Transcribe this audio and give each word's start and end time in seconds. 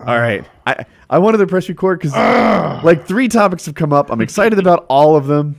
All 0.00 0.18
right. 0.18 0.44
I, 0.66 0.84
I 1.10 1.18
wanted 1.18 1.38
to 1.38 1.46
press 1.46 1.68
record 1.68 2.00
because 2.00 2.14
like 2.84 3.06
three 3.06 3.28
topics 3.28 3.66
have 3.66 3.74
come 3.74 3.92
up. 3.92 4.10
I'm 4.10 4.20
excited 4.20 4.58
about 4.58 4.86
all 4.88 5.16
of 5.16 5.26
them. 5.26 5.56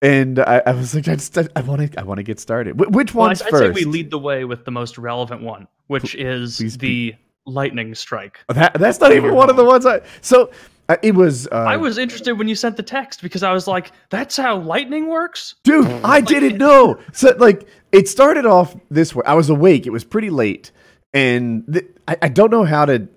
And 0.00 0.38
I, 0.38 0.62
I 0.64 0.72
was 0.72 0.94
like, 0.94 1.08
I 1.08 1.14
just, 1.16 1.36
I 1.38 1.60
want 1.62 1.92
to, 1.92 2.00
I 2.00 2.04
want 2.04 2.18
to 2.18 2.22
get 2.22 2.38
started. 2.38 2.76
Wh- 2.76 2.90
which 2.92 3.14
Well, 3.14 3.26
one's 3.28 3.42
I'd, 3.42 3.46
I'd 3.48 3.50
first? 3.50 3.78
say 3.78 3.84
we 3.84 3.90
lead 3.90 4.10
the 4.10 4.18
way 4.18 4.44
with 4.44 4.64
the 4.64 4.70
most 4.70 4.96
relevant 4.98 5.42
one, 5.42 5.66
which 5.88 6.14
is 6.14 6.56
please 6.58 6.78
the 6.78 7.14
lightning 7.46 7.94
strike. 7.94 8.38
That, 8.48 8.74
that's 8.74 9.00
not 9.00 9.12
even 9.12 9.34
one 9.34 9.50
of 9.50 9.56
the 9.56 9.64
ones 9.64 9.86
I. 9.86 10.02
So 10.20 10.50
uh, 10.88 10.96
it 11.02 11.16
was. 11.16 11.48
Uh, 11.48 11.64
I 11.66 11.76
was 11.76 11.98
interested 11.98 12.34
when 12.38 12.46
you 12.46 12.54
sent 12.54 12.76
the 12.76 12.82
text 12.84 13.22
because 13.22 13.42
I 13.42 13.52
was 13.52 13.66
like, 13.66 13.90
"That's 14.10 14.36
how 14.36 14.58
lightning 14.58 15.08
works." 15.08 15.56
dude. 15.64 15.86
I 16.04 16.20
didn't 16.20 16.58
know. 16.58 17.00
So 17.12 17.34
like, 17.38 17.66
it 17.90 18.06
started 18.08 18.46
off 18.46 18.76
this 18.90 19.14
way. 19.16 19.22
I 19.26 19.34
was 19.34 19.50
awake. 19.50 19.84
It 19.86 19.90
was 19.90 20.04
pretty 20.04 20.30
late, 20.30 20.70
and 21.12 21.64
th- 21.72 21.86
I, 22.06 22.16
I 22.22 22.28
don't 22.28 22.50
know 22.52 22.64
how 22.64 22.84
to 22.86 23.08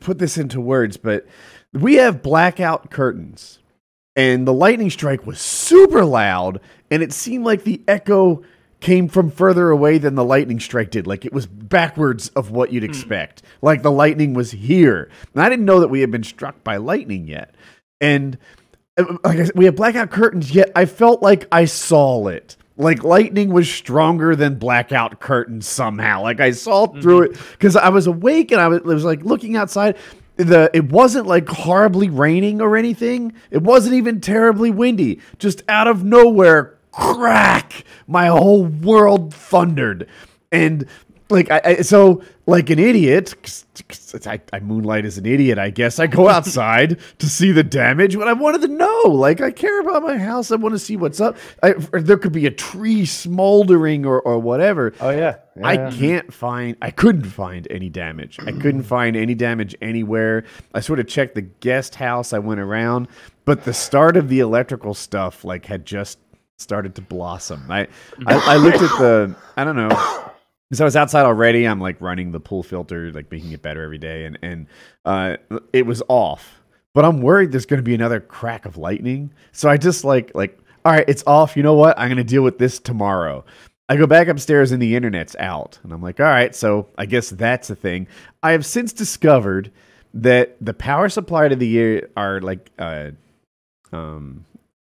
put 0.00 0.18
this 0.18 0.38
into 0.38 0.60
words, 0.60 0.96
but 0.96 1.26
we 1.72 1.94
have 1.94 2.22
blackout 2.22 2.90
curtains, 2.90 3.58
and 4.16 4.46
the 4.46 4.54
lightning 4.54 4.90
strike 4.90 5.26
was 5.26 5.40
super 5.40 6.04
loud, 6.04 6.60
and 6.90 7.02
it 7.02 7.12
seemed 7.12 7.44
like 7.44 7.64
the 7.64 7.82
echo 7.86 8.42
came 8.80 9.08
from 9.08 9.30
further 9.30 9.70
away 9.70 9.96
than 9.96 10.14
the 10.14 10.24
lightning 10.24 10.60
strike 10.60 10.90
did. 10.90 11.06
Like 11.06 11.24
it 11.24 11.32
was 11.32 11.46
backwards 11.46 12.28
of 12.30 12.50
what 12.50 12.70
you'd 12.70 12.84
expect. 12.84 13.42
Like 13.62 13.82
the 13.82 13.90
lightning 13.90 14.34
was 14.34 14.50
here. 14.50 15.08
And 15.32 15.42
I 15.42 15.48
didn't 15.48 15.64
know 15.64 15.80
that 15.80 15.88
we 15.88 16.02
had 16.02 16.10
been 16.10 16.22
struck 16.22 16.62
by 16.62 16.76
lightning 16.76 17.26
yet. 17.26 17.54
And 18.02 18.36
uh, 18.98 19.16
like 19.24 19.38
I 19.38 19.44
said, 19.44 19.56
we 19.56 19.64
have 19.64 19.76
blackout 19.76 20.10
curtains, 20.10 20.54
yet 20.54 20.70
I 20.76 20.84
felt 20.84 21.22
like 21.22 21.48
I 21.50 21.64
saw 21.64 22.26
it. 22.28 22.58
Like 22.76 23.04
lightning 23.04 23.50
was 23.50 23.70
stronger 23.70 24.34
than 24.34 24.56
blackout 24.56 25.20
curtains 25.20 25.66
somehow. 25.66 26.22
Like 26.22 26.40
I 26.40 26.50
saw 26.50 26.86
mm-hmm. 26.86 27.00
through 27.00 27.22
it 27.22 27.38
because 27.52 27.76
I 27.76 27.88
was 27.88 28.06
awake 28.06 28.50
and 28.50 28.60
I 28.60 28.68
was, 28.68 28.82
was 28.82 29.04
like 29.04 29.24
looking 29.24 29.56
outside. 29.56 29.96
The 30.36 30.70
it 30.74 30.90
wasn't 30.90 31.28
like 31.28 31.48
horribly 31.48 32.10
raining 32.10 32.60
or 32.60 32.76
anything. 32.76 33.32
It 33.52 33.62
wasn't 33.62 33.94
even 33.94 34.20
terribly 34.20 34.72
windy. 34.72 35.20
Just 35.38 35.62
out 35.68 35.86
of 35.86 36.02
nowhere, 36.02 36.76
crack! 36.90 37.84
My 38.08 38.26
whole 38.26 38.64
world 38.64 39.32
thundered, 39.32 40.08
and 40.50 40.88
like 41.30 41.50
I, 41.50 41.60
I 41.64 41.74
so 41.76 42.22
like 42.46 42.70
an 42.70 42.78
idiot 42.78 43.34
I, 44.26 44.40
I 44.52 44.60
moonlight 44.60 45.04
as 45.04 45.16
an 45.18 45.26
idiot 45.26 45.58
i 45.58 45.70
guess 45.70 45.98
i 45.98 46.06
go 46.06 46.28
outside 46.36 47.00
to 47.18 47.28
see 47.28 47.52
the 47.52 47.62
damage 47.62 48.16
but 48.16 48.28
i 48.28 48.32
wanted 48.32 48.60
to 48.62 48.68
know 48.68 49.02
like 49.06 49.40
i 49.40 49.50
care 49.50 49.80
about 49.80 50.02
my 50.02 50.18
house 50.18 50.50
i 50.50 50.56
want 50.56 50.74
to 50.74 50.78
see 50.78 50.96
what's 50.96 51.20
up 51.20 51.36
I, 51.62 51.72
there 51.72 52.18
could 52.18 52.32
be 52.32 52.46
a 52.46 52.50
tree 52.50 53.06
smoldering 53.06 54.04
or, 54.04 54.20
or 54.20 54.38
whatever 54.38 54.92
Oh 55.00 55.10
yeah. 55.10 55.36
Yeah, 55.56 55.66
I 55.66 55.90
can't 55.92 56.34
find. 56.34 56.76
I 56.82 56.90
couldn't 56.90 57.26
find 57.30 57.68
any 57.70 57.88
damage. 57.88 58.40
I 58.40 58.50
couldn't 58.50 58.82
find 58.82 59.14
any 59.16 59.36
damage 59.36 59.76
anywhere. 59.80 60.42
I 60.74 60.80
sort 60.80 60.98
of 60.98 61.06
checked 61.06 61.36
the 61.36 61.42
guest 61.42 61.94
house. 61.94 62.32
I 62.32 62.40
went 62.40 62.58
around, 62.58 63.06
but 63.44 63.62
the 63.62 63.72
start 63.72 64.16
of 64.16 64.28
the 64.28 64.40
electrical 64.40 64.94
stuff 64.94 65.44
like 65.44 65.66
had 65.66 65.86
just 65.86 66.18
started 66.56 66.96
to 66.96 67.02
blossom. 67.02 67.70
I 67.70 67.86
I, 68.26 68.54
I 68.54 68.56
looked 68.56 68.82
at 68.82 68.98
the. 68.98 69.36
I 69.56 69.62
don't 69.62 69.76
know. 69.76 70.30
So 70.72 70.84
I 70.84 70.86
was 70.86 70.96
outside 70.96 71.24
already. 71.24 71.66
I'm 71.66 71.80
like 71.80 72.00
running 72.00 72.32
the 72.32 72.40
pool 72.40 72.62
filter, 72.62 73.12
like 73.12 73.30
making 73.30 73.52
it 73.52 73.62
better 73.62 73.82
every 73.82 73.98
day, 73.98 74.24
and 74.24 74.38
and 74.42 74.66
uh, 75.04 75.36
it 75.72 75.86
was 75.86 76.02
off. 76.08 76.62
But 76.94 77.04
I'm 77.04 77.20
worried 77.20 77.52
there's 77.52 77.66
going 77.66 77.78
to 77.78 77.84
be 77.84 77.94
another 77.94 78.20
crack 78.20 78.66
of 78.66 78.76
lightning. 78.76 79.32
So 79.52 79.68
I 79.68 79.76
just 79.76 80.04
like 80.04 80.32
like 80.34 80.58
all 80.84 80.92
right, 80.92 81.04
it's 81.08 81.24
off. 81.26 81.56
You 81.56 81.62
know 81.62 81.74
what? 81.74 81.98
I'm 81.98 82.08
going 82.08 82.18
to 82.18 82.24
deal 82.24 82.42
with 82.42 82.58
this 82.58 82.78
tomorrow. 82.78 83.44
I 83.88 83.96
go 83.96 84.06
back 84.06 84.28
upstairs 84.28 84.72
and 84.72 84.80
the 84.80 84.96
internet's 84.96 85.36
out. 85.38 85.78
And 85.82 85.92
I'm 85.92 86.02
like, 86.02 86.20
all 86.20 86.26
right, 86.26 86.54
so 86.54 86.88
I 86.96 87.06
guess 87.06 87.30
that's 87.30 87.68
a 87.70 87.76
thing. 87.76 88.06
I 88.42 88.52
have 88.52 88.64
since 88.64 88.92
discovered 88.92 89.70
that 90.14 90.56
the 90.60 90.74
power 90.74 91.08
supply 91.08 91.48
to 91.48 91.56
the 91.56 92.04
are 92.16 92.40
like 92.40 92.70
uh 92.78 93.10
um 93.92 94.44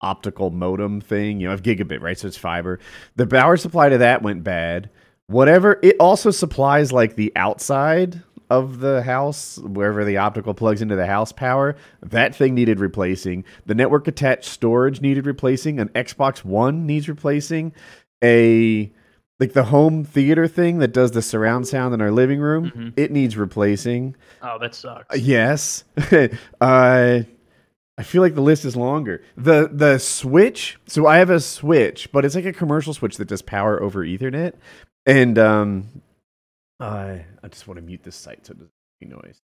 optical 0.01 0.51
modem 0.51 1.01
thing. 1.01 1.41
You 1.41 1.47
know, 1.47 1.51
have 1.51 1.63
gigabit, 1.63 2.01
right? 2.01 2.19
So 2.19 2.29
it's 2.29 2.37
fiber. 2.37 2.79
The 3.17 3.27
power 3.27 3.57
supply 3.57 3.89
to 3.89 3.99
that 3.99 4.23
went 4.23 4.45
bad. 4.45 4.91
Whatever 5.39 5.79
it 5.83 5.97
also 6.01 6.31
supplies 6.31 6.91
like 6.93 7.15
the 7.17 7.33
outside 7.37 8.23
of 8.51 8.81
the 8.81 9.03
house, 9.03 9.59
wherever 9.59 10.03
the 10.07 10.17
optical 10.17 10.55
plugs 10.55 10.81
into 10.81 10.97
the 10.97 11.07
house 11.07 11.33
power, 11.33 11.77
that 12.03 12.35
thing 12.35 12.55
needed 12.55 12.81
replacing. 12.81 13.45
The 13.67 13.75
network 13.75 14.09
attached 14.09 14.47
storage 14.47 15.03
needed 15.03 15.27
replacing. 15.27 15.79
An 15.81 15.91
Xbox 15.91 16.45
One 16.45 16.87
needs 16.87 17.11
replacing. 17.11 17.75
A 18.25 18.91
like 19.39 19.53
the 19.53 19.65
home 19.65 20.03
theater 20.03 20.49
thing 20.49 20.79
that 20.79 20.93
does 20.95 21.13
the 21.13 21.23
surround 21.23 21.69
sound 21.69 21.93
in 21.95 22.01
our 22.01 22.11
living 22.11 22.41
room, 22.41 22.73
Mhm. 22.75 22.93
it 22.97 23.13
needs 23.13 23.37
replacing. 23.37 24.17
Oh, 24.43 24.59
that 24.59 24.75
sucks. 24.75 25.15
Uh, 25.15 25.19
Yes. 25.21 25.85
uh, 26.61 27.21
I 27.99 28.03
feel 28.03 28.23
like 28.23 28.35
the 28.35 28.41
list 28.41 28.65
is 28.65 28.77
longer. 28.77 29.21
The 29.37 29.69
the 29.71 29.99
switch. 29.99 30.79
So 30.87 31.07
I 31.07 31.19
have 31.19 31.31
a 31.31 31.39
switch, 31.41 32.11
but 32.13 32.25
it's 32.25 32.35
like 32.35 32.47
a 32.47 32.53
commercial 32.53 32.95
switch 32.95 33.19
that 33.19 33.29
does 33.29 33.43
power 33.43 33.81
over 33.83 34.05
Ethernet. 34.05 34.55
And 35.09 35.39
um, 35.39 35.89
uh, 36.79 37.17
I 37.43 37.49
just 37.49 37.67
want 37.67 37.79
to 37.79 37.83
mute 37.85 38.03
this 38.05 38.15
site 38.15 38.47
so 38.47 38.53
it 38.53 38.59
doesn't 38.59 38.71
make 39.01 39.11
noise. 39.11 39.41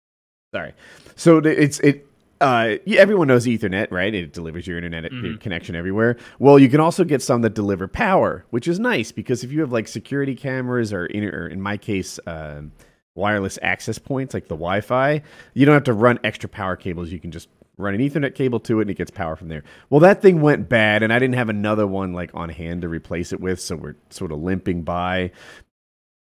Sorry. 0.54 0.74
So 1.16 1.38
it's 1.38 1.80
it. 1.80 2.06
Uh, 2.40 2.74
yeah, 2.84 2.98
everyone 3.00 3.28
knows 3.28 3.46
Ethernet, 3.46 3.86
right? 3.92 4.12
It 4.12 4.32
delivers 4.32 4.66
your 4.66 4.76
internet 4.76 5.12
Mhm. 5.12 5.38
connection 5.40 5.76
everywhere. 5.76 6.16
Well, 6.40 6.58
you 6.58 6.68
can 6.68 6.80
also 6.80 7.04
get 7.04 7.22
some 7.22 7.42
that 7.42 7.54
deliver 7.54 7.86
power, 7.86 8.44
which 8.50 8.66
is 8.66 8.80
nice 8.80 9.12
because 9.12 9.44
if 9.44 9.52
you 9.52 9.60
have 9.60 9.70
like 9.70 9.86
security 9.86 10.34
cameras 10.34 10.92
or, 10.92 11.06
in, 11.06 11.22
or 11.24 11.46
in 11.46 11.60
my 11.62 11.76
case, 11.76 12.18
um 12.26 12.72
wireless 13.14 13.58
access 13.62 13.98
points 13.98 14.32
like 14.34 14.48
the 14.48 14.54
Wi-Fi, 14.56 15.22
you 15.54 15.66
don't 15.66 15.74
have 15.74 15.84
to 15.84 15.92
run 15.92 16.18
extra 16.24 16.48
power 16.48 16.74
cables. 16.76 17.12
You 17.12 17.20
can 17.20 17.30
just 17.30 17.46
run 17.76 17.94
an 17.94 18.00
Ethernet 18.00 18.34
cable 18.34 18.60
to 18.60 18.78
it 18.78 18.82
and 18.82 18.90
it 18.90 18.98
gets 18.98 19.10
power 19.10 19.36
from 19.36 19.48
there. 19.48 19.64
Well, 19.90 20.00
that 20.00 20.22
thing 20.22 20.40
went 20.40 20.68
bad, 20.68 21.02
and 21.02 21.12
I 21.12 21.18
didn't 21.18 21.36
have 21.36 21.48
another 21.48 21.86
one 21.86 22.12
like 22.12 22.30
on 22.34 22.48
hand 22.48 22.82
to 22.82 22.88
replace 22.88 23.32
it 23.32 23.40
with, 23.40 23.60
so 23.60 23.76
we're 23.76 23.96
sort 24.10 24.32
of 24.32 24.42
limping 24.42 24.82
by. 24.82 25.32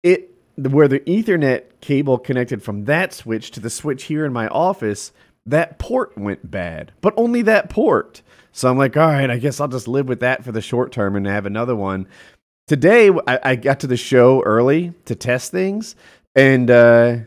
It 0.03 0.31
where 0.57 0.87
the 0.87 0.99
Ethernet 1.01 1.63
cable 1.79 2.17
connected 2.17 2.61
from 2.61 2.85
that 2.85 3.13
switch 3.13 3.51
to 3.51 3.59
the 3.59 3.69
switch 3.69 4.03
here 4.03 4.25
in 4.25 4.33
my 4.33 4.47
office, 4.49 5.13
that 5.45 5.79
port 5.79 6.17
went 6.17 6.51
bad, 6.51 6.91
but 7.01 7.13
only 7.15 7.41
that 7.43 7.69
port. 7.69 8.21
So 8.51 8.69
I'm 8.69 8.77
like, 8.77 8.97
all 8.97 9.07
right, 9.07 9.29
I 9.29 9.37
guess 9.37 9.59
I'll 9.59 9.67
just 9.67 9.87
live 9.87 10.09
with 10.09 10.19
that 10.19 10.43
for 10.43 10.51
the 10.51 10.61
short 10.61 10.91
term 10.91 11.15
and 11.15 11.25
have 11.25 11.45
another 11.45 11.75
one. 11.75 12.07
Today, 12.67 13.09
I, 13.25 13.39
I 13.43 13.55
got 13.55 13.79
to 13.81 13.87
the 13.87 13.97
show 13.97 14.43
early 14.43 14.93
to 15.05 15.15
test 15.15 15.51
things, 15.51 15.95
and 16.35 16.69
uh, 16.69 17.17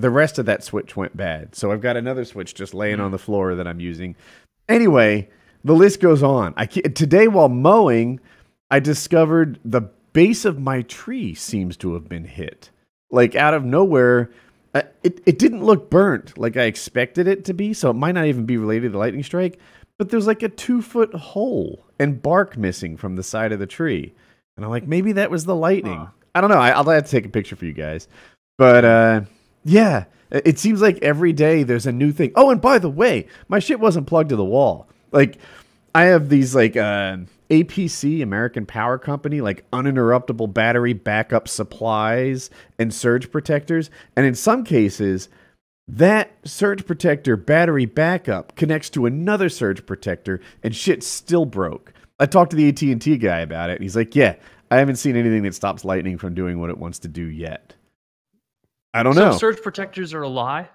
the 0.00 0.10
rest 0.10 0.38
of 0.38 0.46
that 0.46 0.64
switch 0.64 0.96
went 0.96 1.16
bad. 1.16 1.54
So 1.54 1.72
I've 1.72 1.80
got 1.80 1.96
another 1.96 2.24
switch 2.24 2.54
just 2.54 2.74
laying 2.74 3.00
on 3.00 3.10
the 3.10 3.18
floor 3.18 3.54
that 3.54 3.66
I'm 3.66 3.80
using. 3.80 4.16
Anyway, 4.68 5.28
the 5.64 5.74
list 5.74 6.00
goes 6.00 6.22
on. 6.22 6.54
I 6.56 6.66
today 6.66 7.28
while 7.28 7.48
mowing, 7.48 8.20
I 8.70 8.80
discovered 8.80 9.58
the 9.64 9.82
base 10.12 10.44
of 10.44 10.58
my 10.58 10.82
tree 10.82 11.34
seems 11.34 11.76
to 11.78 11.94
have 11.94 12.08
been 12.08 12.24
hit. 12.24 12.70
Like 13.10 13.34
out 13.34 13.54
of 13.54 13.64
nowhere, 13.64 14.30
uh, 14.74 14.82
it 15.02 15.20
it 15.26 15.38
didn't 15.38 15.64
look 15.64 15.90
burnt 15.90 16.38
like 16.38 16.56
I 16.56 16.64
expected 16.64 17.26
it 17.26 17.44
to 17.46 17.54
be. 17.54 17.74
So 17.74 17.90
it 17.90 17.94
might 17.94 18.14
not 18.14 18.26
even 18.26 18.46
be 18.46 18.56
related 18.56 18.88
to 18.88 18.90
the 18.90 18.98
lightning 18.98 19.24
strike. 19.24 19.58
But 19.98 20.08
there's 20.08 20.26
like 20.26 20.42
a 20.42 20.48
two 20.48 20.80
foot 20.80 21.12
hole 21.12 21.84
and 21.98 22.22
bark 22.22 22.56
missing 22.56 22.96
from 22.96 23.16
the 23.16 23.22
side 23.22 23.52
of 23.52 23.58
the 23.58 23.66
tree. 23.66 24.14
And 24.56 24.64
I'm 24.64 24.70
like, 24.70 24.86
maybe 24.86 25.12
that 25.12 25.30
was 25.30 25.44
the 25.44 25.54
lightning. 25.54 25.98
Huh. 25.98 26.06
I 26.34 26.40
don't 26.40 26.50
know. 26.50 26.58
I, 26.58 26.70
I'll 26.70 26.84
have 26.84 27.04
to 27.04 27.10
take 27.10 27.26
a 27.26 27.28
picture 27.28 27.56
for 27.56 27.66
you 27.66 27.72
guys. 27.72 28.08
But 28.56 28.84
uh, 28.84 29.20
yeah, 29.64 30.04
it 30.30 30.58
seems 30.58 30.80
like 30.80 30.98
every 31.02 31.32
day 31.32 31.62
there's 31.62 31.86
a 31.86 31.92
new 31.92 32.12
thing. 32.12 32.32
Oh, 32.34 32.50
and 32.50 32.60
by 32.60 32.78
the 32.78 32.90
way, 32.90 33.26
my 33.48 33.58
shit 33.58 33.80
wasn't 33.80 34.06
plugged 34.06 34.30
to 34.30 34.36
the 34.36 34.44
wall. 34.44 34.88
Like, 35.12 35.38
I 35.94 36.04
have 36.04 36.28
these 36.28 36.54
like 36.54 36.76
uh, 36.76 37.18
APC, 37.50 38.22
American 38.22 38.64
Power 38.64 38.96
Company, 38.98 39.40
like 39.40 39.68
uninterruptible 39.72 40.54
battery 40.54 40.92
backup 40.92 41.48
supplies 41.48 42.48
and 42.78 42.94
surge 42.94 43.30
protectors. 43.32 43.90
And 44.16 44.24
in 44.24 44.36
some 44.36 44.62
cases, 44.62 45.28
that 45.88 46.30
surge 46.44 46.86
protector 46.86 47.36
battery 47.36 47.86
backup 47.86 48.54
connects 48.54 48.90
to 48.90 49.06
another 49.06 49.48
surge 49.48 49.84
protector, 49.84 50.40
and 50.62 50.74
shit 50.74 51.02
still 51.02 51.44
broke. 51.44 51.92
I 52.20 52.26
talked 52.26 52.50
to 52.50 52.56
the 52.56 52.68
AT 52.68 52.82
and 52.82 53.02
T 53.02 53.16
guy 53.18 53.40
about 53.40 53.70
it, 53.70 53.74
and 53.74 53.82
he's 53.82 53.96
like, 53.96 54.14
"Yeah, 54.14 54.36
I 54.70 54.76
haven't 54.76 54.96
seen 54.96 55.16
anything 55.16 55.42
that 55.42 55.54
stops 55.54 55.84
lightning 55.84 56.18
from 56.18 56.34
doing 56.34 56.60
what 56.60 56.70
it 56.70 56.78
wants 56.78 57.00
to 57.00 57.08
do 57.08 57.24
yet." 57.24 57.74
I 58.94 59.02
don't 59.02 59.14
so 59.14 59.30
know. 59.30 59.36
surge 59.38 59.60
protectors 59.62 60.12
are 60.14 60.22
a 60.22 60.28
lie. 60.28 60.68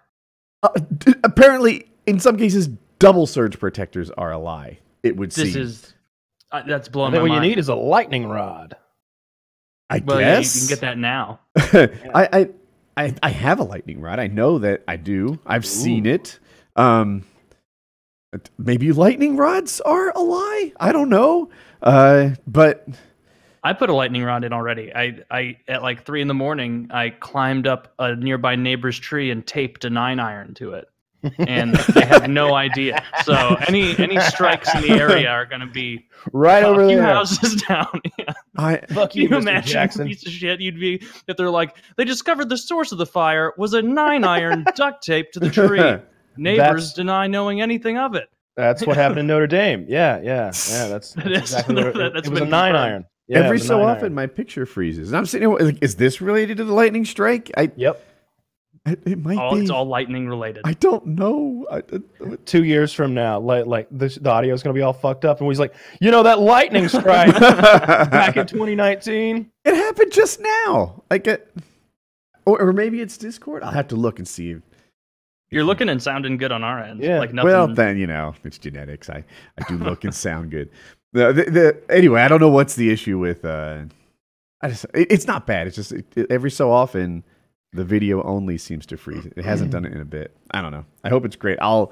Uh, 0.64 0.70
d- 0.98 1.14
apparently, 1.24 1.88
in 2.06 2.20
some 2.20 2.38
cases, 2.38 2.70
double 3.00 3.28
surge 3.28 3.60
protectors 3.60 4.10
are 4.12 4.32
a 4.32 4.38
lie. 4.38 4.80
It 5.04 5.18
would 5.18 5.34
seem 5.34 5.44
This 5.46 5.54
seem. 5.54 5.62
is 5.64 5.94
uh, 6.52 6.62
that's 6.68 6.88
blowing 6.88 7.12
think 7.12 7.24
my 7.24 7.30
what 7.30 7.36
you 7.36 7.42
need 7.50 7.58
is 7.60 7.68
a 7.70 7.76
lightning 7.76 8.28
rod. 8.28 8.76
I 9.90 10.02
well, 10.06 10.20
yeah, 10.20 10.40
you 10.40 10.50
can 10.50 10.68
get 10.68 10.80
that 10.82 10.98
now. 10.98 11.40
I, 11.56 11.90
I 12.16 12.50
I 12.98 13.16
I 13.22 13.30
have 13.30 13.60
a 13.60 13.64
lightning 13.64 14.00
rod. 14.02 14.20
I 14.20 14.28
know 14.28 14.60
that 14.60 14.84
I 14.88 14.96
do. 14.98 15.40
I've 15.46 15.66
seen 15.66 16.06
it. 16.06 16.40
Um, 16.76 17.24
maybe 18.58 18.92
lightning 18.92 19.38
rods 19.38 19.82
are 19.82 20.10
a 20.12 20.20
lie. 20.20 20.74
I 20.80 20.92
don't 20.92 21.10
know. 21.10 21.50
Uh, 21.82 22.32
but 22.48 22.88
I 23.66 23.74
put 23.74 23.90
a 23.90 23.94
lightning 23.94 24.24
rod 24.24 24.44
in 24.44 24.54
already. 24.54 24.94
I, 24.94 25.24
I 25.32 25.58
at 25.68 25.82
like 25.82 26.06
three 26.06 26.22
in 26.22 26.28
the 26.28 26.34
morning, 26.34 26.88
I 26.92 27.10
climbed 27.10 27.66
up 27.68 27.94
a 28.00 28.16
nearby 28.16 28.56
neighbor's 28.56 28.98
tree 29.00 29.32
and 29.32 29.46
taped 29.46 29.84
a 29.86 29.90
nine 29.90 30.20
iron 30.20 30.54
to 30.56 30.74
it, 30.74 30.86
and 31.40 31.74
they 31.76 32.06
have 32.06 32.30
no 32.30 32.54
idea. 32.68 33.04
So 33.24 33.56
any 33.68 33.98
any 33.98 34.20
strikes 34.20 34.74
in 34.76 34.82
the 34.84 34.92
area 34.92 35.30
are 35.30 35.46
going 35.46 35.62
to 35.62 35.68
be 35.68 36.06
right 36.32 36.64
a 36.64 36.68
over 36.68 36.88
few 36.88 36.98
there. 36.98 37.06
houses 37.06 37.62
down. 37.68 38.02
Yeah. 38.20 38.34
I 38.58 38.78
Fuck 38.90 39.16
you, 39.16 39.28
you 39.30 39.36
imagine 39.36 39.72
Jackson. 39.72 40.08
piece 40.08 40.26
of 40.26 40.32
shit 40.32 40.62
you'd 40.62 40.80
be 40.80 41.02
if 41.28 41.36
they're 41.36 41.50
like 41.50 41.76
they 41.98 42.06
discovered 42.06 42.48
the 42.50 42.58
source 42.58 42.92
of 42.92 42.98
the 43.00 43.06
fire 43.06 43.52
was 43.58 43.74
a 43.74 43.82
nine 43.82 44.24
iron 44.24 44.64
duct 44.76 45.04
taped 45.04 45.34
to 45.34 45.40
the 45.40 45.50
tree. 45.50 45.80
Neighbors 46.38 46.58
That's- 46.58 46.94
deny 46.94 47.28
knowing 47.28 47.62
anything 47.62 47.98
of 47.98 48.14
it. 48.16 48.30
That's 48.56 48.86
what 48.86 48.96
happened 48.96 49.20
in 49.20 49.28
Notre 49.28 49.48
Dame. 49.48 49.86
Yeah, 49.90 50.22
yeah, 50.22 50.52
yeah. 50.70 50.88
That's, 50.88 51.12
that's 51.14 51.28
exactly 51.28 51.76
what 51.76 51.88
it, 51.88 52.14
that's 52.14 52.28
it 52.28 52.32
was. 52.32 52.42
A 52.42 52.46
nine 52.46 52.72
confirmed. 52.72 52.78
iron. 52.78 53.06
Yeah, 53.28 53.40
every 53.40 53.60
so 53.60 53.82
often 53.82 54.04
iron. 54.06 54.14
my 54.14 54.28
picture 54.28 54.66
freezes, 54.66 55.10
and 55.10 55.18
I'm 55.18 55.26
sitting 55.26 55.50
here. 55.50 55.58
Like, 55.60 55.80
is 55.82 55.96
this 55.96 56.22
related 56.22 56.58
to 56.58 56.64
the 56.64 56.74
lightning 56.74 57.06
strike? 57.06 57.52
I 57.58 57.72
Yep. 57.76 58.04
it, 58.86 59.00
it 59.06 59.18
might 59.24 59.38
All 59.40 59.56
be. 59.56 59.62
it's 59.62 59.72
all 59.72 59.86
lightning 59.86 60.28
related. 60.28 60.62
I 60.64 60.74
don't 60.74 61.08
know. 61.08 61.66
I, 61.72 61.78
uh, 61.78 61.82
I- 62.24 62.36
Two 62.46 62.64
years 62.64 62.94
from 62.94 63.16
now, 63.16 63.40
like 63.40 63.66
like 63.66 63.88
this, 63.90 64.16
the 64.16 64.30
audio 64.30 64.54
is 64.54 64.62
gonna 64.62 64.76
be 64.76 64.82
all 64.84 64.94
fucked 64.94 65.26
up, 65.26 65.40
and 65.42 65.50
he's 65.50 65.60
like, 65.60 65.74
you 66.00 66.12
know 66.12 66.22
that 66.24 66.40
lightning 66.40 66.88
strike 66.88 67.34
back 67.40 68.38
in 68.38 68.46
2019. 68.46 69.52
It 69.66 69.76
happened 69.76 70.12
just 70.12 70.40
now. 70.40 71.02
I 71.10 71.18
get, 71.18 71.52
or, 72.46 72.62
or 72.62 72.74
maybe 72.74 73.02
it's 73.02 73.18
Discord. 73.18 73.64
I'll 73.64 73.72
have 73.72 73.88
to 73.88 73.96
look 73.96 74.20
and 74.20 74.28
see. 74.28 74.58
You're 75.52 75.64
looking 75.64 75.90
and 75.90 76.02
sounding 76.02 76.38
good 76.38 76.52
on 76.52 76.64
our 76.64 76.80
end. 76.80 77.02
Yeah. 77.02 77.20
Like 77.20 77.32
nothing. 77.34 77.50
Well, 77.52 77.68
then 77.74 77.98
you 77.98 78.08
know 78.08 78.36
it's 78.44 78.58
genetics. 78.58 79.10
I 79.10 79.24
I 79.58 79.64
do 79.68 79.78
look 79.78 80.04
and 80.04 80.14
sound 80.14 80.52
good. 80.52 80.70
The, 81.16 81.32
the, 81.34 81.44
the 81.52 81.82
anyway, 81.90 82.22
I 82.22 82.28
don't 82.28 82.42
know 82.42 82.50
what's 82.50 82.76
the 82.76 82.92
issue 82.92 83.18
with. 83.18 83.46
uh 83.46 83.84
I 84.62 84.70
just 84.70 84.86
it, 84.94 85.12
it's 85.12 85.28
not 85.28 85.48
bad. 85.48 85.68
It's 85.68 85.76
just 85.76 85.92
it, 85.94 86.06
it- 86.16 86.30
every 86.30 86.52
so 86.52 86.72
often 86.72 87.24
the 87.72 87.86
video 87.86 88.22
only 88.24 88.58
seems 88.58 88.86
to 88.88 88.98
freeze. 88.98 89.26
It 89.36 89.44
hasn't 89.46 89.72
done 89.72 89.86
it 89.86 89.94
in 89.94 90.02
a 90.02 90.06
bit. 90.06 90.36
I 90.52 90.62
don't 90.62 90.72
know. 90.72 90.86
I 91.04 91.10
hope 91.10 91.26
it's 91.26 91.36
great. 91.36 91.58
I'll. 91.62 91.92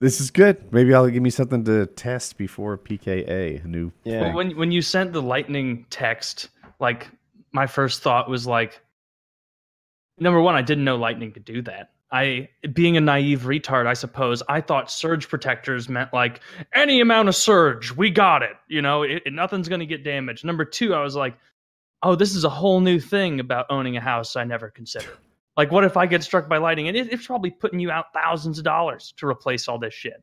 This 0.00 0.20
is 0.20 0.30
good. 0.30 0.72
Maybe 0.72 0.94
I'll 0.94 1.08
give 1.10 1.22
me 1.22 1.30
something 1.30 1.62
to 1.64 1.84
test 1.86 2.38
before 2.38 2.78
PKA. 2.78 3.62
A 3.64 3.68
new 3.68 3.92
Yeah. 4.04 4.24
thing. 4.24 4.34
when 4.34 4.56
when 4.56 4.72
you 4.72 4.82
sent 4.82 5.12
the 5.12 5.20
lightning 5.22 5.84
text, 5.90 6.48
like 6.80 7.08
my 7.52 7.66
first 7.66 8.02
thought 8.02 8.28
was 8.30 8.46
like, 8.46 8.80
number 10.18 10.40
one, 10.40 10.54
I 10.54 10.62
didn't 10.62 10.84
know 10.84 10.96
lightning 10.96 11.32
could 11.32 11.44
do 11.44 11.62
that. 11.62 11.90
I, 12.12 12.48
being 12.72 12.96
a 12.96 13.00
naive 13.00 13.42
retard, 13.42 13.86
I 13.86 13.92
suppose, 13.94 14.42
I 14.48 14.60
thought 14.60 14.90
surge 14.90 15.28
protectors 15.28 15.88
meant 15.88 16.12
like 16.12 16.40
any 16.74 17.00
amount 17.00 17.28
of 17.28 17.36
surge, 17.36 17.92
we 17.96 18.10
got 18.10 18.42
it. 18.42 18.56
You 18.68 18.82
know, 18.82 19.02
it, 19.04 19.22
it- 19.26 19.32
nothing's 19.32 19.68
gonna 19.68 19.86
get 19.86 20.02
damaged. 20.04 20.44
Number 20.44 20.64
two, 20.64 20.92
I 20.94 21.02
was 21.02 21.14
like, 21.14 21.36
oh, 22.02 22.14
this 22.16 22.34
is 22.34 22.44
a 22.44 22.48
whole 22.48 22.80
new 22.80 22.98
thing 22.98 23.38
about 23.40 23.66
owning 23.70 23.96
a 23.96 24.00
house 24.00 24.34
I 24.34 24.42
never 24.44 24.70
considered. 24.70 25.16
Like, 25.56 25.70
what 25.70 25.84
if 25.84 25.96
I 25.96 26.06
get 26.06 26.22
struck 26.24 26.48
by 26.48 26.56
lightning? 26.58 26.88
And 26.88 26.96
it, 26.96 27.12
it's 27.12 27.26
probably 27.26 27.50
putting 27.50 27.78
you 27.78 27.90
out 27.90 28.06
thousands 28.14 28.58
of 28.58 28.64
dollars 28.64 29.12
to 29.18 29.26
replace 29.26 29.68
all 29.68 29.78
this 29.78 29.92
shit, 29.94 30.22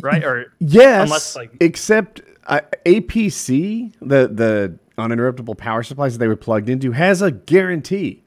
right? 0.00 0.22
Or 0.24 0.54
Yes, 0.60 1.02
Unless, 1.08 1.36
like- 1.36 1.52
except 1.60 2.22
uh, 2.46 2.60
APC, 2.86 3.92
the 4.00 4.28
the 4.28 4.78
uninterruptible 4.96 5.56
power 5.58 5.82
supplies 5.82 6.14
that 6.14 6.18
they 6.18 6.28
were 6.28 6.36
plugged 6.36 6.68
into, 6.68 6.92
has 6.92 7.20
a 7.22 7.30
guarantee. 7.30 8.24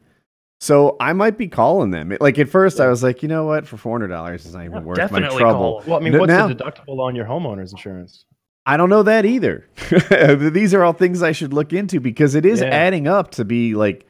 So 0.64 0.96
I 1.00 1.12
might 1.14 1.40
be 1.40 1.48
calling 1.48 1.90
them. 1.90 2.16
Like 2.22 2.38
at 2.38 2.48
first, 2.48 2.80
I 2.80 2.88
was 2.88 3.02
like, 3.02 3.24
you 3.24 3.28
know 3.28 3.46
what, 3.46 3.68
for 3.68 3.78
four 3.78 3.94
hundred 3.94 4.10
dollars, 4.10 4.46
it's 4.46 4.54
not 4.54 4.64
even 4.64 4.78
Yeah, 4.78 4.80
worth 4.84 4.98
my 5.00 5.04
definitely 5.04 5.40
trouble. 5.40 5.82
call. 5.82 5.84
Well, 5.88 5.98
I 6.00 6.04
mean, 6.04 6.18
what's 6.20 6.28
now- 6.30 6.48
the 6.48 6.56
deductible 6.56 7.00
on 7.00 7.16
your 7.16 7.26
homeowner's 7.26 7.72
insurance? 7.72 8.26
I 8.68 8.78
don't 8.78 8.92
know 8.92 9.02
that 9.02 9.26
either. 9.26 9.66
These 10.54 10.76
are 10.76 10.84
all 10.84 10.94
things 10.94 11.24
I 11.24 11.32
should 11.32 11.52
look 11.52 11.74
into 11.74 12.00
because 12.00 12.36
it 12.36 12.46
is 12.46 12.62
Yeah. 12.62 12.68
adding 12.68 13.08
up 13.08 13.32
to 13.32 13.44
be 13.44 13.74
like, 13.74 14.06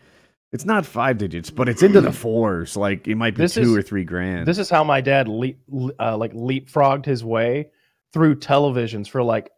it's 0.51 0.65
not 0.65 0.85
five 0.85 1.17
digits, 1.17 1.49
but 1.49 1.69
it's 1.69 1.81
into 1.83 2.01
the 2.01 2.11
fours. 2.11 2.75
Like 2.75 3.07
it 3.07 3.15
might 3.15 3.33
be 3.33 3.43
This 3.43 3.53
two 3.53 3.61
is- 3.61 3.77
or 3.77 3.81
three 3.81 4.03
grand. 4.03 4.45
This 4.45 4.57
is 4.57 4.69
how 4.69 4.83
my 4.83 4.99
dad 4.99 5.29
leap, 5.29 5.57
uh, 6.01 6.17
like 6.17 6.33
leapfrogged 6.33 7.05
his 7.05 7.23
way 7.23 7.69
through 8.11 8.35
televisions 8.35 9.07
for 9.07 9.23
like 9.23 9.49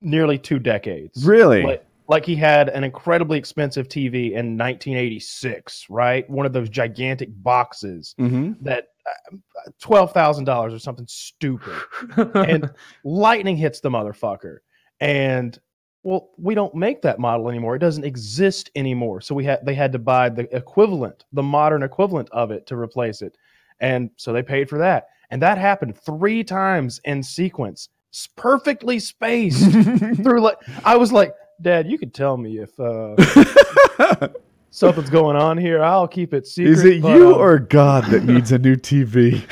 nearly 0.00 0.38
two 0.38 0.58
decades. 0.58 1.22
really. 1.26 1.62
Like, 1.64 1.84
like 2.08 2.24
he 2.24 2.34
had 2.34 2.70
an 2.70 2.84
incredibly 2.84 3.38
expensive 3.38 3.86
TV 3.86 4.30
in 4.30 4.56
1986, 4.56 5.86
right? 5.90 6.28
One 6.28 6.46
of 6.46 6.54
those 6.54 6.70
gigantic 6.70 7.28
boxes 7.42 8.14
hmm 8.18 8.52
that 8.62 8.88
uh, 9.06 9.70
twelve 9.80 10.12
thousand 10.12 10.44
dollars 10.44 10.72
or 10.74 10.78
something 10.78 11.06
stupid, 11.06 11.74
and 12.34 12.70
lightning 13.04 13.56
hits 13.56 13.80
the 13.80 13.90
motherfucker, 13.90 14.58
and 15.00 15.58
well, 16.02 16.30
we 16.38 16.54
don't 16.54 16.74
make 16.74 17.02
that 17.02 17.18
model 17.18 17.48
anymore. 17.48 17.76
It 17.76 17.80
doesn't 17.80 18.04
exist 18.04 18.70
anymore. 18.74 19.20
So 19.20 19.34
we 19.34 19.44
had 19.44 19.64
they 19.64 19.74
had 19.74 19.92
to 19.92 19.98
buy 19.98 20.30
the 20.30 20.54
equivalent, 20.56 21.24
the 21.32 21.42
modern 21.42 21.82
equivalent 21.82 22.28
of 22.32 22.50
it 22.50 22.66
to 22.68 22.76
replace 22.76 23.22
it, 23.22 23.36
and 23.80 24.10
so 24.16 24.32
they 24.32 24.42
paid 24.42 24.68
for 24.68 24.78
that, 24.78 25.08
and 25.30 25.42
that 25.42 25.58
happened 25.58 25.96
three 25.98 26.42
times 26.42 27.00
in 27.04 27.22
sequence, 27.22 27.90
perfectly 28.36 28.98
spaced 28.98 29.70
through. 30.22 30.40
Like 30.40 30.58
I 30.84 30.96
was 30.96 31.12
like, 31.12 31.34
Dad, 31.60 31.90
you 31.90 31.98
could 31.98 32.14
tell 32.14 32.36
me 32.36 32.58
if 32.58 32.78
uh, 32.78 33.16
something's 34.70 35.10
going 35.10 35.36
on 35.36 35.58
here. 35.58 35.82
I'll 35.82 36.06
keep 36.08 36.32
it 36.32 36.46
secret. 36.46 36.72
is 36.72 36.84
it 36.84 37.02
but, 37.02 37.16
you 37.16 37.34
um, 37.34 37.40
or 37.40 37.58
God 37.58 38.04
that 38.06 38.24
needs 38.24 38.52
a 38.52 38.58
new 38.58 38.76
TV? 38.76 39.42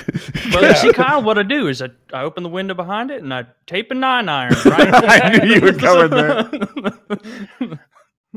Well, 0.55 0.63
Yeah. 0.63 0.75
see, 0.75 0.93
Kyle, 0.93 1.23
what 1.23 1.39
I 1.39 1.43
do 1.43 1.67
is 1.69 1.83
I, 1.83 1.89
I 2.13 2.23
open 2.23 2.43
the 2.43 2.49
window 2.49 2.75
behind 2.75 3.11
it 3.11 3.23
and 3.23 3.35
I 3.35 3.47
tape 3.67 3.91
a 3.91 3.95
nine 3.95 4.29
iron. 4.29 4.55
Right? 4.65 4.89
I 4.93 5.39
knew 5.39 5.55
you 5.55 5.61
were 5.61 5.73
going 5.73 6.11
there. 6.11 6.49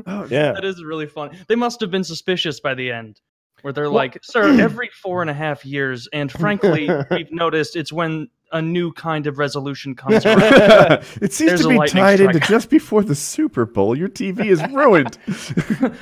oh, 0.06 0.26
Yeah. 0.28 0.52
that 0.52 0.64
is 0.64 0.82
really 0.82 1.06
funny. 1.06 1.38
They 1.48 1.54
must 1.56 1.80
have 1.80 1.90
been 1.90 2.04
suspicious 2.04 2.60
by 2.60 2.74
the 2.74 2.90
end, 2.90 3.20
where 3.62 3.72
they're 3.72 3.88
like, 3.88 4.18
"Sir, 4.22 4.60
every 4.60 4.90
four 5.02 5.20
and 5.22 5.30
a 5.30 5.34
half 5.34 5.64
years, 5.64 6.08
and 6.12 6.30
frankly, 6.30 6.88
we've 7.10 7.30
noticed 7.32 7.76
it's 7.76 7.92
when 7.92 8.28
a 8.52 8.60
new 8.60 8.92
kind 8.92 9.26
of 9.26 9.38
resolution 9.38 9.94
comes 9.96 10.24
around." 10.24 11.04
it 11.20 11.32
seems 11.32 11.50
There's 11.50 11.62
to 11.62 11.68
a 11.68 11.70
be 11.70 11.78
lightning 11.78 12.02
tied 12.02 12.20
into 12.20 12.40
just 12.40 12.70
before 12.70 13.02
the 13.02 13.14
Super 13.14 13.66
Bowl. 13.66 13.96
Your 13.96 14.08
TV 14.08 14.46
is 14.46 14.62
ruined. 14.72 15.18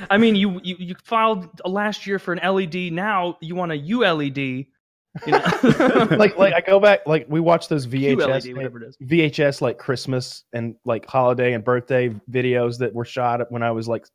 I 0.10 0.18
mean, 0.18 0.36
you, 0.36 0.60
you 0.62 0.76
you 0.78 0.94
filed 1.04 1.48
last 1.64 2.06
year 2.06 2.18
for 2.18 2.32
an 2.32 2.40
LED. 2.54 2.92
Now 2.92 3.36
you 3.40 3.54
want 3.54 3.72
a 3.72 3.78
ULED. 3.78 4.66
You 5.26 5.32
know? 5.32 6.08
like 6.18 6.36
like 6.36 6.54
I 6.54 6.60
go 6.60 6.78
back 6.78 7.00
like 7.06 7.26
we 7.28 7.40
watch 7.40 7.68
those 7.68 7.86
VHS 7.86 8.16
QLED, 8.16 8.56
whatever 8.56 8.82
it 8.82 8.88
is. 8.88 8.96
VHS 9.02 9.60
like 9.60 9.78
Christmas 9.78 10.44
and 10.52 10.76
like 10.84 11.06
holiday 11.06 11.54
and 11.54 11.64
birthday 11.64 12.10
videos 12.30 12.78
that 12.78 12.94
were 12.94 13.04
shot 13.04 13.40
when 13.50 13.62
I 13.62 13.70
was 13.70 13.88
like 13.88 14.06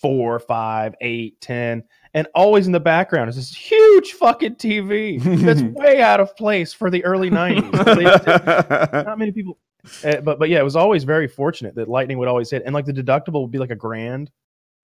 four, 0.00 0.38
five, 0.38 0.94
eight, 1.00 1.40
ten, 1.40 1.84
and 2.14 2.26
always 2.34 2.66
in 2.66 2.72
the 2.72 2.80
background 2.80 3.30
is 3.30 3.36
this 3.36 3.54
huge 3.54 4.12
fucking 4.12 4.56
TV 4.56 5.22
that's 5.42 5.62
way 5.78 6.00
out 6.00 6.20
of 6.20 6.36
place 6.36 6.72
for 6.72 6.90
the 6.90 7.04
early 7.04 7.30
nineties. 7.30 7.72
Not 7.72 9.18
many 9.18 9.32
people, 9.32 9.58
uh, 10.04 10.20
but 10.20 10.38
but 10.38 10.48
yeah, 10.48 10.60
it 10.60 10.64
was 10.64 10.76
always 10.76 11.04
very 11.04 11.28
fortunate 11.28 11.74
that 11.76 11.88
lightning 11.88 12.18
would 12.18 12.28
always 12.28 12.50
hit, 12.50 12.62
and 12.64 12.74
like 12.74 12.86
the 12.86 12.92
deductible 12.92 13.42
would 13.42 13.50
be 13.50 13.58
like 13.58 13.70
a 13.70 13.76
grand 13.76 14.30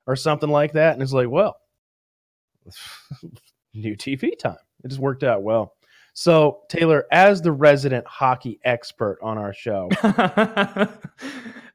or 0.06 0.16
something 0.16 0.50
like 0.50 0.72
that, 0.72 0.94
and 0.94 1.02
it's 1.02 1.12
like, 1.12 1.28
well, 1.28 1.56
new 3.74 3.96
TV 3.96 4.38
time. 4.38 4.56
It 4.84 4.88
just 4.88 5.00
worked 5.00 5.24
out 5.24 5.42
well. 5.42 5.75
So 6.18 6.62
Taylor, 6.70 7.04
as 7.12 7.42
the 7.42 7.52
resident 7.52 8.06
hockey 8.06 8.58
expert 8.64 9.18
on 9.20 9.36
our 9.36 9.52
show, 9.52 9.90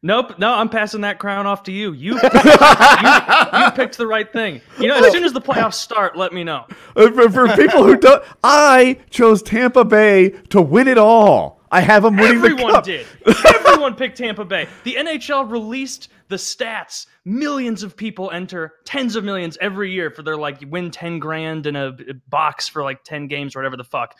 nope, 0.01 0.39
no, 0.39 0.51
I'm 0.55 0.67
passing 0.67 1.01
that 1.01 1.19
crown 1.19 1.45
off 1.45 1.61
to 1.65 1.71
you. 1.71 1.93
You, 1.93 2.13
you, 2.13 2.19
you 2.23 3.71
picked 3.75 3.99
the 3.99 4.07
right 4.09 4.33
thing. 4.33 4.59
You 4.79 4.87
know, 4.87 4.95
as 4.95 5.11
soon 5.11 5.25
as 5.25 5.33
the 5.33 5.41
playoffs 5.41 5.75
start, 5.75 6.17
let 6.17 6.33
me 6.33 6.43
know. 6.43 6.65
Uh, 6.95 7.11
for, 7.11 7.29
for 7.29 7.47
people 7.49 7.83
who 7.83 7.95
don't, 7.95 8.23
I 8.43 8.97
chose 9.11 9.43
Tampa 9.43 9.85
Bay 9.85 10.29
to 10.49 10.59
win 10.59 10.87
it 10.87 10.97
all. 10.97 11.61
I 11.71 11.81
have 11.81 12.01
them 12.01 12.17
winning 12.17 12.41
the 12.41 12.49
cup. 12.49 12.59
Everyone 12.59 12.83
did. 12.83 13.05
Everyone 13.45 13.95
picked 13.95 14.17
Tampa 14.17 14.43
Bay. 14.43 14.67
The 14.85 14.95
NHL 14.95 15.51
released 15.51 16.09
the 16.31 16.37
stats. 16.37 17.05
Millions 17.25 17.83
of 17.83 17.95
people 17.95 18.31
enter, 18.31 18.73
tens 18.85 19.15
of 19.15 19.23
millions 19.23 19.57
every 19.61 19.91
year 19.91 20.09
for 20.09 20.23
their 20.23 20.37
like 20.37 20.63
win 20.67 20.89
10 20.89 21.19
grand 21.19 21.67
in 21.67 21.75
a 21.75 21.91
box 22.29 22.67
for 22.67 22.81
like 22.81 23.03
10 23.03 23.27
games 23.27 23.55
or 23.55 23.59
whatever 23.59 23.77
the 23.77 23.83
fuck. 23.83 24.17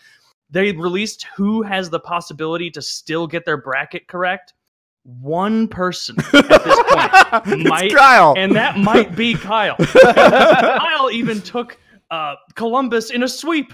They 0.51 0.73
released 0.73 1.25
who 1.35 1.63
has 1.63 1.89
the 1.89 1.99
possibility 1.99 2.69
to 2.71 2.81
still 2.81 3.25
get 3.25 3.45
their 3.45 3.57
bracket 3.57 4.07
correct. 4.07 4.53
One 5.03 5.67
person 5.67 6.17
at 6.19 6.31
this 6.31 7.45
point 7.45 7.63
might, 7.67 7.95
Kyle. 7.95 8.35
and 8.37 8.55
that 8.55 8.77
might 8.77 9.15
be 9.15 9.33
Kyle. 9.33 9.77
Kyle 10.03 11.09
even 11.09 11.41
took 11.41 11.79
uh, 12.11 12.35
Columbus 12.53 13.09
in 13.09 13.23
a 13.23 13.27
sweep. 13.27 13.73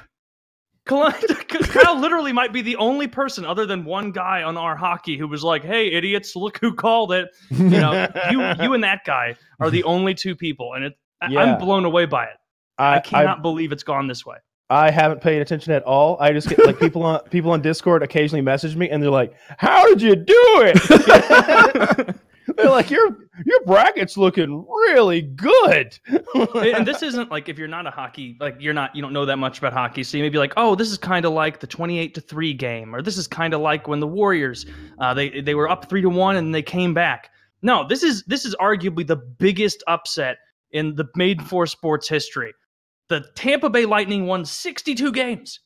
Col- 0.88 1.12
Kyle 1.50 2.00
literally 2.00 2.34
might 2.34 2.52
be 2.54 2.62
the 2.62 2.76
only 2.78 3.08
person 3.08 3.46
other 3.46 3.66
than 3.66 3.86
one 3.86 4.12
guy 4.12 4.44
on 4.44 4.58
our 4.58 4.76
hockey 4.76 5.18
who 5.18 5.28
was 5.28 5.44
like, 5.44 5.64
"Hey, 5.64 5.92
idiots, 5.92 6.36
look 6.36 6.58
who 6.60 6.74
called 6.74 7.12
it." 7.14 7.30
You 7.52 7.64
know, 7.70 8.08
you 8.32 8.42
you 8.64 8.74
and 8.74 8.84
that 8.84 9.02
guy 9.06 9.36
are 9.60 9.70
the 9.70 9.84
only 9.84 10.14
two 10.16 10.36
people, 10.36 10.74
and 10.74 10.86
it. 10.86 10.98
I- 11.22 11.28
Yeah. 11.30 11.42
I'm 11.42 11.60
blown 11.60 11.86
away 11.86 12.06
by 12.06 12.26
it. 12.26 12.38
I, 12.78 12.98
I, 12.98 13.00
cannot 13.00 13.42
believe 13.42 13.72
it's 13.72 13.84
gone 13.84 14.08
this 14.08 14.24
way. 14.26 14.38
I 14.70 14.92
haven't 14.92 15.22
paid 15.22 15.42
attention 15.42 15.74
at 15.74 15.84
all. 15.84 16.18
I 16.20 16.32
just 16.34 16.50
get 16.50 16.60
like 16.66 16.78
people 16.80 17.02
on 17.04 17.22
people 17.30 17.52
on 17.52 17.62
Discord 17.62 18.04
occasionally 18.04 18.42
message 18.42 18.76
me 18.76 18.90
and 18.90 19.02
they're 19.02 19.10
like, 19.10 19.34
"How 19.58 19.88
did 19.88 20.02
you 20.02 20.16
do 20.16 20.36
it?" 20.66 22.16
They're 22.56 22.70
like 22.70 22.90
your 22.90 23.18
your 23.46 23.64
bracket's 23.66 24.16
looking 24.16 24.66
really 24.68 25.22
good. 25.22 25.98
and 26.56 26.88
this 26.88 27.04
isn't 27.04 27.30
like 27.30 27.50
if 27.50 27.58
you're 27.58 27.68
not 27.68 27.86
a 27.86 27.92
hockey 27.92 28.38
like 28.40 28.56
you're 28.60 28.74
not 28.74 28.96
you 28.96 29.02
don't 29.02 29.12
know 29.12 29.26
that 29.26 29.38
much 29.38 29.58
about 29.58 29.74
hockey 29.74 30.04
so 30.04 30.18
you 30.18 30.24
may 30.24 30.30
be 30.30 30.38
like 30.38 30.54
oh 30.56 30.74
this 30.76 30.90
is 30.90 30.98
kind 30.98 31.26
of 31.26 31.34
like 31.34 31.60
the 31.60 31.68
28 31.68 32.14
to 32.16 32.22
3 32.22 32.54
game 32.54 32.96
or 32.96 33.02
this 33.02 33.18
is 33.18 33.28
kind 33.28 33.54
of 33.54 33.60
like 33.62 33.88
when 33.88 34.00
the 34.00 34.08
warriors 34.08 34.66
uh, 35.00 35.14
they 35.14 35.42
they 35.42 35.56
were 35.56 35.70
up 35.70 35.90
3 35.90 36.02
to 36.02 36.10
1 36.10 36.36
and 36.38 36.56
they 36.56 36.62
came 36.62 36.94
back. 36.94 37.32
No 37.62 37.86
this 37.88 38.02
is 38.02 38.24
this 38.24 38.46
is 38.46 38.56
arguably 38.56 39.06
the 39.06 39.18
biggest 39.18 39.84
upset 39.88 40.38
in 40.72 40.96
the 40.96 41.06
made 41.16 41.42
for 41.42 41.66
sports 41.66 42.08
history. 42.08 42.54
The 43.10 43.26
tampa 43.36 43.70
bay 43.70 43.86
lightning 43.86 44.26
won 44.26 44.46
62 44.46 45.12
games. 45.12 45.60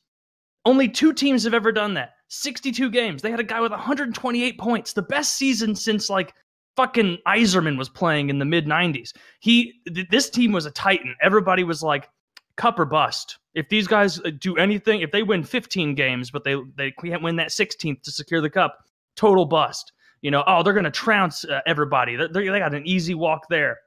Only 0.66 0.88
two 0.88 1.14
teams 1.14 1.44
have 1.44 1.54
ever 1.54 1.72
done 1.72 1.94
that. 1.96 2.14
62 2.28 2.90
games. 2.92 3.22
They 3.22 3.30
had 3.30 3.40
a 3.40 3.44
guy 3.44 3.60
with 3.60 3.72
128 3.72 4.58
points 4.58 4.94
the 4.94 5.02
best 5.02 5.34
season 5.36 5.76
since 5.76 6.10
like 6.10 6.34
fucking 6.76 7.18
Yzerman 7.28 7.78
was 7.78 7.90
playing 7.90 8.30
in 8.30 8.40
the 8.40 8.46
mid 8.46 8.66
90s. 8.66 9.14
He 9.40 9.74
th- 9.94 10.08
this 10.10 10.30
team 10.30 10.52
was 10.52 10.66
a 10.66 10.72
titan. 10.72 11.16
Everybody 11.22 11.64
was 11.64 11.84
like 11.84 12.10
cup 12.58 12.80
or 12.80 12.86
bust. 12.86 13.38
If 13.54 13.70
these 13.70 13.88
guys 13.88 14.20
uh, 14.20 14.32
do 14.40 14.58
anything, 14.58 15.02
if 15.02 15.12
they 15.12 15.24
win 15.24 15.44
15 15.44 15.96
games 15.96 16.32
but 16.32 16.44
they 16.44 16.56
they 16.76 16.92
can't 16.92 17.24
win 17.24 17.36
that 17.38 17.50
16th 17.50 18.02
to 18.04 18.12
secure 18.12 18.42
the 18.42 18.50
cup, 18.50 18.78
total 19.16 19.46
bust. 19.46 19.92
You 20.22 20.30
know, 20.32 20.44
oh, 20.46 20.62
they're 20.62 20.74
going 20.74 20.84
to 20.84 20.92
trounce 20.92 21.46
uh, 21.46 21.62
everybody. 21.66 22.16
They, 22.16 22.28
they 22.28 22.60
got 22.60 22.76
an 22.76 22.86
easy 22.86 23.16
walk 23.16 23.48
there. 23.50 23.78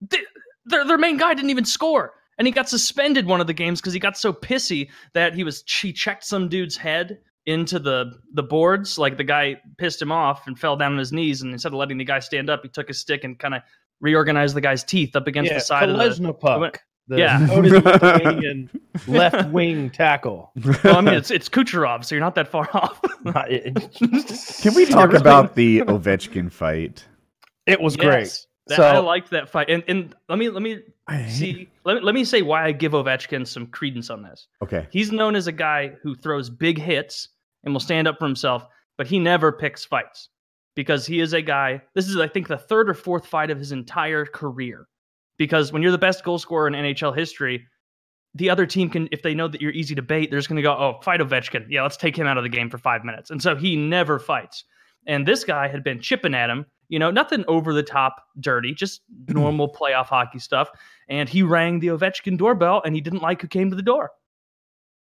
They, 0.00 0.20
their 0.64 0.84
their 0.86 0.98
main 0.98 1.16
guy 1.16 1.34
didn't 1.34 1.50
even 1.50 1.64
score. 1.64 2.14
And 2.38 2.46
he 2.46 2.52
got 2.52 2.68
suspended 2.68 3.26
one 3.26 3.40
of 3.40 3.46
the 3.46 3.54
games 3.54 3.80
because 3.80 3.94
he 3.94 3.98
got 3.98 4.18
so 4.18 4.32
pissy 4.32 4.90
that 5.14 5.34
he 5.34 5.42
was 5.42 5.64
he 5.66 5.92
checked 5.92 6.24
some 6.24 6.48
dude's 6.48 6.76
head 6.76 7.18
into 7.46 7.78
the 7.78 8.12
the 8.34 8.42
boards. 8.42 8.98
Like 8.98 9.16
the 9.16 9.24
guy 9.24 9.60
pissed 9.78 10.02
him 10.02 10.12
off 10.12 10.46
and 10.46 10.58
fell 10.58 10.76
down 10.76 10.92
on 10.92 10.98
his 10.98 11.12
knees, 11.12 11.42
and 11.42 11.52
instead 11.52 11.68
of 11.72 11.78
letting 11.78 11.98
the 11.98 12.04
guy 12.04 12.18
stand 12.18 12.50
up, 12.50 12.62
he 12.62 12.68
took 12.68 12.88
his 12.88 12.98
stick 12.98 13.24
and 13.24 13.38
kind 13.38 13.54
of 13.54 13.62
reorganized 14.00 14.54
the 14.54 14.60
guy's 14.60 14.84
teeth 14.84 15.16
up 15.16 15.26
against 15.26 15.50
yeah, 15.50 15.58
the 15.58 15.64
side 15.64 15.88
of 15.88 15.96
the. 15.96 16.04
Kalesnipuk, 16.04 16.76
the 17.08 17.18
Yeah. 17.18 17.38
Lithuanian 17.50 18.70
left 19.06 19.48
wing 19.52 19.90
tackle. 19.90 20.52
Well, 20.84 20.96
I 20.96 21.00
mean, 21.00 21.14
it's 21.14 21.30
it's 21.30 21.48
Kucherov, 21.48 22.04
so 22.04 22.14
you're 22.14 22.24
not 22.24 22.34
that 22.34 22.48
far 22.48 22.68
off. 22.74 23.00
Can 24.60 24.74
we 24.74 24.86
talk 24.86 25.12
about 25.14 25.54
the 25.54 25.80
Ovechkin 25.82 26.50
fight? 26.50 27.04
It 27.66 27.80
was 27.80 27.96
great. 27.96 28.24
That- 28.24 28.76
So- 28.76 28.82
I 28.82 28.98
liked 28.98 29.30
that 29.30 29.48
fight, 29.48 29.70
and 29.70 29.84
and 29.86 30.14
let 30.28 30.40
me 30.40 30.50
let 30.50 30.62
me 30.62 30.80
see 31.28 31.68
let 31.84 31.94
me, 31.94 32.00
let 32.02 32.16
me 32.16 32.24
say 32.24 32.42
why 32.42 32.64
I 32.64 32.72
give 32.72 32.92
Ovechkin 32.92 33.46
some 33.46 33.68
credence 33.68 34.10
on 34.10 34.24
this. 34.24 34.48
Okay. 34.60 34.88
He's 34.90 35.12
known 35.12 35.36
as 35.36 35.46
a 35.46 35.52
guy 35.52 35.92
who 36.02 36.16
throws 36.16 36.50
big 36.50 36.76
hits 36.76 37.28
and 37.66 37.74
will 37.74 37.80
stand 37.80 38.08
up 38.08 38.18
for 38.18 38.24
himself, 38.24 38.66
but 38.96 39.06
he 39.06 39.18
never 39.18 39.52
picks 39.52 39.84
fights 39.84 40.30
because 40.74 41.04
he 41.04 41.20
is 41.20 41.34
a 41.34 41.42
guy. 41.42 41.82
This 41.94 42.08
is, 42.08 42.16
I 42.16 42.28
think, 42.28 42.48
the 42.48 42.56
third 42.56 42.88
or 42.88 42.94
fourth 42.94 43.26
fight 43.26 43.50
of 43.50 43.58
his 43.58 43.72
entire 43.72 44.24
career. 44.24 44.86
Because 45.36 45.72
when 45.72 45.82
you're 45.82 45.92
the 45.92 45.98
best 45.98 46.24
goal 46.24 46.38
scorer 46.38 46.68
in 46.68 46.72
NHL 46.72 47.14
history, 47.14 47.66
the 48.34 48.48
other 48.48 48.64
team 48.64 48.88
can, 48.88 49.08
if 49.12 49.22
they 49.22 49.34
know 49.34 49.48
that 49.48 49.60
you're 49.60 49.72
easy 49.72 49.94
to 49.94 50.02
bait, 50.02 50.30
they're 50.30 50.38
just 50.38 50.48
going 50.48 50.56
to 50.56 50.62
go, 50.62 50.72
oh, 50.72 51.00
fight 51.02 51.20
Ovechkin. 51.20 51.66
Yeah, 51.68 51.82
let's 51.82 51.96
take 51.96 52.16
him 52.16 52.26
out 52.26 52.38
of 52.38 52.42
the 52.42 52.48
game 52.48 52.70
for 52.70 52.78
five 52.78 53.04
minutes. 53.04 53.30
And 53.30 53.42
so 53.42 53.56
he 53.56 53.76
never 53.76 54.18
fights. 54.18 54.64
And 55.06 55.26
this 55.26 55.44
guy 55.44 55.68
had 55.68 55.84
been 55.84 56.00
chipping 56.00 56.34
at 56.34 56.48
him, 56.48 56.66
you 56.88 56.98
know, 56.98 57.10
nothing 57.10 57.44
over 57.48 57.74
the 57.74 57.82
top 57.82 58.22
dirty, 58.40 58.72
just 58.72 59.02
normal 59.28 59.72
playoff 59.72 60.06
hockey 60.06 60.38
stuff. 60.38 60.70
And 61.08 61.28
he 61.28 61.42
rang 61.42 61.80
the 61.80 61.88
Ovechkin 61.88 62.38
doorbell 62.38 62.82
and 62.84 62.94
he 62.94 63.00
didn't 63.00 63.22
like 63.22 63.42
who 63.42 63.48
came 63.48 63.70
to 63.70 63.76
the 63.76 63.82
door. 63.82 64.12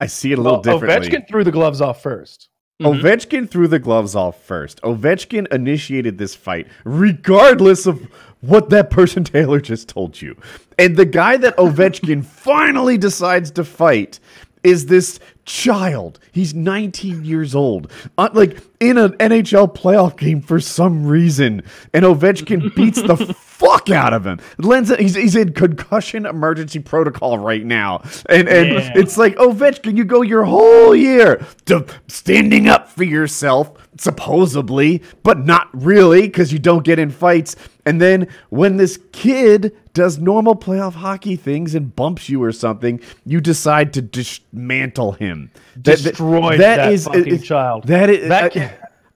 I 0.00 0.06
see 0.06 0.32
it 0.32 0.38
a 0.38 0.42
little 0.42 0.62
Well, 0.64 0.78
differently. 0.80 1.08
Ovechkin 1.08 1.28
threw 1.28 1.44
the 1.44 1.52
gloves 1.52 1.80
off 1.80 2.02
first. 2.02 2.48
Mhm. 2.82 3.00
Ovechkin 3.00 3.48
threw 3.48 3.68
the 3.68 3.78
gloves 3.78 4.16
off 4.16 4.42
first. 4.44 4.80
Ovechkin 4.82 5.46
initiated 5.52 6.18
this 6.18 6.34
fight, 6.34 6.66
regardless 6.84 7.86
of 7.86 8.02
what 8.40 8.70
that 8.70 8.90
person 8.90 9.22
Taylor 9.24 9.60
just 9.60 9.88
told 9.88 10.20
you. 10.20 10.36
And 10.78 10.96
the 10.96 11.04
guy 11.04 11.36
that 11.36 11.56
Ovechkin 11.56 12.24
finally 12.24 12.98
decides 12.98 13.50
to 13.52 13.64
fight 13.64 14.18
is 14.64 14.86
this 14.86 15.20
child. 15.44 16.18
He's 16.32 16.54
19 16.54 17.24
years 17.24 17.54
old, 17.54 17.90
uh, 18.18 18.28
like 18.32 18.58
in 18.80 18.98
an 18.98 19.12
NHL 19.18 19.74
playoff 19.74 20.16
game 20.16 20.40
for 20.40 20.60
some 20.60 21.06
reason, 21.06 21.62
and 21.92 22.04
Ovechkin 22.04 22.74
beats 22.76 23.00
the 23.02 23.16
fuck 23.16 23.90
out 23.90 24.12
of 24.12 24.26
him. 24.26 24.40
It, 24.58 25.00
he's 25.00 25.14
he's 25.14 25.36
in 25.36 25.52
concussion 25.52 26.26
emergency 26.26 26.78
protocol 26.80 27.38
right 27.38 27.64
now, 27.64 28.02
and 28.28 28.48
and 28.48 28.68
Yeah. 28.72 28.92
it's 28.96 29.16
like 29.16 29.36
Ovechkin, 29.36 29.96
you 29.96 30.04
go 30.04 30.22
your 30.22 30.44
whole 30.44 30.94
year 30.94 31.44
to 31.66 31.86
standing 32.08 32.68
up 32.68 32.88
for 32.90 33.04
yourself, 33.04 33.72
supposedly, 33.98 35.02
but 35.22 35.44
not 35.44 35.68
really 35.72 36.22
because 36.22 36.52
you 36.52 36.58
don't 36.58 36.84
get 36.84 36.98
in 36.98 37.10
fights. 37.10 37.56
And 37.86 38.00
then 38.00 38.28
when 38.48 38.78
this 38.78 38.98
kid 39.12 39.76
does 39.92 40.18
normal 40.18 40.56
playoff 40.56 40.94
hockey 40.94 41.36
things 41.36 41.74
and 41.74 41.94
bumps 41.94 42.28
you 42.30 42.42
or 42.42 42.50
something, 42.50 42.98
you 43.26 43.40
decide 43.40 43.92
to 43.92 44.02
dismantle 44.02 45.12
him. 45.12 45.33
That- 45.76 45.84
that- 45.84 46.02
Destroyed 46.10 46.60
that 46.60 47.00
fucking 47.00 47.26
it- 47.34 47.42
child. 47.44 47.86
That 47.88 48.10
is. 48.10 48.28
That 48.28 48.44
I- 48.44 48.48
kid- 48.48 48.70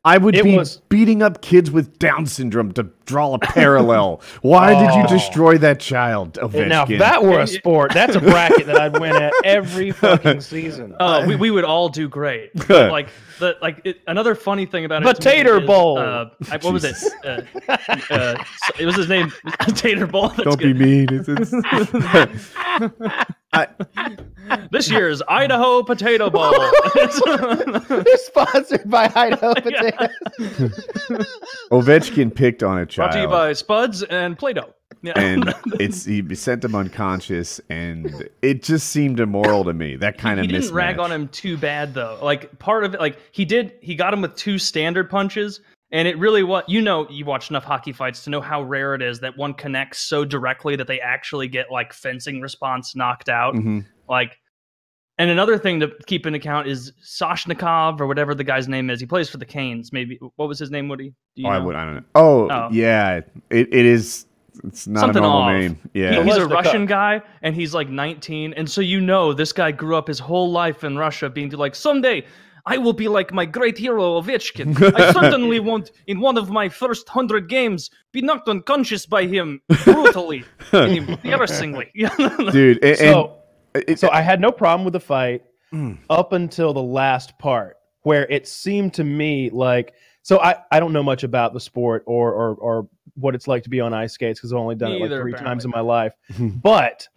I 0.04 0.16
would 0.16 0.40
be 0.42 0.56
was- 0.56 0.80
beating 0.88 1.22
up 1.22 1.42
kids 1.42 1.70
with 1.70 1.98
Down 1.98 2.24
syndrome 2.24 2.72
to 2.72 2.86
draw 3.04 3.34
a 3.34 3.38
parallel. 3.38 4.22
Why 4.42 4.72
did 4.72 4.94
you 4.94 5.02
Oh. 5.06 5.12
destroy 5.12 5.58
that 5.58 5.80
child, 5.80 6.34
Ovechkin? 6.40 6.60
And 6.60 6.68
now, 6.70 6.84
if 6.88 6.98
that 7.00 7.22
were 7.24 7.40
a 7.40 7.46
sport, 7.46 7.92
that's 7.92 8.14
a 8.16 8.20
bracket 8.20 8.66
that 8.68 8.80
I'd 8.80 8.98
win 8.98 9.14
at 9.16 9.32
every 9.44 9.90
fucking 9.90 10.40
season. 10.54 10.94
Oh, 10.98 11.26
we, 11.26 11.36
we 11.36 11.50
would 11.50 11.64
all 11.64 11.88
do 11.88 12.08
great. 12.08 12.50
But, 12.68 12.90
like 12.90 13.08
the 13.38 13.56
like 13.60 13.80
it, 13.84 14.00
another 14.06 14.34
funny 14.34 14.66
thing 14.66 14.84
about 14.84 15.02
it. 15.02 15.04
to 15.04 15.08
me 15.08 15.14
Potato 15.14 15.60
is, 15.60 15.66
Bowl. 15.66 15.98
Uh, 15.98 16.30
I, 16.50 16.58
what 16.58 16.72
was 16.72 16.84
it? 16.84 16.96
Uh, 17.24 17.40
uh, 18.10 18.36
so- 18.36 18.72
it 18.78 18.86
was 18.86 18.96
his 18.96 19.08
name, 19.08 19.32
Tater 19.74 20.06
Bowl. 20.06 20.28
That's 20.28 20.42
don't 20.42 20.58
be 20.58 20.74
mean. 20.74 21.08
It's, 21.10 21.28
it's, 21.28 22.54
I, 23.52 23.68
This 24.70 24.90
year's 24.90 25.20
Idaho 25.28 25.82
Potato 25.82 26.30
Bowl. 26.30 26.52
They're 26.94 28.04
sponsored 28.18 28.88
by 28.88 29.10
Idaho 29.14 29.54
Potatoes. 29.54 30.08
Ovechkin 31.70 32.34
picked 32.34 32.62
on 32.62 32.78
a 32.78 32.86
child. 32.86 33.10
Brought 33.10 33.12
to 33.12 33.20
you 33.22 33.28
by 33.28 33.52
Spuds 33.52 34.02
and 34.04 34.38
Play-Doh. 34.38 34.72
Yeah. 35.02 35.18
and 35.18 35.54
it's 35.80 36.04
he 36.04 36.34
sent 36.34 36.64
him 36.64 36.74
unconscious, 36.74 37.60
and 37.70 38.28
it 38.42 38.62
just 38.62 38.88
seemed 38.88 39.20
immoral 39.20 39.64
to 39.64 39.72
me. 39.72 39.96
That 39.96 40.18
kind 40.18 40.40
of 40.40 40.46
he 40.46 40.52
didn't 40.52 40.72
rag 40.72 40.98
on 40.98 41.12
him 41.12 41.28
too 41.28 41.56
bad 41.56 41.94
though. 41.94 42.18
Like 42.22 42.58
part 42.58 42.84
of 42.84 42.94
it, 42.94 43.00
like 43.00 43.18
he 43.32 43.44
did, 43.44 43.74
he 43.80 43.94
got 43.94 44.12
him 44.12 44.20
with 44.22 44.34
two 44.34 44.58
standard 44.58 45.08
punches, 45.08 45.60
and 45.92 46.08
it 46.08 46.18
really 46.18 46.42
what 46.42 46.68
you 46.68 46.80
know. 46.80 47.08
You 47.08 47.24
watch 47.24 47.50
enough 47.50 47.64
hockey 47.64 47.92
fights 47.92 48.24
to 48.24 48.30
know 48.30 48.40
how 48.40 48.62
rare 48.62 48.94
it 48.94 49.02
is 49.02 49.20
that 49.20 49.36
one 49.36 49.54
connects 49.54 50.00
so 50.00 50.24
directly 50.24 50.74
that 50.76 50.86
they 50.86 51.00
actually 51.00 51.48
get 51.48 51.66
like 51.70 51.92
fencing 51.92 52.40
response 52.40 52.96
knocked 52.96 53.28
out. 53.28 53.54
Mhm. 53.54 53.84
Like, 54.08 54.38
and 55.18 55.30
another 55.30 55.58
thing 55.58 55.80
to 55.80 55.90
keep 56.06 56.26
in 56.26 56.34
account 56.34 56.66
is 56.68 56.92
Soshnikov 57.04 58.00
or 58.00 58.06
whatever 58.06 58.34
the 58.34 58.44
guy's 58.44 58.68
name 58.68 58.88
is. 58.88 59.00
He 59.00 59.06
plays 59.06 59.28
for 59.28 59.36
the 59.36 59.44
Canes. 59.44 59.92
Maybe 59.92 60.18
what 60.36 60.48
was 60.48 60.58
his 60.58 60.70
name? 60.70 60.88
Woody? 60.88 61.10
Do 61.36 61.42
you 61.42 61.48
Oh, 61.48 61.50
I 61.50 61.58
would. 61.58 61.74
I 61.76 61.84
don't 61.84 61.94
know. 61.96 62.02
Oh, 62.14 62.48
Oh. 62.50 62.68
yeah. 62.70 63.20
It, 63.50 63.68
it 63.72 63.84
is. 63.84 64.26
It's 64.64 64.86
not 64.86 65.00
Something 65.00 65.22
a 65.24 65.26
normal 65.26 65.42
off. 65.42 65.52
name. 65.52 65.78
Yeah. 65.94 66.22
He- 66.22 66.22
he's 66.24 66.36
a 66.36 66.40
Kalashnikov. 66.40 66.50
Russian 66.50 66.86
guy, 66.86 67.22
and 67.42 67.54
he's 67.54 67.74
like 67.74 67.88
19, 67.88 68.52
and 68.54 68.68
so 68.68 68.80
you 68.80 69.00
know 69.00 69.32
this 69.32 69.52
guy 69.52 69.70
grew 69.72 69.96
up 69.96 70.08
his 70.08 70.18
whole 70.18 70.50
life 70.50 70.84
in 70.84 70.96
Russia, 70.96 71.28
being 71.30 71.50
like, 71.50 71.74
someday 71.74 72.24
I 72.66 72.76
will 72.76 72.92
be 72.92 73.08
like 73.08 73.32
my 73.32 73.46
great 73.46 73.78
hero 73.78 74.20
Ovechkin. 74.20 74.76
I 74.94 75.12
certainly 75.20 75.58
won't, 75.58 75.90
in 76.06 76.20
one 76.20 76.36
of 76.36 76.50
my 76.50 76.68
first 76.68 77.08
hundred 77.08 77.48
games, 77.48 77.88
be 78.12 78.20
knocked 78.20 78.48
unconscious 78.48 79.06
by 79.06 79.24
him 79.24 79.62
brutally, 79.84 80.44
and 80.72 81.08
embarrassingly. 81.08 81.90
Dude. 82.52 82.84
And, 82.84 82.96
So, 82.98 83.36
and 83.74 83.84
it, 83.88 83.98
so 83.98 84.10
I 84.10 84.20
had 84.20 84.40
no 84.40 84.50
problem 84.52 84.84
with 84.84 84.92
the 84.92 85.00
fight 85.00 85.42
Mm. 85.72 85.98
up 86.08 86.32
until 86.32 86.72
the 86.72 86.82
last 86.82 87.38
part, 87.38 87.76
where 88.00 88.24
it 88.30 88.48
seemed 88.48 88.94
to 88.94 89.04
me 89.04 89.50
like. 89.50 89.92
So 90.22 90.40
I, 90.40 90.56
I 90.72 90.80
don't 90.80 90.94
know 90.94 91.02
much 91.02 91.24
about 91.24 91.52
the 91.52 91.60
sport 91.60 92.04
or 92.06 92.32
or, 92.32 92.54
or 92.54 92.88
what 93.18 93.34
it's 93.34 93.48
like 93.48 93.62
to 93.64 93.70
be 93.70 93.80
on 93.80 93.92
ice 93.92 94.12
skates 94.14 94.38
because 94.38 94.52
I've 94.52 94.58
only 94.58 94.74
done 94.76 94.90
Me 94.90 94.96
it 94.96 95.00
like 95.00 95.10
either, 95.10 95.20
three 95.22 95.32
times 95.32 95.64
in 95.64 95.70
my 95.70 95.80
life. 95.80 96.12
but 96.62 97.08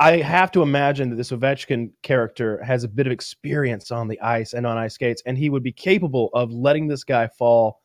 I 0.00 0.18
have 0.18 0.52
to 0.52 0.62
imagine 0.62 1.10
that 1.10 1.16
this 1.16 1.30
Ovechkin 1.32 1.90
character 2.02 2.62
has 2.62 2.84
a 2.84 2.88
bit 2.88 3.06
of 3.06 3.12
experience 3.12 3.90
on 3.90 4.06
the 4.08 4.20
ice 4.20 4.52
and 4.52 4.66
on 4.66 4.78
ice 4.78 4.94
skates, 4.94 5.22
and 5.26 5.36
he 5.36 5.50
would 5.50 5.62
be 5.62 5.72
capable 5.72 6.30
of 6.34 6.52
letting 6.52 6.86
this 6.86 7.02
guy 7.04 7.26
fall 7.26 7.80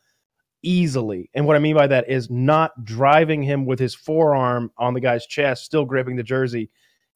easily. 0.62 1.30
And 1.34 1.46
what 1.46 1.56
I 1.56 1.60
mean 1.60 1.76
by 1.76 1.88
that 1.88 2.10
is 2.10 2.30
not 2.30 2.86
driving 2.86 3.42
him 3.44 3.66
with 3.66 3.80
his 3.80 3.96
forearm 3.96 4.72
on 4.78 4.94
the 4.94 5.02
guy's 5.02 5.26
chest, 5.26 5.66
still 5.66 5.86
gripping 5.86 6.16
the 6.16 6.24
jersey, 6.24 6.70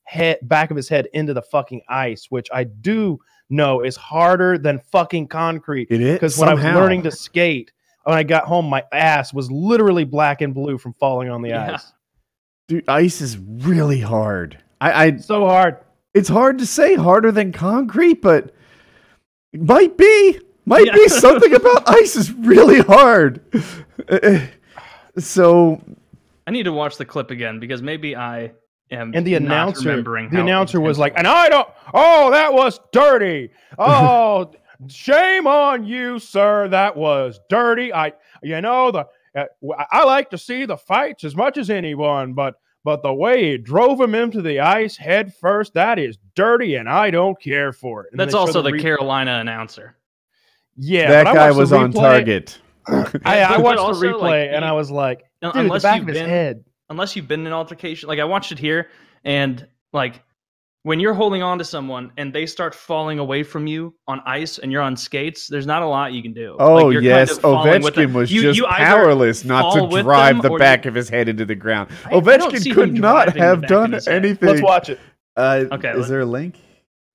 head 0.04 0.40
back 0.42 0.72
of 0.72 0.78
his 0.78 0.90
head 0.90 1.08
into 1.14 1.34
the 1.34 1.42
fucking 1.42 1.82
ice, 1.88 2.28
which 2.30 2.48
I 2.52 2.64
do 2.66 3.20
know 3.50 3.82
is 3.82 3.96
harder 3.96 4.58
than 4.58 4.80
fucking 4.80 5.28
concrete. 5.28 5.88
it 5.90 6.02
is 6.02 6.16
Because 6.16 6.38
when 6.38 6.50
I 6.50 6.54
was 6.54 6.64
somehow. 6.64 6.80
learning 6.80 7.04
to 7.04 7.12
skate, 7.12 7.72
when 8.08 8.18
I 8.18 8.24
got 8.24 8.46
home, 8.46 8.68
my 8.70 8.86
ass 8.94 9.34
was 9.34 9.52
literally 9.52 10.06
black 10.06 10.40
and 10.40 10.54
blue 10.54 10.78
from 10.78 10.94
falling 10.94 11.30
on 11.30 11.42
the 11.42 11.50
Yeah. 11.50 11.74
ice. 11.74 11.92
Dude, 12.70 12.88
ice 12.88 13.20
is 13.20 13.38
really 13.38 14.00
hard. 14.00 14.58
I, 14.80 15.06
I 15.08 15.18
So 15.18 15.46
hard. 15.46 15.76
it's 16.14 16.30
hard 16.30 16.60
to 16.60 16.66
say 16.66 16.96
harder 16.96 17.34
than 17.34 17.52
concrete, 17.52 18.22
but 18.22 18.54
it 19.52 19.62
might 19.62 19.98
be. 19.98 20.40
Might 20.66 20.86
Yeah. 20.86 20.94
be 20.94 21.10
something 21.10 21.54
about 21.62 21.90
ice 21.90 22.16
is 22.16 22.32
really 22.32 22.80
hard. 22.80 23.42
So 25.18 25.82
I 26.46 26.52
need 26.52 26.64
to 26.64 26.72
watch 26.72 26.96
the 26.98 27.06
clip 27.06 27.30
again 27.30 27.60
because 27.60 27.82
maybe 27.82 28.16
I 28.16 28.52
am. 28.90 29.12
And 29.16 29.28
the 29.28 29.34
not 29.34 29.42
announcer, 29.42 29.90
remembering 29.90 30.30
the 30.30 30.38
how 30.38 30.44
announcer 30.44 30.80
was 30.80 30.98
like, 30.98 31.14
and 31.18 31.28
I 31.28 31.50
don't. 31.50 31.68
Oh, 31.94 32.32
that 32.32 32.54
was 32.54 32.80
dirty. 32.94 33.50
Oh, 33.78 34.52
shame 34.88 35.48
on 35.48 35.86
you, 35.86 36.20
sir. 36.20 36.68
That 36.68 36.96
was 36.96 37.40
dirty. 37.50 37.94
I, 37.94 38.14
you 38.44 38.62
know, 38.62 38.92
the 38.92 39.06
uh, 39.36 39.46
w- 39.62 39.80
I 39.92 40.04
like 40.04 40.30
to 40.32 40.38
see 40.38 40.66
the 40.66 40.78
fights 40.78 41.24
as 41.24 41.36
much 41.36 41.58
as 41.58 41.70
anyone, 41.70 42.34
but 42.34 42.56
but 42.84 43.04
the 43.04 43.14
way 43.14 43.52
he 43.52 43.58
drove 43.58 44.00
him 44.00 44.16
into 44.16 44.42
the 44.42 44.62
ice 44.62 44.96
head 44.96 45.34
first, 45.34 45.74
that 45.74 46.00
is 46.00 46.18
dirty, 46.36 46.76
and 46.76 46.88
I 46.90 47.12
don't 47.12 47.40
care 47.42 47.74
for 47.74 48.04
it. 48.04 48.12
And 48.12 48.20
That's 48.20 48.34
also 48.34 48.62
the 48.62 48.72
re- 48.72 48.82
Carolina 48.82 49.40
announcer. 49.40 49.98
Yeah, 50.78 51.10
that 51.10 51.34
guy 51.34 51.52
was 51.52 51.74
on 51.74 51.92
target. 51.92 52.60
I, 53.26 53.42
I 53.42 53.58
watched 53.58 53.80
also, 53.80 54.00
the 54.00 54.08
replay 54.08 54.48
like, 54.48 54.50
and 54.54 54.64
I 54.64 54.72
was 54.72 54.90
like, 54.90 55.26
Un- 55.42 55.52
dude, 55.52 55.56
the 55.56 55.60
unless 55.66 55.84
back 55.84 55.96
you've 56.00 56.04
of 56.04 56.16
his 56.16 56.22
been, 56.22 56.30
head. 56.30 56.64
unless 56.90 57.16
you've 57.16 57.28
been 57.28 57.42
in 57.42 57.48
an 57.48 57.54
altercation, 57.54 58.08
like 58.08 58.20
I 58.20 58.24
watched 58.24 58.54
it 58.54 58.60
here, 58.60 58.90
and 59.26 59.68
like 59.92 60.24
when 60.88 61.02
you're 61.02 61.14
holding 61.14 61.44
on 61.44 61.58
to 61.58 61.66
someone 61.66 62.14
and 62.16 62.32
they 62.34 62.46
start 62.46 62.74
falling 62.74 63.20
away 63.20 63.44
from 63.44 63.68
you 63.68 63.94
on 64.08 64.22
ice 64.26 64.58
and 64.58 64.72
you're 64.72 64.82
on 64.82 64.96
skates, 64.96 65.48
there's 65.48 65.66
not 65.66 65.82
a 65.82 65.86
lot 65.86 66.14
you 66.14 66.22
can 66.24 66.34
do. 66.34 66.56
Oh 66.60 66.76
Like, 66.76 66.94
you're 66.94 67.02
kind 67.02 67.04
yes, 67.04 67.32
of 67.34 67.42
falling 67.42 67.84
with 67.84 67.96
Ovechkin 67.96 68.14
was 68.14 68.32
You- 68.32 68.42
just 68.44 68.58
you 68.58 68.66
powerless 68.66 69.44
not 69.44 69.74
to 69.74 70.02
drive 70.02 70.42
the 70.42 70.48
or 70.48 70.52
you- 70.54 70.60
back 70.60 70.86
of 70.86 70.96
his 70.96 71.10
head 71.10 71.28
into 71.28 71.44
the 71.44 71.56
ground. 71.56 71.90
I- 72.06 72.12
I 72.16 72.20
Ovechkin 72.22 72.60
see 72.62 72.72
could 72.72 72.94
not 72.94 73.36
have 73.36 73.68
done 73.68 74.00
anything. 74.08 74.48
Let's 74.48 74.62
watch 74.62 74.90
it. 74.90 75.00
Uh, 75.36 75.66
Okay, 75.74 75.92
is 75.92 75.98
let- 76.00 76.08
there 76.10 76.22
a 76.22 76.26
link? 76.26 76.56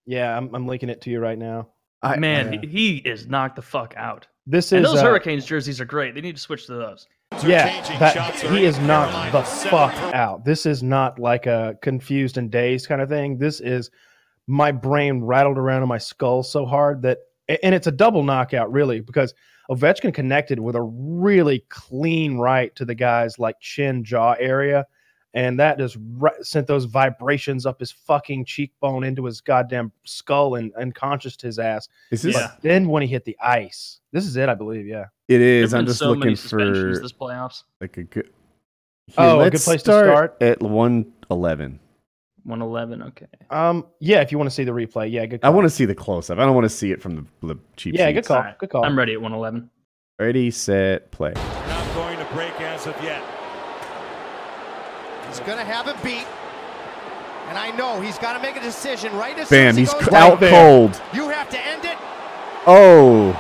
Yeah, 0.05 0.37
I'm, 0.37 0.55
I'm 0.55 0.67
linking 0.67 0.91
it 0.91 1.01
to 1.03 1.11
you 1.11 1.19
right 1.21 1.39
now. 1.39 1.69
I, 2.03 2.17
Man, 2.19 2.53
yeah. 2.53 2.61
he, 2.61 2.67
he 2.67 2.97
is 2.99 3.27
knocked 3.27 3.57
the 3.57 3.63
fuck 3.63 3.95
out. 3.97 4.27
This 4.47 4.73
And 4.73 4.85
is 4.85 4.91
those 4.91 5.01
uh, 5.01 5.05
Hurricanes 5.05 5.47
jerseys 5.47 5.81
are 5.81 5.85
great. 5.87 6.15
They 6.15 6.21
need 6.21 6.37
to 6.37 6.43
switch 6.43 6.67
to 6.67 6.75
those. 6.75 7.07
Yeah, 7.45 7.99
that 7.99 8.35
he 8.41 8.65
is 8.65 8.79
knocked 8.81 9.33
the 9.33 9.43
fuck 9.43 9.95
out. 10.15 10.45
This 10.45 10.67
is 10.67 10.83
not 10.83 11.19
like 11.19 11.47
a 11.47 11.77
confused 11.83 12.39
and 12.39 12.51
dazed 12.51 12.89
kind 12.89 13.01
of 13.01 13.09
thing. 13.09 13.39
This 13.39 13.61
is 13.61 13.91
my 14.47 14.73
brain 14.73 15.23
rattled 15.23 15.59
around 15.59 15.83
in 15.83 15.89
my 15.89 15.99
skull 15.99 16.43
so 16.43 16.67
hard 16.67 17.03
that, 17.03 17.19
and 17.63 17.75
it's 17.75 17.87
a 17.87 17.93
double 17.93 18.23
knockout 18.23 18.71
really 18.73 19.01
because 19.01 19.35
Ovechkin 19.71 20.13
connected 20.13 20.59
with 20.59 20.77
a 20.77 20.83
really 20.83 21.65
clean 21.69 22.37
right 22.37 22.75
to 22.77 22.85
the 22.85 22.95
guy's 22.95 23.39
like 23.39 23.59
chin 23.61 24.05
jaw 24.05 24.35
area, 24.39 24.87
and 25.35 25.59
that 25.59 25.79
just 25.79 25.97
ri- 26.19 26.31
sent 26.43 26.67
those 26.67 26.85
vibrations 26.85 27.67
up 27.67 27.81
his 27.81 27.91
fucking 27.91 28.45
cheekbone 28.45 29.05
into 29.05 29.25
his 29.25 29.41
goddamn 29.41 29.93
skull 30.05 30.57
and 30.57 30.73
unconscious 30.75 31.37
his 31.41 31.59
ass. 31.59 31.89
Is 32.11 32.23
this? 32.23 32.37
Yeah. 32.37 32.53
Then 32.61 32.89
when 32.89 33.03
he 33.03 33.09
hit 33.09 33.25
the 33.25 33.37
ice, 33.41 34.01
this 34.13 34.27
is 34.27 34.37
it, 34.37 34.49
I 34.49 34.55
believe. 34.55 34.87
Yeah. 34.87 35.07
it 35.29 35.41
is. 35.41 35.71
There's. 35.71 35.75
I'm 35.75 35.81
been 35.81 35.87
just 35.87 35.99
so 35.99 36.09
looking 36.09 36.21
many 36.21 36.37
for 36.37 36.99
this 37.01 37.13
playoffs. 37.13 37.65
like 37.81 37.97
a 37.97 38.05
good. 38.05 38.31
Oh, 39.19 39.41
a 39.41 39.51
good 39.51 39.61
place 39.61 39.83
to 39.83 39.93
start? 39.93 40.37
at 40.41 40.63
one 40.63 41.13
eleven. 41.31 41.81
111. 42.45 43.03
Okay. 43.09 43.27
Um. 43.51 43.87
Yeah. 44.01 44.21
If 44.21 44.33
you 44.33 44.39
want 44.39 44.51
to 44.51 44.55
see 44.55 44.65
the 44.65 44.73
replay, 44.73 45.11
yeah. 45.11 45.27
Good. 45.27 45.41
I 45.45 45.51
want 45.51 45.65
to 45.65 45.71
see 45.71 45.85
the 45.85 45.95
close 45.95 46.29
up. 46.29 46.39
I 46.39 46.45
don't 46.45 46.55
want 46.55 46.65
to 46.65 46.69
see 46.69 46.91
it 46.91 47.01
from 47.01 47.17
the, 47.41 47.55
the 47.55 47.59
cheap. 47.77 47.95
Yeah. 47.95 48.11
Good 48.11 48.27
call. 48.27 48.39
Alright. 48.39 48.59
Good 48.59 48.71
call. 48.71 48.85
I'm 48.85 48.99
ready 48.99 49.13
at 49.13 49.21
111. 49.21 49.71
Ready, 50.19 50.51
set, 50.51 51.11
play. 51.11 51.33
Not 51.35 51.95
going 51.95 52.19
to 52.19 52.25
break 52.35 52.61
as 52.61 52.87
of 52.87 53.01
yet. 53.03 53.42
He's 55.33 55.41
going 55.41 55.59
to 55.59 55.65
have 55.65 55.87
him 55.89 55.97
beat. 56.05 56.27
And 57.49 57.59
I 57.59 57.71
know 57.77 58.01
he's 58.01 58.19
got 58.19 58.35
to 58.35 58.39
make 58.41 58.57
a 58.57 58.61
decision 58.61 59.15
right 59.17 59.37
as 59.39 59.49
Bam! 59.51 59.77
He's 59.77 59.91
he 59.93 59.99
c- 59.99 60.05
goes 60.05 60.13
right 60.13 60.33
out 60.33 60.41
there. 60.41 60.51
cold. 60.51 61.03
You 61.13 61.29
have 61.31 61.49
to 61.51 61.67
end 61.67 61.85
it. 61.85 61.97
Oh, 62.67 63.39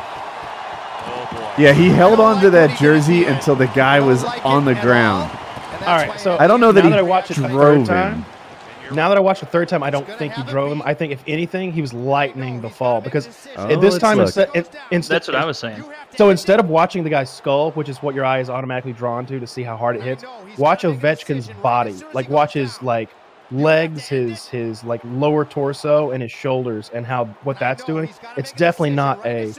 Oh 1.05 1.29
boy. 1.57 1.63
yeah. 1.63 1.73
He 1.73 1.89
held 1.89 2.19
don't 2.19 2.27
on 2.27 2.35
to 2.43 2.51
like 2.51 2.53
what 2.53 2.69
that 2.69 2.79
jersey 2.79 3.25
until 3.25 3.55
the 3.57 3.67
guy 3.69 4.01
was 4.01 4.23
like 4.25 4.45
on 4.45 4.65
the 4.65 4.75
ground. 4.75 5.31
all. 5.31 5.39
And 5.39 5.81
that's 5.83 5.89
All 5.89 5.97
right, 6.09 6.21
so- 6.21 6.37
I 6.39 6.47
don't 6.47 6.61
know 6.61 6.73
that 6.73 6.81
now 6.81 6.87
he 6.87 6.91
that 6.91 6.99
I 6.99 7.03
watched 7.03 7.31
it 7.31 7.35
the 7.39 7.49
drove 7.49 7.87
third 7.87 7.95
time, 7.95 8.15
him. 8.17 8.25
Now 8.91 9.09
that 9.09 9.17
I 9.17 9.21
watched 9.21 9.41
the 9.41 9.47
third 9.47 9.69
time, 9.69 9.83
I 9.83 9.91
don't 9.91 10.09
think 10.19 10.35
he 10.35 10.43
drove 10.45 10.71
him. 10.71 10.83
I 10.85 10.95
think 10.95 11.13
if 11.13 11.23
anything, 11.27 11.73
he 11.73 11.81
was 11.81 11.93
lightning 11.93 12.61
the 12.61 12.71
fall 12.71 12.93
gotta 13.01 13.17
make 13.17 13.25
a 13.25 13.29
because. 13.29 13.49
Oh, 13.57 13.71
at 13.71 13.81
this 13.81 13.99
time 13.99 14.21
instead, 14.21 14.51
instead 14.91 15.15
That's 15.15 15.29
what 15.29 15.37
I 15.37 15.45
was 15.45 15.59
saying. 15.59 15.79
You 15.79 15.91
have 15.91 16.11
to 16.11 16.17
So 16.17 16.31
instead 16.31 16.61
of 16.61 16.69
watching 16.69 17.05
the 17.05 17.11
guy's 17.11 17.31
skull, 17.31 17.73
which 17.73 17.89
is 17.89 17.99
what 17.99 18.15
your 18.15 18.25
eye 18.25 18.41
is 18.41 18.51
automatically 18.51 18.93
drawn 18.93 19.27
to 19.27 19.41
to 19.41 19.47
see 19.47 19.63
how 19.63 19.77
hard 19.77 19.97
it 19.97 20.03
hits, 20.03 20.25
watch 20.59 20.83
Ovechkin's 20.83 21.49
body. 21.63 21.95
Like 22.13 22.29
watch 22.29 22.53
his 22.55 22.83
like 22.83 23.11
legs, 23.51 24.09
his 24.09 24.47
his 24.47 24.85
like 24.85 25.01
lower 25.05 25.45
torso, 25.45 26.11
and 26.11 26.23
his 26.23 26.33
shoulders, 26.33 26.91
and 26.93 27.07
how 27.07 27.27
what 27.45 27.59
that's 27.59 27.85
doing. 27.85 28.09
It's 28.37 28.53
definitely 28.53 28.91
not 28.91 29.25
a. 29.27 29.53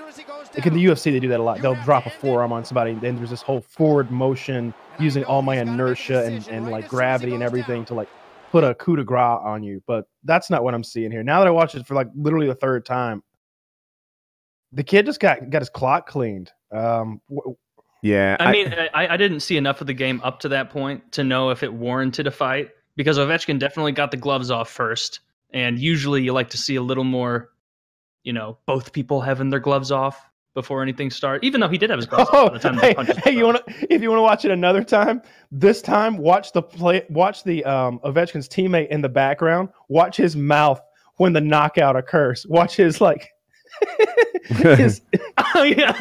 Like 0.55 0.67
in 0.67 0.75
the 0.75 0.85
UFC, 0.85 1.05
they 1.05 1.19
do 1.19 1.29
that 1.29 1.39
a 1.39 1.43
lot. 1.43 1.61
They'll 1.61 1.81
drop 1.83 2.05
a 2.05 2.11
forearm 2.11 2.51
on 2.51 2.63
somebody, 2.63 2.91
and 2.91 3.01
then 3.01 3.15
there's 3.15 3.31
this 3.31 3.41
whole 3.41 3.61
forward 3.61 4.11
motion 4.11 4.71
using 4.99 5.23
all 5.23 5.41
my 5.41 5.57
inertia 5.57 6.23
and, 6.25 6.47
and 6.47 6.69
like 6.69 6.87
gravity 6.87 7.33
and 7.33 7.41
everything 7.41 7.83
to 7.85 7.95
like 7.95 8.07
put 8.53 8.63
a 8.63 8.75
coup 8.75 8.95
de 8.95 9.03
grace 9.03 9.39
on 9.43 9.63
you. 9.63 9.81
But 9.87 10.05
that's 10.23 10.51
not 10.51 10.63
what 10.63 10.75
I'm 10.75 10.83
seeing 10.83 11.11
here. 11.11 11.23
Now 11.23 11.39
that 11.39 11.47
I 11.47 11.51
watched 11.51 11.73
it 11.73 11.87
for 11.87 11.95
like 11.95 12.07
literally 12.15 12.45
the 12.45 12.53
third 12.53 12.85
time, 12.85 13.23
the 14.71 14.83
kid 14.83 15.07
just 15.07 15.19
got 15.19 15.49
got 15.49 15.63
his 15.63 15.69
clock 15.69 16.07
cleaned. 16.07 16.51
Um, 16.71 17.19
w- 17.29 17.57
Yeah. 18.03 18.37
I 18.39 18.51
mean, 18.51 18.73
I, 18.93 19.07
I 19.07 19.17
didn't 19.17 19.39
see 19.39 19.57
enough 19.57 19.81
of 19.81 19.87
the 19.87 19.93
game 19.93 20.21
up 20.23 20.39
to 20.41 20.49
that 20.49 20.69
point 20.69 21.11
to 21.13 21.23
know 21.23 21.49
if 21.49 21.63
it 21.63 21.73
warranted 21.73 22.27
a 22.27 22.31
fight 22.31 22.69
because 22.95 23.17
Ovechkin 23.17 23.57
definitely 23.57 23.91
got 23.91 24.11
the 24.11 24.17
gloves 24.17 24.51
off 24.51 24.69
first, 24.69 25.21
and 25.51 25.79
usually 25.79 26.21
you 26.21 26.31
like 26.31 26.51
to 26.51 26.57
see 26.57 26.75
a 26.75 26.81
little 26.81 27.03
more, 27.03 27.49
you 28.23 28.33
know, 28.33 28.59
both 28.67 28.93
people 28.93 29.19
having 29.19 29.49
their 29.49 29.59
gloves 29.59 29.91
off 29.91 30.29
before 30.53 30.81
anything 30.81 31.09
starts. 31.09 31.43
Even 31.43 31.61
though 31.61 31.67
he 31.67 31.77
did 31.77 31.89
have 31.89 31.97
his 31.99 32.05
gloves 32.07 32.29
Oh, 32.33 32.49
by 32.49 32.53
the 32.53 32.59
time 32.59 32.77
hey, 32.77 32.89
the 32.89 32.95
punches. 32.95 33.17
hey, 33.17 33.31
you 33.35 33.45
want 33.45 33.65
to 33.65 33.93
if 33.93 34.01
you 34.01 34.09
want 34.09 34.19
to 34.19 34.23
watch 34.23 34.45
it 34.45 34.51
another 34.51 34.83
time, 34.83 35.21
this 35.51 35.81
time 35.81 36.17
watch 36.17 36.51
the 36.51 36.61
play, 36.61 37.05
watch 37.09 37.43
the 37.43 37.63
um 37.65 37.99
Ovechkin's 37.99 38.47
teammate 38.47 38.89
in 38.89 39.01
the 39.01 39.09
background. 39.09 39.69
Watch 39.89 40.17
his 40.17 40.35
mouth 40.35 40.79
when 41.17 41.33
the 41.33 41.41
knockout 41.41 41.95
occurs. 41.95 42.45
Watch 42.47 42.75
his 42.75 43.01
like. 43.01 43.29
his, 44.45 45.01
oh 45.55 45.63
yeah. 45.63 45.91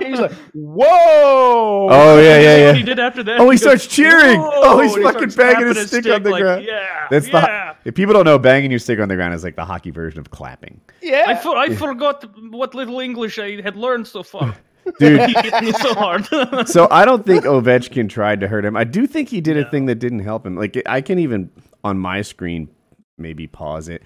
he's 0.00 0.20
like, 0.20 0.32
whoa! 0.54 1.88
oh 1.90 2.18
yeah, 2.20 2.38
yeah, 2.38 2.56
yeah, 2.56 2.66
What 2.68 2.76
he 2.76 2.82
did 2.82 2.98
after 2.98 3.22
that? 3.24 3.40
Oh, 3.40 3.44
he 3.50 3.54
goes, 3.58 3.62
starts 3.62 3.86
cheering. 3.88 4.40
"Whoa," 4.40 4.50
Oh, 4.54 4.80
he's 4.80 4.94
and 4.94 5.04
he 5.04 5.10
fucking 5.10 5.30
starts 5.30 5.54
banging 5.54 5.74
his 5.74 5.88
stick 5.88 6.06
on 6.06 6.22
the 6.22 6.30
like, 6.30 6.42
ground. 6.42 6.64
Yeah, 6.64 7.06
That's 7.10 7.26
the 7.26 7.32
yeah. 7.38 7.65
If 7.86 7.94
people 7.94 8.12
don't 8.14 8.24
know, 8.24 8.38
banging 8.38 8.70
your 8.70 8.80
stick 8.80 8.98
on 8.98 9.08
the 9.08 9.14
ground 9.16 9.32
is 9.34 9.44
like 9.44 9.56
the 9.56 9.64
hockey 9.64 9.90
version 9.90 10.18
of 10.20 10.30
clapping. 10.30 10.80
yeah. 11.00 11.24
I, 11.28 11.34
for, 11.36 11.56
I 11.56 11.74
forgot 11.74 12.24
what 12.50 12.74
little 12.74 13.00
English 13.00 13.38
I 13.38 13.60
had 13.62 13.76
learned 13.76 14.06
so 14.06 14.22
far. 14.22 14.54
Dude, 15.00 15.20
he 15.22 15.32
hit 15.32 15.62
me 15.64 15.72
so 15.72 15.94
hard. 15.94 16.26
so 16.68 16.86
I 16.90 17.04
don't 17.04 17.26
think 17.26 17.44
Ovechkin 17.44 18.08
tried 18.08 18.40
to 18.40 18.48
hurt 18.48 18.64
him. 18.64 18.76
I 18.76 18.84
do 18.84 19.06
think 19.06 19.28
he 19.28 19.40
did 19.40 19.56
a 19.56 19.68
thing 19.70 19.86
that 19.86 19.96
didn't 19.96 20.20
help 20.20 20.46
him. 20.46 20.54
Like 20.56 20.80
I 20.86 21.00
can 21.00 21.18
even 21.18 21.50
on 21.82 21.98
my 21.98 22.22
screen 22.22 22.68
maybe 23.18 23.46
pause 23.48 23.88
it. 23.88 24.02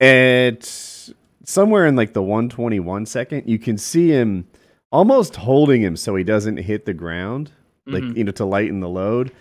It's 0.00 1.12
somewhere 1.44 1.86
in 1.86 1.96
like 1.96 2.12
the 2.12 2.22
121 2.22 3.06
second, 3.06 3.48
you 3.48 3.58
can 3.58 3.76
see 3.78 4.08
him 4.08 4.46
almost 4.90 5.36
holding 5.36 5.82
him 5.82 5.96
so 5.96 6.14
he 6.16 6.24
doesn't 6.24 6.56
hit 6.58 6.86
the 6.86 6.94
ground, 6.94 7.50
like 7.86 8.02
Mhm. 8.02 8.16
you 8.16 8.24
know, 8.24 8.32
to 8.32 8.44
lighten 8.44 8.80
the 8.80 8.88
load, 8.88 9.32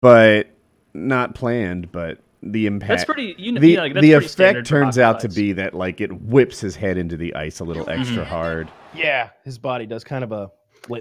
but 0.00 0.48
not 0.94 1.34
planned. 1.34 1.92
But 1.92 2.18
the 2.42 2.66
impact. 2.66 2.88
That's 2.88 3.04
pretty. 3.04 3.34
You 3.38 3.52
know, 3.52 3.60
the 3.60 3.68
yeah, 3.72 3.80
like, 3.80 3.94
that's 3.94 4.02
the 4.02 4.12
pretty 4.12 4.26
effect 4.26 4.66
turns 4.66 4.98
out 4.98 5.20
to 5.20 5.28
be 5.28 5.52
that 5.54 5.74
like 5.74 6.00
it 6.00 6.12
whips 6.22 6.60
his 6.60 6.76
head 6.76 6.96
into 6.98 7.16
the 7.16 7.34
ice 7.34 7.60
a 7.60 7.64
little 7.64 7.88
extra 7.90 8.24
Mhm. 8.24 8.28
hard. 8.28 8.68
yeah, 8.94 9.30
his 9.44 9.58
body 9.58 9.86
does 9.86 10.04
kind 10.04 10.24
of 10.24 10.32
a. 10.32 10.50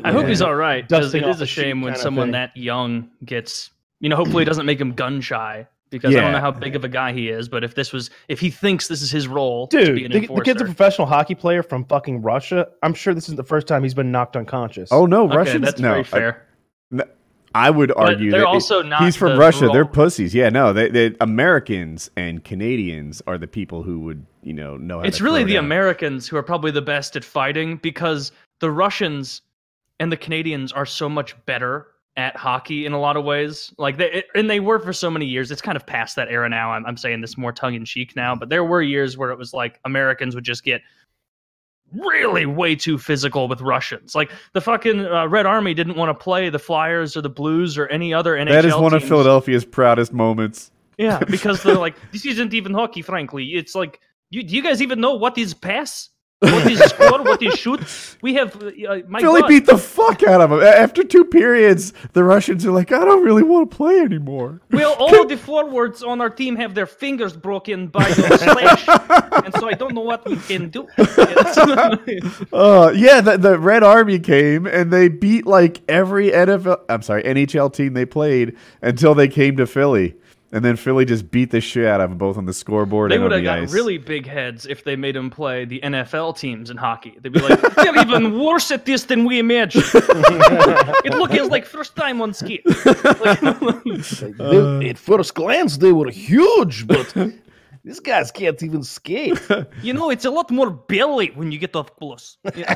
I 0.04 0.12
hope 0.12 0.26
he's 0.28 0.42
all 0.42 0.56
right 0.56 0.86
because 0.88 1.06
Dusting 1.06 1.22
it 1.24 1.26
off 1.26 1.32
is 1.36 1.38
the 1.40 1.44
a 1.44 1.48
shame 1.48 1.82
when 1.82 1.96
someone 1.96 2.28
thing. 2.28 2.32
that 2.34 2.58
young 2.58 3.10
gets. 3.24 3.70
You 4.00 4.10
know, 4.10 4.16
hopefully 4.16 4.44
it 4.44 4.46
doesn't 4.46 4.66
make 4.66 4.80
him 4.82 4.94
gun 4.94 5.22
shy 5.22 5.66
because 5.90 6.16
I 6.16 6.20
don't 6.20 6.32
know 6.34 6.40
how 6.40 6.52
big 6.52 6.76
of 6.76 6.84
a 6.84 6.90
guy 6.90 7.14
he 7.14 7.30
is. 7.30 7.48
But 7.50 7.64
if 7.64 7.74
this 7.76 7.94
was, 7.94 8.10
if 8.28 8.40
he 8.40 8.50
thinks 8.50 8.88
this 8.88 9.02
is 9.02 9.10
his 9.12 9.28
role 9.28 9.68
to 9.68 9.78
be 9.78 9.86
Dude, 9.86 10.06
an 10.16 10.22
the, 10.22 10.28
the 10.36 10.42
kid's 10.42 10.62
a 10.62 10.66
professional 10.66 11.08
hockey 11.08 11.34
player 11.36 11.64
from 11.64 11.86
fucking 11.86 12.22
Russia. 12.22 12.68
I'm 12.84 12.94
sure 12.94 13.14
this 13.14 13.24
isn't 13.26 13.38
the 13.38 13.44
first 13.44 13.66
time 13.68 13.84
he's 13.84 13.94
been 13.94 14.12
knocked 14.12 14.36
unconscious. 14.36 14.90
Oh 14.92 15.06
no, 15.06 15.26
okay, 15.28 15.38
Russians. 15.38 15.64
that's 15.66 15.80
no, 15.80 15.90
very 15.90 16.00
I- 16.02 16.04
fair. 16.04 16.47
I 17.56 17.70
would 17.70 17.92
argue 17.96 18.32
they're 18.32 18.42
that 18.42 18.48
it- 18.48 18.54
also 18.54 18.82
not 18.82 19.04
he's 19.04 19.16
from 19.16 19.34
the 19.34 19.38
Russia. 19.40 19.70
They're 19.72 19.86
pussies. 19.86 20.34
Yeah, 20.36 20.50
no, 20.50 20.74
they, 20.74 20.90
they 20.90 21.16
Americans 21.22 22.10
and 22.18 22.44
Canadians 22.44 23.22
are 23.28 23.38
the 23.38 23.48
people 23.48 23.84
who 23.84 24.00
would 24.02 24.26
you 24.44 24.54
know 24.54 24.78
know. 24.78 24.98
How 24.98 25.04
to 25.04 25.08
It's 25.08 25.22
really 25.22 25.44
the 25.44 25.54
down. 25.56 25.66
Americans 25.66 26.28
who 26.28 26.38
are 26.38 26.44
probably 26.44 26.72
the 26.72 26.82
best 26.82 27.16
at 27.16 27.24
fighting 27.24 27.78
because 27.78 28.32
the 28.60 28.72
Russians 28.72 29.42
and 30.00 30.12
the 30.12 30.18
Canadians 30.18 30.72
are 30.72 30.86
so 30.86 31.10
much 31.10 31.36
better 31.46 31.88
at 32.18 32.36
hockey 32.36 32.86
in 32.88 32.94
a 32.94 33.00
lot 33.00 33.16
of 33.16 33.24
ways. 33.24 33.74
Like 33.78 33.98
they 33.98 34.24
and 34.36 34.50
they 34.50 34.60
were 34.60 34.80
for 34.80 34.94
so 34.94 35.10
many 35.10 35.26
years. 35.26 35.52
It's 35.52 35.62
kind 35.62 35.76
of 35.76 35.86
past 35.86 36.16
that 36.16 36.28
era 36.30 36.50
now. 36.50 36.72
I'm, 36.72 36.86
I'm 36.86 36.98
saying 36.98 37.22
this 37.22 37.38
more 37.38 37.52
tongue 37.52 37.76
in 37.76 37.86
cheek 37.86 38.16
now, 38.16 38.36
but 38.36 38.50
there 38.50 38.64
were 38.64 38.82
years 38.82 39.18
where 39.18 39.30
it 39.32 39.38
was 39.38 39.54
like 39.54 39.80
Americans 39.86 40.34
would 40.36 40.44
just 40.44 40.64
get 40.64 40.82
really 41.94 42.46
way 42.46 42.76
too 42.76 42.98
physical 42.98 43.48
with 43.48 43.62
Russians. 43.62 44.16
Like 44.16 44.32
the 44.54 44.62
fucking 44.62 45.06
uh, 45.06 45.28
Red 45.28 45.46
Army 45.46 45.74
didn't 45.74 45.96
want 45.96 46.10
to 46.10 46.24
play 46.24 46.50
the 46.50 46.60
Flyers 46.60 47.16
or 47.16 47.22
the 47.22 47.30
Blues 47.30 47.78
or 47.78 47.88
any 47.88 48.14
other 48.14 48.36
NHL 48.36 48.50
That 48.50 48.66
is 48.66 48.76
one 48.76 48.94
of. 48.94 49.04
Philadelphia's 49.04 49.66
proudest 49.66 50.14
moments. 50.14 50.72
Yeah, 50.98 51.20
because 51.30 51.64
they're 51.64 51.76
like, 51.76 51.96
this 52.12 52.26
isn't 52.26 52.54
even 52.54 52.74
hockey, 52.74 53.02
frankly. 53.02 53.56
It's 53.56 53.76
like, 53.76 54.02
you, 54.30 54.44
do 54.44 54.56
you 54.56 54.64
guys 54.64 54.82
even 54.82 55.00
know 55.00 55.16
what 55.16 55.38
is 55.38 55.54
pass? 55.54 56.10
What 56.40 56.72
is 56.72 56.80
score? 56.80 57.24
What 57.24 57.42
is 57.42 57.56
shoot? 57.56 57.82
We 58.22 58.36
have 58.36 58.56
uh, 58.62 58.70
my 59.08 59.20
Philly 59.20 59.42
God. 59.42 59.48
beat 59.48 59.66
the 59.66 59.78
fuck 59.78 60.22
out 60.22 60.40
of 60.40 60.52
them. 60.52 60.62
After 60.62 61.04
two 61.04 61.26
periods, 61.26 61.94
the 62.14 62.24
Russians 62.24 62.64
are 62.64 62.72
like, 62.72 62.92
I 62.92 63.04
don't 63.04 63.24
really 63.24 63.42
want 63.42 63.72
to 63.72 63.76
play 63.76 64.00
anymore. 64.00 64.62
Well, 64.70 64.94
all 65.00 65.26
the 65.26 65.36
forwards 65.36 66.04
on 66.04 66.22
our 66.22 66.30
team 66.30 66.56
have 66.58 66.76
their 66.76 66.86
fingers 66.86 67.36
broken 67.36 67.88
by 67.88 68.08
the 68.10 68.38
slash, 68.38 68.88
and 69.46 69.54
so 69.56 69.68
I 69.68 69.74
don't 69.74 69.96
know 69.96 70.02
what 70.02 70.28
we 70.28 70.36
can 70.36 70.70
do. 70.70 70.88
Uh, 72.54 72.92
yeah, 72.96 73.22
the, 73.22 73.38
the 73.38 73.58
Red 73.60 73.84
Army 73.84 74.20
came 74.20 74.66
and 74.66 74.92
they 74.92 75.08
beat 75.10 75.46
like 75.46 75.82
every 75.88 76.32
NFL, 76.32 76.82
I'm 76.90 77.02
sorry, 77.02 77.24
NHL 77.24 77.74
team 77.74 77.94
they 77.94 78.06
played 78.06 78.56
until 78.82 79.14
they 79.16 79.28
came 79.28 79.58
to 79.58 79.68
Philly. 79.68 80.16
And 80.54 80.64
then 80.64 80.78
Philly 80.78 81.04
just 81.04 81.30
beat 81.30 81.52
the 81.52 81.60
shit 81.60 81.86
out 81.86 82.00
of 82.00 82.10
them 82.10 82.18
both 82.18 82.38
on 82.38 82.46
the 82.46 82.54
scoreboard 82.54 83.12
they 83.12 83.16
and 83.16 83.24
would 83.26 83.34
on 83.34 83.44
have 83.44 83.58
the 83.58 83.62
got 83.62 83.64
ice. 83.70 83.74
really 83.74 83.98
big 83.98 84.26
heads 84.26 84.66
if 84.66 84.82
they 84.86 84.96
made 84.96 85.14
them 85.16 85.30
play 85.30 85.66
the 85.66 85.82
NFL 85.82 86.38
teams 86.38 86.70
in 86.70 86.78
hockey. 86.78 87.18
They'd 87.20 87.34
be 87.34 87.42
like, 87.42 87.60
they're 87.76 88.00
even 88.02 88.40
worse 88.40 88.72
at 88.72 88.86
this 88.86 89.04
than 89.04 89.26
we 89.26 89.40
imagined. 89.40 89.84
it 89.94 91.14
looks 91.14 91.50
like 91.50 91.66
first 91.66 91.98
time 91.98 92.22
on 92.22 92.34
ski. 92.34 92.62
Like, 92.66 93.42
They- 94.38 94.90
at 94.90 94.98
first 94.98 95.34
glance, 95.36 95.78
they 95.78 95.92
were 95.92 96.10
huge, 96.10 96.88
but 96.88 97.14
these 97.84 98.00
guys 98.00 98.32
can't 98.32 98.62
even 98.64 98.84
skate. 98.84 99.38
you 99.82 99.92
know, 99.94 100.10
it's 100.12 100.24
a 100.26 100.32
lot 100.32 100.50
more 100.50 100.70
belly 100.70 101.32
when 101.36 101.52
you 101.52 101.58
get 101.60 101.76
up 101.76 101.98
close. 102.00 102.38
Yeah. 102.56 102.74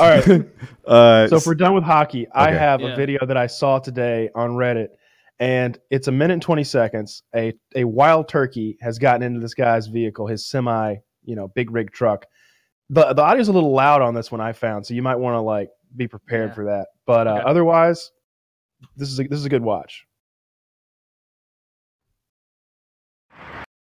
All 0.00 0.08
right. 0.08 0.44
Uh, 0.86 1.28
So 1.28 1.36
if 1.36 1.46
we're 1.46 1.54
done 1.54 1.74
with 1.74 1.84
hockey, 1.84 2.26
I 2.34 2.50
have 2.50 2.80
Yeah. 2.80 2.88
a 2.94 2.96
video 2.96 3.24
that 3.26 3.36
I 3.36 3.46
saw 3.46 3.78
today 3.78 4.30
on 4.34 4.50
Reddit, 4.50 4.88
and 5.40 5.78
it's 5.90 6.06
a 6.06 6.12
minute 6.12 6.34
and 6.34 6.42
twenty 6.42 6.62
seconds. 6.64 7.22
A 7.34 7.52
a 7.74 7.84
wild 7.84 8.28
turkey 8.28 8.76
has 8.80 8.98
gotten 8.98 9.22
into 9.22 9.40
this 9.40 9.54
guy's 9.54 9.88
vehicle, 9.88 10.26
his 10.28 10.46
semi, 10.46 10.96
you 11.24 11.34
know, 11.34 11.48
big 11.48 11.70
rig 11.72 11.90
truck. 11.90 12.26
the 12.90 13.12
The 13.14 13.22
audio's 13.22 13.48
a 13.48 13.52
little 13.52 13.72
loud 13.72 14.02
on 14.02 14.14
this 14.14 14.30
one 14.30 14.40
I 14.40 14.52
found, 14.52 14.86
so 14.86 14.94
you 14.94 15.02
might 15.02 15.16
want 15.16 15.34
to 15.34 15.40
like 15.40 15.70
be 15.96 16.06
prepared 16.06 16.50
Yeah. 16.50 16.54
for 16.54 16.64
that. 16.66 16.86
But 17.06 17.26
uh, 17.26 17.30
Okay. 17.38 17.44
otherwise, 17.46 18.12
this 18.96 19.10
is 19.10 19.18
a, 19.18 19.24
this 19.24 19.38
is 19.40 19.44
a 19.46 19.48
good 19.48 19.62
watch. 19.62 20.06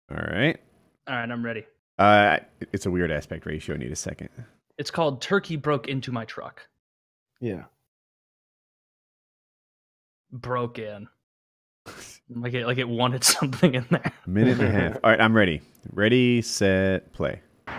all 0.10 0.17
right. 0.17 0.58
All 1.08 1.15
right, 1.15 1.29
I'm 1.29 1.43
ready. 1.43 1.65
Uh, 1.99 2.39
it's 2.71 2.86
a 2.86 2.91
weird 2.91 3.12
aspect 3.12 3.45
ratio. 3.45 3.75
I 3.75 3.77
need 3.79 3.91
a 3.91 3.95
second. 3.95 4.29
It's 4.77 4.89
called 4.91 5.21
Turkey 5.21 5.56
Broke 5.58 5.88
Into 5.88 6.12
My 6.12 6.25
Truck. 6.25 6.67
Yeah. 7.41 7.63
Broke 10.32 10.79
in. 10.79 11.08
Like 12.29 12.53
it, 12.53 12.65
like 12.65 12.77
it 12.77 12.88
wanted 12.88 13.23
something 13.23 13.75
in 13.75 13.86
there. 13.89 14.12
A 14.25 14.29
minute 14.29 14.59
and 14.59 14.67
a 14.67 14.71
half. 14.71 14.97
All 15.03 15.09
right, 15.09 15.19
I'm 15.19 15.36
ready. 15.36 15.62
Ready, 15.91 16.41
set, 16.41 17.12
play. 17.13 17.41
All 17.67 17.73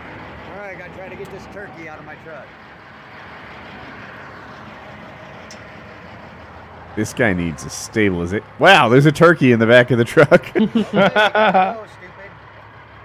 right, 0.57 0.75
I 0.75 0.75
gotta 0.75 0.93
try 0.93 1.09
to 1.09 1.15
get 1.15 1.31
this 1.31 1.45
turkey 1.47 1.89
out 1.89 1.99
of 1.99 2.05
my 2.05 2.15
truck. 2.15 2.45
This 6.95 7.13
guy 7.13 7.33
needs 7.33 7.65
a 7.65 7.69
stabilization. 7.69 8.45
Wow, 8.57 8.87
there's 8.87 9.05
a 9.05 9.11
turkey 9.11 9.51
in 9.51 9.59
the 9.59 9.65
back 9.67 9.91
of 9.91 9.97
the 9.97 10.05
truck. 10.05 10.49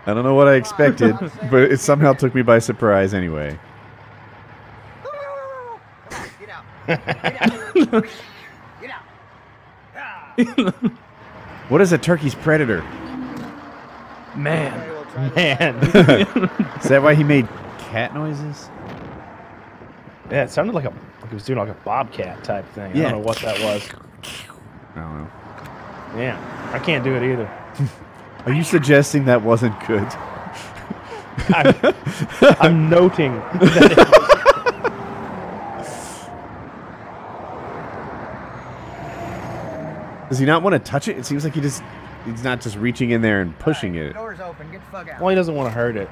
I 0.06 0.14
don't 0.14 0.22
know 0.22 0.34
what 0.34 0.46
I 0.46 0.54
expected, 0.54 1.16
but 1.50 1.72
it 1.72 1.80
somehow 1.80 2.12
took 2.12 2.34
me 2.34 2.42
by 2.42 2.60
surprise 2.60 3.14
anyway. 3.14 3.58
Get 6.38 6.48
out. 6.50 6.64
Get 6.88 7.90
out. 7.90 8.04
Get 8.80 8.90
out. 8.90 9.04
Ah. 9.96 10.90
What 11.70 11.80
is 11.80 11.92
a 11.92 11.98
turkey's 11.98 12.34
predator? 12.34 12.82
Man. 14.34 14.74
Okay, 14.80 14.90
we'll 14.90 15.04
try 15.04 15.28
this. 15.28 16.34
Man, 16.34 16.44
Is 16.82 16.88
that 16.88 17.00
why 17.00 17.14
he 17.14 17.22
made 17.22 17.46
cat 17.78 18.12
noises? 18.12 18.68
yeah, 20.30 20.42
it 20.42 20.50
sounded 20.50 20.74
like 20.74 20.84
a 20.84 20.92
like 21.20 21.28
he 21.28 21.34
was 21.34 21.44
doing 21.44 21.60
like 21.60 21.68
a 21.68 21.74
bobcat 21.84 22.42
type 22.42 22.68
thing. 22.72 22.90
I 22.92 23.02
don't 23.02 23.12
know 23.12 23.18
what 23.20 23.38
that 23.38 23.60
was. 23.60 23.88
I 24.96 25.00
don't 25.00 25.18
know. 25.18 25.30
Yeah, 26.20 26.70
I 26.72 26.80
can't 26.80 27.04
do 27.04 27.14
it 27.14 27.22
either. 27.22 27.48
Are 28.46 28.52
you 28.52 28.64
suggesting 28.64 29.26
that 29.26 29.40
wasn't 29.42 29.78
good? 29.86 30.08
I'm, 31.54 31.94
I'm 32.60 32.90
noting 32.90 33.34
that 33.60 33.92
it 33.92 34.19
Does 40.30 40.38
he 40.38 40.46
not 40.46 40.62
want 40.62 40.72
to 40.74 40.78
touch 40.78 41.08
it? 41.08 41.18
It 41.18 41.26
seems 41.26 41.42
like 41.44 41.54
he 41.54 41.60
just 41.60 41.82
he's 42.24 42.44
not 42.44 42.60
just 42.60 42.76
reaching 42.76 43.10
in 43.10 43.20
there 43.20 43.40
and 43.40 43.58
pushing 43.58 43.96
All 43.96 44.02
right, 44.02 44.10
it. 44.10 44.14
Door's 44.14 44.38
open. 44.40 44.70
Get 44.70 44.80
the 44.80 44.86
fuck 44.90 45.08
out. 45.08 45.20
well, 45.20 45.28
he 45.28 45.34
doesn't 45.34 45.54
want 45.56 45.66
to 45.68 45.72
hurt 45.72 45.96
it. 45.96 46.06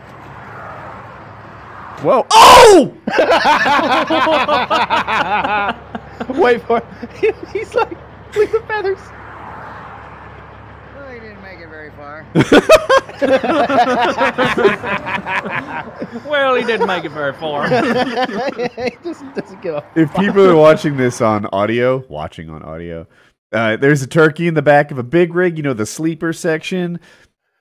Whoa! 2.02 2.26
Oh! 2.32 2.92
Wait 6.40 6.62
for 6.62 6.78
it. 6.78 6.84
He's 7.52 7.74
like, 7.74 7.96
leave 8.36 8.52
the 8.52 8.60
feathers. 8.68 8.98
Well, 10.94 11.10
he 11.12 11.18
didn't 11.20 11.42
make 11.42 11.58
it 11.60 11.68
very 11.68 11.90
far. 11.92 12.24
Well, 16.26 16.54
he 16.54 16.64
didn't 16.64 16.86
make 16.86 17.04
it 17.04 17.10
very 17.12 17.32
far. 17.34 17.68
he 17.68 18.96
just 19.04 19.22
doesn't 19.34 19.60
give 19.62 19.74
a 19.74 19.84
If 19.94 20.12
people 20.14 20.40
are 20.46 20.56
watching 20.56 20.96
this 20.96 21.20
on 21.20 21.44
audio, 21.46 21.98
watching 22.08 22.48
on 22.48 22.62
audio, 22.62 23.06
uh, 23.52 23.76
there's 23.76 24.02
a 24.02 24.06
turkey 24.06 24.46
in 24.46 24.54
the 24.54 24.62
back 24.62 24.90
of 24.90 24.98
a 24.98 25.02
big 25.02 25.34
rig. 25.34 25.56
You 25.56 25.62
know 25.62 25.74
the 25.74 25.86
sleeper 25.86 26.32
section. 26.32 27.00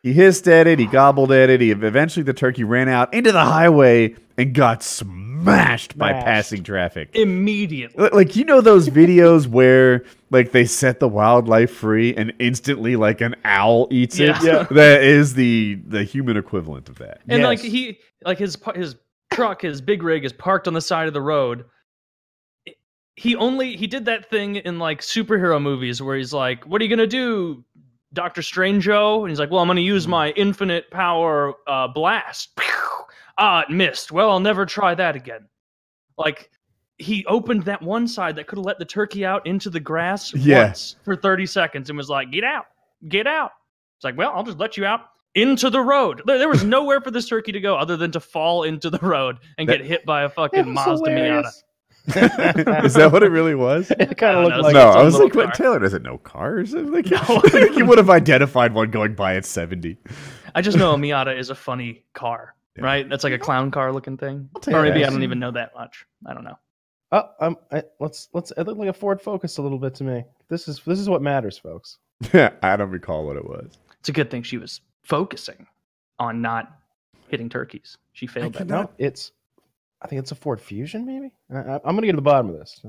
He 0.03 0.13
hissed 0.13 0.47
at 0.47 0.67
it. 0.67 0.79
He 0.79 0.85
gobbled 0.85 1.31
at 1.31 1.49
it. 1.49 1.59
He 1.59 1.71
eventually 1.71 2.23
the 2.23 2.33
turkey 2.33 2.63
ran 2.63 2.87
out 2.87 3.13
into 3.13 3.31
the 3.31 3.43
highway 3.43 4.15
and 4.37 4.53
got 4.53 4.83
smashed 4.83 5.97
by 5.97 6.11
Smashed. 6.11 6.25
passing 6.25 6.63
traffic. 6.63 7.09
Immediately. 7.13 8.09
Like 8.13 8.35
you 8.35 8.45
know 8.45 8.61
those 8.61 8.89
videos 8.89 9.47
where 9.47 10.03
like 10.29 10.51
they 10.51 10.65
set 10.65 10.99
the 10.99 11.07
wildlife 11.07 11.71
free 11.71 12.15
and 12.15 12.31
instantly 12.39 12.95
like 12.95 13.21
an 13.21 13.35
owl 13.43 13.87
eats 13.91 14.19
it. 14.19 14.27
Yeah. 14.27 14.43
Yeah. 14.43 14.67
That 14.71 15.03
is 15.03 15.33
the 15.33 15.75
the 15.85 16.03
human 16.03 16.37
equivalent 16.37 16.89
of 16.89 16.99
that. 16.99 17.21
And 17.27 17.43
like 17.43 17.59
he, 17.59 17.99
like 18.23 18.37
his 18.37 18.57
his 18.75 18.95
truck, 19.31 19.61
his 19.61 19.81
big 19.81 20.03
rig 20.03 20.23
is 20.25 20.33
parked 20.33 20.67
on 20.67 20.73
the 20.73 20.81
side 20.81 21.07
of 21.07 21.13
the 21.13 21.21
road. 21.21 21.65
He 23.17 23.35
only 23.35 23.75
he 23.75 23.87
did 23.87 24.05
that 24.05 24.29
thing 24.29 24.57
in 24.57 24.77
like 24.79 25.01
superhero 25.01 25.59
movies 25.61 26.01
where 26.01 26.15
he's 26.15 26.33
like, 26.33 26.63
"What 26.65 26.79
are 26.79 26.83
you 26.85 26.89
gonna 26.89 27.07
do, 27.07 27.65
Doctor 28.13 28.41
Strange-O?" 28.43 29.23
And 29.23 29.29
he's 29.31 29.39
like, 29.39 29.49
"Well, 29.51 29.59
I'm 29.59 29.67
gonna 29.67 29.81
use 29.81 30.07
my 30.07 30.29
infinite 30.31 30.89
power 30.91 31.53
uh, 31.67 31.87
blast." 31.89 32.57
Ah, 33.39 33.61
it 33.61 33.69
missed. 33.69 34.11
Well, 34.11 34.31
I'll 34.31 34.39
never 34.39 34.65
try 34.65 34.95
that 34.95 35.15
again. 35.15 35.47
Like 36.17 36.49
he 36.97 37.23
opened 37.27 37.61
that 37.65 37.79
one 37.83 38.07
side 38.07 38.35
that 38.35 38.47
could 38.47 38.57
have 38.57 38.65
let 38.65 38.79
the 38.79 38.85
turkey 38.85 39.23
out 39.25 39.45
into 39.45 39.69
the 39.69 39.79
grass 39.79 40.33
Yeah. 40.33 40.63
once 40.65 40.95
for 41.05 41.15
30 41.15 41.45
seconds 41.45 41.89
and 41.91 41.97
was 41.97 42.09
like, 42.09 42.31
"Get 42.31 42.43
out, 42.43 42.65
get 43.09 43.27
out." 43.27 43.51
It's 43.97 44.03
like, 44.03 44.17
well, 44.17 44.31
I'll 44.33 44.41
just 44.43 44.57
let 44.57 44.75
you 44.75 44.85
out 44.85 45.01
into 45.35 45.69
the 45.69 45.79
road. 45.79 46.23
There, 46.25 46.49
was 46.49 46.63
nowhere 46.77 46.99
for 46.99 47.11
this 47.11 47.27
turkey 47.29 47.51
to 47.51 47.59
go 47.59 47.75
other 47.77 47.95
than 47.95 48.11
to 48.13 48.19
fall 48.19 48.63
into 48.63 48.89
the 48.89 48.97
road 48.99 49.37
and 49.59 49.69
That- 49.69 49.77
get 49.77 49.85
hit 49.85 50.03
by 50.07 50.23
a 50.23 50.29
fucking 50.29 50.73
Mazda 50.73 51.05
Miata. 51.11 51.51
Hilarious. 52.13 52.85
is 52.85 52.93
that 52.95 53.11
what 53.11 53.23
it 53.23 53.29
really 53.29 53.55
was? 53.55 53.91
It 53.99 54.17
kind 54.17 54.35
don't 54.35 54.45
of 54.45 54.49
know, 54.49 54.55
looked 54.57 54.63
like 54.63 54.73
no, 54.73 54.89
I 54.89 55.03
was 55.03 55.15
like, 55.17 55.35
what, 55.35 55.45
car. 55.47 55.53
Taylor 55.53 55.79
doesn't 55.79 56.03
know 56.03 56.17
cars. 56.17 56.73
Like, 56.77 57.07
No. 57.11 57.17
I 57.19 57.49
think 57.49 57.77
you 57.77 57.85
would 57.85 57.97
have 57.97 58.09
identified 58.09 58.73
one 58.73 58.91
going 58.91 59.15
by 59.15 59.35
at 59.35 59.45
70. 59.45 59.97
I 60.55 60.61
just 60.61 60.77
know 60.77 60.93
a 60.93 60.97
Miata 60.97 61.37
is 61.37 61.49
a 61.49 61.55
funny 61.55 62.03
car, 62.13 62.55
Yeah. 62.77 62.83
right? 62.85 63.09
That's 63.09 63.23
like 63.23 63.33
a 63.33 63.39
clown 63.39 63.71
car 63.71 63.91
looking 63.91 64.17
thing. 64.17 64.49
Or 64.67 64.81
maybe 64.83 64.99
that. 65.01 65.07
I 65.07 65.09
don't 65.09 65.23
even 65.23 65.39
know 65.39 65.51
that 65.51 65.73
much. 65.75 66.05
I 66.25 66.33
don't 66.33 66.43
know. 66.43 66.57
Oh, 67.11 67.23
um, 67.39 67.57
I, 67.71 67.83
let's 68.01 68.27
let's. 68.33 68.51
It 68.51 68.63
looked 68.63 68.79
like 68.79 68.89
a 68.89 68.93
Ford 68.93 69.21
Focus 69.21 69.57
a 69.59 69.61
little 69.61 69.79
bit 69.79 69.95
to 69.95 70.03
me. 70.03 70.25
This 70.49 70.67
is 70.67 70.81
this 70.85 70.99
is 70.99 71.07
what 71.07 71.21
matters, 71.21 71.57
folks. 71.57 71.99
Yeah, 72.33 72.51
I 72.61 72.75
don't 72.75 72.89
recall 72.89 73.25
what 73.25 73.37
it 73.37 73.45
was. 73.47 73.77
It's 74.01 74.09
a 74.09 74.11
good 74.11 74.29
thing 74.29 74.43
she 74.43 74.57
was 74.57 74.81
focusing 75.03 75.67
on 76.19 76.41
not 76.41 76.69
hitting 77.29 77.47
turkeys. 77.47 77.97
She 78.11 78.27
failed 78.27 78.53
that. 78.55 78.67
No, 78.67 78.89
it's. 78.97 79.31
I 80.01 80.07
think 80.07 80.19
it's 80.19 80.31
a 80.31 80.35
Ford 80.35 80.61
Fusion, 80.61 81.05
maybe. 81.05 81.33
I, 81.51 81.57
I, 81.57 81.73
I'm 81.83 81.95
gonna 81.95 82.01
get 82.07 82.11
to 82.11 82.17
the 82.17 82.21
bottom 82.21 82.49
of 82.49 82.59
this. 82.59 82.81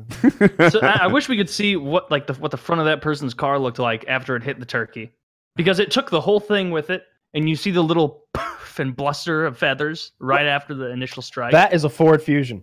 so 0.72 0.80
I, 0.80 1.04
I 1.04 1.06
wish 1.06 1.28
we 1.28 1.36
could 1.36 1.48
see 1.48 1.76
what 1.76 2.10
like 2.10 2.26
the 2.26 2.34
what 2.34 2.50
the 2.50 2.56
front 2.56 2.80
of 2.80 2.86
that 2.86 3.00
person's 3.00 3.34
car 3.34 3.58
looked 3.58 3.78
like 3.78 4.04
after 4.08 4.36
it 4.36 4.42
hit 4.42 4.60
the 4.60 4.66
turkey, 4.66 5.12
because 5.56 5.78
it 5.78 5.90
took 5.90 6.10
the 6.10 6.20
whole 6.20 6.40
thing 6.40 6.70
with 6.70 6.90
it, 6.90 7.04
and 7.34 7.48
you 7.48 7.56
see 7.56 7.70
the 7.70 7.82
little 7.82 8.24
poof 8.34 8.78
and 8.78 8.94
bluster 8.94 9.46
of 9.46 9.56
feathers 9.56 10.12
right 10.20 10.46
after 10.46 10.74
the 10.74 10.90
initial 10.90 11.22
strike. 11.22 11.52
That 11.52 11.72
is 11.72 11.84
a 11.84 11.88
Ford 11.88 12.22
Fusion. 12.22 12.62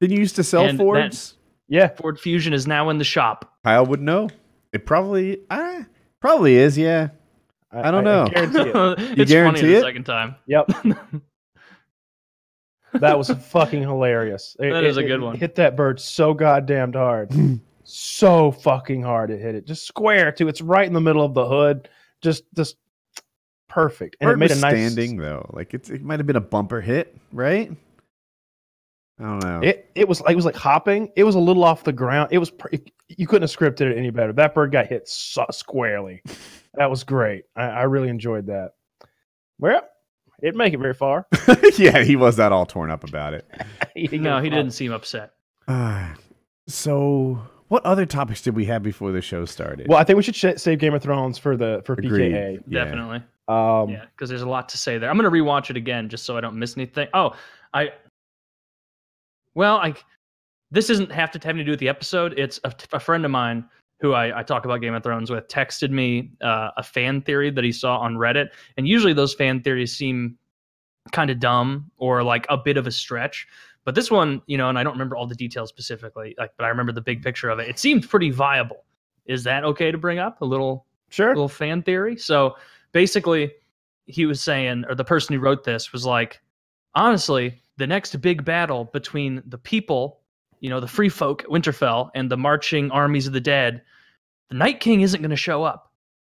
Didn't 0.00 0.14
you 0.14 0.18
used 0.20 0.36
to 0.36 0.44
sell 0.44 0.64
And 0.66 0.78
that- 0.78 0.82
Fords? 0.82 1.34
Yeah, 1.68 1.88
Ford 1.88 2.20
Fusion 2.20 2.52
is 2.52 2.66
now 2.66 2.90
in 2.90 2.98
the 2.98 3.04
shop. 3.04 3.54
Kyle 3.64 3.86
would 3.86 4.02
know. 4.02 4.28
It 4.74 4.84
probably, 4.84 5.40
uh, 5.48 5.84
probably 6.20 6.56
is. 6.56 6.76
Yeah. 6.76 7.08
I 7.72 7.90
don't 7.90 8.04
know. 8.04 8.26
You 8.34 8.34
guarantee 8.50 8.70
it. 9.14 9.18
it's 9.20 9.30
guarantee 9.30 9.60
funny 9.62 9.72
the 9.74 9.80
second 9.80 10.04
time. 10.04 10.36
Yep. 10.46 10.70
That 13.00 13.18
was 13.18 13.28
fucking 13.30 13.82
hilarious. 13.82 14.56
It- 14.60 14.70
That 14.72 14.84
is 14.84 14.96
it- 14.96 15.04
a 15.04 15.08
good 15.08 15.20
one. 15.20 15.36
Hit 15.36 15.54
that 15.56 15.76
bird 15.76 16.00
so 16.00 16.32
goddamned 16.34 16.94
hard. 16.94 17.32
so 17.84 18.50
fucking 18.50 19.02
hard 19.02 19.30
it 19.30 19.40
hit 19.40 19.54
it. 19.54 19.66
Just 19.66 19.86
square 19.86 20.32
too. 20.32 20.48
It's 20.48 20.60
right 20.60 20.86
in 20.86 20.92
the 20.94 21.00
middle 21.00 21.24
of 21.24 21.34
the 21.34 21.46
hood. 21.46 21.88
Just 22.22 22.44
just 22.54 22.76
perfect, 23.68 24.16
and 24.20 24.28
Bird 24.28 24.34
it 24.34 24.36
made 24.38 24.50
a 24.50 24.54
was 24.54 24.62
nice 24.62 24.72
standing 24.72 25.16
though. 25.18 25.50
Like 25.52 25.74
it's, 25.74 25.90
it 25.90 26.02
might 26.02 26.18
have 26.20 26.26
been 26.26 26.36
a 26.36 26.40
bumper 26.40 26.80
hit, 26.80 27.16
right? 27.32 27.70
I 29.20 29.22
don't 29.22 29.42
know. 29.44 29.60
It 29.62 29.90
it 29.94 30.08
was 30.08 30.20
like 30.22 30.32
it 30.32 30.36
was 30.36 30.44
like 30.44 30.56
hopping. 30.56 31.10
It 31.16 31.24
was 31.24 31.34
a 31.34 31.38
little 31.40 31.62
off 31.64 31.84
the 31.84 31.92
ground. 31.92 32.30
It 32.32 32.38
was 32.38 32.50
per- 32.50 32.70
it- 32.72 32.90
you 33.08 33.26
couldn't 33.26 33.42
have 33.48 33.56
scripted 33.56 33.82
it 33.92 33.98
any 33.98 34.10
better. 34.10 34.32
That 34.32 34.54
bird 34.54 34.72
got 34.72 34.86
hit 34.86 35.08
so 35.08 35.44
squarely. 35.50 36.22
That 36.76 36.90
was 36.90 37.04
great. 37.04 37.44
I, 37.54 37.66
I 37.66 37.82
really 37.82 38.08
enjoyed 38.08 38.46
that. 38.48 38.72
Well, 39.60 39.78
it 39.78 39.84
didn't 40.48 40.58
make 40.58 40.74
it 40.74 40.78
very 40.78 40.94
far. 40.94 41.26
yeah, 41.76 42.02
he 42.02 42.16
was 42.16 42.38
not 42.38 42.52
all 42.52 42.66
torn 42.66 42.90
up 42.90 43.04
about 43.04 43.34
it. 43.34 43.50
He 43.96 44.18
No, 44.18 44.40
he 44.40 44.50
didn't 44.50 44.72
seem 44.72 44.90
upset. 44.92 45.34
Uh, 45.68 46.14
so, 46.66 47.40
what 47.68 47.86
other 47.86 48.06
topics 48.06 48.42
did 48.42 48.56
we 48.56 48.64
have 48.64 48.82
before 48.82 49.12
the 49.12 49.22
show 49.22 49.44
started? 49.44 49.86
Well, 49.88 49.98
I 49.98 50.04
think 50.04 50.16
we 50.16 50.22
should 50.24 50.34
sh- 50.34 50.56
save 50.56 50.80
Game 50.80 50.94
of 50.94 51.02
Thrones 51.02 51.38
for 51.38 51.56
the 51.56 51.80
for 51.84 51.92
Agreed. 51.92 52.32
PKA. 52.32 52.62
Yeah. 52.66 52.84
Definitely. 52.84 53.22
Um, 53.46 53.90
Yeah, 53.90 54.06
because 54.10 54.28
there's 54.28 54.42
a 54.42 54.48
lot 54.48 54.68
to 54.70 54.78
say 54.78 54.98
there. 54.98 55.08
I'm 55.10 55.16
gonna 55.16 55.30
rewatch 55.30 55.70
it 55.70 55.76
again 55.76 56.08
just 56.08 56.24
so 56.24 56.36
I 56.36 56.40
don't 56.40 56.58
miss 56.58 56.76
anything. 56.76 57.08
Oh, 57.14 57.34
I. 57.72 57.92
Well, 59.54 59.76
I. 59.76 59.94
This 60.70 60.88
doesn't 60.88 61.12
have 61.12 61.30
to 61.30 61.46
have 61.46 61.56
to 61.56 61.62
do 61.62 61.70
with 61.70 61.80
the 61.80 61.88
episode. 61.88 62.36
It's 62.36 62.58
a, 62.64 62.74
a 62.92 62.98
friend 62.98 63.24
of 63.24 63.30
mine 63.30 63.64
who 64.04 64.12
I, 64.12 64.40
I 64.40 64.42
talk 64.42 64.66
about 64.66 64.82
Game 64.82 64.92
of 64.92 65.02
Thrones 65.02 65.30
with 65.30 65.48
texted 65.48 65.90
me 65.90 66.30
uh, 66.42 66.72
a 66.76 66.82
fan 66.82 67.22
theory 67.22 67.50
that 67.50 67.64
he 67.64 67.72
saw 67.72 67.96
on 67.96 68.16
Reddit, 68.16 68.48
and 68.76 68.86
usually 68.86 69.14
those 69.14 69.32
fan 69.32 69.62
theories 69.62 69.96
seem 69.96 70.36
kind 71.12 71.30
of 71.30 71.40
dumb 71.40 71.90
or 71.96 72.22
like 72.22 72.44
a 72.50 72.58
bit 72.58 72.76
of 72.76 72.86
a 72.86 72.90
stretch. 72.90 73.46
But 73.86 73.94
this 73.94 74.10
one, 74.10 74.42
you 74.46 74.58
know, 74.58 74.68
and 74.68 74.78
I 74.78 74.82
don't 74.82 74.92
remember 74.92 75.16
all 75.16 75.26
the 75.26 75.34
details 75.34 75.70
specifically, 75.70 76.34
like, 76.36 76.52
but 76.58 76.64
I 76.64 76.68
remember 76.68 76.92
the 76.92 77.00
big 77.00 77.22
picture 77.22 77.48
of 77.48 77.58
it. 77.58 77.68
It 77.68 77.78
seemed 77.78 78.06
pretty 78.06 78.30
viable. 78.30 78.84
Is 79.24 79.42
that 79.44 79.64
okay 79.64 79.90
to 79.90 79.96
bring 79.96 80.18
up 80.18 80.42
a 80.42 80.44
little 80.44 80.84
Sure. 81.08 81.28
little 81.28 81.48
fan 81.48 81.82
theory. 81.82 82.16
So 82.18 82.56
basically, 82.92 83.52
he 84.04 84.26
was 84.26 84.42
saying, 84.42 84.84
or 84.86 84.94
the 84.94 85.04
person 85.04 85.34
who 85.34 85.40
wrote 85.40 85.64
this 85.64 85.92
was 85.94 86.04
like, 86.04 86.42
honestly, 86.94 87.58
the 87.78 87.86
next 87.86 88.20
big 88.20 88.44
battle 88.44 88.84
between 88.92 89.42
the 89.46 89.56
people, 89.56 90.20
you 90.60 90.68
know, 90.68 90.80
the 90.80 90.88
free 90.88 91.08
folk 91.08 91.44
at 91.44 91.48
Winterfell 91.48 92.10
and 92.14 92.30
the 92.30 92.36
marching 92.36 92.90
armies 92.90 93.26
of 93.26 93.32
the 93.32 93.40
dead, 93.40 93.82
the 94.48 94.56
Night 94.56 94.80
King 94.80 95.00
isn't 95.00 95.20
going 95.20 95.30
to 95.30 95.36
show 95.36 95.62
up. 95.62 95.92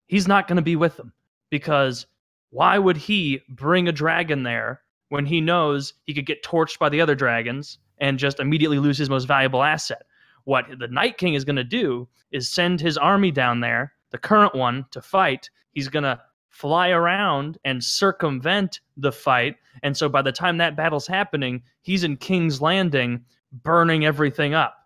He's 0.06 0.28
not 0.28 0.46
going 0.48 0.56
to 0.56 0.62
be 0.62 0.76
with 0.76 0.96
them 0.96 1.12
because 1.50 2.06
why 2.50 2.78
would 2.78 2.96
he 2.96 3.40
bring 3.48 3.88
a 3.88 3.92
dragon 3.92 4.42
there 4.42 4.82
when 5.08 5.26
he 5.26 5.40
knows 5.40 5.94
he 6.04 6.14
could 6.14 6.26
get 6.26 6.44
torched 6.44 6.78
by 6.78 6.88
the 6.88 7.00
other 7.00 7.14
dragons 7.14 7.78
and 7.98 8.18
just 8.18 8.40
immediately 8.40 8.78
lose 8.78 8.98
his 8.98 9.10
most 9.10 9.24
valuable 9.24 9.62
asset? 9.62 10.02
What 10.44 10.66
the 10.78 10.88
Night 10.88 11.16
King 11.18 11.34
is 11.34 11.44
going 11.44 11.56
to 11.56 11.64
do 11.64 12.06
is 12.30 12.50
send 12.50 12.80
his 12.80 12.98
army 12.98 13.30
down 13.30 13.60
there, 13.60 13.92
the 14.10 14.18
current 14.18 14.54
one, 14.54 14.84
to 14.90 15.00
fight. 15.00 15.48
He's 15.72 15.88
going 15.88 16.02
to 16.02 16.20
fly 16.50 16.90
around 16.90 17.58
and 17.64 17.82
circumvent 17.82 18.80
the 18.96 19.10
fight. 19.10 19.56
And 19.82 19.96
so 19.96 20.08
by 20.08 20.22
the 20.22 20.30
time 20.30 20.58
that 20.58 20.76
battle's 20.76 21.06
happening, 21.06 21.62
he's 21.82 22.04
in 22.04 22.16
King's 22.16 22.60
Landing 22.60 23.24
burning 23.62 24.04
everything 24.04 24.54
up. 24.54 24.83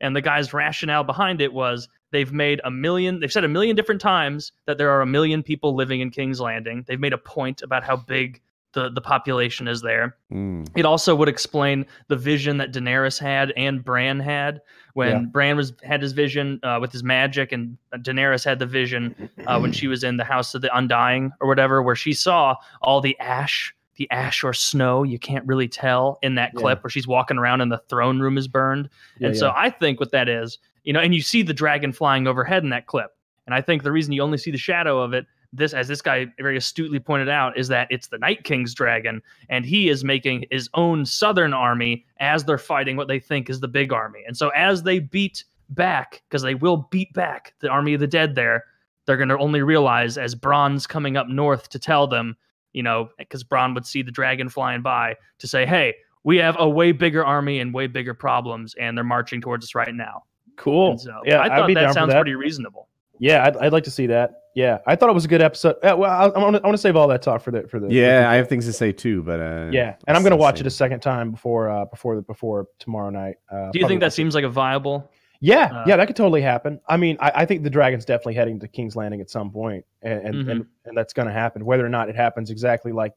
And 0.00 0.16
the 0.16 0.20
guy's 0.22 0.52
rationale 0.52 1.04
behind 1.04 1.40
it 1.40 1.52
was 1.52 1.88
they've 2.10 2.32
made 2.32 2.60
a 2.64 2.70
million, 2.70 3.20
they've 3.20 3.32
said 3.32 3.44
a 3.44 3.48
million 3.48 3.76
different 3.76 4.00
times 4.00 4.52
that 4.66 4.78
there 4.78 4.90
are 4.90 5.02
a 5.02 5.06
million 5.06 5.42
people 5.42 5.74
living 5.74 6.00
in 6.00 6.10
King's 6.10 6.40
Landing. 6.40 6.84
They've 6.86 7.00
made 7.00 7.12
a 7.12 7.18
point 7.18 7.62
about 7.62 7.84
how 7.84 7.96
big 7.96 8.40
the, 8.72 8.88
the 8.88 9.00
population 9.00 9.66
is 9.66 9.82
there. 9.82 10.16
Mm. 10.32 10.68
It 10.76 10.84
also 10.84 11.14
would 11.14 11.28
explain 11.28 11.86
the 12.08 12.16
vision 12.16 12.58
that 12.58 12.72
Daenerys 12.72 13.18
had 13.18 13.52
and 13.56 13.84
Bran 13.84 14.20
had 14.20 14.60
when 14.94 15.08
Yeah. 15.08 15.18
Bran 15.30 15.56
was 15.56 15.72
had 15.82 16.00
his 16.02 16.12
vision 16.12 16.60
uh, 16.62 16.78
with 16.80 16.92
his 16.92 17.02
magic, 17.02 17.50
and 17.52 17.76
Daenerys 17.96 18.44
had 18.44 18.58
the 18.60 18.66
vision 18.66 19.28
uh, 19.46 19.58
when 19.58 19.72
she 19.72 19.88
was 19.88 20.04
in 20.04 20.16
the 20.18 20.24
House 20.24 20.54
of 20.54 20.62
the 20.62 20.76
Undying 20.76 21.32
or 21.40 21.48
whatever, 21.48 21.82
where 21.82 21.96
she 21.96 22.12
saw 22.12 22.54
all 22.80 23.00
the 23.00 23.18
ash, 23.18 23.74
the 24.00 24.10
ash 24.10 24.42
or 24.42 24.54
snow, 24.54 25.02
you 25.02 25.18
can't 25.18 25.46
really 25.46 25.68
tell 25.68 26.18
in 26.22 26.34
that 26.34 26.52
Yeah. 26.54 26.60
clip 26.60 26.82
where 26.82 26.90
she's 26.90 27.06
walking 27.06 27.36
around 27.36 27.60
and 27.60 27.70
the 27.70 27.76
throne 27.90 28.18
room 28.18 28.38
is 28.38 28.48
burned. 28.48 28.88
Yeah, 29.18 29.28
and 29.28 29.36
so. 29.36 29.52
I 29.54 29.68
think 29.68 30.00
what 30.00 30.10
that 30.12 30.26
is, 30.26 30.56
you 30.84 30.94
know, 30.94 31.00
and 31.00 31.14
you 31.14 31.20
see 31.20 31.42
the 31.42 31.52
dragon 31.52 31.92
flying 31.92 32.26
overhead 32.26 32.64
in 32.64 32.70
that 32.70 32.86
clip. 32.86 33.14
And 33.44 33.54
I 33.54 33.60
think 33.60 33.82
the 33.82 33.92
reason 33.92 34.14
you 34.14 34.22
only 34.22 34.38
see 34.38 34.50
the 34.50 34.56
shadow 34.56 34.98
of 35.02 35.12
it, 35.12 35.26
this 35.52 35.74
as 35.74 35.86
this 35.86 36.00
guy 36.00 36.32
very 36.38 36.56
astutely 36.56 36.98
pointed 36.98 37.28
out, 37.28 37.58
is 37.58 37.68
that 37.68 37.88
it's 37.90 38.06
the 38.08 38.16
Night 38.16 38.44
King's 38.44 38.72
dragon, 38.72 39.20
and 39.50 39.66
he 39.66 39.90
is 39.90 40.02
making 40.02 40.46
his 40.50 40.70
own 40.72 41.04
southern 41.04 41.52
army 41.52 42.06
as 42.20 42.44
they're 42.44 42.56
fighting 42.56 42.96
what 42.96 43.06
they 43.06 43.18
think 43.20 43.50
is 43.50 43.60
the 43.60 43.68
big 43.68 43.92
army. 43.92 44.20
And 44.26 44.34
so 44.34 44.48
as 44.50 44.82
they 44.82 44.98
beat 44.98 45.44
back, 45.68 46.22
because 46.26 46.40
they 46.40 46.54
will 46.54 46.88
beat 46.90 47.12
back 47.12 47.52
the 47.60 47.68
army 47.68 47.92
of 47.92 48.00
the 48.00 48.06
dead 48.06 48.34
there, 48.34 48.64
they're 49.04 49.18
gonna 49.18 49.36
only 49.36 49.60
realize 49.60 50.16
as 50.16 50.34
Bronn's 50.34 50.86
coming 50.86 51.18
up 51.18 51.28
north 51.28 51.68
to 51.68 51.78
tell 51.78 52.06
them, 52.06 52.34
you 52.72 52.82
know, 52.82 53.10
because 53.18 53.44
Bronn 53.44 53.74
would 53.74 53.86
see 53.86 54.02
the 54.02 54.12
dragon 54.12 54.48
flying 54.48 54.82
by 54.82 55.16
to 55.38 55.46
say, 55.46 55.66
Hey, 55.66 55.94
we 56.24 56.36
have 56.38 56.56
a 56.58 56.68
way 56.68 56.92
bigger 56.92 57.24
army 57.24 57.60
and 57.60 57.72
way 57.72 57.86
bigger 57.86 58.14
problems, 58.14 58.74
and 58.74 58.96
they're 58.96 59.04
marching 59.04 59.40
towards 59.40 59.64
us 59.64 59.74
right 59.74 59.94
now. 59.94 60.24
Cool. 60.56 60.90
And 60.92 61.00
so 61.00 61.20
yeah, 61.24 61.38
I 61.40 61.44
I'd 61.44 61.48
thought 61.58 61.66
be 61.66 61.74
that 61.74 61.88
for 61.88 61.92
sounds 61.94 62.10
that. 62.12 62.16
pretty 62.20 62.34
reasonable. 62.34 62.88
Yeah, 63.18 63.44
I'd, 63.46 63.56
I'd 63.56 63.72
like 63.72 63.84
to 63.84 63.90
see 63.90 64.06
that. 64.08 64.32
Yeah, 64.54 64.78
I 64.86 64.96
thought 64.96 65.08
it 65.10 65.14
was 65.14 65.24
a 65.24 65.28
good 65.28 65.42
episode. 65.42 65.76
Uh, 65.82 65.94
well, 65.96 66.10
I, 66.10 66.24
I 66.24 66.38
want 66.42 66.56
to 66.56 66.62
I 66.62 66.66
want 66.66 66.74
to 66.74 66.78
save 66.82 66.96
all 66.96 67.06
that 67.08 67.22
talk 67.22 67.40
for 67.40 67.50
the 67.52 67.68
for 67.68 67.78
the 67.78 67.86
Yeah, 67.88 68.24
for 68.24 68.28
I 68.30 68.34
have 68.34 68.48
things 68.48 68.66
to 68.66 68.72
say 68.72 68.90
too, 68.92 69.22
but 69.22 69.38
uh, 69.40 69.68
yeah, 69.70 69.94
and 70.08 70.16
I'm 70.16 70.22
gonna 70.24 70.36
watch 70.36 70.60
it 70.60 70.66
a 70.66 70.70
second 70.70 71.00
time 71.00 71.30
before 71.30 71.70
uh 71.70 71.84
before 71.84 72.16
the 72.16 72.22
before 72.22 72.66
tomorrow 72.80 73.10
night. 73.10 73.36
Uh, 73.50 73.70
Do 73.70 73.78
you 73.78 73.86
think 73.86 74.00
that 74.00 74.06
watch 74.06 74.12
it- 74.12 74.16
seems 74.16 74.34
like 74.34 74.44
a 74.44 74.48
viable? 74.48 75.08
Yeah, 75.40 75.64
uh, 75.72 75.84
yeah, 75.86 75.96
that 75.96 76.06
could 76.06 76.16
totally 76.16 76.42
happen. 76.42 76.80
I 76.88 76.96
mean, 76.98 77.16
I, 77.20 77.32
I 77.34 77.44
think 77.46 77.62
the 77.62 77.70
dragon's 77.70 78.04
definitely 78.04 78.34
heading 78.34 78.60
to 78.60 78.68
King's 78.68 78.94
Landing 78.94 79.20
at 79.22 79.30
some 79.30 79.50
point, 79.50 79.84
and 80.02 80.20
and 80.26 80.34
Mhm. 80.34 80.50
and, 80.50 80.66
and 80.84 80.96
that's 80.96 81.12
going 81.14 81.28
to 81.28 81.32
happen. 81.32 81.64
Whether 81.64 81.84
or 81.84 81.88
not 81.88 82.08
it 82.10 82.16
happens 82.16 82.50
exactly 82.50 82.92
like 82.92 83.14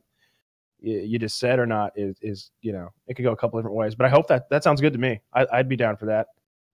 you 0.79 1.17
just 1.17 1.39
said 1.39 1.59
or 1.59 1.65
not 1.65 1.93
is 1.95 2.17
is 2.21 2.51
you 2.61 2.71
know 2.73 2.91
it 3.07 3.15
could 3.15 3.23
go 3.23 3.31
a 3.31 3.35
couple 3.37 3.59
different 3.59 3.75
ways. 3.77 3.95
But 3.95 4.05
I 4.05 4.09
hope 4.09 4.27
that 4.27 4.49
that 4.49 4.63
sounds 4.63 4.81
good 4.81 4.93
to 4.93 4.99
me. 4.99 5.21
I, 5.33 5.45
I'd 5.51 5.69
be 5.69 5.75
down 5.75 5.97
for 5.97 6.05
that. 6.07 6.27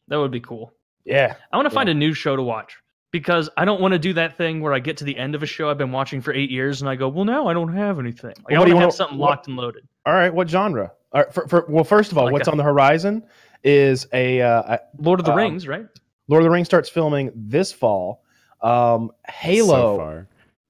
That 0.07 0.17
would 0.17 0.31
be 0.31 0.39
cool. 0.39 0.73
Yeah, 1.05 1.35
I 1.51 1.57
want 1.57 1.67
to 1.67 1.73
find 1.73 1.89
a 1.89 1.93
new 1.93 2.13
show 2.13 2.35
to 2.35 2.41
watch 2.43 2.77
because 3.12 3.49
I 3.57 3.65
don't 3.65 3.81
want 3.81 3.93
to 3.93 3.99
do 3.99 4.13
that 4.13 4.38
thing 4.38 4.62
where 4.62 4.73
I 4.73 4.79
get 4.79 4.97
to 4.97 5.03
the 5.03 5.17
end 5.17 5.33
of 5.33 5.41
a 5.41 5.45
show 5.47 5.69
I've 5.69 5.77
been 5.79 5.91
watching 5.91 6.21
for 6.21 6.31
eight 6.33 6.51
years 6.51 6.81
and 6.81 6.89
I 6.89 6.95
go, 6.95 7.07
well, 7.09 7.25
now 7.25 7.47
I 7.47 7.53
don't 7.53 7.73
have 7.73 7.97
anything. 7.97 8.33
Like, 8.38 8.49
Well, 8.49 8.57
I 8.57 8.59
what 8.59 8.65
do 8.67 8.75
want 8.75 8.81
to 8.83 8.85
have 8.88 8.93
something 8.93 9.17
what- 9.17 9.29
locked 9.29 9.47
and 9.47 9.57
loaded. 9.57 9.88
All 10.05 10.13
right, 10.13 10.31
what 10.31 10.47
genre? 10.49 10.91
All 11.12 11.21
right, 11.23 11.33
for, 11.33 11.47
for, 11.47 11.65
well, 11.69 11.83
first 11.83 12.12
of 12.12 12.19
all, 12.19 12.25
Like 12.25 12.33
what's 12.33 12.47
a- 12.47 12.51
on 12.51 12.57
the 12.57 12.63
horizon 12.63 13.23
is 13.63 14.08
a, 14.13 14.41
uh, 14.41 14.78
Lord 14.98 15.19
of 15.19 15.26
the 15.26 15.32
Um, 15.32 15.38
Rings, 15.38 15.67
right? 15.67 15.86
Lord 16.28 16.41
of 16.41 16.45
the 16.45 16.50
Rings 16.52 16.67
starts 16.67 16.89
filming 16.89 17.32
this 17.36 17.72
fall. 17.72 18.24
Um, 18.62 19.12
So 19.28 19.34
Halo, 19.34 19.98
far. 19.98 20.28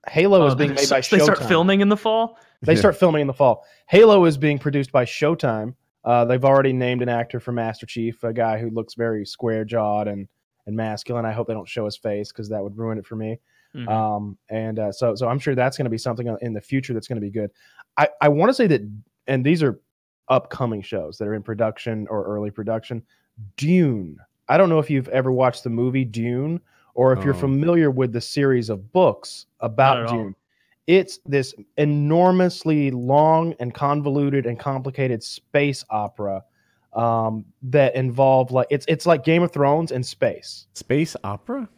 Halo 0.09 0.45
is 0.47 0.55
being 0.55 0.69
they- 0.69 0.75
made 0.81 0.89
by 0.89 0.99
Showtime. 1.01 1.09
they 1.17 1.19
start 1.23 1.43
filming 1.43 1.81
in 1.81 1.89
the 1.89 1.97
fall. 1.97 2.37
They 2.61 2.73
Yeah. 2.73 2.79
start 2.79 2.95
filming 2.97 3.21
in 3.21 3.27
the 3.27 3.33
fall. 3.33 3.63
Halo 3.87 4.25
is 4.25 4.37
being 4.37 4.59
produced 4.59 4.91
by 4.91 5.05
Showtime. 5.05 5.75
Uh, 6.03 6.25
they've 6.25 6.45
already 6.45 6.73
named 6.73 7.01
an 7.01 7.09
actor 7.09 7.39
for 7.39 7.51
Master 7.51 7.85
Chief, 7.85 8.23
a 8.23 8.31
guy 8.33 8.57
who 8.57 8.69
looks 8.69 8.93
very 8.95 9.25
square 9.25 9.65
jawed 9.65 10.07
and 10.07 10.27
and 10.67 10.75
masculine. 10.75 11.25
I 11.25 11.31
hope 11.31 11.47
they 11.47 11.53
don't 11.55 11.67
show 11.67 11.85
his 11.85 11.97
face 11.97 12.31
because 12.31 12.47
that 12.49 12.61
would 12.61 12.77
ruin 12.77 12.99
it 12.99 13.05
for 13.07 13.15
me. 13.15 13.39
Mhm. 13.75 13.87
Um, 13.89 14.37
and 14.49 14.77
uh, 14.77 14.91
so 14.91 15.15
so 15.15 15.27
I'm 15.27 15.39
sure 15.39 15.55
that's 15.55 15.77
going 15.77 15.85
to 15.85 15.89
be 15.89 15.97
something 15.97 16.27
in 16.41 16.53
the 16.53 16.61
future 16.61 16.93
that's 16.93 17.07
going 17.07 17.15
to 17.15 17.21
be 17.25 17.31
good. 17.31 17.49
I 17.97 18.09
I 18.21 18.29
want 18.29 18.49
to 18.49 18.53
say 18.53 18.67
that, 18.67 18.81
and 19.27 19.43
these 19.43 19.63
are 19.63 19.79
upcoming 20.29 20.81
shows 20.81 21.17
that 21.17 21.27
are 21.27 21.33
in 21.35 21.43
production 21.43 22.07
or 22.09 22.23
early 22.23 22.51
production. 22.51 23.03
Dune. 23.57 24.17
I 24.47 24.57
don't 24.57 24.69
know 24.69 24.79
if 24.79 24.89
you've 24.89 25.07
ever 25.09 25.31
watched 25.31 25.63
the 25.63 25.69
movie 25.69 26.05
Dune 26.05 26.59
or 26.93 27.13
if 27.13 27.23
you're 27.23 27.35
Oh. 27.35 27.39
familiar 27.39 27.91
with 27.91 28.11
the 28.13 28.21
series 28.21 28.69
of 28.69 28.91
books 28.91 29.45
about 29.59 29.99
at 29.99 30.05
all. 30.07 30.17
Dune. 30.17 30.35
It's 30.87 31.19
this 31.25 31.53
enormously 31.77 32.89
long 32.91 33.53
and 33.59 33.73
convoluted 33.73 34.45
and 34.47 34.57
complicated 34.57 35.21
space 35.21 35.85
opera 35.89 36.43
um, 36.93 37.45
that 37.61 37.93
involve 37.95 38.51
like 38.51 38.65
it's 38.71 38.85
it's 38.89 39.05
like 39.05 39.23
Game 39.23 39.43
of 39.43 39.51
Thrones 39.51 39.91
in 39.91 40.01
space. 40.01 40.65
Space 40.73 41.15
opera? 41.23 41.69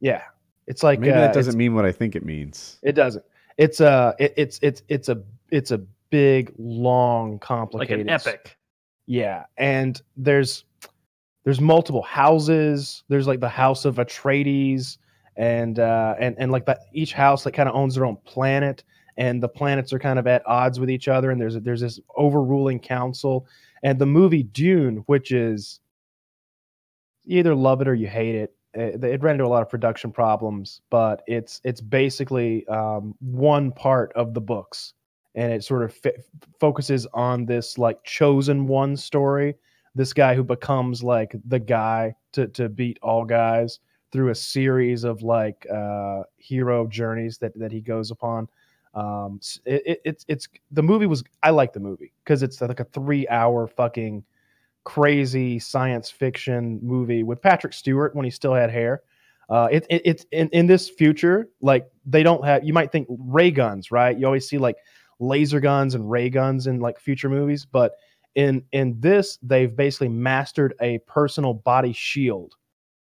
Yeah, 0.00 0.22
it's 0.66 0.82
like 0.82 1.00
Maybe 1.00 1.12
uh, 1.12 1.20
that 1.20 1.32
doesn't 1.32 1.56
mean 1.56 1.74
what 1.74 1.86
I 1.86 1.92
think 1.92 2.14
it 2.14 2.24
means. 2.24 2.78
It 2.82 2.92
doesn't. 2.92 3.24
It's 3.56 3.80
a 3.80 4.14
it, 4.18 4.34
it's 4.36 4.58
it's 4.62 4.82
it's 4.88 5.08
a 5.08 5.22
it's 5.50 5.70
a 5.70 5.80
big, 6.10 6.52
long, 6.58 7.38
complicated, 7.38 8.06
like 8.06 8.06
an 8.06 8.10
epic. 8.10 8.58
Yeah, 9.06 9.44
and 9.56 10.00
there's 10.16 10.64
there's 11.44 11.60
multiple 11.60 12.02
houses. 12.02 13.02
There's 13.08 13.26
like 13.26 13.40
the 13.40 13.48
house 13.48 13.84
of 13.84 13.96
Atreides, 13.96 14.98
and 15.36 15.78
uh, 15.78 16.14
and 16.18 16.36
and 16.38 16.52
like 16.52 16.66
that 16.66 16.80
each 16.92 17.12
house 17.12 17.44
like 17.44 17.54
kind 17.54 17.68
of 17.68 17.74
owns 17.74 17.94
their 17.94 18.04
own 18.04 18.16
planet, 18.24 18.84
and 19.16 19.42
the 19.42 19.48
planets 19.48 19.92
are 19.92 19.98
kind 19.98 20.18
of 20.18 20.26
at 20.26 20.46
odds 20.46 20.78
with 20.78 20.90
each 20.90 21.08
other. 21.08 21.30
And 21.30 21.40
there's 21.40 21.56
there's 21.60 21.80
this 21.80 21.98
overruling 22.16 22.78
council, 22.78 23.46
and 23.82 23.98
the 23.98 24.06
movie 24.06 24.42
Dune, 24.42 24.98
which 25.06 25.32
is 25.32 25.80
you 27.24 27.38
either 27.38 27.54
love 27.54 27.80
it 27.80 27.88
or 27.88 27.94
you 27.94 28.06
hate 28.08 28.34
it. 28.34 28.54
It, 28.72 29.02
it 29.02 29.22
ran 29.22 29.34
into 29.34 29.44
a 29.44 29.48
lot 29.48 29.62
of 29.62 29.68
production 29.68 30.12
problems, 30.12 30.82
but 30.90 31.22
it's 31.26 31.60
it's 31.64 31.80
basically 31.80 32.66
um, 32.68 33.14
one 33.20 33.72
part 33.72 34.12
of 34.14 34.34
the 34.34 34.40
books, 34.40 34.94
and 35.34 35.52
it 35.52 35.64
sort 35.64 35.82
of 35.82 35.94
fi- 35.94 36.16
focuses 36.58 37.06
on 37.14 37.46
this 37.46 37.78
like 37.78 38.02
chosen 38.04 38.66
one 38.66 38.96
story. 38.96 39.54
This 39.94 40.12
guy 40.12 40.34
who 40.34 40.44
becomes 40.44 41.02
like 41.02 41.34
the 41.46 41.58
guy 41.58 42.14
to 42.32 42.48
to 42.48 42.68
beat 42.68 42.98
all 43.02 43.24
guys 43.24 43.80
through 44.12 44.30
a 44.30 44.34
series 44.34 45.04
of 45.04 45.22
like 45.22 45.66
uh, 45.72 46.22
hero 46.36 46.86
journeys 46.86 47.38
that 47.38 47.58
that 47.58 47.72
he 47.72 47.80
goes 47.80 48.10
upon. 48.10 48.48
Um, 48.94 49.40
it, 49.64 49.82
it, 49.86 50.00
it's 50.04 50.24
it's 50.28 50.48
the 50.72 50.82
movie 50.82 51.06
was 51.06 51.22
I 51.42 51.50
like 51.50 51.72
the 51.72 51.80
movie 51.80 52.12
because 52.24 52.42
it's 52.42 52.60
like 52.60 52.80
a 52.80 52.84
three 52.84 53.26
hour 53.28 53.66
fucking 53.66 54.24
crazy 54.84 55.58
science 55.58 56.10
fiction 56.10 56.80
movie 56.82 57.22
with 57.22 57.40
Patrick 57.40 57.72
Stewart 57.72 58.14
when 58.14 58.24
he 58.24 58.30
still 58.30 58.54
had 58.54 58.70
hair. 58.70 59.02
Uh, 59.48 59.68
it, 59.70 59.84
it, 59.90 60.02
it's 60.04 60.26
in, 60.30 60.48
in 60.50 60.66
this 60.66 60.88
future, 60.88 61.48
like 61.60 61.88
they 62.06 62.22
don't 62.22 62.44
have. 62.44 62.64
You 62.64 62.72
might 62.72 62.92
think 62.92 63.08
ray 63.10 63.50
guns, 63.50 63.90
right? 63.90 64.16
You 64.16 64.26
always 64.26 64.48
see 64.48 64.58
like 64.58 64.76
laser 65.20 65.60
guns 65.60 65.94
and 65.94 66.10
ray 66.10 66.28
guns 66.30 66.66
in 66.66 66.80
like 66.80 66.98
future 66.98 67.28
movies, 67.28 67.64
but 67.64 67.92
in 68.34 68.64
in 68.72 68.98
this, 69.00 69.38
they've 69.42 69.74
basically 69.74 70.08
mastered 70.08 70.74
a 70.80 70.98
personal 71.06 71.54
body 71.54 71.92
shield 71.92 72.54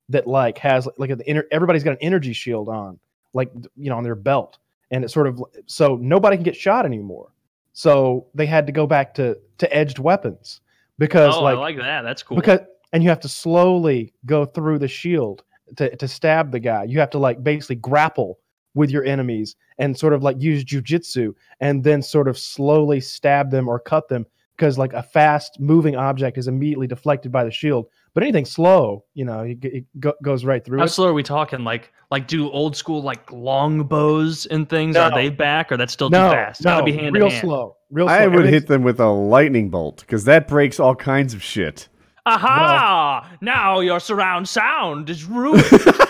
that 0.10 0.28
like 0.28 0.58
has 0.58 0.88
like 0.98 1.10
an 1.10 1.22
inner. 1.22 1.46
Everybody's 1.52 1.84
got 1.84 1.92
an 1.92 1.98
energy 2.02 2.34
shield 2.34 2.70
on, 2.70 3.00
like 3.34 3.52
you 3.76 3.90
know, 3.90 3.98
on 3.98 4.04
their 4.04 4.16
belt, 4.16 4.58
and 4.92 5.04
it's 5.04 5.14
sort 5.14 5.28
of 5.28 5.44
so 5.66 5.98
nobody 6.02 6.38
can 6.38 6.44
get 6.44 6.56
shot 6.56 6.86
anymore. 6.86 7.32
So 7.74 8.28
they 8.34 8.46
had 8.46 8.66
to 8.68 8.72
go 8.72 8.88
back 8.88 9.14
to 9.16 9.38
to 9.58 9.76
edged 9.76 10.00
weapons 10.00 10.62
because 10.98 11.36
Oh, 11.36 11.44
like 11.44 11.58
I 11.58 11.60
like 11.60 11.78
that. 11.78 12.04
That's 12.04 12.24
cool. 12.24 12.38
because 12.38 12.60
and 12.94 13.04
you 13.04 13.10
have 13.10 13.20
to 13.22 13.30
slowly 13.30 14.14
go 14.26 14.46
through 14.46 14.80
the 14.80 14.88
shield 14.88 15.44
to, 15.78 15.94
to 15.96 16.08
stab 16.08 16.52
the 16.52 16.60
guy 16.60 16.84
you 16.84 17.00
have 17.00 17.10
to 17.10 17.18
like 17.18 17.44
basically 17.44 17.76
grapple 17.76 18.40
with 18.76 18.92
your 18.92 19.04
enemies 19.04 19.56
and 19.80 19.98
sort 19.98 20.14
of 20.14 20.22
like 20.22 20.40
use 20.40 20.64
jujitsu 20.64 21.34
and 21.60 21.84
then 21.84 22.02
sort 22.02 22.28
of 22.28 22.38
slowly 22.38 23.00
stab 23.00 23.50
them 23.50 23.68
or 23.68 23.80
cut 23.80 24.08
them 24.08 24.26
because 24.56 24.78
like 24.78 24.94
a 24.94 25.04
fast 25.04 25.60
moving 25.60 25.96
object 25.96 26.38
is 26.38 26.48
immediately 26.48 26.88
deflected 26.88 27.32
by 27.32 27.44
the 27.44 27.52
shield 27.52 27.88
but 28.14 28.24
anything 28.24 28.46
slow 28.46 29.04
you 29.14 29.26
know 29.26 29.42
it, 29.42 29.58
it 29.64 29.86
go, 30.00 30.14
goes 30.24 30.46
right 30.46 30.64
through 30.64 30.80
How 30.80 30.86
it 30.86 30.90
slow 30.90 31.08
are 31.08 31.14
we 31.14 31.22
talking? 31.22 31.64
Like, 31.64 31.92
like 32.10 32.28
do 32.28 32.50
old 32.50 32.76
school 32.76 33.04
like 33.04 33.32
long 33.32 33.84
bows 33.84 34.46
and 34.48 34.68
things? 34.68 34.96
No. 34.96 35.02
Are 35.04 35.12
they 35.14 35.30
back, 35.30 35.72
or 35.72 35.78
that's 35.78 35.94
still 35.94 36.10
no 36.10 36.30
too 36.30 36.36
fast? 36.36 36.64
no 36.64 36.72
Gotta 36.72 36.86
be 36.86 36.94
hand 36.94 37.14
real 37.14 37.30
hand. 37.30 37.42
slow 37.42 37.76
real 37.92 38.08
slow 38.08 38.16
I 38.16 38.28
would 38.28 38.46
hit 38.46 38.68
them 38.68 38.84
with 38.84 39.00
a 39.00 39.10
lightning 39.10 39.70
bolt 39.70 40.00
because 40.00 40.24
that 40.26 40.48
breaks 40.48 40.80
all 40.80 40.96
kinds 40.96 41.34
of 41.34 41.44
shit. 41.44 41.90
Aha! 42.26 43.38
now 43.42 43.82
your 43.82 44.00
surround 44.00 44.50
sound 44.50 45.10
is 45.10 45.26
ruined. 45.26 45.64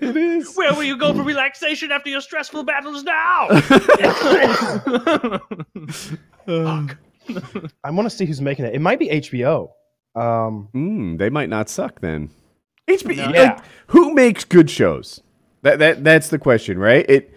it 0.00 0.16
is. 0.16 0.54
Where 0.56 0.72
will 0.74 0.84
you 0.84 0.96
go 0.96 1.12
for 1.14 1.22
relaxation 1.22 1.92
after 1.92 2.10
your 2.10 2.20
stressful 2.20 2.64
battles 2.64 3.02
now? 3.04 3.48
i 7.84 7.90
want 7.90 8.06
to 8.06 8.10
see 8.10 8.24
who's 8.24 8.40
making 8.40 8.64
it 8.64 8.74
it 8.74 8.80
might 8.80 8.98
be 8.98 9.08
hbo 9.08 9.70
um 10.16 10.68
Mm, 10.74 11.18
they 11.18 11.30
might 11.30 11.48
not 11.48 11.68
suck 11.68 12.00
then. 12.00 12.30
HBO, 12.88 13.16
No. 13.16 13.24
like, 13.26 13.34
Yeah. 13.34 13.60
who 13.88 14.12
makes 14.12 14.44
good 14.44 14.68
shows? 14.68 15.20
That 15.62 15.78
that 15.78 16.02
that's 16.02 16.30
the 16.30 16.38
question, 16.38 16.76
right? 16.78 17.06
It 17.08 17.32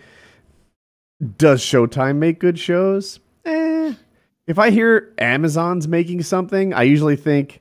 does 1.37 1.61
Showtime 1.61 2.15
make 2.15 2.39
good 2.39 2.57
shows? 2.57 3.19
Eh. 3.45 3.93
If 4.47 4.57
I 4.57 4.71
hear 4.71 5.13
Amazon's 5.19 5.87
making 5.87 6.23
something, 6.23 6.73
I 6.73 6.81
usually 6.83 7.15
think, 7.15 7.59